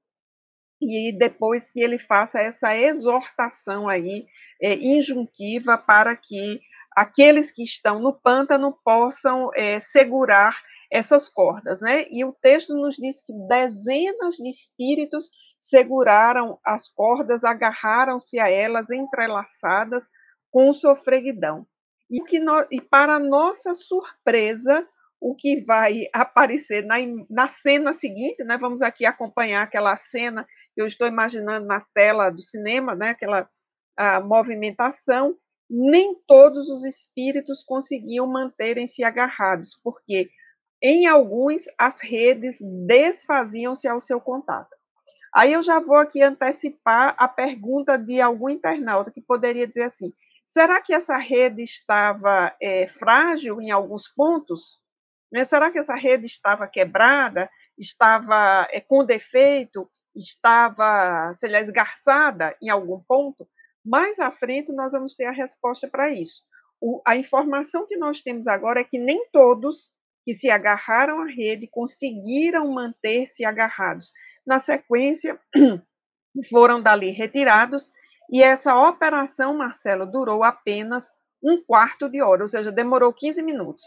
e 0.82 1.18
depois 1.18 1.70
que 1.70 1.80
ele 1.80 2.00
faça 2.00 2.40
essa 2.40 2.76
exortação 2.76 3.88
aí 3.88 4.26
é, 4.62 4.76
injuntiva 4.76 5.78
para 5.78 6.16
que 6.16 6.60
aqueles 6.96 7.52
que 7.52 7.64
estão 7.64 8.00
no 8.00 8.14
pântano 8.14 8.78
possam 8.84 9.50
é, 9.56 9.80
segurar 9.80 10.60
essas 10.92 11.30
cordas, 11.30 11.80
né? 11.80 12.06
E 12.12 12.26
o 12.26 12.34
texto 12.34 12.76
nos 12.76 12.96
diz 12.96 13.22
que 13.22 13.32
dezenas 13.48 14.36
de 14.36 14.50
espíritos 14.50 15.30
seguraram 15.60 16.60
as 16.66 16.90
cordas, 16.90 17.46
agarraram-se 17.46 18.38
a 18.38 18.50
elas 18.50 18.90
entrelaçadas 18.92 20.10
com 20.52 20.74
sofreguidão. 20.74 21.66
E, 22.10 22.22
que 22.22 22.40
no, 22.40 22.68
e 22.70 22.82
para 22.82 23.18
nossa 23.20 23.74
surpresa, 23.74 24.86
o 25.22 25.34
que 25.34 25.64
vai 25.64 26.08
aparecer 26.12 26.84
na, 26.84 26.96
na 27.30 27.48
cena 27.48 27.94
seguinte, 27.94 28.44
né? 28.44 28.58
Vamos 28.58 28.82
aqui 28.82 29.06
acompanhar 29.06 29.64
aquela 29.64 29.96
cena 29.96 30.46
eu 30.76 30.86
estou 30.86 31.08
imaginando 31.08 31.66
na 31.66 31.82
tela 31.94 32.30
do 32.30 32.42
cinema, 32.42 32.96
né, 32.96 33.10
aquela 33.10 33.50
movimentação, 34.24 35.36
nem 35.70 36.16
todos 36.28 36.70
os 36.70 36.84
espíritos 36.84 37.64
conseguiam 37.64 38.26
manterem-se 38.26 39.04
agarrados, 39.04 39.80
porque 39.84 40.30
em 40.82 41.06
alguns 41.06 41.64
as 41.78 42.00
redes 42.02 42.58
desfaziam-se 42.88 43.88
ao 43.88 44.00
seu 44.00 44.20
contato. 44.20 44.76
Aí 45.34 45.54
eu 45.54 45.64
já 45.64 45.80
vou 45.80 45.96
aqui 45.96 46.22
antecipar 46.22 47.16
a 47.18 47.28
pergunta 47.28 47.98
de 47.98 48.20
algum 48.20 48.50
internauta 48.50 49.12
que 49.12 49.22
poderia 49.22 49.68
dizer 49.68 49.84
assim: 49.84 50.12
Será 50.46 50.82
que 50.82 50.94
essa 50.94 51.18
rede 51.18 51.64
estava 51.64 52.54
é, 52.62 52.86
frágil 52.88 53.62
em 53.62 53.72
alguns 53.72 54.10
pontos? 54.10 54.82
Né? 55.32 55.46
Será 55.46 55.72
que 55.72 55.80
essa 55.80 55.96
rede 55.96 56.26
estava 56.26 56.68
quebrada, 56.68 57.50
estava 57.78 58.68
é, 58.70 58.82
com 58.82 59.06
defeito, 59.06 59.90
estava, 60.16 61.32
sei 61.34 61.52
lá, 61.52 61.60
esgarçada 61.60 62.56
em 62.62 62.70
algum 62.70 63.00
ponto? 63.00 63.48
Mais 63.84 64.20
à 64.20 64.32
frente 64.32 64.72
nós 64.72 64.92
vamos 64.92 65.16
ter 65.16 65.26
a 65.26 65.32
resposta 65.32 65.88
para 65.88 66.12
isso. 66.12 66.44
O, 66.80 67.02
a 67.06 67.16
informação 67.16 67.88
que 67.88 67.98
nós 67.98 68.22
temos 68.22 68.48
agora 68.48 68.82
é 68.82 68.84
que 68.84 68.98
nem 68.98 69.28
todos 69.32 69.92
que 70.24 70.34
se 70.34 70.50
agarraram 70.50 71.22
à 71.22 71.26
rede 71.26 71.68
conseguiram 71.68 72.72
manter-se 72.72 73.44
agarrados. 73.44 74.12
Na 74.46 74.60
sequência, 74.60 75.40
foram 76.50 76.82
dali 76.82 77.12
retirados 77.12 77.92
e 78.32 78.42
essa 78.42 78.76
operação, 78.76 79.58
Marcelo, 79.58 80.06
durou 80.06 80.44
apenas 80.44 81.12
um 81.44 81.62
quarto 81.62 82.08
de 82.08 82.22
hora, 82.22 82.44
ou 82.44 82.48
seja, 82.48 82.72
demorou 82.72 83.12
15 83.12 83.44
minutos. 83.44 83.84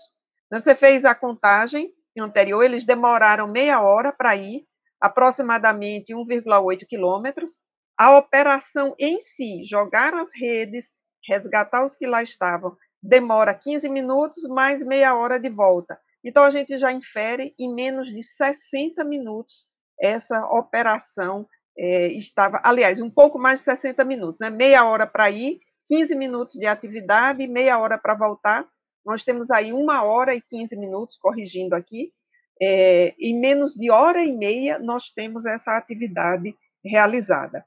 Você 0.51 0.75
fez 0.75 1.05
a 1.05 1.15
contagem 1.15 1.93
anterior, 2.19 2.63
eles 2.63 2.85
demoraram 2.85 3.49
meia 3.49 3.81
hora 3.81 4.13
para 4.13 4.37
ir, 4.37 4.67
aproximadamente 5.05 6.15
1,8 6.15 6.87
quilômetros. 6.87 7.59
A 7.95 8.17
operação 8.17 8.95
em 8.99 9.21
si, 9.21 9.63
jogar 9.63 10.15
as 10.15 10.31
redes, 10.35 10.91
resgatar 11.29 11.85
os 11.85 11.95
que 11.95 12.07
lá 12.07 12.23
estavam, 12.23 12.75
demora 13.03 13.53
15 13.53 13.87
minutos, 13.91 14.45
mais 14.49 14.83
meia 14.83 15.15
hora 15.15 15.39
de 15.39 15.51
volta. 15.51 15.99
Então, 16.25 16.43
a 16.43 16.49
gente 16.49 16.79
já 16.79 16.91
infere 16.91 17.55
em 17.59 17.71
menos 17.73 18.09
de 18.09 18.23
60 18.23 19.05
minutos 19.05 19.67
essa 20.01 20.47
operação 20.47 21.47
é, 21.77 22.07
estava, 22.13 22.59
aliás, 22.65 22.99
um 22.99 23.11
pouco 23.11 23.39
mais 23.39 23.59
de 23.59 23.67
60 23.67 24.03
minutos, 24.07 24.41
né? 24.41 24.49
meia 24.49 24.87
hora 24.87 25.07
para 25.07 25.31
ir, 25.31 25.61
15 25.87 26.15
minutos 26.15 26.55
de 26.55 26.67
atividade 26.67 27.47
meia 27.47 27.79
hora 27.79 27.99
para 27.99 28.15
voltar. 28.15 28.67
Nós 29.05 29.23
temos 29.23 29.51
aí 29.51 29.71
uma 29.71 30.03
hora 30.03 30.35
e 30.35 30.41
15 30.41 30.75
minutos, 30.79 31.19
corrigindo 31.19 31.75
aqui, 31.75 32.11
é, 32.61 33.15
em 33.19 33.39
menos 33.39 33.75
de 33.75 33.91
hora 33.91 34.25
e 34.25 34.33
meia 34.33 34.79
nós 34.79 35.11
temos 35.11 35.47
essa 35.47 35.77
atividade 35.77 36.55
realizada. 36.85 37.65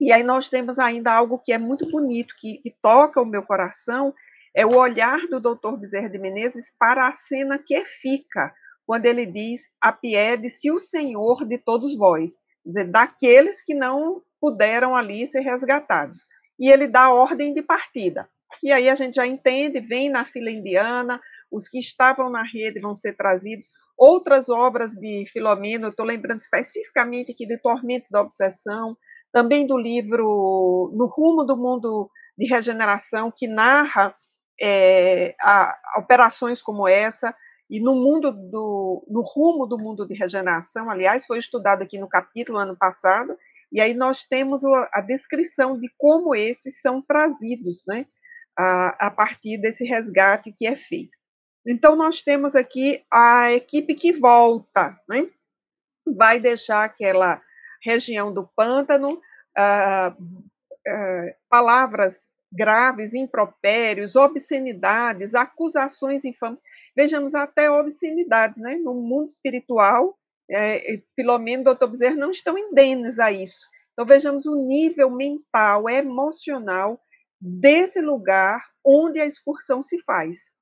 E 0.00 0.12
aí 0.12 0.22
nós 0.22 0.48
temos 0.48 0.78
ainda 0.78 1.12
algo 1.12 1.38
que 1.38 1.52
é 1.52 1.58
muito 1.58 1.88
bonito, 1.90 2.34
que, 2.38 2.58
que 2.58 2.74
toca 2.82 3.20
o 3.20 3.26
meu 3.26 3.42
coração, 3.42 4.12
é 4.54 4.66
o 4.66 4.76
olhar 4.76 5.20
do 5.28 5.40
Dr. 5.40 5.76
Bezerra 5.78 6.08
de 6.08 6.18
Menezes 6.18 6.72
para 6.78 7.08
a 7.08 7.12
cena 7.12 7.58
que 7.58 7.84
fica, 8.00 8.52
quando 8.84 9.06
ele 9.06 9.24
diz, 9.24 9.62
apiede-se 9.80 10.70
o 10.70 10.80
Senhor 10.80 11.46
de 11.46 11.56
todos 11.56 11.96
vós 11.96 12.32
dizer, 12.64 12.90
daqueles 12.90 13.62
que 13.64 13.74
não 13.74 14.22
puderam 14.40 14.94
ali 14.94 15.26
ser 15.28 15.40
resgatados. 15.40 16.26
E 16.58 16.70
ele 16.70 16.86
dá 16.86 17.12
ordem 17.12 17.54
de 17.54 17.62
partida. 17.62 18.28
E 18.62 18.70
aí 18.70 18.88
a 18.88 18.94
gente 18.94 19.14
já 19.14 19.26
entende, 19.26 19.80
vem 19.80 20.08
na 20.08 20.24
fila 20.24 20.50
indiana, 20.50 21.20
os 21.50 21.68
que 21.68 21.78
estavam 21.78 22.30
na 22.30 22.42
rede 22.42 22.80
vão 22.80 22.94
ser 22.94 23.16
trazidos. 23.16 23.68
Outras 24.04 24.48
obras 24.48 24.90
de 24.96 25.24
Filomeno, 25.32 25.86
estou 25.86 26.04
lembrando 26.04 26.40
especificamente 26.40 27.30
aqui 27.30 27.46
de 27.46 27.56
Tormentos 27.56 28.10
da 28.10 28.20
Obsessão, 28.20 28.96
também 29.30 29.64
do 29.64 29.78
livro 29.78 30.90
No 30.92 31.06
Rumo 31.06 31.44
do 31.44 31.56
Mundo 31.56 32.10
de 32.36 32.48
Regeneração, 32.48 33.30
que 33.30 33.46
narra 33.46 34.12
é, 34.60 35.36
a, 35.40 35.78
operações 35.98 36.60
como 36.60 36.88
essa, 36.88 37.32
e 37.70 37.78
no 37.78 37.94
mundo 37.94 38.32
do, 38.32 39.06
no 39.06 39.22
rumo 39.22 39.68
do 39.68 39.78
mundo 39.78 40.04
de 40.04 40.14
regeneração, 40.14 40.90
aliás, 40.90 41.24
foi 41.24 41.38
estudado 41.38 41.82
aqui 41.82 41.96
no 41.96 42.08
capítulo 42.08 42.58
ano 42.58 42.76
passado, 42.76 43.36
e 43.70 43.80
aí 43.80 43.94
nós 43.94 44.24
temos 44.24 44.64
a 44.92 45.00
descrição 45.00 45.78
de 45.78 45.88
como 45.96 46.34
esses 46.34 46.80
são 46.80 47.00
trazidos, 47.00 47.84
né, 47.86 48.06
a, 48.58 49.06
a 49.06 49.10
partir 49.12 49.58
desse 49.58 49.84
resgate 49.84 50.52
que 50.52 50.66
é 50.66 50.74
feito. 50.74 51.21
Então, 51.66 51.96
nós 51.96 52.22
temos 52.22 52.54
aqui 52.54 53.04
a 53.10 53.52
equipe 53.52 53.94
que 53.94 54.12
volta, 54.12 54.98
né, 55.08 55.28
vai 56.06 56.40
deixar 56.40 56.84
aquela 56.84 57.40
região 57.82 58.32
do 58.32 58.48
pântano, 58.56 59.14
uh, 59.58 60.22
uh, 60.22 61.34
palavras 61.48 62.28
graves, 62.52 63.14
impropérios, 63.14 64.14
obscenidades, 64.14 65.34
acusações 65.34 66.24
infames. 66.24 66.60
Vejamos 66.94 67.34
até 67.34 67.70
obscenidades, 67.70 68.60
né? 68.60 68.76
No 68.76 68.94
mundo 68.94 69.28
espiritual, 69.28 70.18
é, 70.50 71.00
Filomeno 71.14 71.62
e 71.62 71.64
doutor 71.64 71.88
Bezerra 71.88 72.14
não 72.14 72.30
estão 72.30 72.58
indenes 72.58 73.18
a 73.18 73.32
isso. 73.32 73.66
Então 73.92 74.04
vejamos 74.04 74.44
o 74.44 74.56
nível 74.56 75.10
mental, 75.10 75.88
emocional 75.88 77.00
desse 77.40 78.00
lugar 78.00 78.62
onde 78.84 79.18
a 79.18 79.26
excursão 79.26 79.82
se 79.82 80.00
faz. 80.02 80.52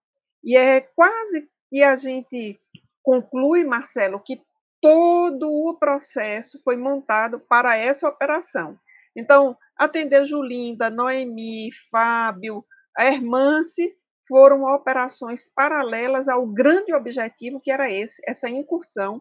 E 0.42 0.56
é 0.56 0.80
quase 0.80 1.48
que 1.68 1.82
a 1.82 1.96
gente 1.96 2.58
conclui, 3.02 3.64
Marcelo, 3.64 4.20
que 4.20 4.42
todo 4.80 5.50
o 5.50 5.74
processo 5.74 6.60
foi 6.64 6.76
montado 6.76 7.38
para 7.38 7.76
essa 7.76 8.08
operação. 8.08 8.78
Então, 9.14 9.56
atender 9.76 10.24
Julinda, 10.24 10.88
Noemi, 10.88 11.70
Fábio, 11.90 12.64
a 12.96 13.04
Hermance 13.04 13.94
foram 14.26 14.62
operações 14.62 15.48
paralelas 15.48 16.28
ao 16.28 16.46
grande 16.46 16.94
objetivo 16.94 17.60
que 17.60 17.70
era 17.70 17.92
esse, 17.92 18.22
essa 18.24 18.48
incursão 18.48 19.20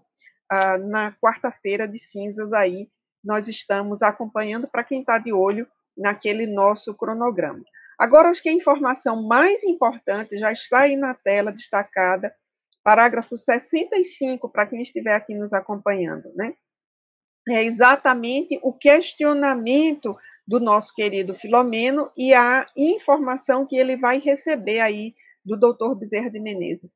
ah, 0.49 0.77
na 0.77 1.11
quarta-feira 1.13 1.87
de 1.87 1.97
cinzas 1.97 2.53
aí. 2.53 2.89
Nós 3.23 3.47
estamos 3.47 4.01
acompanhando 4.01 4.67
para 4.67 4.83
quem 4.83 5.01
está 5.01 5.17
de 5.17 5.33
olho 5.33 5.67
naquele 5.97 6.45
nosso 6.45 6.93
cronograma. 6.93 7.63
Agora, 7.99 8.29
acho 8.29 8.41
que 8.41 8.47
a 8.47 8.53
informação 8.53 9.21
mais 9.27 9.61
importante 9.65 10.37
já 10.37 10.53
está 10.53 10.83
aí 10.83 10.95
na 10.95 11.13
tela 11.13 11.51
destacada, 11.51 12.33
parágrafo 12.81 13.35
65, 13.35 14.47
para 14.47 14.65
quem 14.65 14.81
estiver 14.81 15.13
aqui 15.13 15.35
nos 15.35 15.51
acompanhando, 15.51 16.31
né? 16.33 16.53
É 17.49 17.61
exatamente 17.63 18.57
o 18.63 18.71
questionamento 18.71 20.17
do 20.47 20.61
nosso 20.61 20.93
querido 20.95 21.33
Filomeno 21.35 22.09
e 22.17 22.33
a 22.33 22.65
informação 22.77 23.65
que 23.65 23.75
ele 23.75 23.97
vai 23.97 24.19
receber 24.19 24.79
aí 24.79 25.13
do 25.43 25.57
doutor 25.57 25.93
Bezerra 25.93 26.29
de 26.29 26.39
Menezes. 26.39 26.95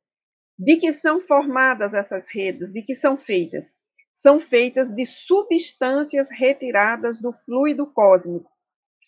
De 0.58 0.78
que 0.78 0.94
são 0.94 1.20
formadas 1.20 1.94
essas 1.94 2.28
redes? 2.28 2.72
De 2.72 2.82
que 2.82 2.96
são 2.96 3.18
feitas? 3.18 3.76
São 4.14 4.40
feitas 4.40 4.90
de 4.90 5.06
substâncias 5.06 6.30
retiradas 6.32 7.20
do 7.20 7.34
fluido 7.34 7.86
cósmico, 7.88 8.50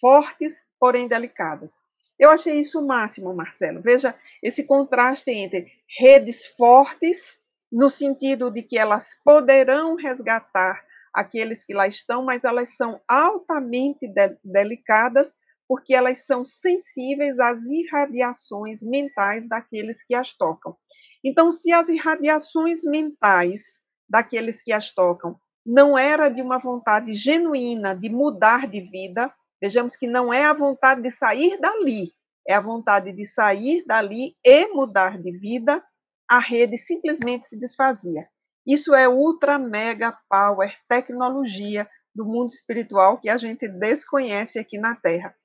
fortes, 0.01 0.61
porém 0.79 1.07
delicadas. 1.07 1.77
Eu 2.19 2.29
achei 2.31 2.59
isso 2.59 2.79
o 2.79 2.87
máximo, 2.87 3.33
Marcelo. 3.33 3.81
Veja 3.81 4.15
esse 4.41 4.63
contraste 4.63 5.31
entre 5.31 5.67
redes 5.99 6.45
fortes, 6.57 7.39
no 7.71 7.89
sentido 7.89 8.49
de 8.49 8.61
que 8.63 8.77
elas 8.77 9.09
poderão 9.23 9.95
resgatar 9.95 10.81
aqueles 11.13 11.63
que 11.63 11.73
lá 11.73 11.87
estão, 11.87 12.23
mas 12.23 12.43
elas 12.43 12.75
são 12.75 12.99
altamente 13.07 14.07
de 14.07 14.37
delicadas 14.43 15.33
porque 15.67 15.95
elas 15.95 16.25
são 16.25 16.45
sensíveis 16.45 17.39
às 17.39 17.63
irradiações 17.63 18.81
mentais 18.83 19.47
daqueles 19.47 20.03
que 20.05 20.13
as 20.13 20.31
tocam. 20.31 20.75
Então, 21.23 21.51
se 21.51 21.71
as 21.71 21.89
irradiações 21.89 22.83
mentais 22.83 23.79
daqueles 24.07 24.61
que 24.61 24.71
as 24.71 24.93
tocam 24.93 25.39
não 25.65 25.97
era 25.97 26.29
de 26.29 26.41
uma 26.41 26.59
vontade 26.59 27.15
genuína 27.15 27.95
de 27.95 28.09
mudar 28.09 28.67
de 28.67 28.81
vida, 28.81 29.33
vejamos 29.61 29.95
que 29.95 30.07
não 30.07 30.33
é 30.33 30.45
a 30.45 30.53
vontade 30.53 31.01
de 31.01 31.11
sair 31.11 31.59
dali, 31.59 32.11
é 32.47 32.53
a 32.53 32.61
vontade 32.61 33.11
de 33.11 33.25
sair 33.25 33.83
dali 33.85 34.35
e 34.43 34.67
mudar 34.67 35.19
de 35.21 35.31
vida, 35.37 35.83
a 36.29 36.39
rede 36.39 36.77
simplesmente 36.77 37.47
se 37.47 37.57
desfazia. 37.57 38.27
Isso 38.65 38.95
é 38.95 39.07
ultra 39.07 39.59
mega 39.59 40.17
power, 40.29 40.75
tecnologia 40.89 41.87
do 42.15 42.25
mundo 42.25 42.49
espiritual 42.49 43.19
que 43.19 43.29
a 43.29 43.37
gente 43.37 43.67
desconhece 43.67 44.57
aqui 44.57 44.77
na 44.77 44.95
Terra. 44.95 45.35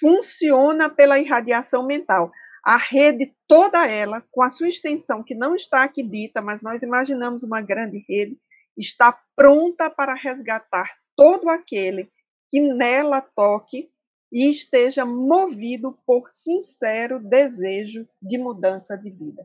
Funciona 0.00 0.88
pela 0.88 1.18
irradiação 1.18 1.86
mental. 1.86 2.32
A 2.64 2.76
rede 2.76 3.32
toda 3.46 3.86
ela, 3.86 4.24
com 4.32 4.42
a 4.42 4.48
sua 4.48 4.68
extensão, 4.68 5.22
que 5.22 5.34
não 5.34 5.54
está 5.54 5.84
aqui 5.84 6.02
dita, 6.02 6.40
mas 6.40 6.62
nós 6.62 6.82
imaginamos 6.82 7.42
uma 7.42 7.60
grande 7.60 8.02
rede, 8.08 8.38
está 8.76 9.16
pronta 9.36 9.90
para 9.90 10.14
resgatar 10.14 10.90
todo 11.14 11.48
aquele 11.50 12.10
que 12.54 12.60
nela 12.60 13.20
toque 13.20 13.90
e 14.32 14.48
esteja 14.48 15.04
movido 15.04 15.98
por 16.06 16.30
sincero 16.30 17.18
desejo 17.18 18.08
de 18.22 18.38
mudança 18.38 18.96
de 18.96 19.10
vida. 19.10 19.44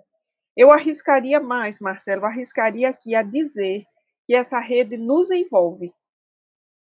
Eu 0.56 0.72
arriscaria 0.72 1.40
mais, 1.40 1.80
Marcelo, 1.80 2.24
arriscaria 2.24 2.88
aqui 2.88 3.16
a 3.16 3.24
dizer 3.24 3.84
que 4.28 4.36
essa 4.36 4.60
rede 4.60 4.96
nos 4.96 5.32
envolve 5.32 5.92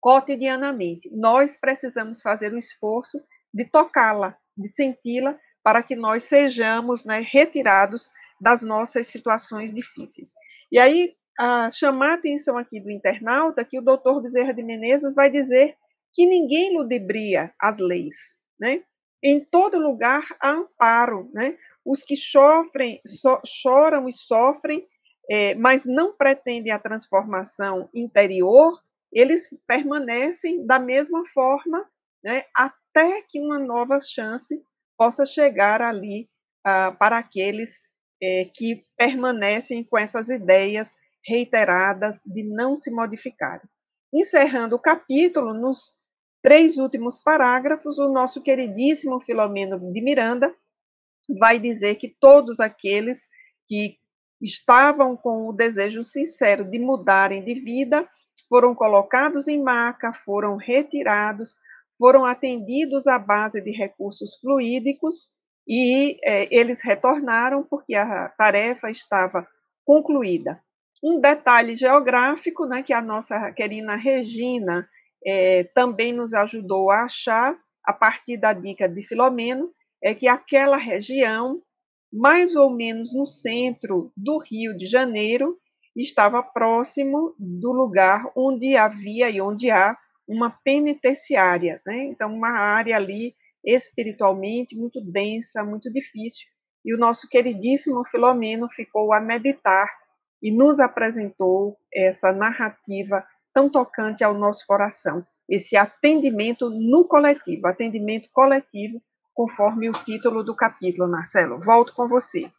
cotidianamente. 0.01 1.09
Nós 1.09 1.55
precisamos 1.55 2.21
fazer 2.21 2.51
o 2.51 2.59
esforço 2.59 3.17
de 3.53 3.63
tocá-la, 3.63 4.37
de 4.57 4.67
senti-la, 4.75 5.39
para 5.63 5.81
que 5.81 5.95
nós 5.95 6.25
sejamos 6.25 7.05
né, 7.05 7.25
retirados 7.25 8.11
das 8.41 8.61
nossas 8.61 9.07
situações 9.07 9.71
difíceis. 9.73 10.33
E 10.69 10.77
aí, 10.77 11.15
a 11.39 11.71
chamar 11.71 12.11
a 12.11 12.15
atenção 12.15 12.57
aqui 12.57 12.81
do 12.81 12.91
internauta, 12.91 13.63
que 13.63 13.79
o 13.79 13.81
doutor 13.81 14.21
Bezerra 14.21 14.53
de 14.53 14.61
Menezes 14.61 15.15
vai 15.15 15.29
dizer 15.29 15.77
que 16.13 16.25
ninguém 16.25 16.77
ludibria 16.77 17.53
as 17.59 17.77
leis, 17.77 18.37
né? 18.59 18.83
Em 19.23 19.43
todo 19.43 19.77
lugar 19.77 20.23
há 20.41 20.51
amparo, 20.51 21.29
né? 21.33 21.57
Os 21.85 22.03
que 22.03 22.15
sofrem, 22.15 23.01
so, 23.05 23.39
choram 23.45 24.07
e 24.07 24.13
sofrem, 24.13 24.87
é, 25.29 25.55
mas 25.55 25.85
não 25.85 26.15
pretendem 26.15 26.71
a 26.71 26.79
transformação 26.79 27.89
interior, 27.93 28.79
eles 29.11 29.49
permanecem 29.67 30.65
da 30.65 30.79
mesma 30.79 31.23
forma, 31.33 31.85
né? 32.23 32.45
Até 32.55 33.21
que 33.27 33.39
uma 33.39 33.59
nova 33.59 33.99
chance 34.01 34.61
possa 34.97 35.25
chegar 35.25 35.81
ali 35.81 36.29
ah, 36.65 36.91
para 36.91 37.17
aqueles 37.17 37.83
é, 38.21 38.45
que 38.53 38.83
permanecem 38.97 39.83
com 39.83 39.97
essas 39.97 40.29
ideias 40.29 40.95
reiteradas 41.25 42.21
de 42.25 42.43
não 42.43 42.75
se 42.75 42.91
modificarem. 42.91 43.67
Encerrando 44.13 44.75
o 44.75 44.79
capítulo, 44.79 45.53
nos 45.53 45.93
três 46.41 46.77
últimos 46.77 47.19
parágrafos, 47.19 47.97
o 47.97 48.09
nosso 48.09 48.41
queridíssimo 48.41 49.19
Filomeno 49.19 49.79
de 49.91 50.01
Miranda 50.01 50.53
vai 51.39 51.59
dizer 51.59 51.95
que 51.95 52.07
todos 52.07 52.59
aqueles 52.59 53.27
que 53.67 53.97
estavam 54.41 55.15
com 55.15 55.47
o 55.47 55.53
desejo 55.53 56.03
sincero 56.03 56.63
de 56.63 56.79
mudarem 56.79 57.43
de 57.43 57.55
vida 57.55 58.07
foram 58.47 58.73
colocados 58.73 59.47
em 59.47 59.61
maca, 59.61 60.13
foram 60.13 60.55
retirados, 60.55 61.55
foram 61.97 62.25
atendidos 62.25 63.05
à 63.05 63.19
base 63.19 63.61
de 63.61 63.71
recursos 63.71 64.39
fluídicos 64.39 65.27
e 65.67 66.17
é, 66.23 66.47
eles 66.49 66.81
retornaram 66.81 67.63
porque 67.63 67.93
a 67.93 68.29
tarefa 68.29 68.89
estava 68.89 69.47
concluída. 69.85 70.59
Um 71.03 71.19
detalhe 71.19 71.75
geográfico, 71.75 72.65
né, 72.65 72.81
que 72.81 72.93
a 72.93 73.01
nossa 73.01 73.51
querida 73.51 73.95
Regina 73.95 74.89
é, 75.25 75.63
também 75.75 76.13
nos 76.13 76.33
ajudou 76.33 76.89
a 76.91 77.03
achar, 77.03 77.57
a 77.83 77.93
partir 77.93 78.37
da 78.37 78.53
dica 78.53 78.87
de 78.87 79.03
Filomeno, 79.03 79.71
é 80.01 80.13
que 80.13 80.27
aquela 80.27 80.77
região, 80.77 81.61
mais 82.11 82.55
ou 82.55 82.69
menos 82.69 83.13
no 83.13 83.25
centro 83.25 84.11
do 84.15 84.37
Rio 84.37 84.75
de 84.75 84.85
Janeiro, 84.85 85.57
estava 85.95 86.41
próximo 86.41 87.35
do 87.37 87.71
lugar 87.71 88.31
onde 88.35 88.77
havia 88.77 89.29
e 89.29 89.41
onde 89.41 89.69
há 89.69 89.97
uma 90.27 90.49
penitenciária, 90.63 91.81
né? 91.85 92.03
Então, 92.03 92.33
uma 92.33 92.51
área 92.51 92.95
ali 92.95 93.35
espiritualmente 93.65 94.75
muito 94.75 95.01
densa, 95.01 95.63
muito 95.63 95.91
difícil. 95.91 96.47
E 96.85 96.93
o 96.93 96.97
nosso 96.97 97.27
queridíssimo 97.27 98.05
Filomeno 98.05 98.69
ficou 98.69 99.11
a 99.11 99.19
meditar 99.19 99.89
e 100.41 100.51
nos 100.51 100.79
apresentou 100.79 101.77
essa 101.93 102.31
narrativa 102.31 103.25
tão 103.53 103.69
tocante 103.69 104.23
ao 104.23 104.33
nosso 104.33 104.65
coração, 104.65 105.25
esse 105.47 105.75
atendimento 105.75 106.69
no 106.69 107.05
coletivo, 107.05 107.67
atendimento 107.67 108.29
coletivo, 108.31 109.01
conforme 109.33 109.89
o 109.89 109.93
título 109.93 110.43
do 110.43 110.55
capítulo, 110.55 111.09
Marcelo. 111.09 111.59
Volto 111.59 111.93
com 111.93 112.07
você. 112.07 112.51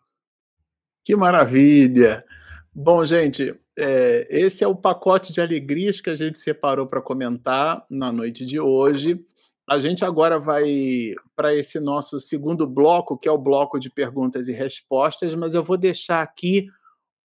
Que 1.05 1.15
maravilha! 1.15 2.25
Bom, 2.73 3.05
gente, 3.05 3.55
é, 3.79 4.27
esse 4.31 4.63
é 4.63 4.67
o 4.69 4.77
pacote 4.77 5.33
de 5.33 5.41
alegrias 5.41 6.01
que 6.01 6.11
a 6.11 6.15
gente 6.15 6.39
separou 6.39 6.87
para 6.87 7.01
comentar 7.01 7.85
na 7.91 8.13
noite 8.13 8.45
de 8.45 8.61
hoje. 8.61 9.25
A 9.69 9.79
gente 9.79 10.05
agora 10.05 10.39
vai 10.39 11.15
para 11.37 11.55
esse 11.55 11.79
nosso 11.79 12.19
segundo 12.19 12.67
bloco, 12.67 13.17
que 13.17 13.29
é 13.29 13.33
o 13.33 13.39
bloco 13.39 13.79
de 13.79 13.89
perguntas 13.89 14.49
e 14.49 14.53
respostas, 14.53 15.35
mas 15.35 15.55
eu 15.55 15.63
vou 15.63 15.77
deixar 15.77 16.23
aqui 16.23 16.69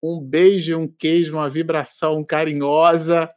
um 0.02 0.20
beijo, 0.20 0.78
um 0.78 0.88
queijo, 0.88 1.34
uma 1.34 1.50
vibração 1.50 2.24
carinhosa 2.24 3.30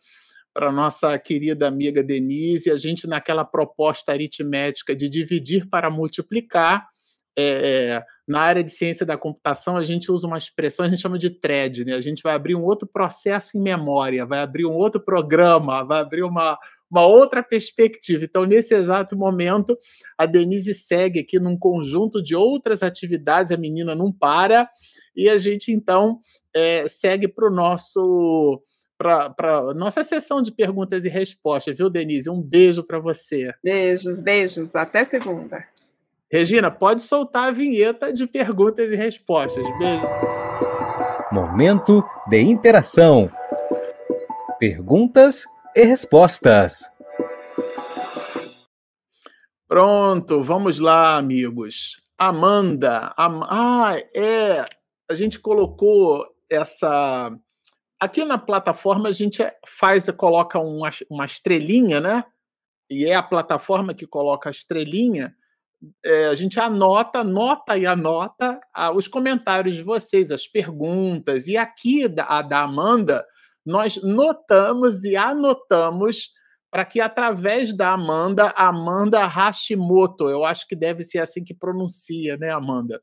para 0.53 0.73
nossa 0.73 1.17
querida 1.19 1.69
amiga 1.69 2.03
Denise, 2.03 2.71
a 2.71 2.77
gente 2.77 3.07
naquela 3.07 3.45
proposta 3.45 4.11
aritmética 4.11 4.95
de 4.95 5.09
dividir 5.09 5.69
para 5.69 5.89
multiplicar, 5.89 6.89
é, 7.39 8.03
na 8.27 8.41
área 8.41 8.65
de 8.65 8.71
ciência 8.71 9.07
da 9.07 9.17
computação, 9.17 9.77
a 9.77 9.85
gente 9.85 10.11
usa 10.11 10.27
uma 10.27 10.37
expressão, 10.37 10.85
a 10.85 10.89
gente 10.89 11.01
chama 11.01 11.17
de 11.17 11.31
thread, 11.31 11.85
né? 11.85 11.95
A 11.95 12.01
gente 12.01 12.21
vai 12.21 12.35
abrir 12.35 12.57
um 12.57 12.65
outro 12.65 12.89
processo 12.89 13.57
em 13.57 13.63
memória, 13.63 14.27
vai 14.27 14.41
abrir 14.41 14.67
um 14.67 14.75
outro 14.75 15.01
programa, 15.01 15.85
vai 15.85 16.01
abrir 16.01 16.25
uma, 16.25 16.59
uma 16.91 17.07
outra 17.07 17.41
perspectiva. 17.41 18.25
Então, 18.25 18.45
nesse 18.45 18.75
exato 18.75 19.17
momento, 19.17 19.79
a 20.19 20.27
Denise 20.27 20.75
segue 20.75 21.21
aqui 21.21 21.39
num 21.39 21.57
conjunto 21.57 22.21
de 22.21 22.35
outras 22.35 22.83
atividades, 22.83 23.53
a 23.53 23.57
menina 23.57 23.95
não 23.95 24.13
para, 24.13 24.69
e 25.19 25.29
a 25.29 25.37
gente, 25.37 25.73
então, 25.73 26.21
é, 26.55 26.87
segue 26.87 27.27
para 27.27 27.49
o 27.49 27.51
nosso 27.51 28.63
para 28.97 29.75
nossa 29.75 30.03
sessão 30.03 30.43
de 30.43 30.51
perguntas 30.51 31.05
e 31.05 31.09
respostas, 31.09 31.77
viu, 31.77 31.89
Denise? 31.89 32.29
Um 32.29 32.43
beijo 32.43 32.83
para 32.83 32.99
você. 32.99 33.53
Beijos, 33.63 34.19
beijos. 34.19 34.75
Até 34.75 35.05
segunda. 35.05 35.65
Regina, 36.31 36.71
pode 36.71 37.03
soltar 37.03 37.49
a 37.49 37.53
vinheta 37.53 38.13
de 38.13 38.27
perguntas 38.27 38.93
e 38.93 38.97
respostas. 38.97 39.65
Beijo. 39.79 40.07
Momento 41.33 42.05
de 42.29 42.41
interação. 42.41 43.31
Perguntas 44.59 45.45
e 45.75 45.85
respostas. 45.85 46.91
Pronto, 49.69 50.43
vamos 50.43 50.79
lá, 50.79 51.17
amigos. 51.17 52.03
Amanda, 52.19 53.15
Am... 53.17 53.43
ah, 53.49 53.97
é, 54.15 54.65
a 55.11 55.15
gente 55.15 55.39
colocou 55.39 56.27
essa 56.51 57.33
Aqui 58.01 58.25
na 58.25 58.39
plataforma 58.39 59.09
a 59.09 59.13
gente 59.13 59.43
faz, 59.67 60.09
coloca 60.11 60.59
uma, 60.61 60.89
uma 61.11 61.27
estrelinha, 61.27 62.01
né? 62.01 62.25
E 62.89 63.05
é 63.07 63.15
a 63.15 63.23
plataforma 63.23 63.93
que 63.93 64.07
coloca 64.07 64.49
a 64.49 64.53
estrelinha. 64.53 65.35
É, 66.05 66.27
a 66.27 66.35
gente 66.35 66.61
anota, 66.61 67.21
anota 67.21 67.77
e 67.77 67.87
anota 67.87 68.61
os 68.95 69.09
comentários 69.09 69.75
de 69.75 69.83
vocês, 69.83 70.31
as 70.31 70.47
perguntas. 70.47 71.49
E 71.49 71.57
aqui, 71.57 72.05
a 72.19 72.41
da 72.41 72.61
Amanda, 72.61 73.27
nós 73.67 74.01
notamos 74.01 75.03
e 75.03 75.17
anotamos 75.17 76.31
para 76.71 76.85
que, 76.85 77.01
através 77.01 77.77
da 77.77 77.93
Amanda, 77.93 78.51
Amanda 78.57 79.25
Hashimoto, 79.25 80.29
eu 80.29 80.45
acho 80.45 80.69
que 80.69 80.77
deve 80.77 81.03
ser 81.03 81.19
assim 81.19 81.43
que 81.43 81.55
pronuncia, 81.55 82.37
né, 82.37 82.51
Amanda? 82.51 83.01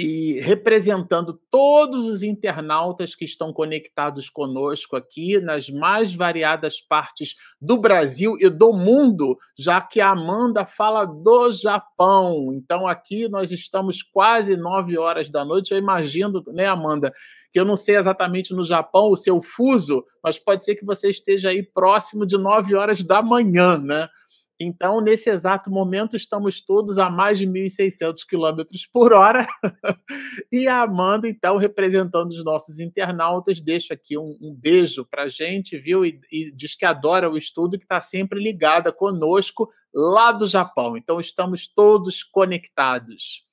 E 0.00 0.38
representando 0.38 1.40
todos 1.50 2.04
os 2.04 2.22
internautas 2.22 3.16
que 3.16 3.24
estão 3.24 3.52
conectados 3.52 4.30
conosco 4.30 4.94
aqui 4.94 5.40
nas 5.40 5.68
mais 5.68 6.14
variadas 6.14 6.80
partes 6.80 7.34
do 7.60 7.76
Brasil 7.76 8.36
e 8.38 8.48
do 8.48 8.72
mundo, 8.72 9.36
já 9.58 9.80
que 9.80 10.00
a 10.00 10.10
Amanda 10.10 10.64
fala 10.64 11.04
do 11.04 11.50
Japão. 11.50 12.52
Então 12.54 12.86
aqui 12.86 13.28
nós 13.28 13.50
estamos 13.50 14.00
quase 14.00 14.56
nove 14.56 14.96
horas 14.96 15.28
da 15.28 15.44
noite. 15.44 15.72
Eu 15.72 15.78
imagino, 15.78 16.44
né, 16.46 16.66
Amanda, 16.66 17.12
que 17.52 17.58
eu 17.58 17.64
não 17.64 17.74
sei 17.74 17.96
exatamente 17.96 18.54
no 18.54 18.64
Japão 18.64 19.10
o 19.10 19.16
seu 19.16 19.42
fuso, 19.42 20.04
mas 20.22 20.38
pode 20.38 20.64
ser 20.64 20.76
que 20.76 20.84
você 20.84 21.10
esteja 21.10 21.50
aí 21.50 21.60
próximo 21.60 22.24
de 22.24 22.38
nove 22.38 22.72
horas 22.76 23.02
da 23.02 23.20
manhã, 23.20 23.76
né? 23.76 24.08
Então, 24.60 25.00
nesse 25.00 25.30
exato 25.30 25.70
momento, 25.70 26.16
estamos 26.16 26.60
todos 26.60 26.98
a 26.98 27.08
mais 27.08 27.38
de 27.38 27.46
1.600 27.46 28.24
km 28.28 28.64
por 28.92 29.12
hora. 29.12 29.46
e 30.50 30.66
a 30.66 30.82
Amanda, 30.82 31.28
então, 31.28 31.56
representando 31.56 32.30
os 32.30 32.44
nossos 32.44 32.80
internautas, 32.80 33.60
deixa 33.60 33.94
aqui 33.94 34.18
um, 34.18 34.36
um 34.40 34.52
beijo 34.52 35.04
para 35.04 35.24
a 35.24 35.28
gente, 35.28 35.78
viu? 35.78 36.04
E, 36.04 36.20
e, 36.32 36.50
diz 36.50 36.74
que 36.74 36.84
adora 36.84 37.30
o 37.30 37.38
estudo, 37.38 37.78
que 37.78 37.84
está 37.84 38.00
sempre 38.00 38.42
ligada 38.42 38.92
conosco 38.92 39.70
lá 39.94 40.32
do 40.32 40.46
Japão. 40.46 40.96
Então, 40.96 41.20
estamos 41.20 41.68
todos 41.72 42.24
conectados. 42.24 43.46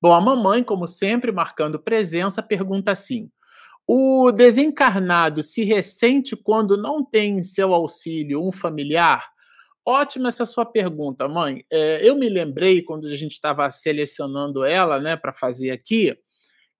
Bom, 0.00 0.14
a 0.14 0.20
mamãe, 0.22 0.64
como 0.64 0.86
sempre, 0.86 1.30
marcando 1.30 1.78
presença, 1.78 2.42
pergunta 2.42 2.92
assim: 2.92 3.30
o 3.86 4.32
desencarnado 4.32 5.42
se 5.42 5.64
ressente 5.64 6.34
quando 6.34 6.78
não 6.78 7.04
tem 7.04 7.38
em 7.38 7.42
seu 7.42 7.74
auxílio 7.74 8.42
um 8.42 8.50
familiar? 8.50 9.35
Ótima 9.88 10.30
essa 10.30 10.44
sua 10.44 10.66
pergunta, 10.66 11.28
mãe. 11.28 11.64
É, 11.70 12.00
eu 12.02 12.16
me 12.16 12.28
lembrei, 12.28 12.82
quando 12.82 13.06
a 13.06 13.16
gente 13.16 13.32
estava 13.32 13.70
selecionando 13.70 14.64
ela 14.64 14.98
né, 14.98 15.14
para 15.14 15.32
fazer 15.32 15.70
aqui, 15.70 16.12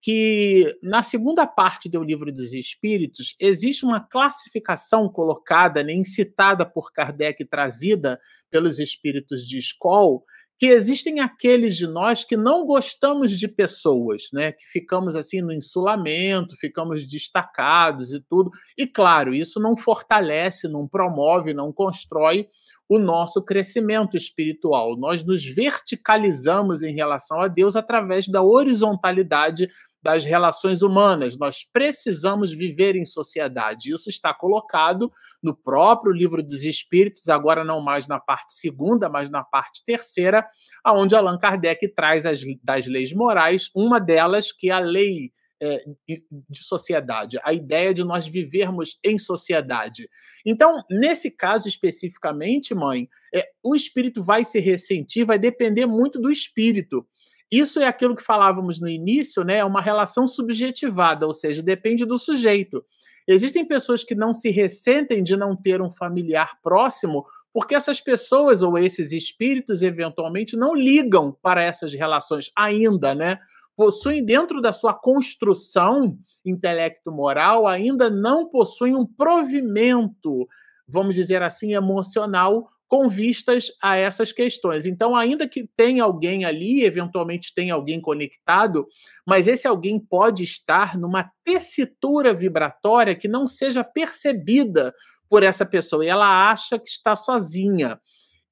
que 0.03 0.77
na 0.83 1.05
segunda 1.05 1.47
parte 1.47 1.89
do 1.89 2.03
Livro 2.03 2.33
dos 2.33 2.53
Espíritos 2.53 3.37
existe 3.39 3.85
uma 3.85 4.01
classificação 4.01 5.09
colocada, 5.09 5.85
né, 5.85 5.93
incitada 5.93 6.67
por 6.67 6.93
Kardec 6.93 7.45
trazida 7.45 8.19
pelos 8.51 8.81
espíritos 8.81 9.47
de 9.47 9.57
escola, 9.57 10.19
que 10.59 10.67
existem 10.67 11.21
aqueles 11.21 11.77
de 11.77 11.87
nós 11.87 12.25
que 12.25 12.37
não 12.37 12.67
gostamos 12.67 13.39
de 13.39 13.47
pessoas, 13.47 14.23
né? 14.33 14.53
Que 14.53 14.65
ficamos 14.73 15.15
assim 15.15 15.43
no 15.43 15.53
insulamento, 15.53 16.57
ficamos 16.57 17.07
destacados 17.07 18.11
e 18.11 18.21
tudo. 18.21 18.51
E 18.77 18.87
claro, 18.87 19.35
isso 19.35 19.61
não 19.61 19.77
fortalece, 19.77 20.67
não 20.67 20.89
promove, 20.89 21.53
não 21.53 21.73
constrói 21.73 22.49
o 22.89 22.99
nosso 22.99 23.43
crescimento 23.43 24.17
espiritual. 24.17 24.97
Nós 24.97 25.25
nos 25.25 25.45
verticalizamos 25.45 26.83
em 26.83 26.95
relação 26.95 27.41
a 27.41 27.49
Deus 27.49 27.77
através 27.77 28.29
da 28.29 28.43
horizontalidade 28.43 29.69
das 30.07 30.25
relações 30.25 30.83
humanas. 30.83 31.37
Nós 31.37 31.65
precisamos 31.73 32.53
viver 32.53 32.95
em 32.95 33.05
sociedade. 33.05 33.93
Isso 33.93 34.09
está 34.09 34.33
colocado 34.33 35.11
no 35.43 35.53
próprio 35.53 36.13
livro 36.13 36.45
dos 36.45 36.63
Espíritos, 36.63 37.29
agora 37.29 37.65
não 37.65 37.81
mais 37.81 38.07
na 38.07 38.21
parte 38.21 38.55
segunda, 38.55 39.09
mas 39.09 39.29
na 39.29 39.43
parte 39.43 39.83
terceira, 39.85 40.47
aonde 40.85 41.17
Allan 41.17 41.39
Kardec 41.39 41.89
traz 41.89 42.25
as, 42.25 42.41
das 42.63 42.87
leis 42.87 43.13
morais, 43.13 43.69
uma 43.75 43.99
delas 43.99 44.53
que 44.53 44.71
é 44.71 44.75
a 44.75 44.79
lei 44.79 45.33
é, 45.61 45.85
de 46.07 46.63
sociedade, 46.63 47.39
a 47.43 47.53
ideia 47.53 47.95
de 47.95 48.05
nós 48.05 48.27
vivermos 48.27 48.99
em 49.03 49.19
sociedade. 49.19 50.09
Então, 50.45 50.83
nesse 50.91 51.31
caso 51.31 51.69
especificamente, 51.69 52.75
mãe, 52.75 53.09
é, 53.35 53.49
o 53.63 53.75
espírito 53.75 54.23
vai 54.23 54.45
se 54.45 54.61
ressentir, 54.61 55.27
vai 55.27 55.39
depender 55.39 55.87
muito 55.87 56.21
do 56.21 56.31
espírito. 56.31 57.07
Isso 57.51 57.81
é 57.81 57.87
aquilo 57.87 58.17
que 58.17 58.23
falávamos 58.23 58.81
no 58.81 58.89
início, 58.89 59.45
né? 59.45 59.59
É 59.59 59.65
uma 59.65 59.81
relação 59.81 60.27
subjetivada, 60.27 61.27
ou 61.27 61.33
seja, 61.33 61.63
depende 61.63 62.05
do 62.05 62.19
sujeito. 62.19 62.85
Existem 63.29 63.67
pessoas 63.67 64.05
que 64.05 64.15
não 64.15 64.33
se 64.33 64.51
ressentem 64.51 65.23
de 65.23 65.37
não 65.37 65.57
ter 65.57 65.81
um 65.81 65.91
familiar 65.91 66.59
próximo, 66.63 67.25
porque 67.53 67.75
essas 67.75 68.01
pessoas 68.01 68.63
ou 68.63 68.77
esses 68.79 69.13
espíritos 69.13 69.83
eventualmente 69.83 70.57
não 70.57 70.75
ligam 70.75 71.37
para 71.43 71.63
essas 71.63 71.93
relações 71.95 72.51
ainda, 72.57 73.15
né? 73.15 73.39
Possuem 73.77 74.25
dentro 74.25 74.61
da 74.61 74.73
sua 74.73 74.95
construção 74.95 76.19
intelecto-moral, 76.45 77.67
ainda 77.67 78.09
não 78.09 78.49
possuem 78.49 78.95
um 78.95 79.05
provimento, 79.07 80.47
vamos 80.89 81.15
dizer 81.15 81.43
assim, 81.43 81.75
emocional 81.75 82.69
com 82.89 83.09
vistas 83.09 83.73
a 83.83 83.97
essas 83.97 84.33
questões. 84.33 84.87
Então, 84.87 85.17
ainda 85.17 85.49
que 85.49 85.69
tenha 85.77 86.05
alguém 86.05 86.45
ali, 86.45 86.85
eventualmente 86.85 87.53
tem 87.55 87.71
alguém 87.71 88.01
conectado, 88.01 88.87
mas 89.27 89.49
esse 89.49 89.67
alguém 89.67 89.99
pode 89.99 90.45
estar 90.45 90.97
numa 90.97 91.31
tessitura 91.45 92.33
vibratória 92.33 93.15
que 93.15 93.27
não 93.27 93.49
seja 93.49 93.83
percebida 93.83 94.95
por 95.29 95.43
essa 95.43 95.67
pessoa 95.67 96.05
e 96.05 96.09
ela 96.09 96.51
acha 96.51 96.79
que 96.79 96.89
está 96.89 97.17
sozinha. 97.17 98.01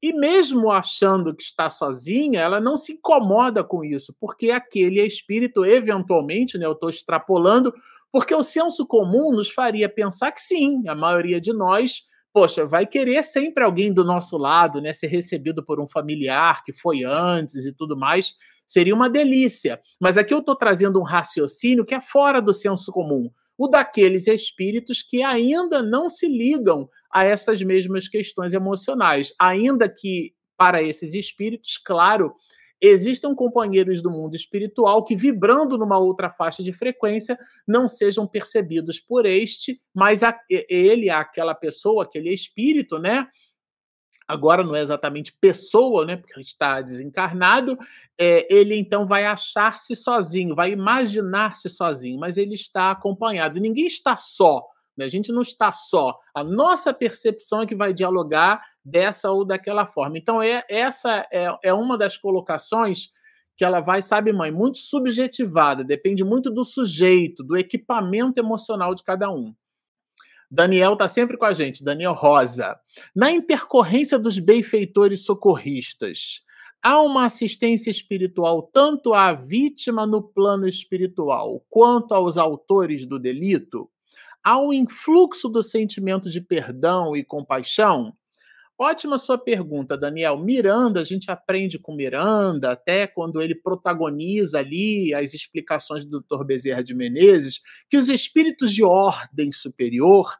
E 0.04 0.12
mesmo 0.12 0.70
achando 0.70 1.34
que 1.34 1.42
está 1.42 1.70
sozinha, 1.70 2.38
ela 2.38 2.60
não 2.60 2.76
se 2.76 2.92
incomoda 2.92 3.64
com 3.64 3.82
isso, 3.82 4.14
porque 4.20 4.50
aquele 4.50 5.00
espírito, 5.00 5.64
eventualmente, 5.64 6.58
né, 6.58 6.66
eu 6.66 6.72
estou 6.72 6.90
extrapolando, 6.90 7.72
porque 8.12 8.34
o 8.34 8.42
senso 8.42 8.86
comum 8.86 9.32
nos 9.32 9.48
faria 9.48 9.88
pensar 9.88 10.30
que 10.32 10.42
sim, 10.42 10.86
a 10.86 10.94
maioria 10.94 11.40
de 11.40 11.54
nós, 11.54 12.02
poxa, 12.34 12.66
vai 12.66 12.86
querer 12.86 13.24
sempre 13.24 13.64
alguém 13.64 13.90
do 13.90 14.04
nosso 14.04 14.36
lado, 14.36 14.78
né, 14.78 14.92
ser 14.92 15.06
recebido 15.06 15.64
por 15.64 15.80
um 15.80 15.88
familiar 15.88 16.62
que 16.64 16.74
foi 16.74 17.02
antes 17.02 17.64
e 17.64 17.72
tudo 17.72 17.96
mais, 17.96 18.34
seria 18.66 18.94
uma 18.94 19.08
delícia. 19.08 19.80
Mas 19.98 20.18
aqui 20.18 20.34
eu 20.34 20.40
estou 20.40 20.54
trazendo 20.54 21.00
um 21.00 21.02
raciocínio 21.02 21.82
que 21.82 21.94
é 21.94 22.00
fora 22.02 22.42
do 22.42 22.52
senso 22.52 22.92
comum 22.92 23.30
o 23.56 23.68
daqueles 23.68 24.26
espíritos 24.26 25.02
que 25.02 25.22
ainda 25.22 25.82
não 25.82 26.08
se 26.08 26.26
ligam 26.26 26.88
a 27.12 27.24
essas 27.24 27.62
mesmas 27.62 28.08
questões 28.08 28.52
emocionais, 28.52 29.32
ainda 29.38 29.88
que 29.88 30.34
para 30.56 30.82
esses 30.82 31.14
espíritos, 31.14 31.78
claro, 31.78 32.34
existam 32.80 33.34
companheiros 33.34 34.02
do 34.02 34.10
mundo 34.10 34.34
espiritual 34.34 35.04
que, 35.04 35.16
vibrando 35.16 35.78
numa 35.78 35.98
outra 35.98 36.28
faixa 36.28 36.62
de 36.62 36.72
frequência, 36.72 37.38
não 37.66 37.88
sejam 37.88 38.26
percebidos 38.26 39.00
por 39.00 39.24
este, 39.24 39.80
mas 39.94 40.22
a, 40.22 40.38
ele, 40.50 41.08
aquela 41.08 41.54
pessoa, 41.54 42.04
aquele 42.04 42.32
espírito, 42.32 42.98
né? 42.98 43.26
Agora 44.26 44.64
não 44.64 44.74
é 44.74 44.80
exatamente 44.80 45.32
pessoa, 45.40 46.04
né, 46.04 46.16
porque 46.16 46.40
está 46.40 46.80
desencarnado, 46.80 47.78
é, 48.18 48.46
ele 48.52 48.74
então 48.76 49.06
vai 49.06 49.24
achar-se 49.24 49.94
sozinho, 49.94 50.54
vai 50.54 50.70
imaginar-se 50.70 51.68
sozinho, 51.68 52.18
mas 52.18 52.36
ele 52.36 52.54
está 52.54 52.90
acompanhado. 52.90 53.60
Ninguém 53.60 53.86
está 53.86 54.16
só, 54.16 54.66
né? 54.96 55.04
a 55.04 55.08
gente 55.08 55.32
não 55.32 55.42
está 55.42 55.72
só. 55.72 56.18
A 56.34 56.42
nossa 56.42 56.92
percepção 56.94 57.62
é 57.62 57.66
que 57.66 57.74
vai 57.74 57.92
dialogar 57.92 58.62
dessa 58.84 59.30
ou 59.30 59.44
daquela 59.44 59.86
forma. 59.86 60.18
Então, 60.18 60.42
é, 60.42 60.64
essa 60.68 61.26
é, 61.32 61.54
é 61.62 61.72
uma 61.72 61.96
das 61.98 62.16
colocações 62.16 63.10
que 63.56 63.64
ela 63.64 63.80
vai, 63.80 64.02
sabe, 64.02 64.32
mãe, 64.32 64.50
muito 64.50 64.78
subjetivada, 64.78 65.84
depende 65.84 66.24
muito 66.24 66.50
do 66.50 66.64
sujeito, 66.64 67.44
do 67.44 67.56
equipamento 67.56 68.40
emocional 68.40 68.94
de 68.94 69.04
cada 69.04 69.30
um. 69.30 69.54
Daniel 70.54 70.92
está 70.92 71.08
sempre 71.08 71.36
com 71.36 71.44
a 71.44 71.52
gente, 71.52 71.82
Daniel 71.82 72.12
Rosa. 72.12 72.78
Na 73.14 73.28
intercorrência 73.28 74.16
dos 74.16 74.38
benfeitores 74.38 75.24
socorristas, 75.24 76.42
há 76.80 77.02
uma 77.02 77.24
assistência 77.24 77.90
espiritual 77.90 78.62
tanto 78.62 79.12
à 79.14 79.32
vítima 79.32 80.06
no 80.06 80.22
plano 80.22 80.68
espiritual 80.68 81.66
quanto 81.68 82.14
aos 82.14 82.38
autores 82.38 83.04
do 83.04 83.18
delito? 83.18 83.90
Há 84.44 84.60
um 84.60 84.72
influxo 84.72 85.48
do 85.48 85.60
sentimento 85.60 86.30
de 86.30 86.40
perdão 86.40 87.16
e 87.16 87.24
compaixão? 87.24 88.14
Ótima 88.78 89.18
sua 89.18 89.38
pergunta, 89.38 89.98
Daniel. 89.98 90.38
Miranda, 90.38 91.00
a 91.00 91.04
gente 91.04 91.32
aprende 91.32 91.80
com 91.80 91.96
Miranda, 91.96 92.70
até 92.70 93.08
quando 93.08 93.42
ele 93.42 93.56
protagoniza 93.56 94.60
ali 94.60 95.12
as 95.14 95.34
explicações 95.34 96.04
do 96.04 96.20
Dr. 96.20 96.44
Bezerra 96.44 96.84
de 96.84 96.94
Menezes, 96.94 97.60
que 97.90 97.96
os 97.96 98.08
espíritos 98.08 98.72
de 98.72 98.84
ordem 98.84 99.50
superior, 99.50 100.32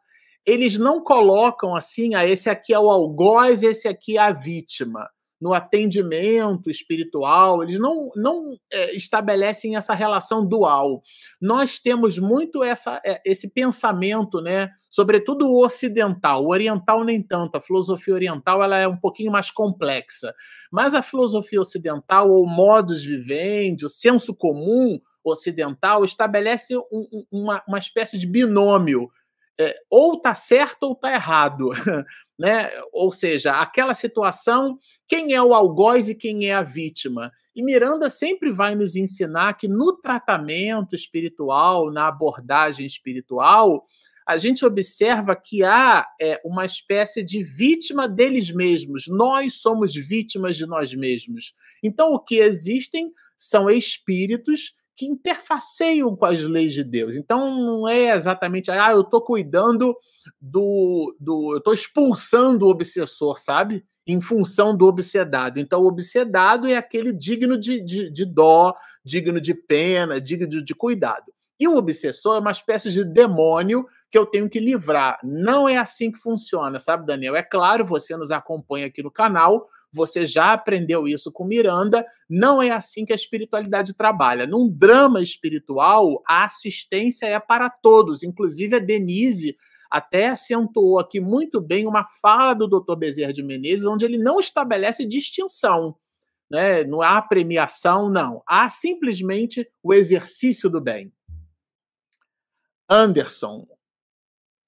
eles 0.46 0.78
não 0.78 1.02
colocam 1.02 1.74
assim, 1.74 2.14
ah, 2.14 2.26
esse 2.26 2.50
aqui 2.50 2.74
é 2.74 2.78
o 2.78 2.90
algoz, 2.90 3.62
esse 3.62 3.88
aqui 3.88 4.18
é 4.18 4.20
a 4.20 4.32
vítima. 4.32 5.08
No 5.40 5.52
atendimento 5.52 6.70
espiritual, 6.70 7.62
eles 7.62 7.78
não, 7.78 8.10
não 8.16 8.56
é, 8.72 8.94
estabelecem 8.94 9.76
essa 9.76 9.92
relação 9.92 10.46
dual. 10.46 11.02
Nós 11.40 11.78
temos 11.78 12.18
muito 12.18 12.62
essa, 12.62 13.00
é, 13.04 13.20
esse 13.26 13.48
pensamento, 13.48 14.40
né? 14.40 14.70
sobretudo 14.94 15.50
o 15.50 15.64
ocidental, 15.64 16.44
o 16.44 16.50
oriental 16.50 17.02
nem 17.02 17.20
tanto, 17.20 17.56
a 17.56 17.60
filosofia 17.60 18.14
oriental 18.14 18.62
ela 18.62 18.78
é 18.78 18.86
um 18.86 18.96
pouquinho 18.96 19.32
mais 19.32 19.50
complexa, 19.50 20.32
mas 20.70 20.94
a 20.94 21.02
filosofia 21.02 21.60
ocidental, 21.60 22.30
ou 22.30 22.46
modus 22.46 23.02
vivendi, 23.02 23.84
o 23.84 23.88
senso 23.88 24.32
comum 24.32 25.00
ocidental, 25.24 26.04
estabelece 26.04 26.76
um, 26.76 27.24
uma, 27.32 27.60
uma 27.66 27.78
espécie 27.78 28.16
de 28.16 28.26
binômio 28.26 29.10
é, 29.58 29.74
ou 29.88 30.14
está 30.14 30.34
certo 30.34 30.84
ou 30.84 30.92
está 30.92 31.12
errado. 31.12 31.70
Né? 32.36 32.68
Ou 32.92 33.12
seja, 33.12 33.52
aquela 33.52 33.94
situação, 33.94 34.76
quem 35.06 35.34
é 35.34 35.40
o 35.40 35.54
algoz 35.54 36.08
e 36.08 36.16
quem 36.16 36.48
é 36.48 36.52
a 36.52 36.64
vítima. 36.64 37.30
E 37.54 37.62
Miranda 37.62 38.10
sempre 38.10 38.50
vai 38.50 38.74
nos 38.74 38.96
ensinar 38.96 39.54
que 39.54 39.68
no 39.68 39.92
tratamento 39.92 40.96
espiritual, 40.96 41.92
na 41.92 42.08
abordagem 42.08 42.84
espiritual, 42.84 43.86
a 44.26 44.36
gente 44.36 44.64
observa 44.64 45.36
que 45.36 45.62
há 45.62 46.08
é, 46.20 46.40
uma 46.44 46.66
espécie 46.66 47.22
de 47.22 47.44
vítima 47.44 48.08
deles 48.08 48.50
mesmos. 48.50 49.06
Nós 49.06 49.60
somos 49.60 49.94
vítimas 49.94 50.56
de 50.56 50.66
nós 50.66 50.92
mesmos. 50.92 51.54
Então, 51.82 52.12
o 52.14 52.18
que 52.18 52.38
existem 52.38 53.12
são 53.38 53.70
espíritos 53.70 54.74
que 54.96 55.06
interfaceiam 55.06 56.14
com 56.16 56.26
as 56.26 56.40
leis 56.42 56.72
de 56.72 56.84
Deus. 56.84 57.16
Então 57.16 57.56
não 57.56 57.88
é 57.88 58.14
exatamente, 58.14 58.70
ah, 58.70 58.92
eu 58.92 59.02
estou 59.02 59.22
cuidando 59.22 59.96
do, 60.40 61.14
do 61.18 61.52
eu 61.52 61.58
estou 61.58 61.74
expulsando 61.74 62.66
o 62.66 62.70
obsessor, 62.70 63.38
sabe? 63.38 63.84
Em 64.06 64.20
função 64.20 64.76
do 64.76 64.86
obsedado. 64.86 65.58
Então, 65.58 65.80
o 65.80 65.86
obsedado 65.86 66.66
é 66.66 66.76
aquele 66.76 67.10
digno 67.10 67.58
de, 67.58 67.80
de, 67.80 68.10
de 68.10 68.24
dó, 68.26 68.74
digno 69.02 69.40
de 69.40 69.54
pena, 69.54 70.20
digno 70.20 70.46
de, 70.46 70.62
de 70.62 70.74
cuidado. 70.74 71.32
E 71.58 71.68
o 71.68 71.76
obsessor 71.76 72.36
é 72.36 72.40
uma 72.40 72.50
espécie 72.50 72.90
de 72.90 73.04
demônio 73.04 73.86
que 74.10 74.18
eu 74.18 74.26
tenho 74.26 74.50
que 74.50 74.58
livrar. 74.58 75.18
Não 75.22 75.68
é 75.68 75.78
assim 75.78 76.10
que 76.10 76.18
funciona, 76.18 76.80
sabe, 76.80 77.06
Daniel? 77.06 77.36
É 77.36 77.42
claro, 77.42 77.86
você 77.86 78.16
nos 78.16 78.30
acompanha 78.30 78.86
aqui 78.86 79.02
no 79.02 79.10
canal, 79.10 79.66
você 79.94 80.26
já 80.26 80.52
aprendeu 80.52 81.06
isso 81.06 81.30
com 81.30 81.44
Miranda. 81.44 82.04
Não 82.28 82.60
é 82.60 82.70
assim 82.70 83.04
que 83.04 83.12
a 83.12 83.16
espiritualidade 83.16 83.94
trabalha. 83.94 84.46
Num 84.46 84.68
drama 84.68 85.22
espiritual, 85.22 86.20
a 86.26 86.44
assistência 86.44 87.26
é 87.26 87.38
para 87.38 87.70
todos, 87.70 88.22
inclusive 88.22 88.76
a 88.76 88.80
Denise 88.80 89.56
até 89.90 90.26
acentuou 90.26 90.98
aqui 90.98 91.20
muito 91.20 91.60
bem 91.60 91.86
uma 91.86 92.04
fala 92.20 92.52
do 92.52 92.66
Dr. 92.66 92.96
Bezerra 92.96 93.32
de 93.32 93.44
Menezes, 93.44 93.86
onde 93.86 94.04
ele 94.04 94.18
não 94.18 94.40
estabelece 94.40 95.06
distinção. 95.06 95.96
Né? 96.50 96.82
Não 96.82 97.00
há 97.00 97.22
premiação, 97.22 98.10
não. 98.10 98.42
Há 98.44 98.68
simplesmente 98.68 99.64
o 99.80 99.94
exercício 99.94 100.68
do 100.68 100.80
bem. 100.80 101.12
Anderson. 102.90 103.68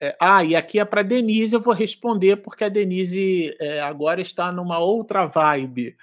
É, 0.01 0.15
ah, 0.21 0.45
e 0.45 0.55
aqui 0.55 0.79
é 0.79 0.85
para 0.85 1.03
Denise, 1.03 1.55
eu 1.55 1.61
vou 1.61 1.73
responder, 1.73 2.37
porque 2.37 2.65
a 2.65 2.69
Denise 2.69 3.55
é, 3.61 3.81
agora 3.81 4.21
está 4.21 4.53
numa 4.53 4.79
outra 4.79 5.27
vibe. 5.27 5.97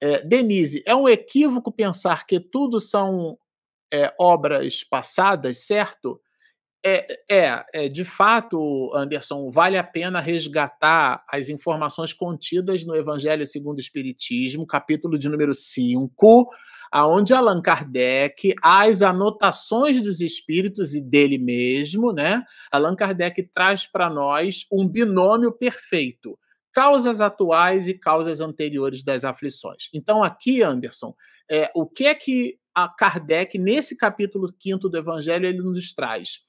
É, 0.00 0.22
Denise, 0.22 0.82
é 0.86 0.94
um 0.94 1.08
equívoco 1.08 1.72
pensar 1.72 2.26
que 2.26 2.38
tudo 2.38 2.78
são 2.78 3.36
é, 3.92 4.14
obras 4.18 4.84
passadas, 4.84 5.66
certo? 5.66 6.20
É, 6.84 7.18
é, 7.28 7.64
é, 7.74 7.88
de 7.88 8.04
fato, 8.04 8.90
Anderson, 8.94 9.50
vale 9.50 9.76
a 9.76 9.84
pena 9.84 10.20
resgatar 10.20 11.22
as 11.28 11.50
informações 11.50 12.12
contidas 12.12 12.84
no 12.84 12.94
Evangelho 12.94 13.46
segundo 13.46 13.76
o 13.76 13.80
Espiritismo, 13.80 14.66
capítulo 14.66 15.18
de 15.18 15.28
número 15.28 15.52
5, 15.52 16.48
aonde 16.90 17.32
Allan 17.32 17.62
Kardec, 17.62 18.54
as 18.62 19.02
anotações 19.02 20.02
dos 20.02 20.20
espíritos 20.20 20.94
e 20.94 21.00
dele 21.00 21.38
mesmo, 21.38 22.12
né? 22.12 22.42
Allan 22.72 22.96
Kardec 22.96 23.42
traz 23.54 23.86
para 23.86 24.10
nós 24.10 24.66
um 24.70 24.88
binômio 24.88 25.52
perfeito 25.52 26.38
causas 26.72 27.20
atuais 27.20 27.88
e 27.88 27.94
causas 27.94 28.40
anteriores 28.40 29.02
das 29.02 29.24
aflições. 29.24 29.88
Então, 29.92 30.22
aqui, 30.22 30.62
Anderson, 30.62 31.14
é, 31.50 31.70
o 31.74 31.86
que 31.86 32.06
é 32.06 32.14
que 32.14 32.58
a 32.74 32.88
Kardec, 32.88 33.58
nesse 33.58 33.96
capítulo 33.96 34.46
5 34.48 34.88
do 34.88 34.96
Evangelho, 34.96 35.46
ele 35.46 35.58
nos 35.58 35.92
traz? 35.92 36.40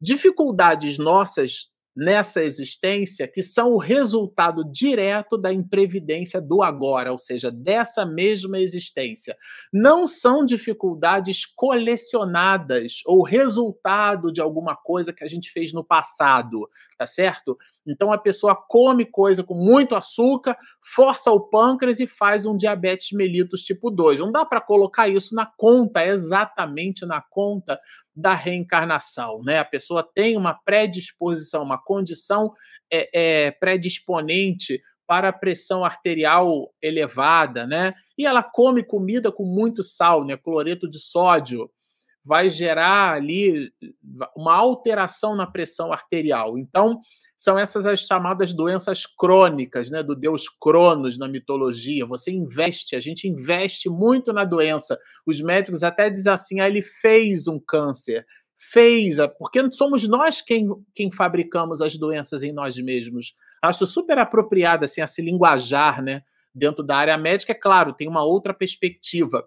Dificuldades 0.00 0.98
nossas 0.98 1.70
nessa 1.96 2.44
existência 2.44 3.26
que 3.26 3.42
são 3.42 3.72
o 3.72 3.78
resultado 3.78 4.62
direto 4.70 5.38
da 5.38 5.52
imprevidência 5.52 6.40
do 6.40 6.62
agora, 6.62 7.10
ou 7.10 7.18
seja, 7.18 7.50
dessa 7.50 8.04
mesma 8.04 8.58
existência. 8.58 9.34
Não 9.72 10.06
são 10.06 10.44
dificuldades 10.44 11.46
colecionadas 11.46 13.00
ou 13.06 13.22
resultado 13.22 14.30
de 14.30 14.42
alguma 14.42 14.76
coisa 14.76 15.12
que 15.12 15.24
a 15.24 15.28
gente 15.28 15.50
fez 15.50 15.72
no 15.72 15.82
passado, 15.82 16.68
tá 16.98 17.06
certo? 17.06 17.56
Então 17.86 18.12
a 18.12 18.18
pessoa 18.18 18.54
come 18.54 19.04
coisa 19.06 19.42
com 19.42 19.54
muito 19.54 19.94
açúcar, 19.94 20.56
força 20.94 21.30
o 21.30 21.40
pâncreas 21.40 22.00
e 22.00 22.06
faz 22.06 22.44
um 22.44 22.56
diabetes 22.56 23.12
mellitus 23.12 23.62
tipo 23.62 23.90
2. 23.90 24.20
Não 24.20 24.32
dá 24.32 24.44
para 24.44 24.60
colocar 24.60 25.08
isso 25.08 25.34
na 25.34 25.46
conta, 25.46 26.04
exatamente 26.04 27.06
na 27.06 27.22
conta 27.22 27.80
da 28.16 28.34
reencarnação, 28.34 29.42
né? 29.42 29.58
A 29.58 29.64
pessoa 29.64 30.02
tem 30.02 30.36
uma 30.36 30.54
predisposição, 30.54 31.62
uma 31.62 31.76
condição 31.76 32.52
é, 32.90 33.10
é, 33.12 33.50
predisponente 33.50 34.80
para 35.06 35.28
a 35.28 35.32
pressão 35.32 35.84
arterial 35.84 36.72
elevada, 36.82 37.66
né? 37.66 37.94
E 38.16 38.24
ela 38.24 38.42
come 38.42 38.82
comida 38.82 39.30
com 39.30 39.44
muito 39.44 39.84
sal, 39.84 40.24
né? 40.24 40.36
Cloreto 40.36 40.88
de 40.90 40.98
sódio 40.98 41.70
vai 42.24 42.50
gerar 42.50 43.12
ali 43.12 43.70
uma 44.34 44.54
alteração 44.54 45.36
na 45.36 45.46
pressão 45.46 45.92
arterial. 45.92 46.58
Então, 46.58 47.00
são 47.38 47.58
essas 47.58 47.86
as 47.86 48.00
chamadas 48.00 48.52
doenças 48.52 49.04
crônicas, 49.06 49.90
né, 49.90 50.02
do 50.02 50.14
deus 50.14 50.48
Cronos 50.48 51.18
na 51.18 51.28
mitologia. 51.28 52.06
Você 52.06 52.30
investe, 52.30 52.96
a 52.96 53.00
gente 53.00 53.28
investe 53.28 53.88
muito 53.88 54.32
na 54.32 54.44
doença. 54.44 54.98
Os 55.26 55.40
médicos 55.40 55.82
até 55.82 56.08
dizem 56.08 56.32
assim: 56.32 56.60
ah, 56.60 56.68
ele 56.68 56.82
fez 56.82 57.46
um 57.46 57.58
câncer. 57.58 58.26
Fez, 58.58 59.18
porque 59.38 59.70
somos 59.72 60.08
nós 60.08 60.40
quem, 60.40 60.66
quem 60.94 61.12
fabricamos 61.12 61.82
as 61.82 61.94
doenças 61.94 62.42
em 62.42 62.52
nós 62.52 62.76
mesmos. 62.78 63.34
Acho 63.62 63.86
super 63.86 64.18
apropriado 64.18 64.84
assim, 64.84 65.02
esse 65.02 65.20
linguajar, 65.20 66.02
né? 66.02 66.22
Dentro 66.54 66.82
da 66.82 66.96
área 66.96 67.18
médica, 67.18 67.52
é 67.52 67.54
claro, 67.54 67.92
tem 67.92 68.08
uma 68.08 68.24
outra 68.24 68.54
perspectiva, 68.54 69.44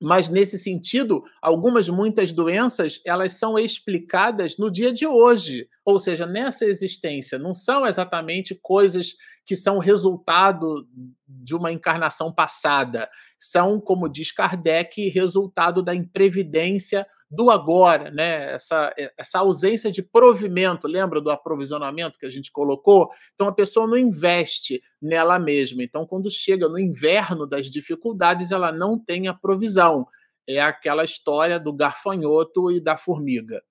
mas 0.00 0.28
nesse 0.28 0.58
sentido, 0.58 1.22
algumas 1.42 1.88
muitas 1.88 2.32
doenças, 2.32 3.00
elas 3.04 3.34
são 3.34 3.58
explicadas 3.58 4.56
no 4.56 4.70
dia 4.70 4.92
de 4.92 5.06
hoje, 5.06 5.68
ou 5.84 6.00
seja, 6.00 6.26
nessa 6.26 6.64
existência, 6.64 7.38
não 7.38 7.52
são 7.52 7.86
exatamente 7.86 8.58
coisas 8.62 9.14
que 9.44 9.54
são 9.54 9.78
resultado 9.78 10.88
de 11.28 11.54
uma 11.54 11.70
encarnação 11.70 12.32
passada, 12.32 13.10
são, 13.40 13.80
como 13.80 14.08
diz 14.08 14.30
Kardec, 14.30 15.08
resultado 15.08 15.82
da 15.82 15.94
imprevidência 15.94 17.06
do 17.30 17.50
agora, 17.50 18.10
né? 18.10 18.54
Essa, 18.54 18.92
essa 19.16 19.38
ausência 19.38 19.90
de 19.90 20.02
provimento, 20.02 20.86
lembra 20.86 21.20
do 21.20 21.30
aprovisionamento 21.30 22.18
que 22.18 22.26
a 22.26 22.30
gente 22.30 22.52
colocou? 22.52 23.08
Então 23.34 23.48
a 23.48 23.52
pessoa 23.52 23.86
não 23.86 23.96
investe 23.96 24.82
nela 25.00 25.38
mesma. 25.38 25.82
Então, 25.82 26.04
quando 26.04 26.30
chega 26.30 26.68
no 26.68 26.78
inverno 26.78 27.46
das 27.46 27.66
dificuldades, 27.66 28.50
ela 28.50 28.70
não 28.70 28.98
tem 28.98 29.28
a 29.28 29.34
provisão. 29.34 30.06
É 30.46 30.60
aquela 30.60 31.04
história 31.04 31.58
do 31.58 31.72
garfanhoto 31.72 32.70
e 32.70 32.80
da 32.80 32.98
formiga. 32.98 33.62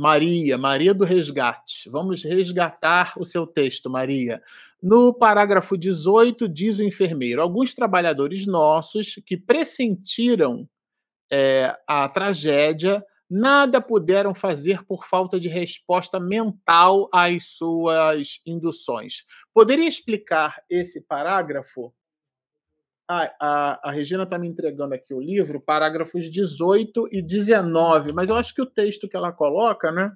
Maria, 0.00 0.56
Maria 0.56 0.94
do 0.94 1.04
Resgate. 1.04 1.90
Vamos 1.90 2.22
resgatar 2.22 3.12
o 3.18 3.24
seu 3.26 3.46
texto, 3.46 3.90
Maria. 3.90 4.42
No 4.82 5.12
parágrafo 5.12 5.76
18, 5.76 6.48
diz 6.48 6.78
o 6.78 6.82
enfermeiro: 6.82 7.42
alguns 7.42 7.74
trabalhadores 7.74 8.46
nossos 8.46 9.20
que 9.26 9.36
pressentiram 9.36 10.66
é, 11.30 11.76
a 11.86 12.08
tragédia, 12.08 13.04
nada 13.28 13.78
puderam 13.78 14.34
fazer 14.34 14.82
por 14.86 15.06
falta 15.06 15.38
de 15.38 15.48
resposta 15.48 16.18
mental 16.18 17.10
às 17.12 17.48
suas 17.58 18.40
induções. 18.46 19.24
Poderia 19.52 19.86
explicar 19.86 20.62
esse 20.70 21.02
parágrafo? 21.02 21.92
Ah, 23.12 23.34
a, 23.40 23.88
a 23.88 23.90
Regina 23.90 24.22
está 24.22 24.38
me 24.38 24.46
entregando 24.46 24.94
aqui 24.94 25.12
o 25.12 25.20
livro, 25.20 25.60
parágrafos 25.60 26.30
18 26.30 27.08
e 27.10 27.20
19, 27.20 28.12
mas 28.12 28.30
eu 28.30 28.36
acho 28.36 28.54
que 28.54 28.62
o 28.62 28.66
texto 28.66 29.08
que 29.08 29.16
ela 29.16 29.32
coloca 29.32 29.90
né, 29.90 30.12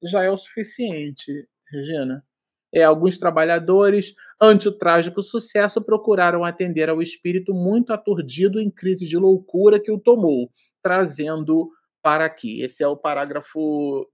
já 0.00 0.22
é 0.22 0.30
o 0.30 0.36
suficiente, 0.36 1.48
Regina. 1.68 2.24
É, 2.72 2.84
alguns 2.84 3.18
trabalhadores, 3.18 4.14
ante 4.40 4.68
o 4.68 4.78
trágico 4.78 5.20
sucesso, 5.22 5.82
procuraram 5.82 6.44
atender 6.44 6.88
ao 6.88 7.02
espírito 7.02 7.52
muito 7.52 7.92
aturdido 7.92 8.60
em 8.60 8.70
crise 8.70 9.08
de 9.08 9.16
loucura 9.16 9.80
que 9.80 9.90
o 9.90 9.98
tomou, 9.98 10.52
trazendo 10.80 11.68
para 12.00 12.26
aqui. 12.26 12.62
Esse 12.62 12.84
é 12.84 12.86
o 12.86 12.96
parágrafo 12.96 14.08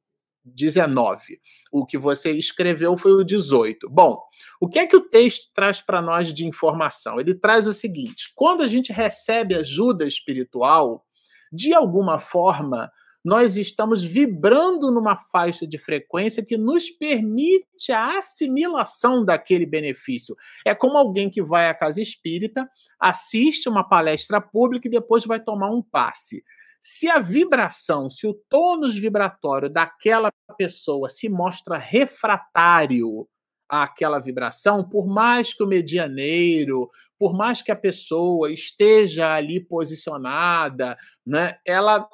19. 0.46 1.40
O 1.72 1.84
que 1.84 1.98
você 1.98 2.30
escreveu 2.30 2.96
foi 2.96 3.12
o 3.12 3.24
18. 3.24 3.88
Bom, 3.90 4.18
o 4.60 4.68
que 4.68 4.78
é 4.78 4.86
que 4.86 4.96
o 4.96 5.08
texto 5.08 5.50
traz 5.52 5.80
para 5.80 6.00
nós 6.00 6.32
de 6.32 6.46
informação? 6.46 7.18
Ele 7.20 7.34
traz 7.34 7.66
o 7.66 7.72
seguinte: 7.72 8.32
quando 8.34 8.62
a 8.62 8.68
gente 8.68 8.92
recebe 8.92 9.54
ajuda 9.54 10.06
espiritual, 10.06 11.04
de 11.52 11.74
alguma 11.74 12.18
forma, 12.18 12.90
nós 13.26 13.56
estamos 13.56 14.04
vibrando 14.04 14.88
numa 14.92 15.16
faixa 15.16 15.66
de 15.66 15.78
frequência 15.78 16.44
que 16.44 16.56
nos 16.56 16.88
permite 16.88 17.90
a 17.90 18.18
assimilação 18.18 19.24
daquele 19.24 19.66
benefício. 19.66 20.36
É 20.64 20.76
como 20.76 20.96
alguém 20.96 21.28
que 21.28 21.42
vai 21.42 21.68
à 21.68 21.74
casa 21.74 22.00
espírita, 22.00 22.70
assiste 23.00 23.68
uma 23.68 23.82
palestra 23.82 24.40
pública 24.40 24.86
e 24.86 24.90
depois 24.92 25.24
vai 25.24 25.40
tomar 25.40 25.70
um 25.70 25.82
passe. 25.82 26.44
Se 26.88 27.10
a 27.10 27.18
vibração, 27.18 28.08
se 28.08 28.28
o 28.28 28.34
tônus 28.48 28.94
vibratório 28.96 29.68
daquela 29.68 30.30
pessoa 30.56 31.08
se 31.08 31.28
mostra 31.28 31.76
refratário 31.76 33.26
àquela 33.68 34.20
vibração, 34.20 34.88
por 34.88 35.04
mais 35.04 35.52
que 35.52 35.64
o 35.64 35.66
medianeiro, 35.66 36.88
por 37.18 37.36
mais 37.36 37.60
que 37.60 37.72
a 37.72 37.76
pessoa 37.76 38.52
esteja 38.52 39.34
ali 39.34 39.58
posicionada, 39.58 40.96
né, 41.26 41.58
ela 41.66 42.08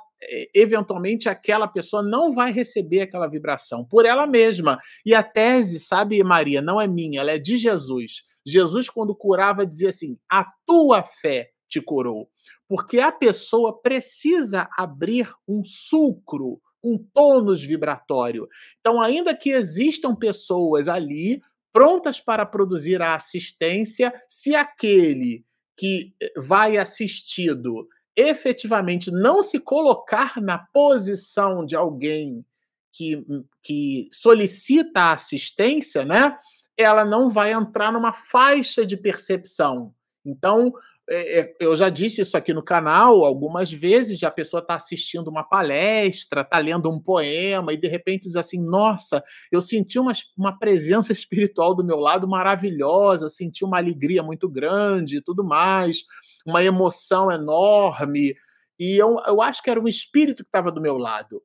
eventualmente 0.55 1.28
aquela 1.28 1.69
pessoa 1.69 2.03
não 2.03 2.32
vai 2.32 2.51
receber 2.51 3.03
aquela 3.03 3.27
vibração 3.27 3.85
por 3.85 4.07
ela 4.07 4.27
mesma. 4.27 4.78
E 5.05 5.15
a 5.15 5.23
tese, 5.23 5.81
sabe, 5.81 6.24
Maria, 6.24 6.62
não 6.62 6.81
é 6.81 6.89
minha, 6.89 7.20
ela 7.20 7.32
é 7.32 7.39
de 7.39 7.59
Jesus. 7.59 8.23
Jesus, 8.47 8.89
quando 8.89 9.15
curava, 9.15 9.66
dizia 9.66 9.90
assim: 9.90 10.16
a 10.31 10.47
tua 10.66 11.03
fé 11.03 11.51
te 11.69 11.78
curou. 11.78 12.31
Porque 12.73 13.01
a 13.01 13.12
pessoa 13.12 13.82
precisa 13.82 14.66
abrir 14.78 15.31
um 15.47 15.62
sulcro, 15.62 16.59
um 16.82 16.97
tônus 16.97 17.62
vibratório. 17.62 18.49
Então, 18.81 18.99
ainda 18.99 19.36
que 19.36 19.51
existam 19.51 20.15
pessoas 20.15 20.89
ali 20.89 21.43
prontas 21.70 22.19
para 22.19 22.47
produzir 22.47 23.03
a 23.03 23.15
assistência, 23.15 24.11
se 24.27 24.55
aquele 24.55 25.44
que 25.77 26.15
eh, 26.19 26.32
vai 26.40 26.78
assistido 26.78 27.86
efetivamente 28.16 29.11
não 29.11 29.43
se 29.43 29.61
colocar 29.61 30.40
na 30.40 30.57
posição 30.57 31.66
de 31.66 31.77
alguém 31.77 32.43
que, 32.90 33.23
que 33.62 34.09
solicita 34.11 35.12
assistência, 35.12 36.07
né? 36.07 36.39
Ela 36.74 37.05
não 37.05 37.28
vai 37.28 37.53
entrar 37.53 37.93
numa 37.93 38.15
faixa 38.15 38.86
de 38.86 38.97
percepção. 38.97 39.94
Então, 40.24 40.73
é, 41.10 41.40
é, 41.40 41.56
eu 41.60 41.74
já 41.74 41.88
disse 41.88 42.20
isso 42.20 42.36
aqui 42.36 42.54
no 42.54 42.62
canal 42.62 43.24
algumas 43.24 43.72
vezes, 43.72 44.22
a 44.22 44.30
pessoa 44.30 44.60
está 44.60 44.74
assistindo 44.74 45.28
uma 45.28 45.42
palestra, 45.42 46.42
está 46.42 46.58
lendo 46.58 46.90
um 46.90 47.00
poema 47.00 47.72
e 47.72 47.76
de 47.76 47.88
repente 47.88 48.22
diz 48.22 48.36
assim: 48.36 48.60
Nossa, 48.60 49.22
eu 49.50 49.60
senti 49.60 49.98
uma, 49.98 50.12
uma 50.38 50.58
presença 50.58 51.12
espiritual 51.12 51.74
do 51.74 51.84
meu 51.84 51.98
lado 51.98 52.28
maravilhosa, 52.28 53.28
senti 53.28 53.64
uma 53.64 53.78
alegria 53.78 54.22
muito 54.22 54.48
grande 54.48 55.18
e 55.18 55.22
tudo 55.22 55.44
mais 55.44 56.04
uma 56.46 56.62
emoção 56.62 57.30
enorme. 57.30 58.34
E 58.78 58.96
eu, 58.96 59.16
eu 59.26 59.40
acho 59.40 59.62
que 59.62 59.70
era 59.70 59.80
um 59.80 59.88
espírito 59.88 60.42
que 60.42 60.48
estava 60.48 60.70
do 60.70 60.80
meu 60.80 60.96
lado. 60.96 61.42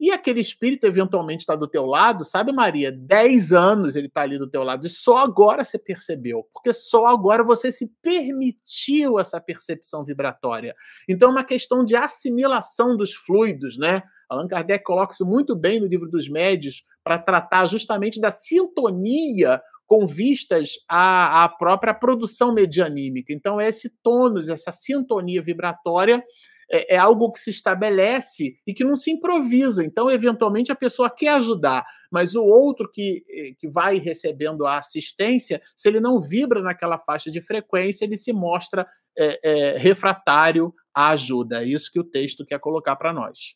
E 0.00 0.10
aquele 0.12 0.40
espírito 0.40 0.86
eventualmente 0.86 1.40
está 1.40 1.56
do 1.56 1.66
teu 1.66 1.84
lado, 1.84 2.24
sabe, 2.24 2.52
Maria? 2.52 2.92
Dez 2.92 3.52
anos 3.52 3.96
ele 3.96 4.06
está 4.06 4.22
ali 4.22 4.38
do 4.38 4.48
teu 4.48 4.62
lado 4.62 4.86
e 4.86 4.90
só 4.90 5.18
agora 5.18 5.64
você 5.64 5.78
percebeu, 5.78 6.46
porque 6.52 6.72
só 6.72 7.06
agora 7.06 7.42
você 7.42 7.70
se 7.70 7.90
permitiu 8.00 9.18
essa 9.18 9.40
percepção 9.40 10.04
vibratória. 10.04 10.74
Então 11.08 11.30
é 11.30 11.32
uma 11.32 11.44
questão 11.44 11.84
de 11.84 11.96
assimilação 11.96 12.96
dos 12.96 13.12
fluidos, 13.12 13.76
né? 13.76 14.02
Allan 14.28 14.46
Kardec 14.46 14.84
coloca 14.84 15.14
isso 15.14 15.24
muito 15.24 15.56
bem 15.56 15.80
no 15.80 15.86
livro 15.86 16.08
dos 16.08 16.28
médios 16.28 16.84
para 17.02 17.18
tratar 17.18 17.66
justamente 17.66 18.20
da 18.20 18.30
sintonia 18.30 19.60
com 19.86 20.06
vistas 20.06 20.72
à, 20.86 21.44
à 21.44 21.48
própria 21.48 21.94
produção 21.94 22.52
medianímica. 22.52 23.32
Então, 23.32 23.58
esse 23.58 23.90
tônus, 24.02 24.50
essa 24.50 24.70
sintonia 24.70 25.42
vibratória 25.42 26.22
é, 26.70 26.94
é, 26.94 26.98
algo 26.98 27.32
que 27.32 27.40
se 27.40 27.50
estabelece 27.50 28.58
e 28.66 28.74
que 28.74 28.84
não 28.84 28.94
se 28.94 29.10
improvisa. 29.10 29.84
Então, 29.84 30.10
eventualmente, 30.10 30.70
a 30.70 30.76
pessoa 30.76 31.08
quer 31.08 31.30
ajudar, 31.30 31.84
mas 32.10 32.34
o 32.34 32.44
outro 32.44 32.90
que, 32.90 33.24
eh, 33.28 33.54
que 33.58 33.68
vai 33.68 33.98
recebendo 33.98 34.66
a 34.66 34.78
assistência, 34.78 35.62
se 35.76 35.88
ele 35.88 36.00
não 36.00 36.20
vibra 36.20 36.62
naquela 36.62 36.98
faixa 36.98 37.30
de 37.30 37.40
frequência, 37.40 38.04
ele 38.04 38.16
se 38.16 38.32
mostra 38.32 38.86
é, 39.16 39.40
é, 39.42 39.78
refratário 39.78 40.72
à 40.94 41.08
ajuda. 41.08 41.62
É 41.62 41.66
isso 41.66 41.90
que 41.90 42.00
o 42.00 42.04
texto 42.04 42.44
quer 42.44 42.60
colocar 42.60 42.96
para 42.96 43.12
nós. 43.12 43.54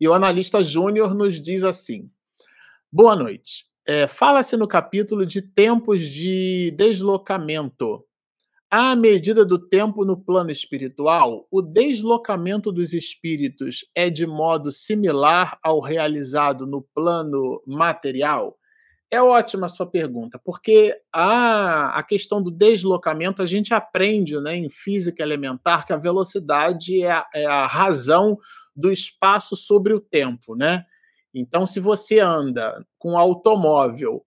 E 0.00 0.08
o 0.08 0.12
analista 0.12 0.62
Júnior 0.62 1.14
nos 1.14 1.40
diz 1.40 1.62
assim: 1.64 2.10
Boa 2.90 3.16
noite. 3.16 3.66
É, 3.86 4.06
Fala-se 4.06 4.56
no 4.56 4.68
capítulo 4.68 5.26
de 5.26 5.42
tempos 5.42 6.06
de 6.08 6.72
deslocamento. 6.76 8.04
À 8.74 8.96
medida 8.96 9.44
do 9.44 9.58
tempo 9.58 10.02
no 10.02 10.16
plano 10.16 10.50
espiritual, 10.50 11.46
o 11.50 11.60
deslocamento 11.60 12.72
dos 12.72 12.94
espíritos 12.94 13.84
é 13.94 14.08
de 14.08 14.26
modo 14.26 14.70
similar 14.70 15.58
ao 15.62 15.78
realizado 15.78 16.66
no 16.66 16.80
plano 16.80 17.62
material? 17.66 18.56
É 19.10 19.20
ótima 19.20 19.66
a 19.66 19.68
sua 19.68 19.84
pergunta, 19.84 20.40
porque 20.42 20.98
a, 21.12 21.98
a 21.98 22.02
questão 22.02 22.42
do 22.42 22.50
deslocamento 22.50 23.42
a 23.42 23.46
gente 23.46 23.74
aprende 23.74 24.40
né, 24.40 24.56
em 24.56 24.70
física 24.70 25.22
elementar 25.22 25.84
que 25.84 25.92
a 25.92 25.98
velocidade 25.98 27.02
é 27.02 27.10
a, 27.10 27.26
é 27.34 27.44
a 27.44 27.66
razão 27.66 28.38
do 28.74 28.90
espaço 28.90 29.54
sobre 29.54 29.92
o 29.92 30.00
tempo. 30.00 30.56
Né? 30.56 30.82
Então, 31.34 31.66
se 31.66 31.78
você 31.78 32.20
anda 32.20 32.82
com 32.98 33.18
automóvel 33.18 34.24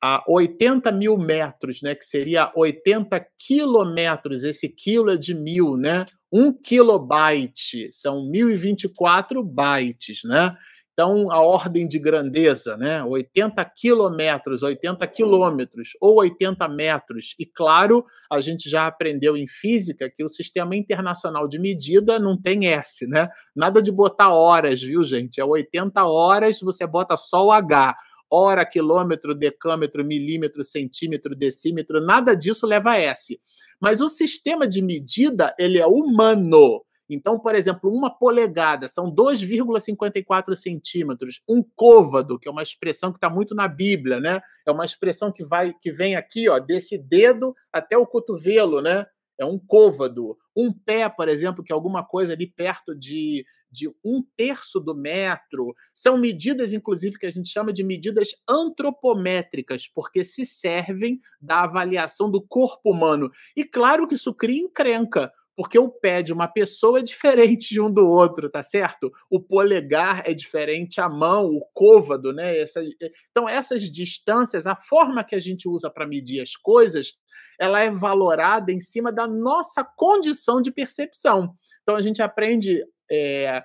a 0.00 0.22
80 0.26 0.92
mil 0.92 1.16
metros, 1.16 1.82
né, 1.82 1.94
que 1.94 2.04
seria 2.04 2.52
80 2.54 3.24
quilômetros, 3.38 4.44
esse 4.44 4.68
quilo 4.68 5.10
é 5.10 5.16
de 5.16 5.34
mil, 5.34 5.76
né? 5.76 6.06
Um 6.30 6.52
kilobyte 6.52 7.90
são 7.92 8.28
1024 8.28 9.42
bytes, 9.42 10.20
né? 10.24 10.56
Então, 10.98 11.30
a 11.30 11.40
ordem 11.40 11.86
de 11.86 11.96
grandeza, 11.96 12.76
né? 12.76 13.04
80 13.04 13.64
quilômetros, 13.64 14.64
80 14.64 15.06
quilômetros 15.06 15.90
ou 16.00 16.16
80 16.16 16.66
metros. 16.66 17.36
E, 17.38 17.46
claro, 17.46 18.04
a 18.28 18.40
gente 18.40 18.68
já 18.68 18.88
aprendeu 18.88 19.36
em 19.36 19.46
física 19.46 20.10
que 20.10 20.24
o 20.24 20.28
sistema 20.28 20.74
internacional 20.74 21.46
de 21.46 21.56
medida 21.56 22.18
não 22.18 22.36
tem 22.36 22.66
S, 22.66 23.06
né? 23.06 23.28
Nada 23.54 23.80
de 23.80 23.92
botar 23.92 24.30
horas, 24.30 24.82
viu, 24.82 25.04
gente? 25.04 25.40
É 25.40 25.44
80 25.44 26.04
horas, 26.04 26.58
você 26.60 26.84
bota 26.84 27.16
só 27.16 27.46
o 27.46 27.52
H 27.52 27.96
hora, 28.30 28.64
quilômetro, 28.64 29.34
decâmetro, 29.34 30.04
milímetro, 30.04 30.62
centímetro, 30.62 31.34
decímetro, 31.34 32.00
nada 32.00 32.34
disso 32.34 32.66
leva 32.66 32.92
a 32.92 32.98
S. 32.98 33.40
Mas 33.80 34.00
o 34.00 34.08
sistema 34.08 34.66
de 34.66 34.82
medida, 34.82 35.54
ele 35.58 35.78
é 35.78 35.86
humano. 35.86 36.84
Então, 37.10 37.38
por 37.38 37.54
exemplo, 37.54 37.90
uma 37.90 38.10
polegada 38.10 38.86
são 38.86 39.10
2,54 39.10 40.54
centímetros. 40.54 41.40
Um 41.48 41.64
côvado, 41.74 42.38
que 42.38 42.46
é 42.46 42.50
uma 42.50 42.62
expressão 42.62 43.10
que 43.10 43.16
está 43.16 43.30
muito 43.30 43.54
na 43.54 43.66
Bíblia, 43.66 44.20
né? 44.20 44.40
É 44.66 44.70
uma 44.70 44.84
expressão 44.84 45.32
que 45.32 45.42
vai, 45.42 45.72
que 45.80 45.90
vem 45.90 46.16
aqui, 46.16 46.48
ó, 46.48 46.58
desse 46.58 46.98
dedo 46.98 47.54
até 47.72 47.96
o 47.96 48.06
cotovelo, 48.06 48.82
né? 48.82 49.06
É 49.38 49.44
um 49.44 49.58
côvado. 49.58 50.36
Um 50.56 50.72
pé, 50.72 51.08
por 51.08 51.28
exemplo, 51.28 51.62
que 51.62 51.72
é 51.72 51.74
alguma 51.74 52.04
coisa 52.04 52.32
ali 52.32 52.46
perto 52.46 52.94
de 52.94 53.44
de 53.70 53.88
um 54.04 54.22
terço 54.36 54.80
do 54.80 54.94
metro. 54.94 55.74
São 55.92 56.18
medidas, 56.18 56.72
inclusive, 56.72 57.18
que 57.18 57.26
a 57.26 57.30
gente 57.30 57.48
chama 57.48 57.72
de 57.72 57.84
medidas 57.84 58.28
antropométricas, 58.48 59.86
porque 59.86 60.24
se 60.24 60.44
servem 60.44 61.18
da 61.40 61.64
avaliação 61.64 62.30
do 62.30 62.40
corpo 62.40 62.90
humano. 62.90 63.30
E 63.56 63.64
claro 63.64 64.08
que 64.08 64.14
isso 64.14 64.34
cria 64.34 64.62
encrenca, 64.62 65.32
porque 65.58 65.76
o 65.76 65.88
pé 65.88 66.22
de 66.22 66.32
uma 66.32 66.46
pessoa 66.46 67.00
é 67.00 67.02
diferente 67.02 67.70
de 67.70 67.80
um 67.80 67.92
do 67.92 68.06
outro, 68.06 68.48
tá 68.48 68.62
certo? 68.62 69.10
O 69.28 69.40
polegar 69.40 70.22
é 70.24 70.32
diferente, 70.32 71.00
a 71.00 71.08
mão, 71.08 71.46
o 71.46 71.66
côvado, 71.74 72.32
né? 72.32 72.60
Essa, 72.60 72.80
então, 73.28 73.48
essas 73.48 73.90
distâncias, 73.90 74.68
a 74.68 74.76
forma 74.76 75.24
que 75.24 75.34
a 75.34 75.40
gente 75.40 75.68
usa 75.68 75.90
para 75.90 76.06
medir 76.06 76.40
as 76.40 76.54
coisas, 76.54 77.14
ela 77.58 77.80
é 77.80 77.90
valorada 77.90 78.70
em 78.70 78.78
cima 78.78 79.10
da 79.10 79.26
nossa 79.26 79.82
condição 79.82 80.62
de 80.62 80.70
percepção. 80.70 81.52
Então, 81.82 81.96
a 81.96 82.00
gente 82.00 82.22
aprende 82.22 82.84
é, 83.10 83.60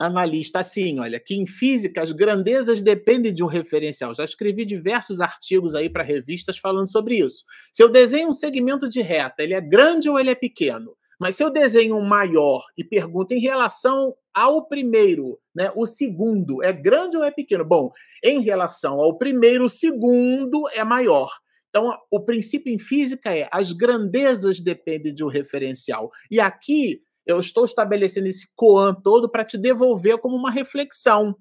analista 0.00 0.60
assim, 0.60 0.98
olha, 0.98 1.20
que 1.20 1.34
em 1.34 1.46
física 1.46 2.02
as 2.02 2.10
grandezas 2.10 2.80
dependem 2.80 3.34
de 3.34 3.44
um 3.44 3.46
referencial. 3.46 4.14
Já 4.14 4.24
escrevi 4.24 4.64
diversos 4.64 5.20
artigos 5.20 5.74
aí 5.74 5.90
para 5.90 6.02
revistas 6.02 6.56
falando 6.56 6.90
sobre 6.90 7.18
isso. 7.18 7.44
Se 7.70 7.82
eu 7.82 7.88
desenho 7.88 8.30
um 8.30 8.32
segmento 8.32 8.88
de 8.88 9.02
reta, 9.02 9.42
ele 9.42 9.52
é 9.52 9.60
grande 9.60 10.08
ou 10.08 10.18
ele 10.18 10.30
é 10.30 10.34
pequeno? 10.34 10.96
Mas 11.20 11.36
se 11.36 11.44
eu 11.44 11.50
desenho 11.50 11.96
um 11.96 12.04
maior 12.04 12.64
e 12.78 12.82
pergunto 12.82 13.34
em 13.34 13.40
relação 13.40 14.14
ao 14.32 14.66
primeiro, 14.66 15.38
né, 15.54 15.70
o 15.76 15.86
segundo 15.86 16.62
é 16.62 16.72
grande 16.72 17.18
ou 17.18 17.22
é 17.22 17.30
pequeno? 17.30 17.62
Bom, 17.62 17.92
em 18.24 18.40
relação 18.40 18.94
ao 18.94 19.18
primeiro, 19.18 19.64
o 19.64 19.68
segundo 19.68 20.66
é 20.70 20.82
maior. 20.82 21.30
Então, 21.68 21.94
o 22.10 22.20
princípio 22.20 22.72
em 22.72 22.78
física 22.78 23.36
é 23.36 23.46
as 23.52 23.70
grandezas 23.70 24.60
dependem 24.60 25.14
de 25.14 25.22
um 25.22 25.28
referencial. 25.28 26.10
E 26.30 26.40
aqui 26.40 27.02
eu 27.26 27.40
estou 27.40 27.64
estabelecendo 27.64 28.28
esse 28.28 28.46
koan 28.56 28.94
todo 28.94 29.30
para 29.30 29.44
te 29.44 29.56
devolver 29.58 30.18
como 30.18 30.36
uma 30.36 30.50
reflexão. 30.50 31.36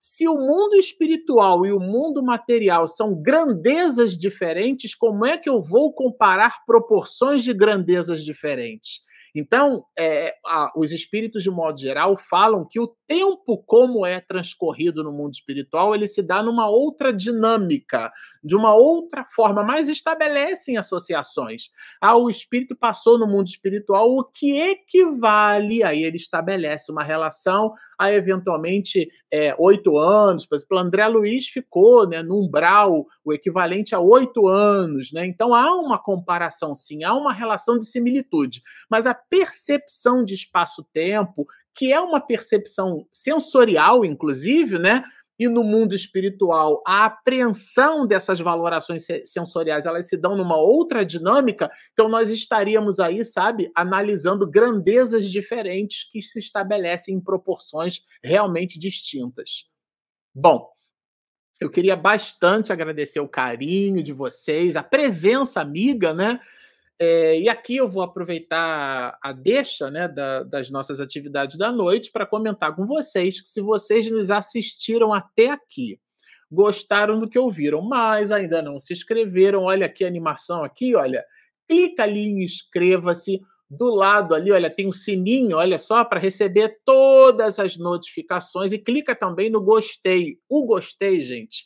Se 0.00 0.28
o 0.28 0.34
mundo 0.34 0.74
espiritual 0.74 1.64
e 1.64 1.72
o 1.72 1.80
mundo 1.80 2.22
material 2.22 2.86
são 2.86 3.14
grandezas 3.22 4.18
diferentes, 4.18 4.94
como 4.94 5.24
é 5.24 5.38
que 5.38 5.48
eu 5.48 5.62
vou 5.62 5.94
comparar 5.94 6.62
proporções 6.66 7.42
de 7.42 7.54
grandezas 7.54 8.22
diferentes? 8.22 9.00
Então, 9.34 9.84
é, 9.98 10.34
a, 10.46 10.70
os 10.76 10.92
espíritos, 10.92 11.42
de 11.42 11.50
modo 11.50 11.80
geral, 11.80 12.16
falam 12.30 12.64
que 12.64 12.78
o 12.78 12.94
tempo, 13.08 13.58
como 13.66 14.06
é 14.06 14.20
transcorrido 14.20 15.02
no 15.02 15.12
mundo 15.12 15.34
espiritual, 15.34 15.94
ele 15.94 16.06
se 16.06 16.22
dá 16.22 16.42
numa 16.42 16.68
outra 16.68 17.12
dinâmica, 17.12 18.12
de 18.42 18.54
uma 18.54 18.74
outra 18.74 19.26
forma, 19.34 19.64
mas 19.64 19.88
estabelecem 19.88 20.76
associações. 20.76 21.64
Ah, 22.00 22.16
o 22.16 22.30
espírito 22.30 22.76
passou 22.76 23.18
no 23.18 23.26
mundo 23.26 23.48
espiritual, 23.48 24.08
o 24.10 24.24
que 24.24 24.60
equivale, 24.60 25.82
aí 25.82 26.04
ele 26.04 26.16
estabelece 26.16 26.92
uma 26.92 27.02
relação 27.02 27.72
a 27.98 28.12
eventualmente 28.12 29.08
é, 29.32 29.54
oito 29.58 29.96
anos. 29.98 30.46
Por 30.46 30.56
exemplo, 30.56 30.78
André 30.78 31.06
Luiz 31.06 31.46
ficou 31.48 32.08
né, 32.08 32.22
no 32.22 32.40
umbral, 32.40 33.06
o 33.24 33.32
equivalente 33.32 33.94
a 33.94 34.00
oito 34.00 34.48
anos. 34.48 35.12
Né? 35.12 35.26
Então 35.26 35.54
há 35.54 35.74
uma 35.74 35.98
comparação, 35.98 36.74
sim, 36.74 37.04
há 37.04 37.14
uma 37.14 37.32
relação 37.32 37.78
de 37.78 37.86
similitude. 37.86 38.62
Mas 38.90 39.06
a 39.06 39.14
percepção 39.28 40.24
de 40.24 40.34
espaço-tempo, 40.34 41.46
que 41.74 41.92
é 41.92 42.00
uma 42.00 42.20
percepção 42.20 43.06
sensorial, 43.10 44.04
inclusive, 44.04 44.78
né? 44.78 45.04
E 45.36 45.48
no 45.48 45.64
mundo 45.64 45.96
espiritual, 45.96 46.80
a 46.86 47.06
apreensão 47.06 48.06
dessas 48.06 48.38
valorações 48.38 49.04
sensoriais, 49.24 49.84
elas 49.84 50.08
se 50.08 50.16
dão 50.16 50.36
numa 50.36 50.56
outra 50.56 51.04
dinâmica, 51.04 51.68
então 51.92 52.08
nós 52.08 52.30
estaríamos 52.30 53.00
aí, 53.00 53.24
sabe, 53.24 53.70
analisando 53.74 54.48
grandezas 54.48 55.28
diferentes 55.28 56.08
que 56.12 56.22
se 56.22 56.38
estabelecem 56.38 57.16
em 57.16 57.20
proporções 57.20 58.02
realmente 58.22 58.78
distintas. 58.78 59.64
Bom, 60.32 60.68
eu 61.60 61.70
queria 61.70 61.96
bastante 61.96 62.72
agradecer 62.72 63.20
o 63.20 63.28
carinho 63.28 64.02
de 64.02 64.12
vocês, 64.12 64.76
a 64.76 64.82
presença 64.82 65.60
amiga, 65.60 66.12
né? 66.14 66.38
É, 66.98 67.40
e 67.40 67.48
aqui 67.48 67.76
eu 67.76 67.88
vou 67.88 68.02
aproveitar 68.02 69.18
a 69.20 69.32
deixa 69.32 69.90
né, 69.90 70.06
da, 70.06 70.44
das 70.44 70.70
nossas 70.70 71.00
atividades 71.00 71.56
da 71.56 71.72
noite 71.72 72.10
para 72.12 72.26
comentar 72.26 72.74
com 72.74 72.86
vocês 72.86 73.40
que 73.40 73.48
se 73.48 73.60
vocês 73.60 74.08
nos 74.10 74.30
assistiram 74.30 75.12
até 75.12 75.50
aqui, 75.50 75.98
gostaram 76.50 77.18
do 77.18 77.28
que 77.28 77.38
ouviram, 77.38 77.82
mas 77.82 78.30
ainda 78.30 78.62
não 78.62 78.78
se 78.78 78.92
inscreveram, 78.92 79.64
olha 79.64 79.86
aqui 79.86 80.04
a 80.04 80.08
animação 80.08 80.62
aqui, 80.62 80.94
olha, 80.94 81.24
clica 81.68 82.04
ali 82.04 82.26
em 82.26 82.44
inscreva-se. 82.44 83.40
Do 83.68 83.92
lado 83.92 84.34
ali, 84.34 84.52
olha, 84.52 84.70
tem 84.70 84.86
um 84.86 84.92
sininho, 84.92 85.56
olha 85.56 85.78
só, 85.78 86.04
para 86.04 86.20
receber 86.20 86.78
todas 86.84 87.58
as 87.58 87.76
notificações 87.76 88.70
e 88.72 88.78
clica 88.78 89.16
também 89.16 89.50
no 89.50 89.60
gostei. 89.60 90.38
O 90.48 90.64
gostei, 90.64 91.22
gente, 91.22 91.64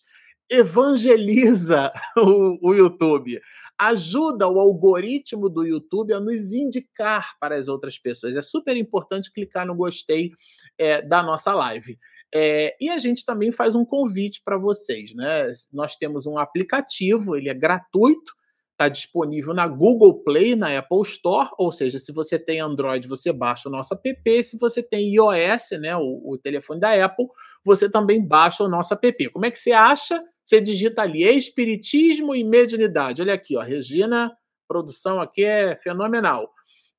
evangeliza 0.50 1.92
o, 2.16 2.70
o, 2.70 2.74
YouTube, 2.74 3.40
ajuda 3.78 4.48
o 4.48 4.58
algoritmo 4.58 5.48
do 5.48 5.66
YouTube 5.66 6.12
a 6.12 6.20
nos 6.20 6.52
indicar 6.52 7.36
para 7.40 7.56
as 7.56 7.68
outras 7.68 7.98
pessoas. 7.98 8.36
É 8.36 8.42
super 8.42 8.76
importante 8.76 9.32
clicar 9.32 9.66
no 9.66 9.74
gostei 9.74 10.32
é, 10.76 11.02
da 11.02 11.22
nossa 11.22 11.52
live. 11.54 11.98
É, 12.34 12.76
e 12.80 12.90
a 12.90 12.98
gente 12.98 13.24
também 13.24 13.50
faz 13.50 13.74
um 13.74 13.84
convite 13.84 14.42
para 14.44 14.58
vocês, 14.58 15.14
né? 15.14 15.50
Nós 15.72 15.96
temos 15.96 16.26
um 16.26 16.38
aplicativo, 16.38 17.36
ele 17.36 17.48
é 17.48 17.54
gratuito, 17.54 18.34
está 18.78 18.88
disponível 18.88 19.52
na 19.52 19.66
Google 19.66 20.22
Play, 20.22 20.55
na 20.55 20.78
Apple 20.78 21.02
Store, 21.02 21.50
ou 21.59 21.72
seja, 21.72 21.98
se 21.98 22.12
você 22.12 22.38
tem 22.38 22.60
Android, 22.60 23.09
você 23.09 23.32
baixa 23.32 23.68
o 23.68 23.72
nosso 23.72 23.92
app, 23.92 24.44
se 24.44 24.56
você 24.56 24.80
tem 24.80 25.12
iOS, 25.14 25.72
né, 25.80 25.96
o, 25.96 26.22
o 26.24 26.38
telefone 26.38 26.78
da 26.78 27.05
Apple, 27.05 27.26
você 27.64 27.90
também 27.90 28.24
baixa 28.24 28.62
o 28.62 28.68
nosso 28.68 28.94
app. 28.94 29.30
Como 29.30 29.44
é 29.44 29.50
que 29.50 29.59
você 29.59 29.72
acha? 29.72 30.22
Você 30.44 30.60
digita 30.60 31.02
ali 31.02 31.24
Espiritismo 31.24 32.36
e 32.36 32.44
Mediunidade. 32.44 33.20
Olha 33.20 33.34
aqui, 33.34 33.56
ó, 33.56 33.62
Regina, 33.62 34.32
produção 34.68 35.20
aqui 35.20 35.44
é 35.44 35.74
fenomenal. 35.74 36.48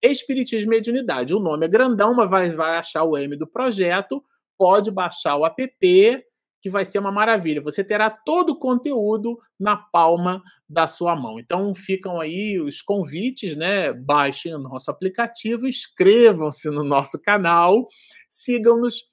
Espiritismo 0.04 0.74
e 0.74 0.76
Mediunidade. 0.76 1.34
O 1.34 1.40
nome 1.40 1.66
é 1.66 1.70
grandão, 1.70 2.14
mas 2.14 2.30
vai, 2.30 2.52
vai 2.52 2.78
achar 2.78 3.06
o 3.06 3.18
M 3.18 3.38
do 3.38 3.48
projeto. 3.48 4.22
Pode 4.58 4.92
baixar 4.92 5.38
o 5.38 5.46
app, 5.46 6.26
que 6.62 6.70
vai 6.70 6.86
ser 6.86 7.00
uma 7.00 7.12
maravilha. 7.12 7.62
Você 7.62 7.84
terá 7.84 8.10
todo 8.10 8.52
o 8.52 8.60
conteúdo 8.60 9.38
na 9.60 9.78
palma 9.78 10.42
da 10.68 10.88
sua 10.88 11.16
mão. 11.16 11.40
Então 11.40 11.74
ficam 11.74 12.20
aí 12.20 12.60
os 12.60 12.82
convites, 12.82 13.56
né? 13.56 13.94
Baixem 13.94 14.54
o 14.54 14.60
nosso 14.60 14.92
aplicativo, 14.92 15.68
inscrevam-se 15.68 16.70
no 16.70 16.84
nosso 16.84 17.20
canal, 17.20 17.88
sigam-nos 18.30 19.04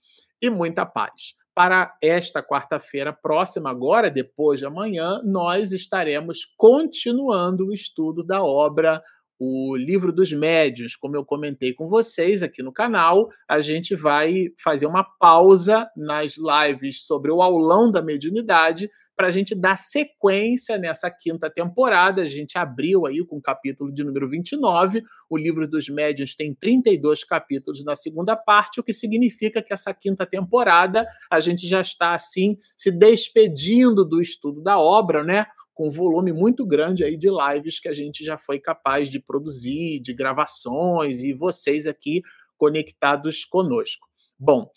e 0.40 0.50
muita 0.50 0.84
paz. 0.84 1.34
Para 1.54 1.96
esta 2.02 2.42
quarta-feira 2.42 3.14
próxima, 3.14 3.70
agora, 3.70 4.10
depois 4.10 4.60
de 4.60 4.66
amanhã, 4.66 5.22
nós 5.24 5.72
estaremos 5.72 6.44
continuando 6.56 7.68
o 7.68 7.72
estudo 7.72 8.22
da 8.22 8.44
obra 8.44 9.02
o 9.38 9.76
livro 9.76 10.12
dos 10.12 10.32
médios, 10.32 10.96
como 10.96 11.16
eu 11.16 11.24
comentei 11.24 11.72
com 11.72 11.88
vocês 11.88 12.42
aqui 12.42 12.62
no 12.62 12.72
canal, 12.72 13.28
a 13.48 13.60
gente 13.60 13.94
vai 13.94 14.46
fazer 14.62 14.86
uma 14.86 15.04
pausa 15.04 15.88
nas 15.96 16.36
lives 16.36 17.04
sobre 17.04 17.30
o 17.30 17.42
aulão 17.42 17.90
da 17.90 18.00
mediunidade 18.00 18.88
para 19.16 19.28
a 19.28 19.30
gente 19.30 19.54
dar 19.54 19.78
sequência 19.78 20.76
nessa 20.76 21.10
quinta 21.10 21.48
temporada. 21.50 22.22
A 22.22 22.26
gente 22.26 22.58
abriu 22.58 23.06
aí 23.06 23.24
com 23.24 23.38
o 23.38 23.42
capítulo 23.42 23.90
de 23.90 24.04
número 24.04 24.28
29. 24.28 25.02
O 25.28 25.38
livro 25.38 25.66
dos 25.66 25.88
médios 25.88 26.36
tem 26.36 26.54
32 26.54 27.24
capítulos 27.24 27.82
na 27.82 27.96
segunda 27.96 28.36
parte, 28.36 28.78
o 28.78 28.84
que 28.84 28.92
significa 28.92 29.62
que 29.62 29.72
essa 29.72 29.94
quinta 29.94 30.26
temporada 30.26 31.08
a 31.30 31.40
gente 31.40 31.66
já 31.66 31.80
está 31.80 32.14
assim 32.14 32.58
se 32.76 32.90
despedindo 32.90 34.04
do 34.04 34.20
estudo 34.20 34.62
da 34.62 34.78
obra, 34.78 35.24
né? 35.24 35.46
Com 35.76 35.88
um 35.88 35.90
volume 35.90 36.32
muito 36.32 36.64
grande 36.64 37.04
aí 37.04 37.18
de 37.18 37.28
lives 37.28 37.78
que 37.78 37.86
a 37.86 37.92
gente 37.92 38.24
já 38.24 38.38
foi 38.38 38.58
capaz 38.58 39.10
de 39.10 39.20
produzir, 39.20 40.00
de 40.00 40.14
gravações 40.14 41.22
e 41.22 41.34
vocês 41.34 41.86
aqui 41.86 42.22
conectados 42.56 43.44
conosco. 43.44 44.08
Bom, 44.38 44.70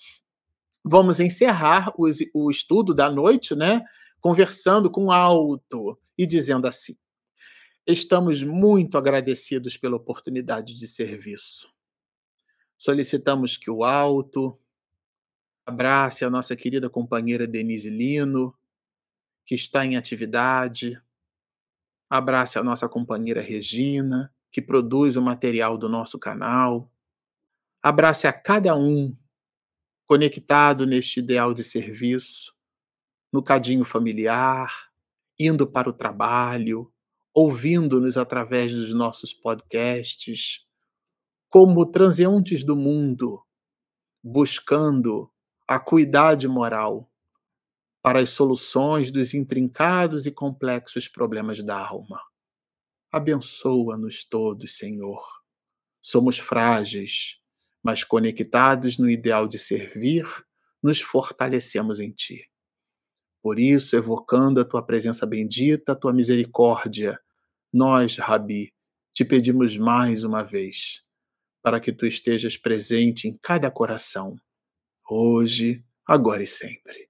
vamos 0.84 1.22
encerrar 1.22 1.94
o, 1.98 2.06
o 2.34 2.52
estudo 2.52 2.94
da 2.94 3.10
noite, 3.10 3.56
né? 3.56 3.82
Conversando 4.20 4.92
com 4.92 5.10
alto 5.10 5.98
e 6.18 6.28
dizendo 6.28 6.68
assim: 6.68 6.98
Estamos 7.88 8.44
muito 8.44 8.98
agradecidos 8.98 9.78
pela 9.78 9.96
oportunidade 9.96 10.78
de 10.78 10.86
serviço. 10.86 11.74
Solicitamos 12.78 13.56
que 13.56 13.72
o 13.72 13.86
alto 13.86 14.60
abrace 15.66 16.26
a 16.26 16.30
nossa 16.30 16.58
querida 16.58 16.90
companheira 16.90 17.48
Denise 17.48 17.90
Lino, 17.90 18.54
que 19.50 19.56
está 19.56 19.84
em 19.84 19.98
atividade. 19.98 21.02
Abrace 22.08 22.60
a 22.60 22.64
nossa 22.64 22.88
companheira 22.88 23.42
Regina, 23.42 24.32
que 24.52 24.62
produz 24.62 25.16
o 25.16 25.24
material 25.24 25.76
do 25.76 25.90
nosso 25.90 26.20
canal. 26.20 26.94
Abrace 27.82 28.28
a 28.28 28.32
cada 28.32 28.76
um 28.76 29.18
conectado 30.06 30.86
neste 30.86 31.20
ideal 31.20 31.52
de 31.52 31.64
serviço, 31.64 32.54
no 33.34 33.42
cadinho 33.42 33.84
familiar, 33.84 34.72
indo 35.40 35.66
para 35.66 35.90
o 35.90 35.94
trabalho, 35.94 36.94
ouvindo-nos 37.34 38.18
através 38.18 38.72
dos 38.72 38.94
nossos 38.94 39.34
podcasts, 39.34 40.64
como 41.50 41.88
transeuntes 41.88 42.64
do 42.64 42.76
mundo, 42.76 43.44
buscando 44.24 45.28
a 45.68 45.80
cuidade 45.80 46.48
moral 46.48 47.10
para 48.02 48.20
as 48.20 48.30
soluções 48.30 49.12
dos 49.12 49.34
intrincados 49.34 50.26
e 50.26 50.32
complexos 50.32 51.08
problemas 51.08 51.64
da 51.64 51.78
alma. 51.78 52.22
Abençoa-nos 53.12 54.24
todos, 54.24 54.78
Senhor. 54.78 55.26
Somos 56.02 56.38
frágeis, 56.38 57.38
mas 57.84 58.04
conectados 58.04 58.98
no 58.98 59.10
ideal 59.10 59.48
de 59.48 59.60
servir, 59.60 60.26
nos 60.82 61.02
fortalecemos 61.02 62.00
em 62.00 62.12
Ti. 62.12 62.50
Por 63.42 63.60
isso, 63.60 63.96
evocando 63.96 64.62
a 64.62 64.66
Tua 64.66 64.86
presença 64.86 65.26
bendita, 65.26 65.92
a 65.92 65.96
Tua 65.96 66.14
misericórdia, 66.14 67.20
nós, 67.72 68.18
Rabi, 68.18 68.74
te 69.12 69.26
pedimos 69.26 69.76
mais 69.76 70.24
uma 70.24 70.44
vez, 70.44 71.04
para 71.62 71.80
que 71.80 71.92
Tu 71.92 72.06
estejas 72.06 72.56
presente 72.56 73.28
em 73.28 73.38
cada 73.42 73.70
coração, 73.70 74.36
hoje, 75.10 75.84
agora 76.06 76.44
e 76.44 76.48
sempre. 76.48 77.09